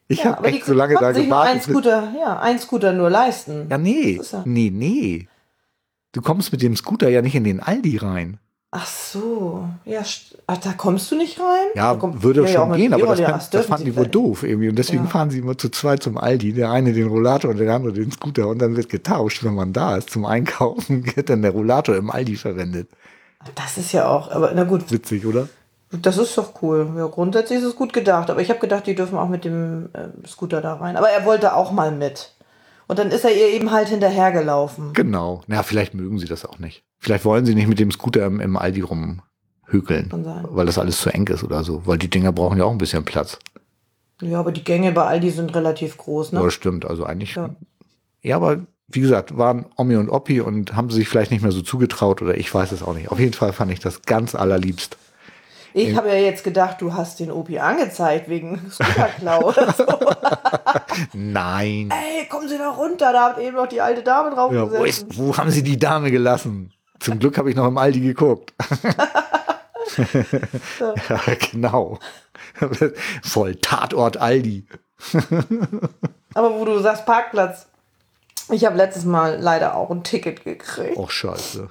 Ich 0.07 0.19
Ja, 0.23 0.35
habe 0.35 0.47
echt 0.47 0.65
so 0.65 0.73
lange 0.73 0.95
da 0.99 1.11
gewartet. 1.11 1.53
bis- 1.55 1.63
Scooter, 1.65 2.11
ja, 2.19 2.39
einen 2.39 2.59
Scooter 2.59 2.93
nur 2.93 3.09
leisten. 3.09 3.67
Ja, 3.69 3.77
nee. 3.77 4.19
Ja- 4.31 4.43
Nee, 4.45 4.69
nee. 4.73 5.27
Du 6.11 6.21
kommst 6.21 6.51
mit 6.51 6.61
dem 6.61 6.75
Scooter 6.75 7.09
ja 7.09 7.21
nicht 7.21 7.35
in 7.35 7.43
den 7.43 7.59
Aldi 7.59 7.97
rein. 7.97 8.37
Ach 8.75 8.87
so, 8.87 9.67
ja, 9.85 10.01
ach, 10.47 10.57
da 10.57 10.73
kommst 10.73 11.11
du 11.11 11.15
nicht 11.15 11.39
rein? 11.39 11.67
Ja, 11.75 11.95
würde 12.23 12.41
ja, 12.41 12.47
ja, 12.47 12.53
schon 12.53 12.69
mit 12.69 12.77
gehen, 12.79 12.91
aber 12.93 13.15
das, 13.15 13.19
kann, 13.23 13.41
das 13.51 13.65
fanden 13.67 13.85
die 13.85 13.95
wohl 13.95 14.07
doof 14.07 14.41
irgendwie. 14.41 14.67
Und 14.69 14.75
deswegen 14.77 15.03
Ja. 15.03 15.09
fahren 15.11 15.29
sie 15.29 15.37
immer 15.39 15.55
zu 15.57 15.69
zweit 15.69 16.01
zum 16.01 16.17
Aldi. 16.17 16.53
Der 16.53 16.71
eine 16.71 16.91
den 16.91 17.07
Rollator 17.07 17.51
und 17.51 17.57
der 17.57 17.71
andere 17.71 17.93
den 17.93 18.11
Scooter. 18.11 18.47
Und 18.47 18.59
dann 18.59 18.75
wird 18.75 18.89
getauscht, 18.89 19.43
wenn 19.43 19.53
man 19.53 19.73
da 19.73 19.97
ist 19.97 20.09
zum 20.09 20.25
Einkaufen, 20.25 21.05
wird 21.15 21.29
dann 21.29 21.43
der 21.43 21.51
Rollator 21.51 21.95
im 21.95 22.09
Aldi 22.09 22.35
verwendet. 22.35 22.89
Das 23.55 23.77
ist 23.77 23.91
ja 23.91 24.07
auch, 24.07 24.31
aber 24.31 24.51
na 24.55 24.63
gut, 24.63 24.89
Witzig, 24.91 25.23
oder? 25.25 25.47
Das 26.01 26.17
ist 26.17 26.37
doch 26.37 26.61
cool. 26.61 26.91
Ja, 26.97 27.07
grundsätzlich 27.07 27.59
ist 27.59 27.65
es 27.65 27.75
gut 27.75 27.93
gedacht, 27.93 28.29
aber 28.29 28.41
ich 28.41 28.49
habe 28.49 28.59
gedacht, 28.59 28.87
die 28.87 28.95
dürfen 28.95 29.17
auch 29.17 29.29
mit 29.29 29.45
dem 29.45 29.89
äh, 29.93 30.27
Scooter 30.27 30.61
da 30.61 30.75
rein. 30.75 30.97
Aber 30.97 31.09
er 31.09 31.25
wollte 31.25 31.55
auch 31.55 31.71
mal 31.71 31.91
mit. 31.91 32.33
Und 32.87 32.99
dann 32.99 33.11
ist 33.11 33.23
er 33.23 33.31
ihr 33.31 33.49
eben 33.49 33.71
halt 33.71 33.87
hinterhergelaufen. 33.87 34.93
Genau. 34.93 35.41
Na, 35.47 35.63
vielleicht 35.63 35.93
mögen 35.93 36.19
sie 36.19 36.27
das 36.27 36.45
auch 36.45 36.59
nicht. 36.59 36.83
Vielleicht 36.99 37.25
wollen 37.25 37.45
sie 37.45 37.55
nicht 37.55 37.67
mit 37.67 37.79
dem 37.79 37.91
Scooter 37.91 38.25
im, 38.25 38.39
im 38.39 38.57
Aldi 38.57 38.81
sein. 40.23 40.45
Weil 40.49 40.65
das 40.65 40.77
alles 40.77 40.99
zu 40.99 41.09
eng 41.09 41.27
ist 41.27 41.43
oder 41.43 41.63
so. 41.63 41.85
Weil 41.85 41.97
die 41.97 42.09
Dinger 42.09 42.31
brauchen 42.31 42.57
ja 42.57 42.65
auch 42.65 42.71
ein 42.71 42.77
bisschen 42.77 43.05
Platz. 43.05 43.39
Ja, 44.21 44.39
aber 44.39 44.51
die 44.51 44.63
Gänge 44.63 44.91
bei 44.91 45.03
Aldi 45.05 45.31
sind 45.31 45.55
relativ 45.55 45.97
groß, 45.97 46.31
Ja, 46.31 46.41
ne? 46.41 46.51
stimmt. 46.51 46.85
Also 46.85 47.05
eigentlich. 47.05 47.35
Ja. 47.35 47.49
Ja. 48.21 48.35
aber 48.35 48.59
wie 48.87 48.99
gesagt, 49.01 49.37
waren 49.37 49.65
Omi 49.77 49.95
und 49.95 50.09
Oppi 50.09 50.41
und 50.41 50.75
haben 50.75 50.89
sie 50.89 50.97
sich 50.97 51.07
vielleicht 51.09 51.31
nicht 51.31 51.41
mehr 51.41 51.51
so 51.51 51.61
zugetraut 51.61 52.21
oder 52.21 52.37
ich 52.37 52.53
weiß 52.53 52.71
es 52.73 52.83
auch 52.83 52.93
nicht. 52.93 53.09
Auf 53.11 53.19
jeden 53.19 53.33
Fall 53.33 53.53
fand 53.53 53.71
ich 53.71 53.79
das 53.79 54.03
ganz 54.03 54.35
allerliebst. 54.35 54.97
Ich 55.73 55.95
habe 55.95 56.09
ja 56.09 56.15
jetzt 56.15 56.43
gedacht, 56.43 56.81
du 56.81 56.93
hast 56.93 57.19
den 57.19 57.31
Opi 57.31 57.59
angezeigt 57.59 58.29
wegen 58.29 58.61
Scooterklau 58.71 59.49
oder 59.49 59.73
so. 59.73 59.85
Nein. 61.13 61.89
Ey, 61.91 62.27
kommen 62.27 62.47
Sie 62.47 62.57
da 62.57 62.69
runter, 62.69 63.11
da 63.11 63.29
hat 63.29 63.39
eben 63.39 63.55
noch 63.55 63.67
die 63.67 63.81
alte 63.81 64.03
Dame 64.03 64.31
drauf 64.31 64.53
Ja, 64.53 64.69
wo, 64.71 64.83
ist, 64.83 65.17
wo 65.17 65.35
haben 65.35 65.49
sie 65.49 65.63
die 65.63 65.77
Dame 65.77 66.11
gelassen? 66.11 66.71
Zum 66.99 67.19
Glück 67.19 67.37
habe 67.37 67.49
ich 67.49 67.55
noch 67.55 67.67
im 67.67 67.77
Aldi 67.77 67.99
geguckt. 68.01 68.53
ja, 70.79 71.19
genau. 71.51 71.99
Voll 73.23 73.55
Tatort 73.55 74.17
Aldi. 74.17 74.65
Aber 76.33 76.59
wo 76.59 76.65
du 76.65 76.79
sagst 76.79 77.05
Parkplatz, 77.05 77.67
ich 78.49 78.65
habe 78.65 78.77
letztes 78.77 79.05
Mal 79.05 79.39
leider 79.39 79.75
auch 79.75 79.89
ein 79.89 80.03
Ticket 80.03 80.43
gekriegt. 80.43 80.97
Och, 80.97 81.11
scheiße. 81.11 81.69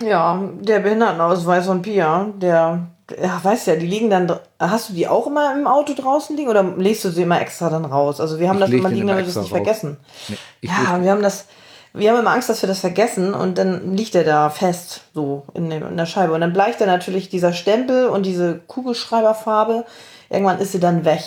Ja, 0.00 0.42
der 0.60 0.80
Behindertenausweis 0.80 1.66
von 1.66 1.82
Pia, 1.82 2.32
der, 2.36 2.88
ja, 3.20 3.38
weißt 3.42 3.66
ja, 3.66 3.76
die 3.76 3.86
liegen 3.86 4.08
dann, 4.10 4.38
hast 4.58 4.88
du 4.88 4.92
die 4.94 5.06
auch 5.08 5.26
immer 5.26 5.52
im 5.54 5.66
Auto 5.66 5.94
draußen 5.94 6.36
liegen 6.36 6.48
oder 6.48 6.62
legst 6.76 7.04
du 7.04 7.10
sie 7.10 7.22
immer 7.22 7.40
extra 7.40 7.68
dann 7.68 7.84
raus? 7.84 8.20
Also 8.20 8.38
wir 8.40 8.48
haben 8.48 8.56
Ich 8.56 8.62
das 8.62 8.70
immer 8.70 8.88
liegen, 8.88 9.06
damit 9.06 9.24
wir 9.26 9.30
es 9.30 9.36
nicht 9.36 9.44
raus. 9.52 9.56
vergessen. 9.58 9.98
Nee, 10.28 10.36
ja, 10.62 11.02
wir 11.02 11.10
haben 11.10 11.22
das, 11.22 11.46
wir 11.92 12.10
haben 12.10 12.18
immer 12.18 12.32
Angst, 12.32 12.48
dass 12.48 12.62
wir 12.62 12.66
das 12.66 12.80
vergessen 12.80 13.34
und 13.34 13.58
dann 13.58 13.94
liegt 13.94 14.14
er 14.14 14.24
da 14.24 14.48
fest, 14.50 15.02
so 15.12 15.44
in, 15.54 15.68
dem, 15.70 15.86
in 15.86 15.96
der 15.96 16.06
Scheibe. 16.06 16.32
Und 16.32 16.40
dann 16.40 16.52
bleicht 16.52 16.80
er 16.80 16.86
natürlich 16.86 17.28
dieser 17.28 17.52
Stempel 17.52 18.08
und 18.08 18.24
diese 18.24 18.60
Kugelschreiberfarbe, 18.66 19.84
irgendwann 20.30 20.58
ist 20.58 20.72
sie 20.72 20.80
dann 20.80 21.04
weg. 21.04 21.22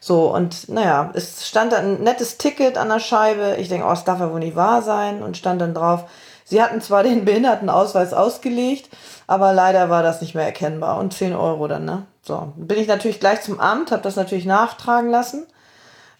So, 0.00 0.32
und 0.32 0.68
naja, 0.68 1.10
es 1.14 1.48
stand 1.48 1.72
dann 1.72 1.96
ein 1.96 2.02
nettes 2.02 2.36
Ticket 2.38 2.78
an 2.78 2.88
der 2.90 3.00
Scheibe. 3.00 3.56
Ich 3.58 3.68
denke, 3.68 3.86
oh, 3.86 3.90
das 3.90 4.04
darf 4.04 4.20
ja 4.20 4.30
wohl 4.30 4.38
nicht 4.38 4.54
wahr 4.54 4.82
sein. 4.82 5.22
Und 5.22 5.36
stand 5.36 5.60
dann 5.60 5.74
drauf, 5.74 6.04
sie 6.46 6.62
hatten 6.62 6.80
zwar 6.80 7.02
den 7.02 7.26
Behindertenausweis 7.26 8.14
ausgelegt, 8.14 8.88
aber 9.26 9.52
leider 9.52 9.90
war 9.90 10.02
das 10.02 10.22
nicht 10.22 10.34
mehr 10.34 10.46
erkennbar. 10.46 10.98
Und 10.98 11.12
10 11.12 11.34
Euro 11.34 11.68
dann, 11.68 11.84
ne? 11.84 12.06
So, 12.22 12.52
bin 12.56 12.78
ich 12.78 12.88
natürlich 12.88 13.20
gleich 13.20 13.42
zum 13.42 13.60
Amt, 13.60 13.92
habe 13.92 14.02
das 14.02 14.16
natürlich 14.16 14.46
nachtragen 14.46 15.10
lassen 15.10 15.46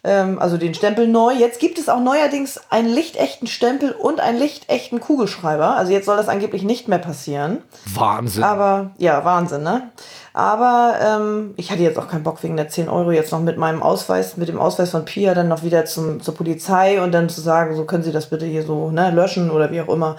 ähm, 0.07 0.39
also 0.39 0.57
den 0.57 0.73
Stempel 0.73 1.07
neu. 1.07 1.33
Jetzt 1.33 1.59
gibt 1.59 1.77
es 1.77 1.89
auch 1.89 1.99
neuerdings 1.99 2.59
einen 2.69 2.87
lichtechten 2.87 3.47
Stempel 3.47 3.91
und 3.91 4.19
einen 4.19 4.39
lichtechten 4.39 4.99
Kugelschreiber. 4.99 5.75
Also 5.75 5.91
jetzt 5.91 6.05
soll 6.05 6.17
das 6.17 6.29
angeblich 6.29 6.63
nicht 6.63 6.87
mehr 6.87 6.97
passieren. 6.97 7.59
Wahnsinn. 7.93 8.43
Aber 8.43 8.91
ja, 8.97 9.23
Wahnsinn, 9.25 9.63
ne? 9.63 9.89
Aber 10.33 10.95
ähm, 11.03 11.53
ich 11.57 11.71
hatte 11.71 11.81
jetzt 11.81 11.97
auch 11.99 12.07
keinen 12.07 12.23
Bock 12.23 12.41
wegen 12.43 12.57
der 12.57 12.69
10 12.69 12.89
Euro 12.89 13.11
jetzt 13.11 13.31
noch 13.31 13.39
mit 13.41 13.57
meinem 13.57 13.81
Ausweis, 13.83 14.37
mit 14.37 14.47
dem 14.49 14.59
Ausweis 14.59 14.91
von 14.91 15.03
Pia 15.03 15.33
dann 15.33 15.47
noch 15.47 15.63
wieder 15.63 15.85
zum, 15.85 16.21
zur 16.21 16.35
Polizei 16.35 17.01
und 17.01 17.11
dann 17.11 17.27
zu 17.27 17.41
sagen, 17.41 17.75
so 17.75 17.85
können 17.85 18.03
Sie 18.03 18.11
das 18.11 18.27
bitte 18.29 18.45
hier 18.45 18.63
so 18.63 18.91
ne, 18.91 19.11
löschen 19.11 19.49
oder 19.51 19.71
wie 19.71 19.81
auch 19.81 19.89
immer. 19.89 20.15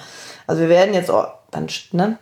Also 0.46 0.60
wir 0.62 0.68
werden 0.68 0.92
jetzt 0.92 1.08
or- 1.10 1.38
dann 1.52 1.68
ne, 1.92 2.18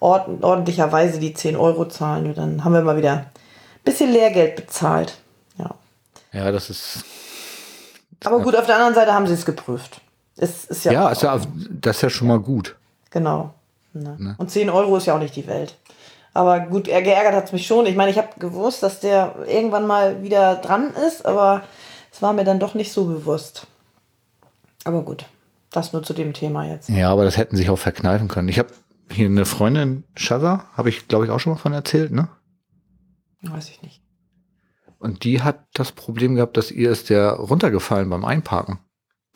ord 0.00 0.28
ordentlicherweise 0.42 1.18
die 1.20 1.34
10 1.34 1.56
Euro 1.56 1.84
zahlen 1.86 2.26
und 2.26 2.38
dann 2.38 2.64
haben 2.64 2.72
wir 2.72 2.80
mal 2.82 2.96
wieder 2.96 3.12
ein 3.12 3.26
bisschen 3.84 4.10
Lehrgeld 4.10 4.56
bezahlt. 4.56 5.18
Ja. 6.34 6.50
das 6.52 6.70
ist. 6.70 7.04
Aber 8.24 8.40
gut, 8.40 8.56
auf 8.56 8.66
der 8.66 8.76
anderen 8.76 8.94
Seite 8.94 9.12
haben 9.12 9.26
sie 9.26 9.34
es 9.34 9.44
geprüft. 9.44 10.00
Es 10.36 10.64
ist 10.64 10.84
ja, 10.84 10.92
Ja, 10.92 11.08
ist 11.10 11.22
ja, 11.22 11.40
das 11.70 11.96
ist 11.96 12.02
ja 12.02 12.10
schon 12.10 12.28
mal 12.28 12.40
gut. 12.40 12.76
genau. 13.10 13.54
Ne? 13.92 14.34
Und 14.38 14.50
10 14.50 14.70
Euro 14.70 14.96
ist 14.96 15.06
ja 15.06 15.14
auch 15.14 15.20
nicht 15.20 15.36
die 15.36 15.46
Welt. 15.46 15.76
Aber 16.32 16.58
gut, 16.58 16.88
er 16.88 17.00
geärgert 17.00 17.34
hat 17.34 17.44
es 17.44 17.52
mich 17.52 17.64
schon. 17.64 17.86
Ich 17.86 17.94
meine, 17.94 18.10
ich 18.10 18.18
habe 18.18 18.28
gewusst, 18.40 18.82
dass 18.82 18.98
der 18.98 19.36
irgendwann 19.46 19.86
mal 19.86 20.24
wieder 20.24 20.56
dran 20.56 20.92
ist, 21.06 21.24
aber 21.24 21.62
es 22.12 22.20
war 22.20 22.32
mir 22.32 22.42
dann 22.42 22.58
doch 22.58 22.74
nicht 22.74 22.92
so 22.92 23.04
bewusst. 23.04 23.68
Aber 24.82 25.02
gut, 25.02 25.26
das 25.70 25.92
nur 25.92 26.02
zu 26.02 26.12
dem 26.12 26.32
Thema 26.32 26.66
jetzt. 26.66 26.88
Ja, 26.88 27.10
aber 27.10 27.24
das 27.24 27.36
hätten 27.36 27.56
sich 27.56 27.70
auch 27.70 27.78
verkneifen 27.78 28.26
können. 28.26 28.48
Ich 28.48 28.58
habe 28.58 28.70
hier 29.12 29.26
eine 29.26 29.44
Freundin, 29.44 30.02
Shaza, 30.16 30.64
habe 30.76 30.88
ich 30.88 31.06
glaube 31.06 31.26
ich 31.26 31.30
auch 31.30 31.38
schon 31.38 31.52
mal 31.52 31.58
von 31.58 31.72
erzählt, 31.72 32.10
ne? 32.10 32.28
Weiß 33.42 33.68
ich 33.68 33.80
nicht. 33.82 34.00
Und 35.04 35.24
die 35.24 35.42
hat 35.42 35.66
das 35.74 35.92
Problem 35.92 36.34
gehabt, 36.34 36.56
dass 36.56 36.70
ihr 36.70 36.90
ist 36.90 37.10
der 37.10 37.32
runtergefallen 37.32 38.08
beim 38.08 38.24
Einparken. 38.24 38.78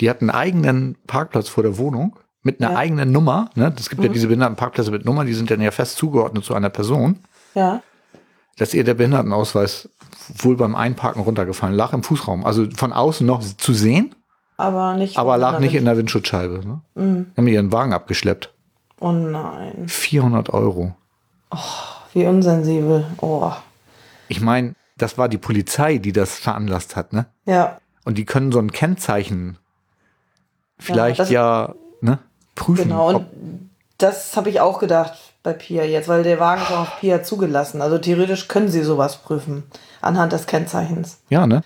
Die 0.00 0.08
hat 0.08 0.22
einen 0.22 0.30
eigenen 0.30 0.96
Parkplatz 1.06 1.48
vor 1.50 1.62
der 1.62 1.76
Wohnung 1.76 2.16
mit 2.42 2.62
einer 2.62 2.72
Ja. 2.72 2.78
eigenen 2.78 3.12
Nummer. 3.12 3.50
Ne? 3.54 3.70
Es 3.78 3.90
gibt 3.90 4.02
ja 4.02 4.08
diese 4.08 4.28
Behindertenparkplätze 4.28 4.90
mit 4.90 5.04
Nummer, 5.04 5.26
die 5.26 5.34
sind 5.34 5.50
dann 5.50 5.60
ja 5.60 5.70
fest 5.70 5.96
zugeordnet 5.98 6.44
zu 6.44 6.54
einer 6.54 6.70
Person. 6.70 7.18
Ja, 7.54 7.82
Dass 8.56 8.72
ihr 8.72 8.82
der 8.82 8.94
Behindertenausweis 8.94 9.90
wohl 10.38 10.56
beim 10.56 10.74
Einparken 10.74 11.20
runtergefallen 11.22 11.74
lag 11.76 11.92
im 11.92 12.02
Fußraum. 12.02 12.46
Also 12.46 12.66
von 12.74 12.92
außen 12.94 13.26
noch 13.26 13.42
zu 13.42 13.74
sehen, 13.74 14.14
aber 14.56 14.94
nicht. 14.94 15.18
aber 15.18 15.36
lag 15.36 15.58
nicht 15.60 15.74
in 15.74 15.84
der 15.84 15.96
Windschutzscheibe. 15.98 16.60
Ne? 16.66 16.80
Mhm. 16.94 17.26
Haben 17.36 17.46
ihren 17.46 17.72
Wagen 17.72 17.92
abgeschleppt. 17.92 18.54
Oh 19.00 19.12
nein, 19.12 19.86
400 19.86 20.48
Euro. 20.54 20.94
wie 22.14 22.24
unsensibel. 22.26 23.06
Oh. 23.20 23.52
Ich 24.28 24.40
meine, 24.40 24.74
das 24.98 25.16
war 25.18 25.28
die 25.28 25.38
Polizei, 25.38 25.98
die 25.98 26.12
das 26.12 26.34
veranlasst 26.38 26.96
hat, 26.96 27.12
ne? 27.12 27.26
Ja, 27.46 27.78
Und 28.04 28.18
die 28.18 28.24
können 28.24 28.52
so 28.52 28.58
ein 28.58 28.70
Kennzeichen 28.72 29.58
vielleicht 30.78 31.20
das- 31.20 31.30
ja, 31.30 31.74
ne, 32.00 32.18
prüfen. 32.54 32.84
Genau, 32.88 33.08
und 33.08 33.26
das 33.98 34.36
habe 34.36 34.48
ich 34.50 34.60
auch 34.60 34.78
gedacht 34.78 35.12
bei 35.42 35.52
Pia 35.52 35.84
jetzt, 35.84 36.08
weil 36.08 36.22
der 36.22 36.38
Wagen 36.40 36.62
ist 36.62 36.70
auch 36.70 36.80
auf 36.80 37.00
Pia 37.00 37.22
zugelassen. 37.22 37.80
Also 37.82 37.98
theoretisch 37.98 38.48
können 38.48 38.68
sie 38.68 38.82
sowas 38.82 39.18
prüfen 39.22 39.64
anhand 40.00 40.32
des 40.32 40.46
Kennzeichens. 40.46 41.18
ja, 41.28 41.46
ne? 41.46 41.62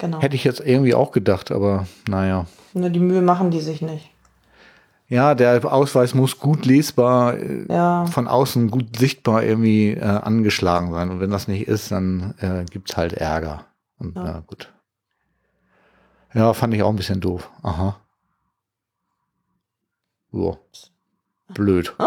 Genau. 0.00 0.20
Hätte 0.20 0.36
ich 0.36 0.44
jetzt 0.44 0.60
irgendwie 0.60 0.94
auch 0.94 1.10
gedacht, 1.10 1.50
aber 1.50 1.86
naja. 2.08 2.46
Nur 2.74 2.90
die 2.90 3.00
Mühe 3.00 3.20
machen 3.22 3.50
die 3.50 3.60
sich 3.60 3.82
nicht. 3.82 4.10
Ja, 5.10 5.34
der 5.34 5.64
Ausweis 5.72 6.14
muss 6.14 6.38
gut 6.38 6.66
lesbar, 6.66 7.38
äh, 7.38 7.64
Ja. 7.72 8.04
von 8.06 8.28
außen 8.28 8.70
gut 8.70 8.98
sichtbar 8.98 9.42
irgendwie 9.42 9.92
äh, 9.92 10.02
angeschlagen 10.02 10.92
sein. 10.92 11.10
Und 11.10 11.20
wenn 11.20 11.30
das 11.30 11.48
nicht 11.48 11.66
ist, 11.66 11.90
dann 11.90 12.34
äh, 12.40 12.64
gibt's 12.70 12.96
halt 12.96 13.14
Ärger. 13.14 13.64
Und 13.98 14.16
Ja. 14.16 14.22
na 14.24 14.42
gut. 14.46 14.72
Ja, 16.34 16.52
fand 16.52 16.74
ich 16.74 16.82
auch 16.82 16.90
ein 16.90 16.96
bisschen 16.96 17.20
doof. 17.20 17.50
Aha. 17.62 17.96
Ja. 20.32 20.52
Blöd. 21.54 21.94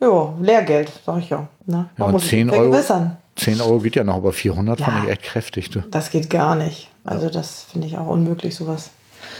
Ja, 0.00 0.34
Lehrgeld, 0.40 0.90
sag 1.06 1.18
ich 1.20 1.30
ja. 1.30 1.46
Ne? 1.64 1.88
Ja, 1.96 2.08
muss 2.08 2.26
10 2.26 2.48
sich 2.48 2.58
Euro. 2.58 2.72
vergewissern. 2.72 3.18
10 3.36 3.60
Euro 3.60 3.78
geht 3.78 3.94
ja 3.94 4.02
noch, 4.02 4.16
aber 4.16 4.32
400 4.32 4.80
Ja. 4.80 4.86
fand 4.86 5.04
ich 5.04 5.10
echt 5.10 5.22
kräftig. 5.22 5.70
Du. 5.70 5.78
Das 5.82 6.10
geht 6.10 6.28
gar 6.28 6.56
nicht. 6.56 6.90
Also 7.04 7.30
das 7.30 7.62
finde 7.62 7.86
ich 7.86 7.96
auch 7.96 8.08
unmöglich, 8.08 8.56
sowas. 8.56 8.90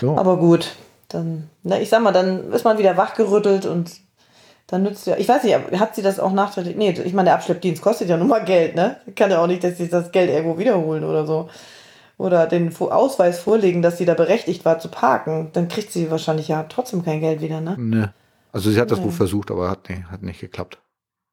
So. 0.00 0.16
Aber 0.16 0.36
gut, 0.36 0.76
dann, 1.12 1.48
na, 1.62 1.78
ich 1.80 1.89
sag 1.89 2.02
mal, 2.02 2.12
dann 2.12 2.52
ist 2.52 2.64
man 2.64 2.78
wieder 2.78 2.97
wachgerüttelt 2.97 3.66
und 3.66 3.90
Dann 4.68 4.84
nützt 4.84 5.06
ja. 5.06 5.16
Ich 5.18 5.28
weiß 5.28 5.43
nicht, 5.44 5.56
hat 5.78 5.94
sie 5.94 6.02
das 6.02 6.18
auch 6.18 6.32
nachträglich? 6.32 6.76
Nee, 6.76 6.90
ich 6.93 7.12
meine, 7.12 7.26
der 7.26 7.34
Abschleppdienst 7.34 7.82
kostet 7.82 8.09
ja 8.09 8.16
nun 8.16 8.28
mal 8.28 8.44
Geld, 8.44 8.74
ne? 8.74 8.97
Kann 9.16 9.30
ja 9.30 9.43
auch 9.43 9.47
nicht, 9.47 9.62
dass 9.64 9.76
sie 9.76 9.89
das 9.89 10.12
Geld 10.12 10.30
irgendwo 10.30 10.56
wiederholen 10.59 11.05
oder 11.05 11.26
so. 11.26 11.51
Oder 12.16 12.47
den 12.47 12.74
Ausweis 12.78 13.40
vorlegen, 13.40 13.82
dass 13.82 13.98
sie 13.98 14.05
da 14.05 14.14
berechtigt 14.14 14.64
war 14.64 14.78
zu 14.78 14.89
parken. 14.89 15.51
Dann 15.52 15.68
kriegt 15.68 15.93
sie 15.93 16.10
wahrscheinlich 16.10 16.48
ja 16.48 16.62
trotzdem 16.68 17.05
kein 17.05 17.20
Geld 17.20 17.40
wieder, 17.43 17.60
ne? 17.60 17.74
Ne. 17.78 18.14
Also 18.52 18.70
sie 18.70 18.80
hat 18.80 18.90
das 18.90 18.98
Nee. 19.01 19.06
wohl 19.06 19.10
versucht, 19.12 19.51
aber 19.51 19.68
hat, 19.68 19.89
nee, 19.90 20.05
hat 20.10 20.22
nicht 20.22 20.40
geklappt. 20.40 20.78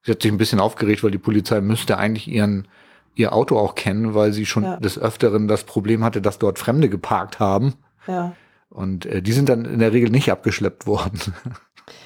Sie 0.04 0.12
hat 0.12 0.22
sich 0.22 0.32
ein 0.32 0.38
bisschen 0.38 0.60
aufgeregt, 0.60 1.04
weil 1.04 1.12
die 1.12 1.18
Polizei 1.18 1.62
müsste 1.62 1.98
eigentlich 1.98 2.28
ihren, 2.28 2.68
ihr 3.16 3.32
Auto 3.34 3.58
auch 3.58 3.76
kennen, 3.76 4.16
weil 4.16 4.34
sie 4.34 4.46
schon 4.46 4.64
Ja. 4.64 4.78
des 4.78 4.98
Öfteren 4.98 5.48
das 5.48 5.64
Problem 5.64 6.04
hatte, 6.04 6.22
dass 6.22 6.40
dort 6.40 6.58
Fremde 6.60 6.90
geparkt 6.90 7.40
haben. 7.40 7.76
Ja. 8.08 8.34
Und 8.70 9.06
äh, 9.06 9.22
die 9.22 9.32
sind 9.34 9.50
dann 9.50 9.66
in 9.66 9.80
der 9.80 9.94
Regel 9.94 10.10
nicht 10.10 10.32
abgeschleppt 10.32 10.88
worden. 10.88 11.20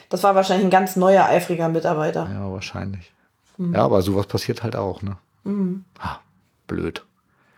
Das 0.09 0.21
war 0.23 0.35
wahrscheinlich 0.35 0.65
ein 0.67 0.69
ganz 0.71 0.95
neuer, 0.95 1.25
eifriger 1.25 1.67
Mitarbeiter. 1.69 2.29
ja, 2.31 2.51
wahrscheinlich. 2.51 3.11
Ja, 3.57 3.83
aber 3.83 4.01
sowas 4.03 4.27
passiert 4.27 4.61
halt 4.63 4.75
auch, 4.75 5.01
ne? 5.01 5.17
Mhm. 5.43 5.85
Ah, 5.99 6.19
blöd. 6.67 7.03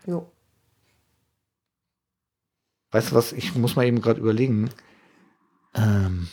Jo. 0.06 0.26
Weißt 2.92 3.10
du 3.10 3.14
was, 3.14 3.32
ich 3.32 3.54
muss 3.54 3.76
mal 3.76 3.84
eben 3.86 4.00
gerade 4.00 4.20
überlegen. 4.20 4.70
Ähm, 5.74 6.28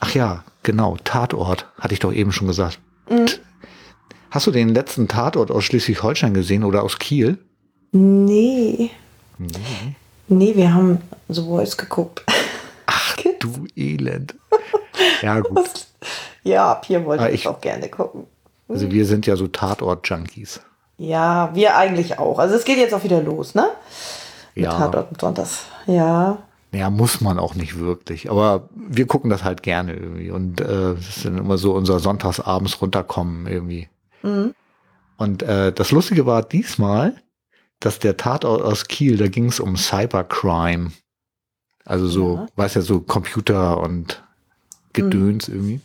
ach 0.00 0.14
ja, 0.14 0.44
genau, 0.62 0.96
Tatort, 1.02 1.66
hatte 1.78 1.92
ich 1.92 2.00
doch 2.00 2.12
eben 2.12 2.32
schon 2.32 2.46
gesagt. 2.46 2.78
Mhm. 3.10 3.26
Hast 4.30 4.46
du 4.46 4.50
den 4.52 4.68
letzten 4.70 5.08
Tatort 5.08 5.50
aus 5.50 5.64
Schleswig-Holstein 5.64 6.34
gesehen 6.34 6.62
oder 6.64 6.84
aus 6.84 6.98
Kiel? 6.98 7.38
Nee. 7.92 8.90
Nee. 9.38 9.96
Nee, 10.28 10.56
wir 10.56 10.72
haben 10.74 10.98
The 11.28 11.42
Voice 11.42 11.76
geguckt. 11.76 12.24
Ach 12.86 13.16
du 13.40 13.66
Elend. 13.76 14.34
Ja 15.22 15.40
gut, 15.40 15.86
ja, 16.42 16.72
ab 16.72 16.86
hier 16.86 17.04
wollte 17.04 17.24
Ah, 17.24 17.28
ich 17.28 17.34
ich- 17.42 17.48
auch 17.48 17.60
gerne 17.60 17.88
gucken. 17.88 18.26
also 18.68 18.90
wir 18.90 19.04
sind 19.06 19.26
ja 19.26 19.36
so 19.36 19.46
Tatort-Junkies. 19.48 20.60
Ja, 20.98 21.50
wir 21.54 21.76
eigentlich 21.76 22.18
auch. 22.18 22.38
Also 22.38 22.54
es 22.54 22.64
geht 22.64 22.78
jetzt 22.78 22.94
auch 22.94 23.04
wieder 23.04 23.20
los, 23.22 23.54
ne? 23.54 23.68
Mit 24.54 24.64
Ja. 24.64 24.72
Tatort 24.78 25.10
und 25.10 25.20
Sonntags. 25.20 25.64
Ja. 25.86 26.38
Ja, 26.72 26.88
muss 26.90 27.20
man 27.20 27.38
auch 27.38 27.54
nicht 27.54 27.78
wirklich. 27.78 28.30
Aber 28.30 28.68
wir 28.74 29.06
gucken 29.06 29.28
das 29.30 29.44
halt 29.44 29.62
gerne 29.62 29.92
irgendwie. 29.94 30.30
Und 30.30 30.60
äh, 30.62 30.94
das 30.94 31.16
ist 31.16 31.24
dann 31.26 31.36
immer 31.38 31.58
so 31.58 31.72
unser 31.74 31.98
Sonntagsabends 32.00 32.80
runterkommen 32.80 33.46
irgendwie. 33.46 33.88
Mhm. 34.22 34.54
Und 35.18 35.42
äh, 35.42 35.72
das 35.72 35.90
Lustige 35.90 36.24
war 36.26 36.42
diesmal, 36.42 37.14
dass 37.80 37.98
der 37.98 38.16
Tatort 38.16 38.62
aus 38.62 38.88
Kiel, 38.88 39.16
da 39.16 39.28
ging 39.28 39.46
es 39.46 39.60
um 39.60 39.76
Cybercrime. 39.76 40.92
Also 41.84 42.08
so, 42.08 42.34
Ja. 42.36 42.46
weiß 42.56 42.74
ja, 42.74 42.80
so 42.82 43.00
Computer 43.00 43.78
und 43.80 44.22
Gedöns 44.92 45.48
irgendwie. 45.48 45.80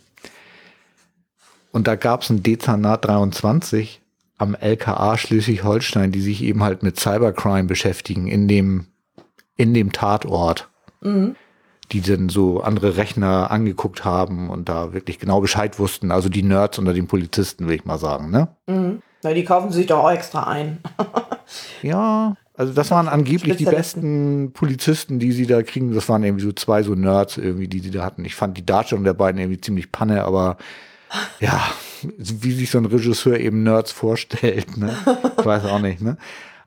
Und 1.70 1.86
da 1.86 1.94
gab 1.96 2.22
es 2.22 2.30
ein 2.30 2.42
Dezernat 2.42 3.04
23 3.04 4.00
am 4.38 4.54
LKA 4.54 5.16
Schleswig-Holstein, 5.16 6.12
die 6.12 6.20
sich 6.20 6.42
eben 6.42 6.62
halt 6.62 6.82
mit 6.82 6.98
Cybercrime 6.98 7.64
beschäftigen 7.64 8.26
in 8.26 8.48
dem, 8.48 8.86
in 9.56 9.72
dem 9.74 9.92
Tatort 9.92 10.68
Mhm. 11.02 11.34
die 11.90 12.00
dann 12.00 12.28
so 12.30 12.62
andere 12.62 12.96
Rechner 12.96 13.50
angeguckt 13.50 14.04
haben 14.04 14.48
und 14.50 14.68
da 14.68 14.92
wirklich 14.94 15.18
genau 15.18 15.40
Bescheid 15.42 15.78
wussten. 15.78 16.10
Also 16.10 16.28
die 16.30 16.42
Nerds 16.42 16.78
unter 16.78 16.94
den 16.94 17.06
Polizisten, 17.06 17.66
will 17.68 17.74
ich 17.74 17.84
mal 17.84 17.98
sagen, 17.98 18.30
ne? 18.30 18.48
Mhm. 18.66 19.02
Na, 19.22 19.34
die 19.34 19.44
kaufen 19.44 19.70
sich 19.72 19.86
doch 19.86 19.98
auch 20.04 20.10
extra 20.10 20.44
ein. 20.44 20.78
Ja, 21.82 22.36
also 22.54 22.72
das 22.72 22.90
waren 22.90 23.08
angeblich 23.08 23.56
die 23.56 23.64
besten 23.64 24.52
Polizisten, 24.52 25.18
die 25.18 25.32
sie 25.32 25.46
da 25.46 25.62
kriegen. 25.62 25.94
Das 25.94 26.08
waren 26.08 26.22
irgendwie 26.22 26.44
so 26.44 26.52
zwei 26.52 26.82
so 26.82 26.94
Nerds 26.94 27.38
irgendwie, 27.38 27.68
die 27.68 27.80
sie 27.80 27.90
da 27.90 28.04
hatten. 28.04 28.24
Ich 28.24 28.34
fand 28.34 28.56
die 28.56 28.66
Darstellung 28.66 29.04
der 29.04 29.14
beiden 29.14 29.40
irgendwie 29.40 29.60
ziemlich 29.60 29.90
panne, 29.90 30.24
aber 30.24 30.58
ja, 31.40 31.60
wie 32.02 32.52
sich 32.52 32.70
so 32.70 32.78
ein 32.78 32.84
Regisseur 32.84 33.38
eben 33.38 33.62
Nerds 33.62 33.92
vorstellt, 33.92 34.76
ne? 34.76 34.94
Ich 35.38 35.44
weiß 35.44 35.64
auch 35.64 35.80
nicht, 35.80 36.00
ne? 36.02 36.16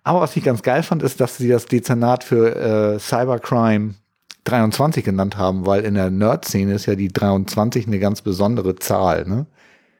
Aber 0.04 0.22
was 0.22 0.36
ich 0.36 0.44
ganz 0.44 0.62
geil 0.62 0.84
fand, 0.84 1.02
ist, 1.02 1.20
dass 1.20 1.38
sie 1.38 1.50
das 1.50 1.66
Dezernat 1.66 2.24
für 2.24 2.56
äh, 2.96 3.00
Cybercrime 3.00 3.96
23 4.44 5.04
genannt 5.04 5.38
haben, 5.38 5.66
weil 5.66 5.84
in 5.84 5.96
der 5.96 6.12
Nerd-Szene 6.12 6.74
ist 6.74 6.86
ja 6.86 6.96
die 6.96 7.08
23 7.08 7.88
eine 7.88 8.00
ganz 8.00 8.22
besondere 8.22 8.76
Zahl, 8.76 9.26
ne? 9.26 9.48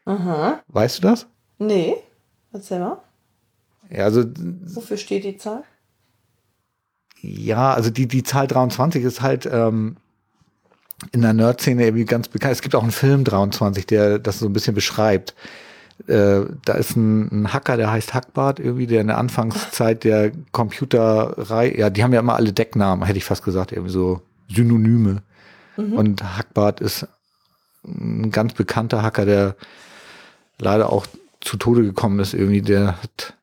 Aha. 0.06 0.60
Weißt 0.68 1.00
du 1.00 1.02
das? 1.08 1.28
Nee. 1.58 1.96
Erzähl 2.54 2.80
mal. 2.80 3.00
Ja, 3.90 4.06
also 4.06 4.24
Wofür 4.66 4.98
steht 4.98 5.24
die 5.24 5.38
Zahl? 5.38 5.64
Ja, 7.22 7.74
also 7.74 7.90
die, 7.90 8.08
die 8.08 8.24
Zahl 8.24 8.48
23 8.48 9.04
ist 9.04 9.22
halt 9.22 9.50
ähm, 9.52 9.98
in 11.12 11.22
der 11.22 11.34
Nerd-Szene 11.34 11.86
irgendwie 11.86 12.06
ganz 12.06 12.28
bekannt. 12.28 12.54
Es 12.54 12.62
gibt 12.62 12.76
auch 12.76 12.84
einen 12.84 12.92
Film 12.92 13.24
23, 13.24 13.86
der 13.86 14.20
das 14.20 14.40
so 14.40 14.46
ein 14.46 14.54
bisschen 14.54 14.76
beschreibt. 14.76 15.34
Äh, 16.08 16.42
da 16.66 16.74
ist 16.74 16.96
ein, 16.96 17.32
ein 17.32 17.54
Hacker, 17.54 17.78
der 17.78 17.92
heißt 17.92 18.14
Hackbart, 18.14 18.60
irgendwie, 18.60 18.88
der 18.88 19.02
in 19.02 19.08
der 19.08 19.18
Anfangszeit 19.18 20.04
der 20.04 20.32
Computerei, 20.52 21.74
ja, 21.76 21.90
die 21.90 22.04
haben 22.04 22.14
ja 22.14 22.20
immer 22.20 22.36
alle 22.36 22.54
Decknamen, 22.54 23.06
hätte 23.06 23.18
ich 23.18 23.26
fast 23.26 23.44
gesagt, 23.44 23.72
irgendwie 23.72 23.92
so 23.92 24.22
Synonyme. 24.50 25.24
Und 25.78 26.24
Hackbart 26.38 26.80
ist 26.80 27.08
ein 27.86 28.32
ganz 28.32 28.54
bekannter 28.54 29.04
Hacker, 29.04 29.26
der 29.26 29.56
leider 30.58 30.92
auch 30.92 31.06
zu 31.42 31.58
Tode 31.58 31.84
gekommen 31.84 32.20
ist, 32.20 32.34
irgendwie, 32.34 32.62
der 32.62 33.02
hat 33.02 33.35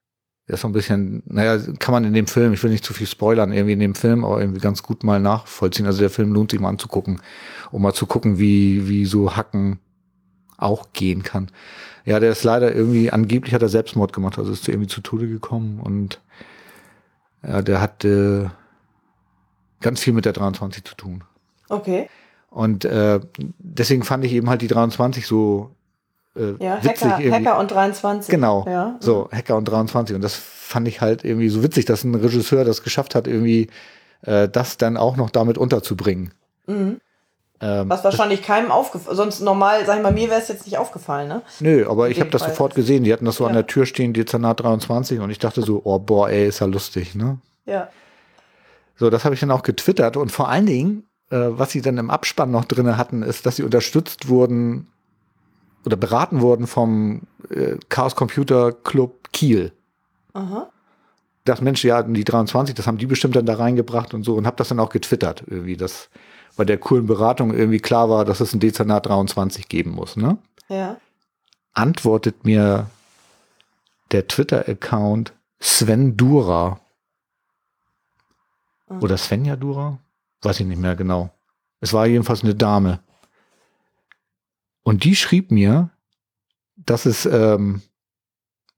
der 0.53 0.57
ist 0.57 0.61
so 0.61 0.69
ein 0.69 0.73
bisschen, 0.73 1.23
naja, 1.24 1.59
kann 1.79 1.93
man 1.93 2.05
in 2.05 2.12
dem 2.12 2.27
Film, 2.27 2.53
ich 2.53 2.62
will 2.62 2.70
nicht 2.70 2.85
zu 2.85 2.93
viel 2.93 3.07
spoilern, 3.07 3.55
irgendwie 3.55 3.73
in 3.73 3.81
dem 3.81 3.95
Film, 3.95 4.23
aber 4.23 4.39
irgendwie 4.39 4.61
ganz 4.61 4.83
gut 4.83 5.03
mal 5.03 5.19
nachvollziehen. 5.19 5.87
Also 5.87 6.01
der 6.01 6.11
Film 6.11 6.35
lohnt 6.35 6.51
sich 6.51 6.61
mal 6.61 6.69
anzugucken, 6.69 7.23
um 7.70 7.81
mal 7.81 7.95
zu 7.95 8.05
gucken, 8.05 8.39
wie, 8.39 8.87
wie 8.87 9.07
so 9.07 9.35
Hacken 9.35 9.79
auch 10.59 10.93
gehen 10.93 11.23
kann. 11.23 11.51
Ja, 12.05 12.20
der 12.20 12.33
ist 12.33 12.45
leider 12.45 12.74
irgendwie, 12.74 13.11
angeblich 13.11 13.55
hat 13.55 13.62
er 13.62 13.70
Selbstmord 13.70 14.12
gemacht, 14.12 14.37
also 14.37 14.53
ist 14.53 14.69
irgendwie 14.69 14.89
zu 14.89 15.01
Tode 15.01 15.27
gekommen 15.27 15.81
und 15.81 16.20
ja, 17.43 17.62
der 17.62 17.81
hat 17.81 18.05
äh, 18.05 18.45
ganz 19.81 20.01
viel 20.01 20.12
mit 20.12 20.27
der 20.27 20.35
23 20.35 20.85
zu 20.85 20.95
tun. 20.97 21.24
Okay. 21.70 22.11
Und 22.51 22.85
äh, 22.85 23.20
deswegen 23.59 24.03
fand 24.03 24.23
ich 24.27 24.35
eben 24.35 24.51
halt 24.51 24.61
die 24.61 24.69
23 24.69 25.27
so 25.27 25.70
äh, 26.36 26.54
Ja, 26.64 26.82
witzig 26.82 27.02
Hacker, 27.09 27.20
irgendwie. 27.20 27.48
Hacker 27.48 27.59
und 27.59 27.70
23. 27.70 28.30
Genau. 28.30 28.64
Ja. 28.68 28.96
So, 29.00 29.28
Hacker 29.32 29.56
und 29.56 29.64
23. 29.64 30.14
Und 30.16 30.22
das 30.22 30.34
fand 30.34 30.88
ich 30.88 31.00
halt 31.00 31.24
irgendwie 31.24 31.48
so 31.48 31.62
witzig, 31.62 31.84
dass 31.84 32.04
ein 32.04 32.14
Regisseur 32.14 32.64
das 32.64 32.82
geschafft 32.82 33.14
hat, 33.14 33.26
irgendwie 33.26 33.68
äh, 34.22 34.48
das 34.48 34.78
dann 34.78 34.96
auch 34.96 35.16
noch 35.16 35.30
damit 35.30 35.59
unterzubringen. 35.59 36.32
Mhm. 36.66 37.00
Ähm, 37.60 37.88
Was 37.88 38.02
wahrscheinlich 38.02 38.42
keinem 38.42 38.72
aufgefallen 38.72 39.16
Sonst 39.16 39.40
normal, 39.40 39.86
sag 39.86 39.96
ich 39.96 40.02
mal, 40.02 40.12
mir 40.12 40.28
wäre 40.30 40.40
es 40.40 40.48
jetzt 40.48 40.66
nicht 40.66 40.78
aufgefallen, 40.78 41.28
ne? 41.28 41.42
nö, 41.60 41.86
aber 41.88 42.10
ich 42.10 42.18
habe 42.18 42.30
das 42.30 42.42
sofort 42.42 42.74
gesehen. 42.74 43.04
Die 43.04 43.12
hatten 43.12 43.24
das 43.24 43.36
so 43.36 43.44
an 43.44 43.50
Ja. 43.50 43.62
der 43.62 43.68
Tür 43.68 43.86
stehen, 43.86 44.12
Dezernat 44.12 44.60
23. 44.60 45.20
Und 45.20 45.30
ich 45.30 45.38
dachte 45.38 45.62
so, 45.62 45.80
oh 45.84 45.98
boah, 46.00 46.28
ey, 46.28 46.48
ist 46.48 46.59
ja 46.59 46.66
lustig, 46.66 47.14
ne? 47.14 47.38
Ja. 47.66 47.88
So, 48.96 49.10
das 49.10 49.24
habe 49.24 49.34
ich 49.34 49.40
dann 49.40 49.50
auch 49.52 49.62
getwittert. 49.62 50.16
Und 50.16 50.32
vor 50.32 50.48
allen 50.48 50.66
Dingen, 50.66 51.04
äh, 51.30 51.36
was 51.38 51.70
sie 51.70 51.82
dann 51.82 51.98
im 51.98 52.10
Abspann 52.10 52.50
noch 52.50 52.64
drinne 52.64 52.96
hatten, 52.96 53.22
ist, 53.22 53.46
dass 53.46 53.56
sie 53.56 53.62
unterstützt 53.62 54.28
wurden 54.28 54.88
oder 55.84 55.96
beraten 55.96 56.40
wurden 56.40 56.66
vom 56.66 57.22
äh, 57.50 57.76
Chaos 57.88 58.16
Computer 58.16 58.72
Club 58.72 59.32
Kiel. 59.32 59.72
Aha. 60.34 60.70
das 61.44 61.60
Mensch, 61.60 61.84
ja, 61.84 62.02
die 62.02 62.24
23, 62.24 62.74
das 62.74 62.86
haben 62.86 62.98
die 62.98 63.06
bestimmt 63.06 63.36
dann 63.36 63.44
da 63.44 63.54
reingebracht 63.54 64.14
und 64.14 64.22
so 64.22 64.34
und 64.36 64.46
habe 64.46 64.56
das 64.56 64.68
dann 64.68 64.80
auch 64.80 64.88
getwittert 64.88 65.44
irgendwie, 65.46 65.76
dass 65.76 66.09
bei 66.56 66.64
der 66.64 66.78
coolen 66.78 67.06
Beratung 67.06 67.52
irgendwie 67.52 67.80
klar 67.80 68.09
war, 68.09 68.24
dass 68.24 68.40
es 68.40 68.54
ein 68.54 68.60
Dezernat 68.60 69.06
23 69.06 69.68
geben 69.68 69.90
muss, 69.90 70.16
ne? 70.16 70.38
Ja. 70.68 70.96
Antwortet 71.74 72.44
mir 72.44 72.88
der 74.12 74.28
Twitter-Account 74.28 75.32
Sven 75.60 76.16
Dura. 76.16 76.80
Oder 79.00 79.16
Svenja 79.16 79.56
Dura? 79.56 79.98
Weiß 80.42 80.60
ich 80.60 80.66
nicht 80.66 80.80
mehr 80.80 80.96
genau. 80.96 81.30
Es 81.80 81.94
war 81.94 82.06
jedenfalls 82.06 82.42
eine 82.42 82.54
Dame. 82.54 83.00
Und 84.82 85.04
die 85.04 85.16
schrieb 85.16 85.50
mir, 85.50 85.90
dass 86.76 87.06
es 87.06 87.26
ähm, 87.26 87.82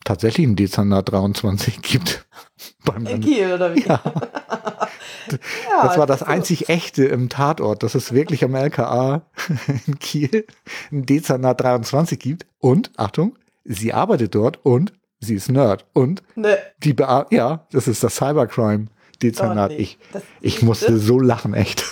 tatsächlich 0.04 0.46
ein 0.46 0.56
Dezernat 0.56 1.10
23 1.10 1.82
gibt. 1.82 2.26
Beim 2.84 3.06
In 3.06 3.20
Kiel, 3.20 3.52
oder 3.54 3.74
wie? 3.74 3.84
Ja. 3.88 4.00
Ja, 5.70 5.88
Das 5.88 5.96
war 5.96 6.06
das 6.06 6.22
einzig 6.22 6.68
echte 6.68 7.06
im 7.06 7.30
Tatort, 7.30 7.82
dass 7.82 7.94
es 7.94 8.12
wirklich 8.12 8.44
am 8.44 8.54
LKA 8.54 9.22
in 9.86 9.98
Kiel 9.98 10.46
ein 10.92 11.06
Dezernat 11.06 11.62
23 11.62 12.18
gibt. 12.18 12.46
Und, 12.58 12.90
Achtung, 12.98 13.38
sie 13.64 13.94
arbeitet 13.94 14.34
dort 14.34 14.62
und 14.64 14.92
sie 15.20 15.34
ist 15.34 15.50
Nerd. 15.50 15.86
Und 15.94 16.22
Ne, 16.36 16.58
die 16.82 16.92
Bea 16.92 17.26
ja, 17.30 17.66
das 17.72 17.88
ist 17.88 18.04
das 18.04 18.16
Cybercrime 18.16 18.88
Dezernat. 19.22 19.70
Gott, 19.70 19.78
nee. 19.78 19.82
Ich, 19.82 19.98
ich 20.42 20.62
musste 20.62 20.98
so 20.98 21.18
lachen, 21.18 21.54
echt. 21.54 21.84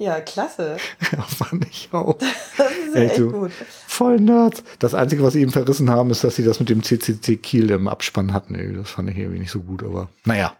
Ja, 0.00 0.18
klasse. 0.22 0.78
ja, 1.12 1.20
fand 1.22 1.66
ich 1.68 1.90
auch. 1.92 2.16
Das 2.56 2.70
ist 2.70 2.96
Echt 2.96 3.10
echt 3.10 3.16
so. 3.16 3.30
gut. 3.30 3.50
Voll 3.86 4.18
Nerds. 4.18 4.64
Das 4.78 4.94
Einzige, 4.94 5.22
was 5.22 5.34
sie 5.34 5.42
eben 5.42 5.52
verrissen 5.52 5.90
haben, 5.90 6.10
ist, 6.10 6.24
dass 6.24 6.36
sie 6.36 6.44
das 6.44 6.58
mit 6.58 6.70
dem 6.70 6.82
CCC 6.82 7.36
Kiel 7.36 7.70
im 7.70 7.86
Abspann 7.86 8.32
hatten. 8.32 8.54
Ey, 8.54 8.72
Das 8.74 8.88
fand 8.88 9.10
ich 9.10 9.18
irgendwie 9.18 9.40
nicht 9.40 9.50
so 9.50 9.60
gut, 9.60 9.82
aber 9.82 10.08
naja, 10.24 10.54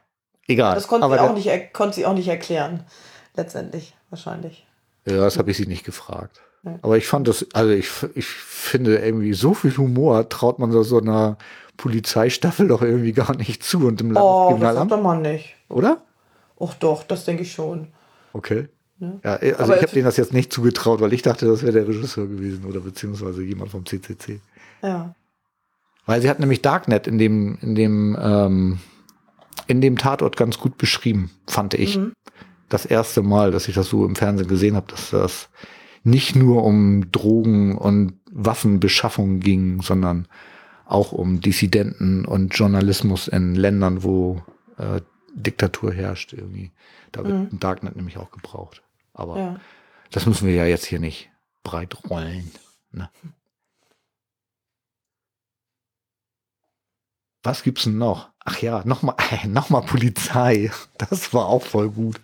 egal. 0.46 0.74
Das 0.74 0.88
konnte 0.88 1.06
aber 1.06 1.14
sie, 1.14 1.20
auch 1.22 1.34
nicht, 1.34 1.72
konnte 1.72 1.94
sie 1.96 2.04
auch 2.04 2.12
nicht 2.12 2.28
erklären. 2.28 2.84
Letztendlich, 3.34 3.96
wahrscheinlich. 4.10 4.66
Ja, 5.06 5.16
das 5.16 5.38
habe 5.38 5.50
ich 5.50 5.56
sie 5.56 5.66
nicht 5.66 5.84
gefragt. 5.84 6.42
Aber 6.82 6.98
ich 6.98 7.06
fand 7.06 7.26
das, 7.26 7.46
also 7.54 7.70
ich, 7.70 7.88
ich 8.14 8.26
finde 8.26 8.98
irgendwie 8.98 9.32
so 9.32 9.54
viel 9.54 9.74
Humor 9.78 10.28
traut 10.28 10.58
man 10.58 10.70
so, 10.70 10.82
so 10.82 11.00
einer 11.00 11.38
Polizeistaffel 11.78 12.68
doch 12.68 12.82
irgendwie 12.82 13.12
gar 13.14 13.34
nicht 13.34 13.64
zu 13.64 13.86
und 13.86 14.02
im 14.02 14.14
Oh, 14.14 14.50
das 14.50 14.60
sagt 14.60 14.60
Landeskriminalamt, 14.60 14.92
doch 14.92 15.02
man 15.02 15.22
nicht. 15.22 15.54
oder? 15.70 16.02
Och 16.58 16.74
doch, 16.74 17.04
das 17.04 17.24
denke 17.24 17.44
ich 17.44 17.52
schon. 17.52 17.88
Okay. 18.34 18.68
Ne? 19.00 19.18
Ja, 19.24 19.36
also 19.36 19.62
Aber 19.64 19.76
ich 19.76 19.82
habe 19.82 19.92
denen 19.92 20.04
das 20.04 20.16
jetzt 20.18 20.32
nicht 20.32 20.52
zugetraut, 20.52 21.00
weil 21.00 21.12
ich 21.12 21.22
dachte, 21.22 21.46
das 21.46 21.62
wäre 21.62 21.72
der 21.72 21.88
Regisseur 21.88 22.26
gewesen 22.26 22.64
oder 22.66 22.80
beziehungsweise 22.80 23.42
jemand 23.42 23.70
vom 23.70 23.86
CCC. 23.86 24.40
Ja. 24.82 25.14
Weil 26.06 26.20
sie 26.20 26.28
hat 26.28 26.38
nämlich 26.40 26.60
Darknet 26.62 27.06
in 27.06 27.18
dem, 27.18 27.58
in 27.62 27.74
dem, 27.74 28.16
ähm, 28.20 28.78
in 29.66 29.80
dem 29.80 29.96
Tatort 29.96 30.36
ganz 30.36 30.58
gut 30.58 30.76
beschrieben, 30.76 31.30
fand 31.46 31.74
ich. 31.74 31.96
Mhm. 31.96 32.12
Das 32.68 32.84
erste 32.84 33.22
Mal, 33.22 33.50
dass 33.50 33.68
ich 33.68 33.74
das 33.74 33.88
so 33.88 34.04
im 34.04 34.16
Fernsehen 34.16 34.48
gesehen 34.48 34.76
habe, 34.76 34.86
dass 34.90 35.10
das 35.10 35.48
nicht 36.04 36.36
nur 36.36 36.64
um 36.64 37.10
Drogen 37.10 37.76
und 37.76 38.14
Waffenbeschaffung 38.30 39.40
ging, 39.40 39.82
sondern 39.82 40.28
auch 40.84 41.12
um 41.12 41.40
Dissidenten 41.40 42.24
und 42.24 42.54
Journalismus 42.54 43.28
in 43.28 43.54
Ländern, 43.54 44.02
wo 44.02 44.42
äh, 44.76 45.00
Diktatur 45.34 45.92
herrscht 45.92 46.32
irgendwie. 46.32 46.72
Da 47.12 47.24
wird 47.24 47.52
Mhm. 47.52 47.60
Darknet 47.60 47.96
nämlich 47.96 48.18
auch 48.18 48.30
gebraucht. 48.30 48.82
Aber 49.12 49.38
Ja. 49.38 49.60
das 50.10 50.26
müssen 50.26 50.46
wir 50.46 50.54
ja 50.54 50.64
jetzt 50.66 50.84
hier 50.86 51.00
nicht 51.00 51.30
breit 51.62 51.96
rollen. 52.08 52.50
Ne? 52.92 53.10
Was 57.42 57.62
gibt's 57.62 57.84
denn 57.84 57.98
noch? 57.98 58.30
Ach 58.44 58.58
ja, 58.60 58.82
nochmal 58.84 59.16
noch 59.46 59.70
mal 59.70 59.80
Polizei. 59.82 60.70
Das 60.98 61.32
war 61.32 61.46
auch 61.46 61.62
voll 61.62 61.90
gut. 61.90 62.20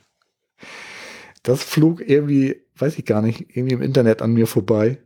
Das 1.43 1.63
flog 1.63 2.01
irgendwie, 2.01 2.61
weiß 2.77 2.99
ich 2.99 3.05
gar 3.05 3.23
nicht, 3.23 3.57
irgendwie 3.57 3.75
im 3.75 3.83
Internet 3.83 4.21
an 4.21 4.33
mir 4.33 4.47
vorbei. 4.47 4.99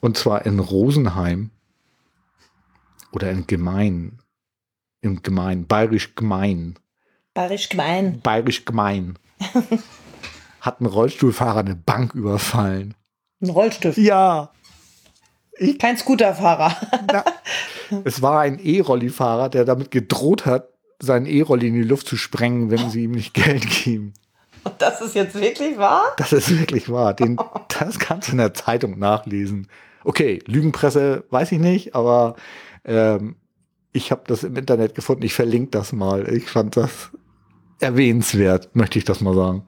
Und 0.00 0.16
zwar 0.16 0.44
in 0.46 0.58
Rosenheim. 0.58 1.50
Oder 3.12 3.30
in 3.30 3.46
Gemein. 3.46 4.18
Im 5.02 5.22
Gemein, 5.22 5.66
bayerisch 5.66 6.14
Gemein. 6.14 6.78
Bayerisch 7.34 7.68
gemein. 7.68 8.20
Bayerisch 8.20 8.64
Gemein. 8.64 9.18
Hat 10.64 10.80
ein 10.80 10.86
Rollstuhlfahrer 10.86 11.60
eine 11.60 11.76
Bank 11.76 12.14
überfallen. 12.14 12.94
Ein 13.42 13.50
Rollstift. 13.50 13.98
Ja. 13.98 14.50
Kein 15.78 15.98
Scooterfahrer. 15.98 16.74
Na, 17.12 17.22
es 18.04 18.22
war 18.22 18.40
ein 18.40 18.58
E-Rolli-Fahrer, 18.58 19.50
der 19.50 19.66
damit 19.66 19.90
gedroht 19.90 20.46
hat, 20.46 20.70
seinen 21.00 21.26
E-Rolli 21.26 21.68
in 21.68 21.74
die 21.74 21.82
Luft 21.82 22.06
zu 22.06 22.16
sprengen, 22.16 22.70
wenn 22.70 22.88
sie 22.88 23.04
ihm 23.04 23.10
nicht 23.10 23.34
Geld 23.34 23.68
geben. 23.68 24.14
Und 24.64 24.74
das 24.78 25.02
ist 25.02 25.14
jetzt 25.14 25.34
wirklich 25.34 25.76
wahr? 25.76 26.14
Das 26.16 26.32
ist 26.32 26.58
wirklich 26.58 26.90
wahr. 26.90 27.12
Den, 27.12 27.38
das 27.78 27.98
kannst 27.98 28.28
du 28.28 28.32
in 28.32 28.38
der 28.38 28.54
Zeitung 28.54 28.98
nachlesen. 28.98 29.68
Okay, 30.02 30.42
Lügenpresse 30.46 31.24
weiß 31.28 31.52
ich 31.52 31.58
nicht, 31.58 31.94
aber 31.94 32.36
ähm, 32.86 33.36
ich 33.92 34.10
habe 34.10 34.22
das 34.26 34.44
im 34.44 34.56
Internet 34.56 34.94
gefunden. 34.94 35.24
Ich 35.24 35.34
verlinke 35.34 35.72
das 35.72 35.92
mal. 35.92 36.26
Ich 36.34 36.48
fand 36.48 36.78
das 36.78 37.10
erwähnenswert, 37.80 38.74
möchte 38.74 38.98
ich 38.98 39.04
das 39.04 39.20
mal 39.20 39.34
sagen. 39.34 39.66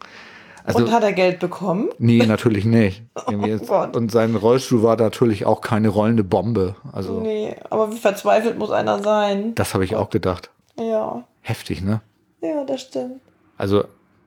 Also, 0.67 0.81
Und 0.85 0.91
hat 0.91 1.05
er 1.05 1.13
Geld 1.13 1.39
bekommen? 1.39 1.91
nee, 1.99 2.27
natürlich 2.27 2.65
nicht. 2.65 3.03
Gott. 3.69 3.97
Und 3.97 4.11
sein 4.11 4.35
Rollstuhl 4.35 4.83
war 4.83 4.97
natürlich 4.97 5.47
auch 5.47 5.61
keine 5.61 5.89
rollende 5.89 6.25
Bombe. 6.25 6.75
Also, 6.93 7.21
Nee, 7.21 7.55
aber 7.71 7.93
wie 7.93 7.99
verzweifelt 7.99 8.59
muss 8.59 8.71
einer 8.73 9.01
sein? 9.03 9.55
das 9.55 9.75
habe 9.75 9.85
ich 9.85 9.95
auch 9.95 10.11
gedacht. 10.11 10.51
Ja, 10.79 11.25
Heftig, 11.43 11.83
ne? 11.83 12.01
ja, 12.43 12.65
das 12.65 12.81
stimmt. 12.83 13.21
Also 13.57 13.85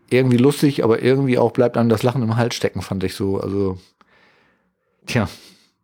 irgendwie 0.09 0.37
lustig, 0.37 0.83
aber 0.83 1.01
irgendwie 1.03 1.37
auch 1.37 1.51
bleibt 1.51 1.77
einem 1.77 1.89
das 1.89 2.01
Lachen 2.03 2.23
im 2.23 2.37
Hals 2.37 2.55
stecken, 2.55 2.81
fand 2.81 3.03
ich 3.03 3.13
so. 3.15 3.39
Also, 3.39 3.77
tja, 5.05 5.27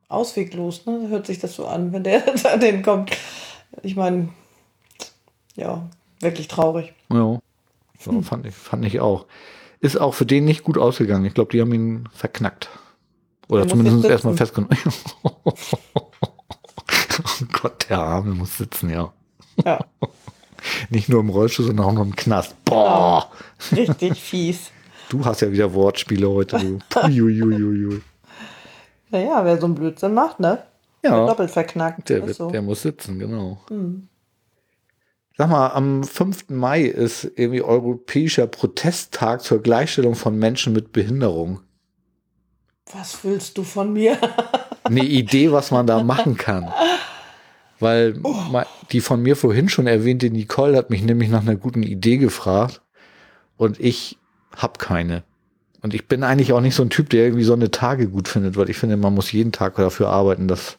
Ausweglos, 0.07 0.85
ne? 0.85 1.07
Hört 1.09 1.25
sich 1.25 1.39
das 1.39 1.55
so 1.55 1.65
an, 1.67 1.91
wenn 1.91 2.03
der 2.03 2.23
an 2.51 2.59
den 2.61 2.81
kommt. 2.81 3.11
Ich 3.83 3.95
meine, 3.97 4.29
ja, 5.55 5.89
wirklich 6.21 6.47
traurig. 6.47 6.93
ja. 7.11 7.39
So, 7.99 8.21
fand, 8.21 8.45
ich, 8.45 8.53
fand 8.53 8.85
ich 8.85 8.99
auch. 8.99 9.25
Ist 9.85 9.97
auch 9.97 10.15
für 10.15 10.25
den 10.25 10.45
nicht 10.45 10.63
gut 10.63 10.79
ausgegangen. 10.79 11.25
Ich 11.25 11.35
glaube, 11.35 11.51
die 11.51 11.61
haben 11.61 11.71
ihn 11.71 12.09
verknackt. 12.11 12.69
Oder 13.47 13.67
zumindest 13.67 14.03
erstmal 14.05 14.35
festgenommen. 14.35 14.75
oh 15.23 15.53
Gott, 17.61 17.85
der 17.87 17.99
Arme 17.99 18.33
muss 18.33 18.57
sitzen, 18.57 18.89
ja. 18.89 19.13
Ja, 19.63 19.79
Nicht 20.89 21.07
nur 21.07 21.19
im 21.19 21.29
Rollstuhl, 21.29 21.67
sondern 21.67 21.85
auch 21.85 21.93
noch 21.93 22.01
im 22.01 22.15
Knast. 22.15 22.55
Boah! 22.65 23.29
richtig 23.71 24.19
fies. 24.19 24.71
Du 25.09 25.23
hast 25.23 25.41
ja 25.41 25.51
wieder 25.51 25.71
Wortspiele 25.71 26.27
heute, 26.27 26.57
du. 26.57 26.79
Puiuiuiui. 26.89 28.01
Naja, 29.11 29.45
wer 29.45 29.59
so 29.59 29.67
einen 29.67 29.75
Blödsinn 29.75 30.15
macht, 30.15 30.39
ne? 30.39 30.63
Ja, 31.03 31.27
doppelt 31.27 31.51
verknackt. 31.51 32.09
der, 32.09 32.25
wird, 32.25 32.37
so. 32.37 32.49
der 32.49 32.63
muss 32.63 32.81
sitzen, 32.81 33.19
genau. 33.19 33.59
Hm. 33.67 34.07
Sag 35.37 35.49
mal, 35.49 35.69
am 35.69 36.03
5. 36.03 36.49
Mai 36.49 36.83
ist 36.83 37.29
irgendwie 37.35 37.61
Europäischer 37.61 38.47
Protesttag 38.47 39.41
zur 39.41 39.61
Gleichstellung 39.61 40.15
von 40.15 40.37
Menschen 40.37 40.71
mit 40.73 40.93
Behinderung. 40.93 41.59
Was 42.93 43.23
willst 43.23 43.57
du 43.57 43.63
von 43.63 43.91
mir? 43.91 44.17
Eine 44.83 45.03
Idee, 45.03 45.51
was 45.51 45.71
man 45.71 45.87
da 45.87 46.03
machen 46.03 46.37
kann. 46.37 46.71
Weil 47.79 48.13
ma- 48.13 48.65
die 48.91 49.01
von 49.01 49.21
mir 49.21 49.35
vorhin 49.35 49.67
schon 49.67 49.87
erwähnte 49.87 50.29
Nicole 50.29 50.77
hat 50.77 50.89
mich 50.89 51.01
nämlich 51.03 51.29
nach 51.29 51.41
einer 51.41 51.55
guten 51.55 51.83
Idee 51.83 52.17
gefragt 52.17 52.81
und 53.57 53.79
ich 53.79 54.17
hab 54.55 54.79
keine. 54.79 55.23
Und 55.81 55.93
ich 55.93 56.07
bin 56.07 56.23
eigentlich 56.23 56.53
auch 56.53 56.61
nicht 56.61 56.75
so 56.75 56.83
ein 56.83 56.89
Typ, 56.89 57.09
der 57.09 57.25
irgendwie 57.25 57.43
so 57.43 57.53
eine 57.53 57.71
Tage 57.71 58.07
gut 58.07 58.27
findet, 58.27 58.55
weil 58.55 58.69
ich 58.69 58.77
finde, 58.77 58.95
man 58.95 59.13
muss 59.13 59.31
jeden 59.31 59.51
Tag 59.51 59.75
dafür 59.75 60.09
arbeiten, 60.09 60.47
dass 60.47 60.77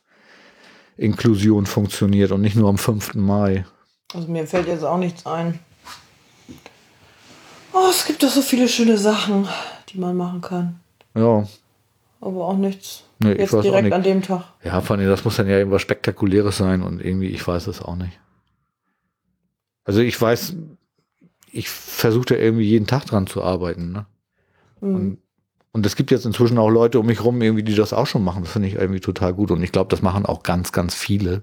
Inklusion 0.97 1.67
funktioniert 1.67 2.33
und 2.33 2.41
nicht 2.41 2.57
nur 2.57 2.71
am 2.71 2.79
5. 2.79 3.15
Mai. 3.15 3.67
Also 4.15 4.29
mir 4.29 4.47
fällt 4.47 4.69
jetzt 4.69 4.85
auch 4.85 4.99
nichts 4.99 5.27
ein. 5.27 5.59
Oh, 7.73 7.89
es 7.91 8.07
gibt 8.07 8.23
doch 8.23 8.31
so 8.31 8.41
viele 8.41 8.69
schöne 8.69 8.97
Sachen, 8.97 9.49
die 9.89 9.99
man 9.99 10.17
machen 10.17 10.41
kann. 10.41 10.81
Ja, 11.15 11.47
Aber 12.21 12.49
auch 12.49 12.57
nichts. 12.57 13.05
Nee, 13.19 13.33
jetzt 13.33 13.53
direkt 13.53 13.93
an 13.93 14.03
dem 14.03 14.23
Tag. 14.23 14.45
Ja, 14.63 14.81
vor 14.81 14.97
allem, 14.97 15.09
das 15.09 15.25
muss 15.25 15.37
dann 15.37 15.49
ja 15.49 15.59
irgendwas 15.59 15.83
Spektakuläres 15.83 16.57
sein 16.59 16.83
und 16.83 17.03
irgendwie, 17.03 17.29
ich 17.29 17.47
weiß 17.47 17.67
es 17.67 17.81
auch 17.81 17.97
nicht. 17.97 18.19
Also 19.85 20.01
ich 20.01 20.21
weiß, 20.21 20.57
ich 21.51 21.69
versuche 21.69 22.27
da 22.27 22.35
irgendwie 22.35 22.65
jeden 22.65 22.87
Tag 22.87 23.07
dran 23.07 23.27
zu 23.27 23.43
arbeiten. 23.43 23.93
Ne? 23.93 24.07
Hm. 24.81 24.95
Und, 24.95 25.19
und 25.73 25.87
es 25.87 25.97
gibt 25.97 26.11
jetzt 26.11 26.27
inzwischen 26.27 26.59
auch 26.59 26.71
Leute 26.71 27.01
um 27.01 27.07
mich 27.07 27.25
rum, 27.25 27.41
irgendwie, 27.41 27.63
die 27.63 27.75
das 27.75 27.93
auch 27.93 28.07
schon 28.07 28.25
machen. 28.25 28.43
Das 28.43 28.53
finde 28.53 28.69
ich 28.69 28.75
irgendwie 28.75 29.01
total 29.01 29.33
gut. 29.33 29.51
Und 29.51 29.63
ich 29.63 29.73
glaube, 29.73 29.91
das 29.91 30.03
machen 30.03 30.27
auch 30.27 30.43
ganz, 30.43 30.73
ganz 30.73 30.95
viele. 30.95 31.43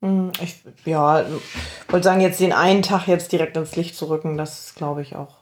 Hm, 0.00 0.32
Ich, 0.40 0.62
ja, 0.84 1.24
wollte 1.88 2.04
sagen, 2.04 2.20
jetzt 2.20 2.40
den 2.40 2.52
einen 2.52 2.82
Tag 2.82 3.06
jetzt 3.08 3.32
direkt 3.32 3.56
ins 3.56 3.74
Licht 3.76 3.96
zu 3.96 4.06
rücken, 4.08 4.36
das 4.38 4.60
ist, 4.66 4.74
glaube 4.76 5.02
ich, 5.02 5.16
auch 5.16 5.36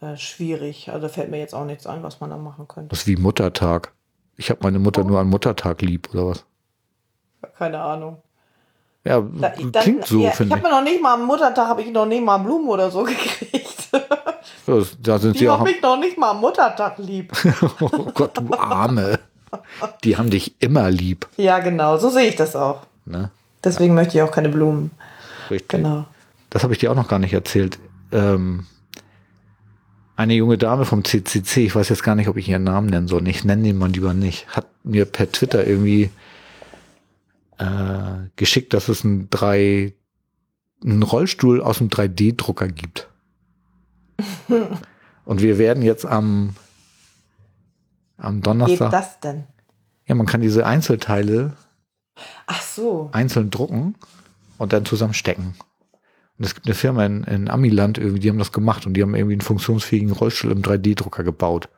äh, 0.00 0.16
schwierig. 0.16 0.90
Also 0.90 1.08
fällt 1.08 1.30
mir 1.30 1.38
jetzt 1.38 1.54
auch 1.54 1.64
nichts 1.64 1.86
ein, 1.86 2.02
was 2.02 2.20
man 2.20 2.30
da 2.30 2.36
machen 2.36 2.68
könnte. 2.68 2.88
Das 2.90 3.00
ist 3.00 3.06
wie 3.06 3.16
Muttertag. 3.16 3.92
Ich 4.36 4.50
habe 4.50 4.60
meine 4.62 4.78
Mutter 4.78 5.04
nur 5.04 5.18
an 5.20 5.28
Muttertag 5.28 5.80
lieb, 5.80 6.10
oder 6.12 6.26
was? 6.28 6.44
Keine 7.58 7.80
Ahnung. 7.80 8.18
Ja, 9.04 9.20
Da, 9.20 9.50
klingt 9.50 10.04
so, 10.04 10.20
ja, 10.20 10.30
ich 10.30 10.34
finde 10.34 10.56
habe 10.56 10.66
ich. 10.66 10.70
mir 10.70 10.76
noch 10.76 10.82
nicht 10.84 11.00
mal 11.00 11.14
am 11.14 11.24
Muttertag, 11.26 11.68
habe 11.68 11.80
ich 11.82 11.90
noch 11.92 12.06
nicht 12.06 12.22
mal 12.24 12.38
Blumen 12.38 12.68
oder 12.68 12.90
so 12.90 13.02
gekriegt. 13.04 13.88
Ja, 14.66 14.82
da 15.00 15.18
sind 15.18 15.34
Die 15.36 15.38
sie 15.38 15.48
haben 15.48 15.62
mich 15.62 15.80
noch 15.80 15.96
nicht 15.96 16.18
mal 16.18 16.30
am 16.32 16.40
Muttertag 16.40 16.98
lieb. 16.98 17.32
Oh 17.80 17.88
Gott, 18.12 18.36
du 18.36 18.52
Arme. 18.52 19.20
Die 20.04 20.16
haben 20.18 20.28
dich 20.28 20.60
immer 20.60 20.90
lieb. 20.90 21.26
ja, 21.36 21.60
genau, 21.60 21.96
so 21.98 22.10
sehe 22.10 22.28
ich 22.28 22.36
das 22.36 22.56
auch. 22.56 22.80
Ne? 23.04 23.30
Deswegen 23.66 23.94
möchte 23.94 24.16
ich 24.16 24.22
auch 24.22 24.30
keine 24.30 24.48
Blumen. 24.48 24.92
Richtig. 25.50 25.68
Genau. 25.68 26.06
das 26.50 26.62
habe 26.62 26.72
ich 26.72 26.78
dir 26.78 26.90
auch 26.90 26.96
noch 26.96 27.08
gar 27.08 27.18
nicht 27.18 27.32
erzählt. 27.32 27.78
Ähm, 28.12 28.64
eine 30.14 30.34
junge 30.34 30.56
Dame 30.56 30.84
vom 30.84 31.04
CCC, 31.04 31.66
ich 31.66 31.74
weiß 31.74 31.88
jetzt 31.88 32.04
gar 32.04 32.14
nicht, 32.14 32.28
ob 32.28 32.36
ich 32.36 32.48
ihren 32.48 32.62
Namen 32.62 32.88
nennen 32.88 33.08
soll. 33.08 33.26
Ich 33.28 33.44
nenne 33.44 33.68
ihn 33.68 33.76
mal 33.76 33.90
lieber 33.90 34.14
nicht. 34.14 34.46
Hat 34.56 34.66
mir 34.84 35.04
per 35.04 35.30
Twitter 35.30 35.66
irgendwie 35.66 36.10
äh, 37.58 38.28
geschickt, 38.36 38.72
dass 38.72 38.88
es 38.88 39.02
ein 39.02 39.28
drei 39.30 39.92
einen 40.84 41.02
Rollstuhl 41.02 41.60
aus 41.60 41.78
dem 41.78 41.88
3D-Drucker 41.88 42.68
gibt. 42.68 43.08
Und 45.24 45.42
wir 45.42 45.58
werden 45.58 45.82
jetzt 45.82 46.06
am 46.06 46.54
am 48.16 48.36
Geht 48.36 48.46
Donnerstag. 48.46 48.90
das 48.92 49.20
denn? 49.20 49.44
Ja, 50.06 50.14
man 50.14 50.26
kann 50.26 50.40
diese 50.40 50.64
Einzelteile 50.64 51.54
Ach 52.46 52.62
so. 52.62 53.10
einzeln 53.12 53.50
drucken 53.50 53.94
und 54.58 54.72
dann 54.72 54.84
zusammenstecken. 54.84 55.54
Und 56.38 56.44
es 56.44 56.54
gibt 56.54 56.66
eine 56.66 56.74
Firma 56.74 57.04
in, 57.06 57.24
in 57.24 57.48
Amiland 57.48 57.98
irgendwie, 57.98 58.20
die 58.20 58.28
haben 58.28 58.38
das 58.38 58.52
gemacht 58.52 58.86
und 58.86 58.94
die 58.94 59.02
haben 59.02 59.14
irgendwie 59.14 59.34
einen 59.34 59.40
funktionsfähigen 59.40 60.12
Rollstuhl 60.12 60.52
im 60.52 60.62
3D-Drucker 60.62 61.24
gebaut. 61.24 61.68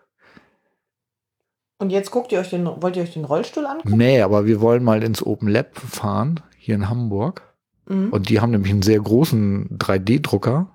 Und 1.79 1.91
jetzt 1.91 2.11
guckt 2.11 2.33
ihr 2.33 2.41
euch 2.41 2.51
den, 2.51 2.67
wollt 2.67 2.97
ihr 2.97 3.03
euch 3.03 3.13
den 3.13 3.25
Rollstuhl 3.25 3.67
angucken? 3.67 3.97
Nee, 3.97 4.21
aber 4.23 4.47
wir 4.47 4.61
wollen 4.61 4.83
mal 4.83 5.03
ins 5.05 5.25
Open 5.25 5.49
Lab 5.49 5.79
fahren, 5.79 6.41
hier 6.57 6.75
in 6.75 6.89
Hamburg. 6.89 7.43
Mhm. 7.87 8.11
Und 8.11 8.29
die 8.29 8.41
haben 8.41 8.51
nämlich 8.51 8.73
einen 8.73 8.83
sehr 8.83 9.01
großen 9.01 9.79
3D-Drucker. 9.79 10.67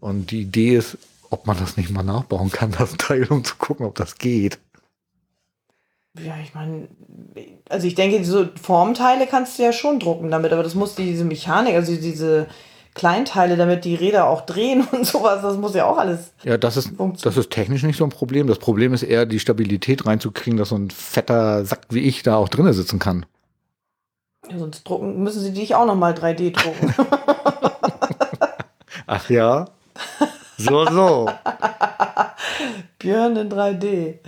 Und 0.00 0.32
die 0.32 0.42
Idee 0.42 0.76
ist, 0.76 0.98
ob 1.30 1.46
man 1.46 1.56
das 1.56 1.76
nicht 1.76 1.90
mal 1.90 2.02
nachbauen 2.02 2.50
kann, 2.50 2.72
das 2.78 2.96
Teil, 2.96 3.26
um 3.28 3.44
zu 3.44 3.54
gucken, 3.56 3.86
ob 3.86 3.94
das 3.94 4.18
geht. 4.18 4.58
Ja, 6.24 6.34
ich 6.42 6.54
meine, 6.54 6.88
also 7.68 7.86
ich 7.86 7.94
denke, 7.94 8.18
diese 8.18 8.52
Formteile 8.60 9.26
kannst 9.26 9.58
du 9.58 9.62
ja 9.62 9.72
schon 9.72 10.00
drucken 10.00 10.30
damit, 10.30 10.52
aber 10.52 10.62
das 10.62 10.74
muss 10.74 10.94
diese 10.94 11.24
Mechanik, 11.24 11.74
also 11.74 11.94
diese 11.94 12.46
Kleinteile, 12.94 13.56
damit 13.56 13.84
die 13.84 13.94
Räder 13.94 14.26
auch 14.26 14.46
drehen 14.46 14.86
und 14.92 15.06
sowas, 15.06 15.42
das 15.42 15.56
muss 15.58 15.74
ja 15.74 15.86
auch 15.86 15.98
alles. 15.98 16.32
Ja, 16.42 16.56
das 16.56 16.76
ist, 16.76 16.92
das 17.22 17.36
ist 17.36 17.50
technisch 17.50 17.82
nicht 17.82 17.98
so 17.98 18.04
ein 18.04 18.10
Problem. 18.10 18.46
Das 18.46 18.58
Problem 18.58 18.94
ist 18.94 19.02
eher, 19.02 19.26
die 19.26 19.38
Stabilität 19.38 20.06
reinzukriegen, 20.06 20.58
dass 20.58 20.70
so 20.70 20.76
ein 20.76 20.90
fetter 20.90 21.64
Sack 21.64 21.82
wie 21.90 22.00
ich 22.00 22.22
da 22.22 22.36
auch 22.36 22.48
drinnen 22.48 22.72
sitzen 22.72 22.98
kann. 22.98 23.26
Ja, 24.50 24.58
sonst 24.58 24.84
drucken, 24.84 25.22
müssen 25.22 25.42
sie 25.42 25.52
dich 25.52 25.74
auch 25.74 25.86
nochmal 25.86 26.14
3D 26.14 26.52
drucken. 26.52 26.94
Ach 29.06 29.28
ja? 29.28 29.66
So, 30.56 30.86
so. 30.86 31.28
Björn 32.98 33.36
in 33.36 33.50
3D. 33.50 34.20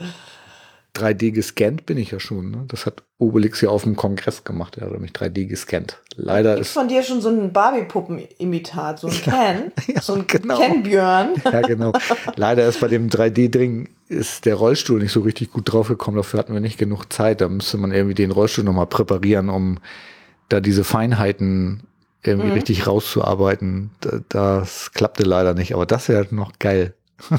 3D 0.99 1.31
gescannt 1.33 1.87
bin 1.87 1.97
ich 1.99 2.11
ja 2.11 2.21
schon. 2.21 2.51
Ne? 2.51 2.65
Das 2.69 2.85
hat 2.87 3.03
Obelix 3.19 3.61
ja 3.61 3.69
auf 3.71 3.85
dem 3.85 3.97
Kongress 3.97 4.45
gemacht. 4.45 4.77
Er 4.79 4.91
hat 4.91 4.99
mich 5.01 5.13
3D 5.13 5.47
gescannt. 5.47 5.99
Leider 6.17 6.57
ist. 6.59 6.73
von 6.73 6.89
dir 6.89 7.03
schon 7.03 7.21
so 7.21 7.29
ein 7.29 7.53
Barbie-Puppen-Imitat, 7.53 8.99
so 9.01 9.07
ein 9.09 9.13
Ken, 9.13 9.73
Ja, 9.95 10.01
so 10.03 10.15
ein 10.15 10.27
genau. 10.27 10.59
Ken-Björn. 10.59 11.35
Ja, 11.45 11.61
genau. 11.63 11.93
Leider 12.37 12.67
ist 12.69 12.81
bei 12.81 12.89
dem 12.89 13.09
3D-Ding 13.09 13.89
ist 14.09 14.45
der 14.47 14.55
Rollstuhl 14.57 15.01
nicht 15.01 15.13
so 15.13 15.21
richtig 15.21 15.53
gut 15.53 15.73
draufgekommen. 15.73 16.17
Dafür 16.17 16.39
hatten 16.41 16.55
wir 16.55 16.61
nicht 16.61 16.79
genug 16.79 17.13
Zeit. 17.13 17.41
Da 17.41 17.49
müsste 17.49 17.77
man 17.77 17.93
irgendwie 17.93 18.15
den 18.15 18.31
Rollstuhl 18.31 18.65
nochmal 18.65 18.87
präparieren, 18.87 19.49
um 19.51 19.79
da 20.49 20.61
diese 20.61 20.83
Feinheiten 20.85 21.83
irgendwie 22.25 22.49
Mhm. 22.49 22.55
richtig 22.55 22.87
rauszuarbeiten. 22.87 23.91
Da- 24.01 24.21
Das 24.29 24.93
klappte 24.93 25.23
leider 25.25 25.55
nicht. 25.55 25.75
Aber 25.75 25.87
das 25.87 26.09
wäre 26.09 26.27
noch 26.35 26.53
geil. 26.59 26.95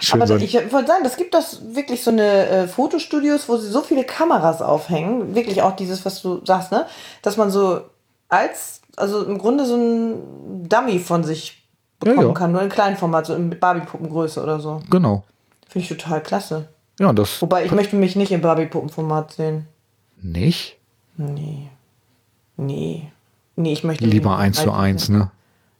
Schön 0.00 0.20
Aber 0.20 0.26
so 0.28 0.36
ich 0.36 0.54
wollte 0.72 0.88
sagen, 0.88 1.04
das 1.04 1.16
gibt 1.16 1.32
das 1.34 1.74
wirklich 1.74 2.04
so 2.04 2.10
eine 2.10 2.46
äh, 2.48 2.68
Fotostudios, 2.68 3.48
wo 3.48 3.56
sie 3.56 3.68
so 3.68 3.80
viele 3.80 4.04
Kameras 4.04 4.60
aufhängen. 4.62 5.34
Wirklich 5.34 5.62
auch 5.62 5.74
dieses, 5.74 6.04
was 6.04 6.20
du 6.22 6.44
sagst, 6.44 6.70
ne? 6.70 6.86
Dass 7.22 7.36
man 7.36 7.50
so 7.50 7.80
als, 8.28 8.80
also 8.96 9.24
im 9.24 9.38
Grunde 9.38 9.64
so 9.64 9.76
ein 9.76 10.68
Dummy 10.68 10.98
von 10.98 11.24
sich 11.24 11.62
bekommen 11.98 12.20
Ja, 12.20 12.26
ja. 12.28 12.32
kann, 12.34 12.52
nur 12.52 12.60
in 12.62 12.68
Kleinformat, 12.68 13.26
so 13.26 13.34
in 13.34 13.58
Barbie-Puppengröße 13.58 14.42
oder 14.42 14.60
so. 14.60 14.82
genau. 14.90 15.24
Finde 15.68 15.82
ich 15.84 15.88
total 15.88 16.22
klasse. 16.22 16.68
Ja, 17.00 17.12
das 17.12 17.40
Wobei 17.42 17.64
ich 17.64 17.72
möchte 17.72 17.96
mich 17.96 18.16
nicht 18.16 18.32
im 18.32 18.40
Barbie-Puppenformat 18.42 19.32
sehen. 19.32 19.66
nicht. 20.20 20.76
Nee. 21.16 21.68
Nee. 22.58 23.10
Nee, 23.56 23.72
ich 23.72 23.84
möchte. 23.84 24.04
Lieber 24.04 24.36
eins 24.36 24.60
zu 24.60 24.70
eins, 24.72 25.08
ne? 25.08 25.30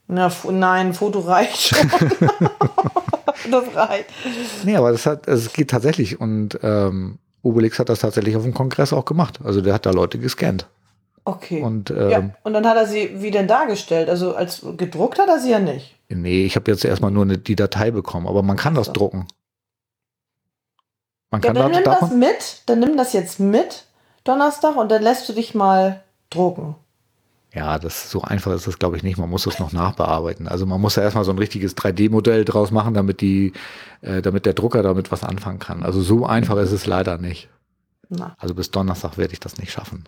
Na, 0.07 0.31
nein, 0.49 0.87
ein 0.87 0.93
Foto 0.95 1.19
reicht 1.19 1.59
schon. 1.75 1.91
das 3.51 3.75
reicht. 3.75 4.05
Nee, 4.63 4.75
aber 4.75 4.91
das 4.91 5.05
hat, 5.05 5.27
also 5.27 5.45
es 5.47 5.53
geht 5.53 5.69
tatsächlich 5.69 6.19
und 6.19 6.59
ähm, 6.63 7.19
Obelix 7.43 7.79
hat 7.79 7.89
das 7.89 7.99
tatsächlich 7.99 8.35
auf 8.35 8.43
dem 8.43 8.53
Kongress 8.53 8.93
auch 8.93 9.05
gemacht. 9.05 9.39
Also 9.43 9.61
der 9.61 9.73
hat 9.73 9.85
da 9.85 9.91
Leute 9.91 10.19
gescannt. 10.19 10.67
Okay. 11.25 11.61
Und 11.61 11.91
ähm, 11.91 12.09
ja, 12.09 12.29
und 12.43 12.53
dann 12.53 12.65
hat 12.65 12.77
er 12.77 12.85
sie 12.85 13.21
wie 13.21 13.31
denn 13.31 13.47
dargestellt? 13.47 14.09
Also 14.09 14.35
als 14.35 14.65
gedruckt 14.77 15.19
hat 15.19 15.27
er 15.27 15.39
sie 15.39 15.51
ja 15.51 15.59
nicht. 15.59 15.95
nee, 16.07 16.45
ich 16.45 16.55
habe 16.55 16.71
jetzt 16.71 16.85
erstmal 16.85 17.11
nur 17.11 17.23
eine, 17.23 17.37
die 17.37 17.55
Datei 17.55 17.91
bekommen, 17.91 18.27
aber 18.27 18.43
man 18.43 18.55
kann 18.55 18.75
das 18.75 18.87
so. 18.87 18.93
drucken. 18.93 19.27
Man 21.29 21.41
Ja, 21.41 21.47
kann 21.47 21.55
dann 21.55 21.71
nimm 21.71 21.83
da, 21.83 21.91
das 21.91 21.99
davon, 21.99 22.19
mit, 22.19 22.61
dann 22.65 22.79
nimm 22.79 22.95
das 22.95 23.11
jetzt 23.11 23.39
mit 23.41 23.83
Donnerstag 24.23 24.77
und 24.77 24.89
dann 24.89 25.03
lässt 25.03 25.27
du 25.27 25.33
dich 25.33 25.53
mal 25.53 26.01
drucken. 26.29 26.75
Ja, 27.57 27.79
das 27.79 28.11
so 28.11 28.21
einfach 28.21 28.53
ist 28.53 28.67
das, 28.67 28.77
glaube 28.77 28.97
ich, 28.97 29.03
nicht. 29.03 29.17
Man 29.17 29.29
muss 29.29 29.43
das 29.43 29.57
noch 29.57 29.71
nachbearbeiten. 29.71 30.47
Also 30.47 30.67
man 30.67 30.79
muss 30.79 30.95
ja 30.95 31.01
erstmal 31.01 31.23
so 31.23 31.31
ein 31.31 31.39
richtiges 31.39 31.75
3D-Modell 31.75 32.45
draus 32.45 32.69
machen, 32.69 32.93
damit 32.93 33.19
die, 33.21 33.53
äh, 34.01 34.21
damit 34.21 34.45
der 34.45 34.53
Drucker 34.53 34.83
damit 34.83 35.11
was 35.11 35.23
anfangen 35.23 35.57
kann. 35.57 35.81
Also 35.81 36.01
so 36.01 36.25
einfach 36.25 36.57
ist 36.57 36.71
es 36.71 36.85
leider 36.85 37.17
nicht. 37.17 37.49
Na, 38.09 38.35
Also 38.37 38.53
bis 38.53 38.69
Donnerstag 38.69 39.17
werde 39.17 39.33
ich 39.33 39.39
das 39.39 39.57
nicht 39.57 39.71
schaffen. 39.71 40.07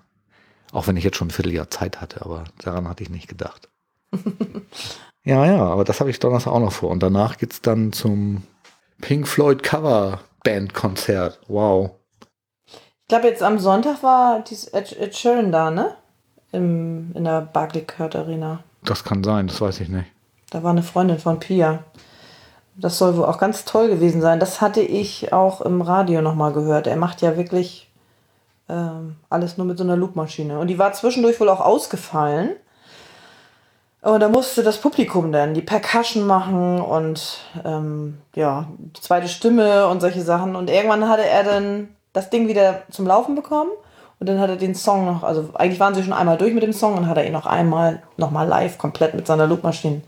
Auch 0.72 0.86
wenn 0.86 0.96
ich 0.96 1.04
jetzt 1.04 1.18
schon 1.18 1.30
ein 1.30 1.32
Vierteljahr 1.32 1.72
Zeit 1.72 2.00
hatte, 2.02 2.22
aber 2.22 2.44
daran 2.64 2.88
hatte 2.88 3.02
ich 3.02 3.10
nicht 3.10 3.28
gedacht. 3.28 3.68
ja, 5.24 5.46
ja, 5.46 5.66
aber 5.66 5.84
das 5.84 6.00
habe 6.00 6.12
ich 6.12 6.20
Donnerstag 6.20 6.52
auch 6.52 6.60
noch 6.60 6.72
vor. 6.72 6.92
Und 6.92 7.02
danach 7.02 7.38
geht's 7.38 7.62
dann 7.62 7.92
zum 7.92 8.44
Pink 9.02 9.28
Floyd 9.28 9.64
Cover 9.64 10.20
Band 10.44 10.76
Konzert. 10.76 11.40
Wow. 11.48 11.92
ich 12.70 13.08
glaube, 13.08 13.28
jetzt 13.28 13.42
am 13.42 13.58
Sonntag 13.58 14.04
war 14.04 14.44
dieses 14.44 14.68
Ed, 14.68 14.96
Ed 15.00 15.16
Sheeran 15.16 15.52
da, 15.52 15.72
ne? 15.72 15.96
Im, 16.52 17.12
in 17.14 17.24
der 17.24 17.42
Barclaycard 17.42 18.16
Arena. 18.16 18.64
Das 18.84 19.04
kann 19.04 19.24
sein, 19.24 19.48
das 19.48 19.62
weiß 19.62 19.82
ich 19.82 19.90
nicht. 19.90 20.08
Da 20.50 20.64
war 20.64 20.72
eine 20.72 20.84
Freundin 20.84 21.20
von 21.20 21.40
Pia. 21.40 21.84
Das 22.76 22.98
soll 22.98 23.18
wohl 23.18 23.26
auch 23.26 23.38
ganz 23.38 23.66
toll 23.66 23.90
gewesen 23.90 24.22
sein. 24.22 24.40
Das 24.40 24.62
hatte 24.62 24.82
ich 24.82 25.34
auch 25.34 25.62
im 25.62 25.82
Radio 25.82 26.22
nochmal 26.22 26.54
gehört. 26.54 26.88
Er 26.88 26.96
macht 26.96 27.22
ja 27.22 27.38
wirklich 27.38 27.90
ähm, 28.70 29.18
alles 29.30 29.58
nur 29.58 29.68
mit 29.68 29.78
so 29.78 29.84
einer 29.84 29.98
Loopmaschine. 29.98 30.60
Und 30.60 30.68
die 30.68 30.80
war 30.80 30.94
zwischendurch 30.94 31.40
wohl 31.40 31.50
auch 31.50 31.60
ausgefallen. 31.60 32.52
Und 34.02 34.22
da 34.22 34.30
musste 34.30 34.64
das 34.64 34.78
Publikum 34.78 35.32
dann 35.34 35.54
die 35.54 35.62
Percussion 35.62 36.26
machen 36.26 36.80
und 36.80 37.40
ähm, 37.66 38.18
ja, 38.34 38.70
die 38.78 39.02
zweite 39.02 39.28
Stimme 39.28 39.88
und 39.88 40.00
solche 40.00 40.22
Sachen. 40.22 40.56
Und 40.56 40.70
irgendwann 40.70 41.10
hatte 41.10 41.26
er 41.26 41.44
dann 41.44 41.90
das 42.14 42.30
Ding 42.30 42.48
wieder 42.48 42.84
zum 42.92 43.06
Laufen 43.06 43.36
bekommen. 43.36 43.72
Und 44.20 44.28
dann 44.28 44.40
hat 44.40 44.50
er 44.50 44.58
den 44.58 44.76
Song 44.76 45.06
noch, 45.06 45.24
also 45.24 45.50
eigentlich 45.54 45.80
waren 45.80 45.96
sie 45.96 46.04
schon 46.04 46.12
einmal 46.14 46.38
durch 46.38 46.54
mit 46.54 46.64
dem 46.64 46.74
Song 46.74 46.98
und 46.98 47.08
hat 47.08 47.18
er 47.18 47.26
ihn 47.26 47.32
noch 47.34 47.46
einmal, 47.46 48.04
nochmal 48.18 48.48
live, 48.48 48.78
komplett 48.78 49.14
mit 49.14 49.26
seiner 49.26 49.48
Loopmaschine, 49.48 50.02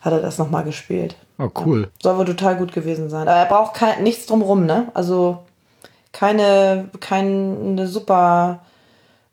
hat 0.00 0.12
er 0.14 0.20
das 0.20 0.38
nochmal 0.38 0.64
gespielt. 0.64 1.16
Oh, 1.38 1.50
cool. 1.66 1.90
Soll 2.02 2.16
wohl 2.16 2.24
total 2.24 2.56
gut 2.56 2.72
gewesen 2.72 3.10
sein. 3.10 3.28
Aber 3.28 3.36
er 3.38 3.44
braucht 3.46 3.74
kein, 3.74 4.02
nichts 4.02 4.24
drumrum, 4.24 4.64
ne? 4.64 4.88
Also 4.94 5.40
keine, 6.12 6.88
keine 7.00 7.86
super 7.86 8.60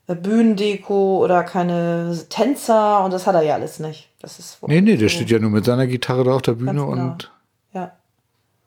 Bühnendeko 0.06 1.24
oder 1.24 1.42
keine 1.44 2.14
Tänzer 2.28 3.02
und 3.04 3.10
das 3.12 3.26
hat 3.26 3.34
er 3.34 3.42
ja 3.42 3.54
alles 3.54 3.78
nicht. 3.80 4.10
Das 4.20 4.38
ist 4.38 4.58
Nee, 4.66 4.80
nee, 4.82 4.96
der 4.96 5.08
so- 5.08 5.14
steht 5.14 5.30
ja 5.30 5.38
nur 5.38 5.50
mit 5.50 5.64
seiner 5.64 5.86
Gitarre 5.86 6.24
da 6.24 6.32
auf 6.34 6.42
der 6.42 6.52
Bühne 6.52 6.72
genau. 6.72 6.88
und 6.88 7.32
Ja, 7.72 7.92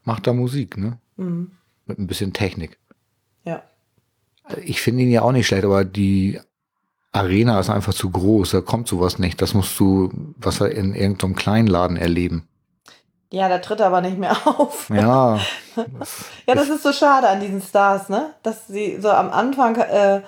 macht 0.03 0.25
da 0.27 0.33
Musik, 0.33 0.77
ne? 0.77 0.97
mhm. 1.17 1.51
Mit 1.85 1.99
ein 1.99 2.07
bisschen 2.07 2.33
Technik. 2.33 2.77
Ja. 4.49 4.57
Ich 4.63 4.81
finde 4.81 5.03
ihn 5.03 5.11
ja 5.11 5.21
auch 5.21 5.31
nicht 5.31 5.47
schlecht, 5.47 5.65
aber 5.65 5.83
die 5.85 6.39
Arena 7.11 7.59
ist 7.59 7.69
einfach 7.69 7.93
zu 7.93 8.09
groß. 8.09 8.51
Da 8.51 8.61
kommt 8.61 8.87
sowas 8.87 9.19
nicht. 9.19 9.41
Das 9.41 9.53
musst 9.53 9.79
du, 9.79 10.09
was 10.37 10.59
wir 10.59 10.71
in 10.71 10.93
irgendeinem 10.93 11.35
kleinen 11.35 11.67
Laden 11.67 11.97
erleben. 11.97 12.47
Ja, 13.31 13.49
da 13.49 13.57
tritt 13.57 13.79
er 13.81 13.87
aber 13.87 14.01
nicht 14.01 14.17
mehr 14.17 14.35
auf. 14.45 14.89
Ja. 14.89 15.39
Das, 15.99 16.25
Ja, 16.47 16.55
das 16.55 16.69
ist 16.69 16.83
so 16.83 16.93
schade 16.93 17.27
an 17.27 17.39
diesen 17.41 17.61
Stars, 17.61 18.09
ne? 18.09 18.31
Dass 18.43 18.67
sie 18.67 18.99
so 19.01 19.09
am 19.09 19.29
Anfang 19.31 19.75
äh, 19.75 20.21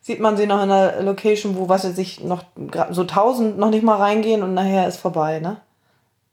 sieht 0.00 0.20
man 0.20 0.36
sie 0.36 0.46
noch 0.46 0.62
in 0.62 0.70
einer 0.70 1.00
Location, 1.02 1.56
wo 1.56 1.68
was 1.68 1.84
weiß 1.84 1.96
ich 1.98 2.22
noch 2.22 2.44
so 2.90 3.04
tausend 3.04 3.56
noch 3.58 3.70
nicht 3.70 3.84
mal 3.84 3.96
reingehen 3.96 4.42
und 4.42 4.52
nachher 4.54 4.86
ist 4.88 4.98
vorbei, 4.98 5.38
ne? 5.38 5.58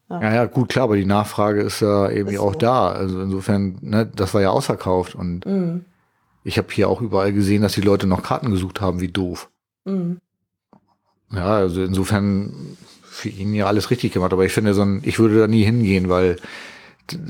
ja, 0.09 0.33
ja, 0.33 0.45
gut, 0.45 0.69
klar, 0.69 0.85
aber 0.85 0.95
die 0.95 1.05
Nachfrage 1.05 1.61
ist 1.61 1.81
ja 1.81 2.09
irgendwie 2.09 2.33
Ist 2.33 2.41
auch 2.41 2.53
so. 2.53 2.59
da. 2.59 2.89
Also 2.89 3.21
insofern, 3.21 3.77
ne, 3.81 4.07
das 4.07 4.33
war 4.33 4.41
ja 4.41 4.49
ausverkauft 4.49 5.13
und 5.13 5.45
Mhm. 5.45 5.85
Ich 6.43 6.57
habe 6.57 6.67
hier 6.71 6.89
auch 6.89 7.01
überall 7.01 7.33
gesehen, 7.33 7.61
dass 7.61 7.73
die 7.73 7.81
Leute 7.81 8.07
noch 8.07 8.23
Karten 8.23 8.51
gesucht 8.51 8.81
haben, 8.81 9.01
wie 9.01 9.09
doof. 9.09 9.49
Mhm. 9.85 10.19
Ja, 11.31 11.57
also 11.57 11.83
insofern 11.83 12.77
für 13.03 13.29
ihn 13.29 13.53
ja 13.53 13.67
alles 13.67 13.91
richtig 13.91 14.13
gemacht, 14.13 14.33
aber 14.33 14.45
ich 14.45 14.53
finde 14.53 14.73
so 14.73 14.81
ein, 14.81 15.01
ich 15.03 15.19
würde 15.19 15.39
da 15.39 15.47
nie 15.47 15.63
hingehen, 15.63 16.09
weil 16.09 16.37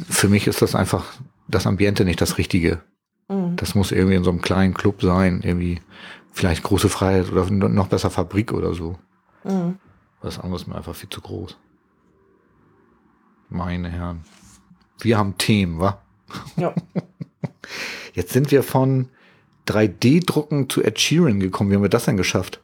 für 0.09 0.29
mich 0.29 0.47
ist 0.47 0.61
das 0.61 0.75
einfach 0.75 1.05
das 1.47 1.65
Ambiente 1.65 2.05
nicht 2.05 2.21
das 2.21 2.37
Richtige. 2.37 2.81
Mhm. 3.27 3.55
Das 3.55 3.75
muss 3.75 3.91
irgendwie 3.91 4.15
in 4.15 4.23
so 4.23 4.29
einem 4.29 4.41
kleinen 4.41 4.73
Club 4.73 5.01
sein, 5.01 5.41
irgendwie 5.43 5.79
vielleicht 6.31 6.63
große 6.63 6.89
Freiheit 6.89 7.31
oder 7.31 7.49
noch 7.49 7.87
besser 7.87 8.09
Fabrik 8.09 8.53
oder 8.53 8.73
so. 8.73 8.97
Mhm. 9.43 9.79
Das 10.21 10.39
andere 10.39 10.59
ist 10.59 10.67
mir 10.67 10.75
einfach 10.75 10.95
viel 10.95 11.09
zu 11.09 11.21
groß. 11.21 11.57
Meine 13.49 13.89
Herren. 13.89 14.23
Wir 14.99 15.17
haben 15.17 15.37
Themen, 15.37 15.79
wa? 15.79 16.01
Ja. 16.57 16.73
Jetzt 18.19 18.33
sind 18.33 18.51
wir 18.51 18.63
von 18.63 19.07
3D-Drucken 19.69 20.69
zu 20.69 20.83
Ed 20.83 20.99
Sheeran 20.99 21.39
gekommen. 21.39 21.71
Wie 21.71 21.75
haben 21.75 21.83
wir 21.83 21.89
das 21.89 22.03
denn 22.03 22.17
geschafft? 22.17 22.59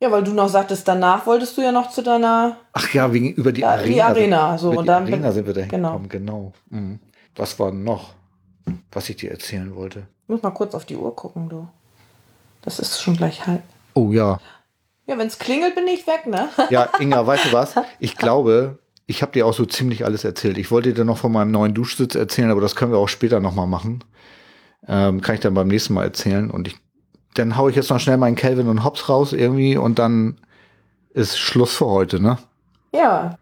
ja, 0.00 0.10
weil 0.10 0.22
du 0.24 0.32
noch 0.32 0.48
sagtest, 0.48 0.88
danach 0.88 1.26
wolltest 1.26 1.56
du 1.58 1.62
ja 1.62 1.70
noch 1.72 1.90
zu 1.90 2.02
deiner. 2.02 2.56
Ach 2.72 2.94
ja, 2.94 3.12
wegen, 3.12 3.32
über 3.34 3.52
die 3.52 3.60
Ja, 3.62 3.72
Arena. 3.72 3.86
die 3.92 4.02
Arena, 4.02 4.56
so, 4.58 4.68
Über 4.70 4.78
und 4.80 4.84
die 4.84 4.88
dann- 4.88 5.02
Arena 5.04 5.32
sind 5.32 5.46
wir 5.46 5.52
da 5.52 5.66
genau. 5.66 5.92
hingekommen, 5.98 6.08
genau. 6.08 6.52
Mhm. 6.70 6.98
Was 7.34 7.58
war 7.58 7.72
noch, 7.72 8.14
was 8.90 9.10
ich 9.10 9.16
dir 9.16 9.30
erzählen 9.30 9.74
wollte? 9.74 10.06
Ich 10.22 10.28
muss 10.30 10.42
mal 10.42 10.50
kurz 10.50 10.74
auf 10.74 10.86
die 10.86 10.96
Uhr 10.96 11.14
gucken, 11.14 11.50
du. 11.50 11.68
Das 12.62 12.78
ist 12.78 13.00
schon 13.02 13.16
gleich 13.18 13.46
halb. 13.46 13.62
Oh 13.92 14.12
ja. 14.12 14.38
Ja, 15.06 15.18
wenn 15.18 15.26
es 15.28 15.38
klingelt, 15.38 15.74
bin 15.74 15.86
ich 15.88 16.06
weg, 16.06 16.26
ne? 16.26 16.48
Ja, 16.70 16.88
Inga, 17.00 17.26
weißt 17.26 17.46
du 17.46 17.52
was? 17.52 17.74
Ich 17.98 18.16
glaube, 18.16 18.78
ich 19.06 19.20
habe 19.20 19.32
dir 19.32 19.46
auch 19.46 19.52
so 19.54 19.66
ziemlich 19.66 20.06
alles 20.06 20.24
erzählt. 20.24 20.56
Ich 20.56 20.70
wollte 20.70 20.94
dir 20.94 21.04
noch 21.04 21.18
von 21.18 21.32
meinem 21.32 21.50
neuen 21.50 21.74
Duschsitz 21.74 22.14
erzählen, 22.14 22.50
aber 22.50 22.62
das 22.62 22.76
können 22.76 22.92
wir 22.92 22.98
auch 22.98 23.08
später 23.08 23.40
nochmal 23.40 23.66
machen. 23.66 24.00
Ähm, 24.88 25.20
kann 25.20 25.34
ich 25.34 25.40
dann 25.40 25.54
beim 25.54 25.68
nächsten 25.68 25.94
Mal 25.94 26.04
erzählen. 26.04 26.50
Und 26.50 26.68
ich, 26.68 26.76
dann 27.34 27.56
hau 27.56 27.68
ich 27.68 27.76
jetzt 27.76 27.90
noch 27.90 28.00
schnell 28.00 28.16
meinen 28.16 28.36
Calvin 28.36 28.68
und 28.68 28.84
Hobbs 28.84 29.08
raus 29.08 29.32
irgendwie 29.32 29.76
und 29.76 29.98
dann 29.98 30.36
ist 31.10 31.38
Schluss 31.38 31.74
für 31.74 31.86
heute, 31.86 32.20
ne? 32.20 32.38
Ja. 32.92 33.38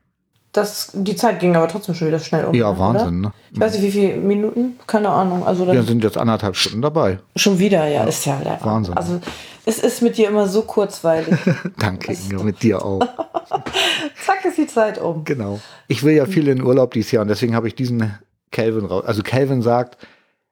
das, 0.53 0.93
die 0.95 1.17
Zeit 1.17 1.41
ging 1.41 1.57
aber 1.57 1.69
trotzdem 1.69 1.95
schon 1.95 2.09
wieder 2.09 2.19
schnell 2.21 2.45
um. 2.45 2.55
Ja, 2.55 2.71
oder? 2.71 2.79
Wahnsinn, 2.79 3.21
ne? 3.21 3.33
Ich 3.53 3.61
weiß 3.61 3.75
nicht, 3.75 3.83
wie 3.83 3.91
viele 3.91 4.17
Minuten, 4.17 4.79
keine 4.87 5.09
Ahnung. 5.11 5.45
Also 5.45 5.67
Wir 5.67 5.83
sind 5.83 6.03
jetzt 6.05 6.17
anderthalb 6.17 6.57
Stunden 6.57 6.83
dabei. 6.83 7.19
schon 7.37 7.59
wieder, 7.59 7.87
ja, 7.89 8.05
ist 8.05 8.25
ja 8.27 8.37
der 8.39 8.59
Wahnsinn. 8.63 8.97
Also 8.97 9.21
es 9.67 9.79
ist 9.79 10.03
mit 10.03 10.17
dir 10.17 10.29
immer 10.29 10.47
so 10.47 10.63
kurzweilig. 10.63 11.35
Danke, 11.79 12.13
Inge, 12.13 12.45
mit 12.45 12.63
dir 12.63 12.85
auch. 12.85 13.01
Zack 14.25 14.45
ist 14.45 14.59
die 14.59 14.67
Zeit 14.67 14.99
um. 15.01 15.25
Genau. 15.25 15.61
Ich 15.89 16.03
will 16.05 16.15
ja 16.15 16.27
viel 16.27 16.49
in 16.49 16.63
Urlaub 16.63 16.93
dieses 16.93 17.11
Jahr 17.11 17.23
und 17.23 17.29
deswegen 17.29 17.55
habe 17.55 17.67
ich 17.69 17.75
diesen 17.75 18.15
Calvin 18.53 18.85
raus. 18.85 19.05
Also 19.05 19.23
Calvin 19.23 19.63
sagt, 19.63 19.99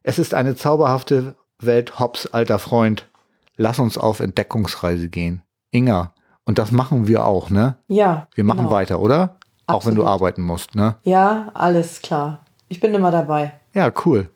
es 0.03 0.19
ist 0.19 0.35
eine 0.35 0.57
zauberhafte 0.57 1.35
Welt, 1.59 1.99
Hobbs, 1.99 2.27
alter 2.27 2.59
Freund. 2.59 3.09
Lass 3.57 3.79
uns 3.79 3.99
auf 3.99 4.21
Entdeckungsreise 4.21 5.09
gehen. 5.09 5.43
Inga, 5.71 6.13
und 6.45 6.59
das 6.59 6.73
machen 6.73 7.07
wir 7.07 7.25
auch, 7.25 7.51
ne? 7.51 7.77
Ja. 7.87 8.27
Wir 8.35 8.45
machen 8.45 8.59
genau. 8.59 8.71
weiter, 8.71 9.01
oder? 9.01 9.37
Auch 9.67 9.87
wenn 9.87 9.95
du 9.95 10.03
Absolut. 10.03 10.07
arbeiten 10.07 10.43
musst, 10.43 10.75
ne? 10.75 10.97
Ja, 11.05 11.51
alles 11.55 12.03
klar. 12.03 12.41
Ich 12.69 12.81
bin 12.81 12.95
immer 12.95 13.11
dabei. 13.11 13.53
Ja, 13.75 13.93
cool. 14.05 14.29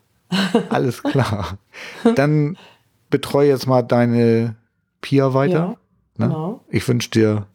Alles 0.70 1.02
klar. 1.02 1.58
Dann 2.14 2.56
betreue 3.10 3.48
jetzt 3.48 3.66
mal 3.66 3.82
deine 3.82 4.56
Pia 5.00 5.34
weiter. 5.34 5.52
Ja, 5.52 5.68
ne? 5.68 5.76
genau. 6.18 6.60
Ich 6.68 6.86
wünsche 6.86 7.10
dir 7.10 7.46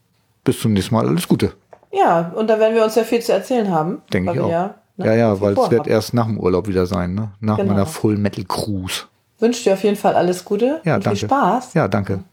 bis 0.44 0.60
zum 0.60 0.74
nächsten 0.74 0.96
Mal 0.96 1.08
alles 1.08 1.28
Gute. 1.28 1.54
Ja, 1.92 2.32
und 2.36 2.50
da 2.50 2.60
werden 2.60 2.76
wir 2.76 2.84
uns 2.84 2.96
ja 2.96 3.04
viel 3.04 3.22
zu 3.22 3.34
erzählen 3.34 3.70
haben. 3.70 4.02
Denke 4.14 4.34
ich 4.34 4.40
auch. 4.40 4.50
Ja, 4.50 4.76
ne, 4.98 5.06
ja, 5.06 5.14
ja, 5.16 5.42
weil 5.42 5.58
es 5.58 5.72
wird 5.72 5.88
erst 5.88 6.14
nach 6.14 6.26
dem 6.26 6.40
Urlaub 6.40 6.68
wieder 6.68 6.86
sein, 6.86 7.14
ne? 7.16 7.32
Nach 7.40 7.58
Genau. 7.58 7.72
meiner 7.74 7.86
Full 7.86 8.18
Metal 8.18 8.44
Cruise. 8.46 9.04
Wünsche 9.40 9.64
dir 9.64 9.74
auf 9.74 9.84
jeden 9.84 9.98
Fall 9.98 10.16
alles 10.16 10.46
Gute 10.46 10.82
Ja, 10.84 10.96
und 10.96 11.06
danke. 11.06 11.20
viel 11.20 11.28
Spaß. 11.28 11.74
Ja, 11.74 11.88
danke. 11.88 12.24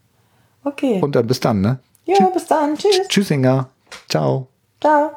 Okay. 0.64 1.00
Und 1.00 1.14
dann 1.14 1.26
bis 1.26 1.40
dann, 1.40 1.60
ne? 1.60 1.78
ja, 2.04 2.26
bis 2.32 2.46
dann. 2.46 2.76
Tschüss. 2.76 3.08
Tschüss, 3.08 3.30
Inga. 3.30 3.68
Ciao. 4.08 4.48
Ciao. 4.80 5.12